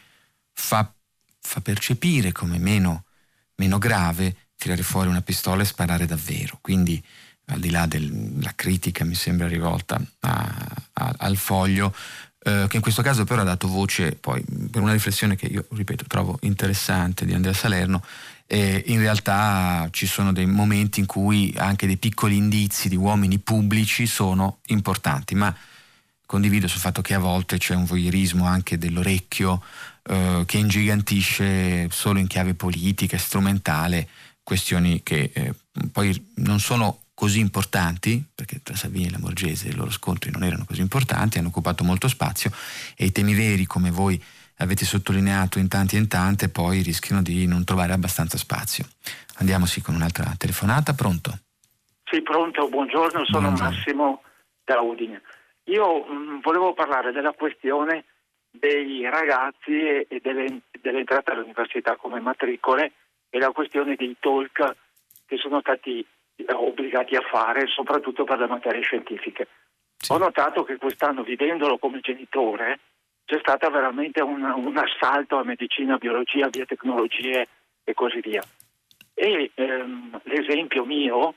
fa, 0.52 0.92
fa 1.40 1.62
percepire 1.62 2.32
come 2.32 2.58
meno 2.58 3.06
meno 3.62 3.78
grave 3.78 4.36
tirare 4.58 4.84
fuori 4.84 5.10
una 5.10 5.22
pistola 5.22 5.62
e 5.62 5.66
sparare 5.66 6.06
davvero. 6.06 6.58
Quindi 6.62 7.02
al 7.46 7.60
di 7.60 7.70
là 7.70 7.86
della 7.86 8.54
critica 8.56 9.04
mi 9.04 9.16
sembra 9.16 9.48
rivolta 9.48 10.02
a, 10.22 10.56
a, 10.94 11.14
al 11.18 11.38
foglio, 11.38 11.94
eh, 12.44 12.66
che 12.68 12.78
in 12.78 12.82
questo 12.82 13.02
caso 13.02 13.24
però 13.24 13.42
ha 13.42 13.46
dato 13.46 13.68
voce 13.68 14.14
poi 14.14 14.44
per 14.72 14.82
una 14.82 14.94
riflessione 14.94 15.36
che 15.36 15.46
io, 15.46 15.66
ripeto, 15.70 16.06
trovo 16.08 16.38
interessante 16.42 17.26
di 17.26 17.34
Andrea 17.34 17.54
Salerno, 17.54 18.04
eh, 18.48 18.84
in 18.88 19.00
realtà 19.00 19.88
ci 19.92 20.06
sono 20.06 20.34
dei 20.34 20.46
momenti 20.46 21.00
in 21.00 21.06
cui 21.06 21.54
anche 21.58 21.88
dei 21.88 21.98
piccoli 21.98 22.36
indizi 22.36 22.90
di 22.90 22.96
uomini 22.96 23.40
pubblici 23.40 24.06
sono 24.06 24.60
importanti, 24.68 25.36
ma 25.36 25.56
condivido 26.26 26.68
sul 26.68 26.80
fatto 26.80 27.02
che 27.02 27.14
a 27.14 27.20
volte 27.20 27.58
c'è 27.58 27.76
un 27.76 27.86
voyeurismo 27.86 28.46
anche 28.46 28.78
dell'orecchio 28.78 29.62
eh, 30.04 30.44
che 30.46 30.58
ingigantisce 30.58 31.90
solo 31.92 32.20
in 32.20 32.28
chiave 32.28 32.54
politica 32.54 33.18
strumentale 33.18 34.08
questioni 34.42 35.04
che 35.04 35.30
eh, 35.34 35.54
poi 35.92 36.32
non 36.36 36.60
sono 36.60 37.01
così 37.22 37.40
importanti, 37.40 38.20
perché 38.34 38.64
tra 38.64 38.74
Salvini 38.74 39.06
e 39.06 39.12
la 39.12 39.20
Morgese 39.20 39.68
i 39.68 39.76
loro 39.76 39.92
scontri 39.92 40.32
non 40.32 40.44
erano 40.44 40.66
così 40.66 40.82
importanti, 40.82 41.38
hanno 41.38 41.50
occupato 41.50 41.84
molto 41.84 42.08
spazio 42.08 42.50
e 42.98 43.06
i 43.06 43.12
temi 43.12 43.36
veri, 43.36 43.68
come 43.68 43.92
voi 43.92 44.20
avete 44.58 44.86
sottolineato 44.86 45.60
in 45.60 45.68
tanti 45.68 45.98
e 45.98 46.00
in 46.00 46.08
tante, 46.08 46.50
poi 46.50 46.82
rischiano 46.82 47.22
di 47.22 47.46
non 47.46 47.64
trovare 47.64 47.94
abbastanza 47.94 48.40
spazio. 48.40 48.86
Andiamo 49.38 49.68
sì 49.68 49.84
con 49.84 49.94
un'altra 49.94 50.34
telefonata, 50.36 50.94
pronto? 50.94 51.38
Sì, 52.06 52.24
pronto, 52.24 52.68
buongiorno, 52.68 53.24
sono 53.26 53.52
buongiorno. 53.52 53.70
Massimo 53.70 54.24
da 54.66 54.82
Udine. 54.82 55.22
Io 55.66 56.04
mh, 56.04 56.14
mm, 56.14 56.40
volevo 56.42 56.74
parlare 56.74 57.12
della 57.12 57.34
questione 57.34 58.06
dei 58.50 59.08
ragazzi 59.08 59.78
e 59.78 60.20
delle, 60.24 60.62
dell'entrata 60.82 61.34
all'università 61.34 61.98
come 61.98 62.20
matricole 62.20 62.94
e 63.30 63.38
la 63.38 63.52
questione 63.52 63.94
dei 63.96 64.18
talk 64.20 64.76
che 65.28 65.38
sono 65.38 65.60
stati 65.60 66.04
obbligati 66.48 67.16
a 67.16 67.22
fare, 67.22 67.68
soprattutto 67.68 68.24
per 68.24 68.40
le 68.40 68.48
materie 68.48 68.82
scientifiche. 68.82 69.48
Sì. 69.98 70.12
Ho 70.12 70.18
notato 70.18 70.64
che 70.64 70.78
quest'anno, 70.78 71.24
vivendolo 71.24 71.78
come 71.78 72.00
genitore, 72.00 72.80
c'è 73.26 73.40
stato 73.40 73.70
veramente 73.70 74.22
un, 74.22 74.44
un, 74.44 74.78
assalto 74.78 75.38
a 75.38 75.44
medicina, 75.44 75.98
biologia, 75.98 76.50
biotecnologie 76.50 77.48
e 77.84 77.94
così 77.94 78.20
via. 78.20 78.42
E 79.14 79.52
ehm, 79.54 80.20
l'esempio 80.24 80.84
mio 80.86 81.36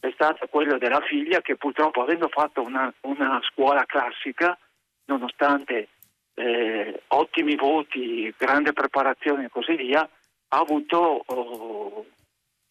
è 0.00 0.10
stato 0.12 0.46
quello 0.48 0.76
della 0.78 1.00
figlia 1.00 1.40
che 1.40 1.56
purtroppo 1.56 2.02
avendo 2.02 2.28
fatto 2.28 2.62
una, 2.62 2.92
una 3.02 3.40
scuola 3.42 3.84
classica, 3.84 4.58
nonostante 5.06 5.88
eh, 6.34 7.02
ottimi 7.08 7.54
voti, 7.54 8.32
grande 8.36 8.72
preparazione 8.72 9.44
e 9.44 9.50
così 9.50 9.76
via, 9.76 10.00
ha 10.00 10.58
avuto 10.58 11.22
oh, 11.24 12.06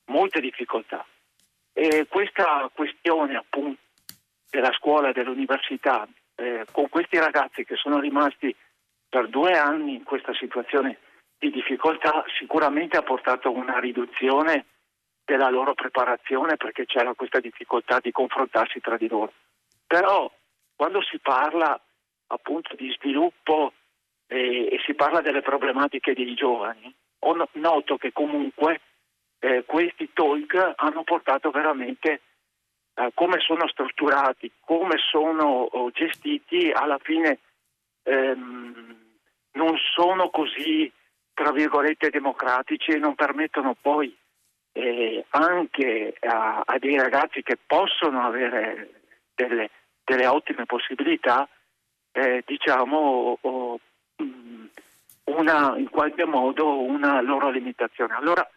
molte 0.05 0.41
difficoltà. 0.41 1.05
E 1.73 2.07
questa 2.09 2.69
questione 2.73 3.35
appunto 3.35 3.79
della 4.49 4.71
scuola 4.73 5.11
dell'università, 5.11 6.07
eh, 6.35 6.65
con 6.71 6.89
questi 6.89 7.17
ragazzi 7.17 7.63
che 7.63 7.75
sono 7.75 7.99
rimasti 7.99 8.55
per 9.07 9.27
due 9.27 9.51
anni 9.57 9.95
in 9.95 10.03
questa 10.03 10.33
situazione 10.33 10.99
di 11.37 11.51
difficoltà, 11.51 12.23
sicuramente 12.37 12.97
ha 12.97 13.03
portato 13.03 13.51
una 13.51 13.79
riduzione 13.79 14.65
della 15.23 15.49
loro 15.49 15.73
preparazione 15.73 16.57
perché 16.57 16.85
c'era 16.85 17.13
questa 17.13 17.39
difficoltà 17.39 17.99
di 17.99 18.11
confrontarsi 18.11 18.79
tra 18.79 18.97
di 18.97 19.07
loro. 19.07 19.31
Però 19.85 20.31
quando 20.75 21.01
si 21.03 21.19
parla 21.19 21.79
appunto 22.27 22.75
di 22.75 22.91
sviluppo 22.97 23.73
eh, 24.27 24.69
e 24.71 24.79
si 24.85 24.93
parla 24.93 25.21
delle 25.21 25.41
problematiche 25.41 26.13
dei 26.13 26.33
giovani, 26.33 26.93
ho 27.19 27.49
noto 27.53 27.97
che 27.97 28.11
comunque 28.11 28.81
eh, 29.39 29.63
questi 29.65 30.11
talk 30.13 30.73
hanno 30.75 31.03
portato 31.03 31.49
veramente 31.51 32.21
eh, 32.93 33.11
come 33.13 33.39
sono 33.39 33.67
strutturati, 33.67 34.51
come 34.59 34.97
sono 34.97 35.61
oh, 35.63 35.89
gestiti, 35.91 36.71
alla 36.73 36.97
fine 37.01 37.39
ehm, 38.03 38.97
non 39.53 39.77
sono 39.95 40.29
così, 40.29 40.91
tra 41.33 41.51
virgolette, 41.51 42.09
democratici 42.09 42.91
e 42.91 42.97
non 42.97 43.15
permettono 43.15 43.75
poi 43.79 44.15
eh, 44.73 45.25
anche 45.29 46.15
a, 46.19 46.61
a, 46.65 46.77
dei 46.77 46.97
ragazzi 46.97 47.41
che 47.41 47.57
possono 47.65 48.21
avere 48.25 49.01
delle, 49.33 49.69
delle 50.03 50.27
ottime 50.27 50.65
possibilità 50.65 51.47
eh, 52.11 52.43
diciamo, 52.45 53.37
oh, 53.39 53.79
una, 55.25 55.77
in 55.77 55.89
qualche 55.89 56.25
modo 56.25 56.79
una 56.81 57.21
loro 57.21 57.49
limitazione. 57.49 58.15
Allora 58.15 58.47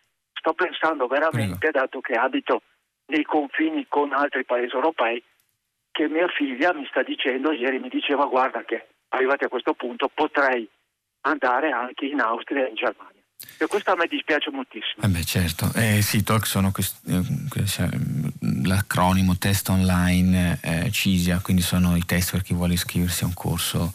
sto 0.42 0.54
pensando 0.54 1.06
veramente, 1.06 1.70
Prego. 1.70 1.78
dato 1.78 2.00
che 2.00 2.14
abito 2.14 2.62
nei 3.06 3.22
confini 3.22 3.86
con 3.88 4.12
altri 4.12 4.44
paesi 4.44 4.74
europei, 4.74 5.22
che 5.92 6.08
mia 6.08 6.26
figlia 6.26 6.74
mi 6.74 6.84
sta 6.90 7.02
dicendo, 7.02 7.52
ieri 7.52 7.78
mi 7.78 7.88
diceva 7.88 8.26
guarda 8.26 8.64
che 8.64 8.88
arrivati 9.10 9.44
a 9.44 9.48
questo 9.48 9.74
punto 9.74 10.10
potrei 10.12 10.68
andare 11.22 11.70
anche 11.70 12.06
in 12.06 12.20
Austria 12.20 12.66
e 12.66 12.70
in 12.70 12.74
Germania. 12.74 13.20
E 13.58 13.66
questo 13.66 13.92
a 13.92 13.96
me 13.96 14.06
dispiace 14.08 14.50
moltissimo. 14.50 15.04
Eh 15.04 15.08
beh, 15.08 15.24
certo. 15.24 15.70
Eh, 15.74 16.00
sì, 16.00 16.22
TOC 16.22 16.46
sono 16.46 16.70
questi, 16.72 16.98
eh, 17.10 17.88
l'acronimo 18.64 19.36
test 19.36 19.68
online 19.68 20.58
eh, 20.62 20.90
CISIA, 20.90 21.40
quindi 21.40 21.62
sono 21.62 21.96
i 21.96 22.04
test 22.04 22.32
per 22.32 22.42
chi 22.42 22.54
vuole 22.54 22.74
iscriversi 22.74 23.24
a 23.24 23.26
un 23.26 23.34
corso 23.34 23.94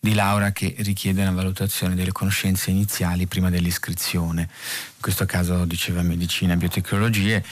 di 0.00 0.14
laurea 0.14 0.52
che 0.52 0.74
richiede 0.78 1.22
una 1.22 1.32
valutazione 1.32 1.94
delle 1.94 2.12
conoscenze 2.12 2.70
iniziali 2.70 3.26
prima 3.26 3.50
dell'iscrizione. 3.50 4.42
In 4.42 5.00
questo 5.00 5.26
caso 5.26 5.64
diceva 5.64 6.02
medicina 6.02 6.52
e 6.52 6.56
biotecnologie 6.56 7.44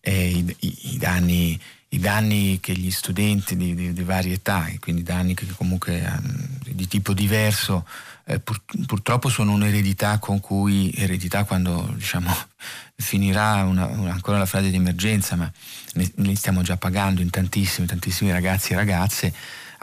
e 0.00 0.28
i, 0.28 0.56
i, 0.92 0.98
danni, 0.98 1.58
i, 1.88 1.98
danni, 1.98 2.60
che 2.60 2.74
gli 2.74 2.90
studenti 2.90 3.56
di, 3.56 3.74
di, 3.74 3.92
di 3.94 4.02
varie 4.02 4.34
età, 4.34 4.70
quindi 4.80 5.02
danni 5.02 5.34
che 5.34 5.46
comunque 5.56 6.04
um, 6.06 6.46
di 6.60 6.86
tipo 6.86 7.14
diverso, 7.14 7.86
eh, 8.26 8.38
pur, 8.38 8.60
purtroppo 8.86 9.30
sono 9.30 9.52
un'eredità 9.52 10.18
con 10.18 10.40
cui, 10.40 10.92
eredità 10.94 11.44
quando 11.44 11.90
diciamo, 11.94 12.30
finirà 12.96 13.64
una, 13.64 13.86
una, 13.86 14.12
ancora 14.12 14.36
la 14.36 14.46
frase 14.46 14.68
di 14.68 14.76
emergenza, 14.76 15.36
ma 15.36 15.50
ne, 15.94 16.12
ne 16.16 16.36
stiamo 16.36 16.60
già 16.60 16.76
pagando 16.76 17.22
in 17.22 17.30
tantissimi, 17.30 17.86
tantissimi 17.86 18.30
ragazzi 18.30 18.72
e 18.72 18.76
ragazze, 18.76 19.34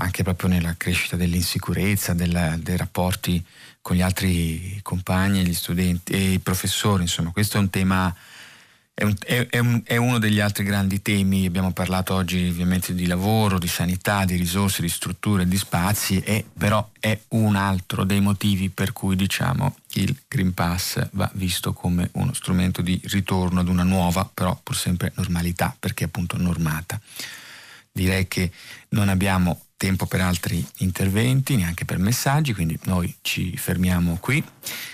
anche 0.02 0.24
proprio 0.24 0.50
nella 0.50 0.76
crescita 0.78 1.16
dell'insicurezza, 1.16 2.14
della, 2.14 2.58
dei 2.58 2.76
rapporti 2.76 3.44
con 3.82 3.96
gli 3.96 4.02
altri 4.02 4.80
compagni, 4.82 5.46
gli 5.46 5.54
studenti 5.54 6.14
e 6.14 6.34
i 6.34 6.40
professori, 6.40 7.04
insomma 7.04 7.32
questo 7.32 7.58
è 7.58 7.60
un 7.60 7.70
tema, 7.70 8.14
è, 8.94 9.04
un, 9.04 9.16
è, 9.24 9.60
un, 9.60 9.82
è, 9.84 9.98
uno 9.98 10.18
degli 10.18 10.40
altri 10.40 10.64
grandi 10.64 11.02
temi, 11.02 11.46
abbiamo 11.46 11.72
parlato 11.72 12.16
oggi 12.16 12.48
ovviamente 12.48 12.96
di 12.96 13.06
lavoro, 13.06 13.60
di 13.60 13.68
sanità, 13.68 14.26
di 14.26 14.36
risorse, 14.36 14.82
di 14.82 14.90
strutture, 14.90 15.48
di 15.48 15.58
spazi, 15.58 16.20
e 16.20 16.46
però 16.58 16.90
è 17.00 17.18
un 17.30 17.56
altro 17.56 18.04
dei 18.04 18.22
motivi 18.22 18.70
per 18.70 18.94
cui 18.94 19.16
diciamo 19.16 19.76
il 19.94 20.16
Green 20.28 20.54
Pass 20.54 21.10
va 21.12 21.30
visto 21.34 21.74
come 21.74 22.10
uno 22.14 22.34
strumento 22.34 22.82
di 22.82 23.00
ritorno 23.06 23.60
ad 23.60 23.68
una 23.68 23.84
nuova, 23.84 24.30
però 24.32 24.60
pur 24.62 24.76
sempre 24.76 25.12
normalità, 25.16 25.76
perché 25.78 26.06
appunto 26.06 26.38
normata. 26.38 27.00
Direi 27.94 28.28
che 28.28 28.52
non 28.90 29.10
abbiamo 29.10 29.66
tempo 29.82 30.06
per 30.06 30.22
altri 30.22 30.64
interventi, 30.78 31.56
neanche 31.56 31.86
per 31.86 31.98
messaggi, 31.98 32.54
quindi 32.54 32.78
noi 32.84 33.18
ci 33.22 33.58
fermiamo 33.58 34.20
qui. 34.22 34.44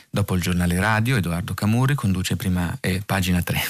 Dopo 0.09 0.33
il 0.33 0.41
giornale 0.41 0.79
radio, 0.79 1.17
Edoardo 1.17 1.53
Camurri 1.53 1.93
conduce 1.93 2.37
prima 2.37 2.73
eh, 2.79 3.01
pagina 3.05 3.41
3. 3.41 3.61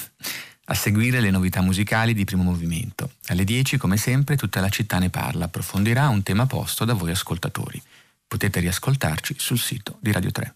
A 0.65 0.75
seguire 0.75 1.19
le 1.19 1.31
novità 1.31 1.61
musicali 1.61 2.13
di 2.13 2.23
primo 2.23 2.43
movimento. 2.43 3.13
Alle 3.29 3.45
10, 3.45 3.77
come 3.77 3.97
sempre, 3.97 4.37
tutta 4.37 4.61
la 4.61 4.69
città 4.69 4.99
ne 4.99 5.09
parla, 5.09 5.45
approfondirà 5.45 6.07
un 6.07 6.21
tema 6.21 6.45
posto 6.45 6.85
da 6.85 6.93
voi 6.93 7.09
ascoltatori. 7.09 7.81
Potete 8.27 8.59
riascoltarci 8.59 9.37
sul 9.39 9.57
sito 9.57 9.97
di 9.99 10.11
Radio 10.11 10.31
3. 10.31 10.55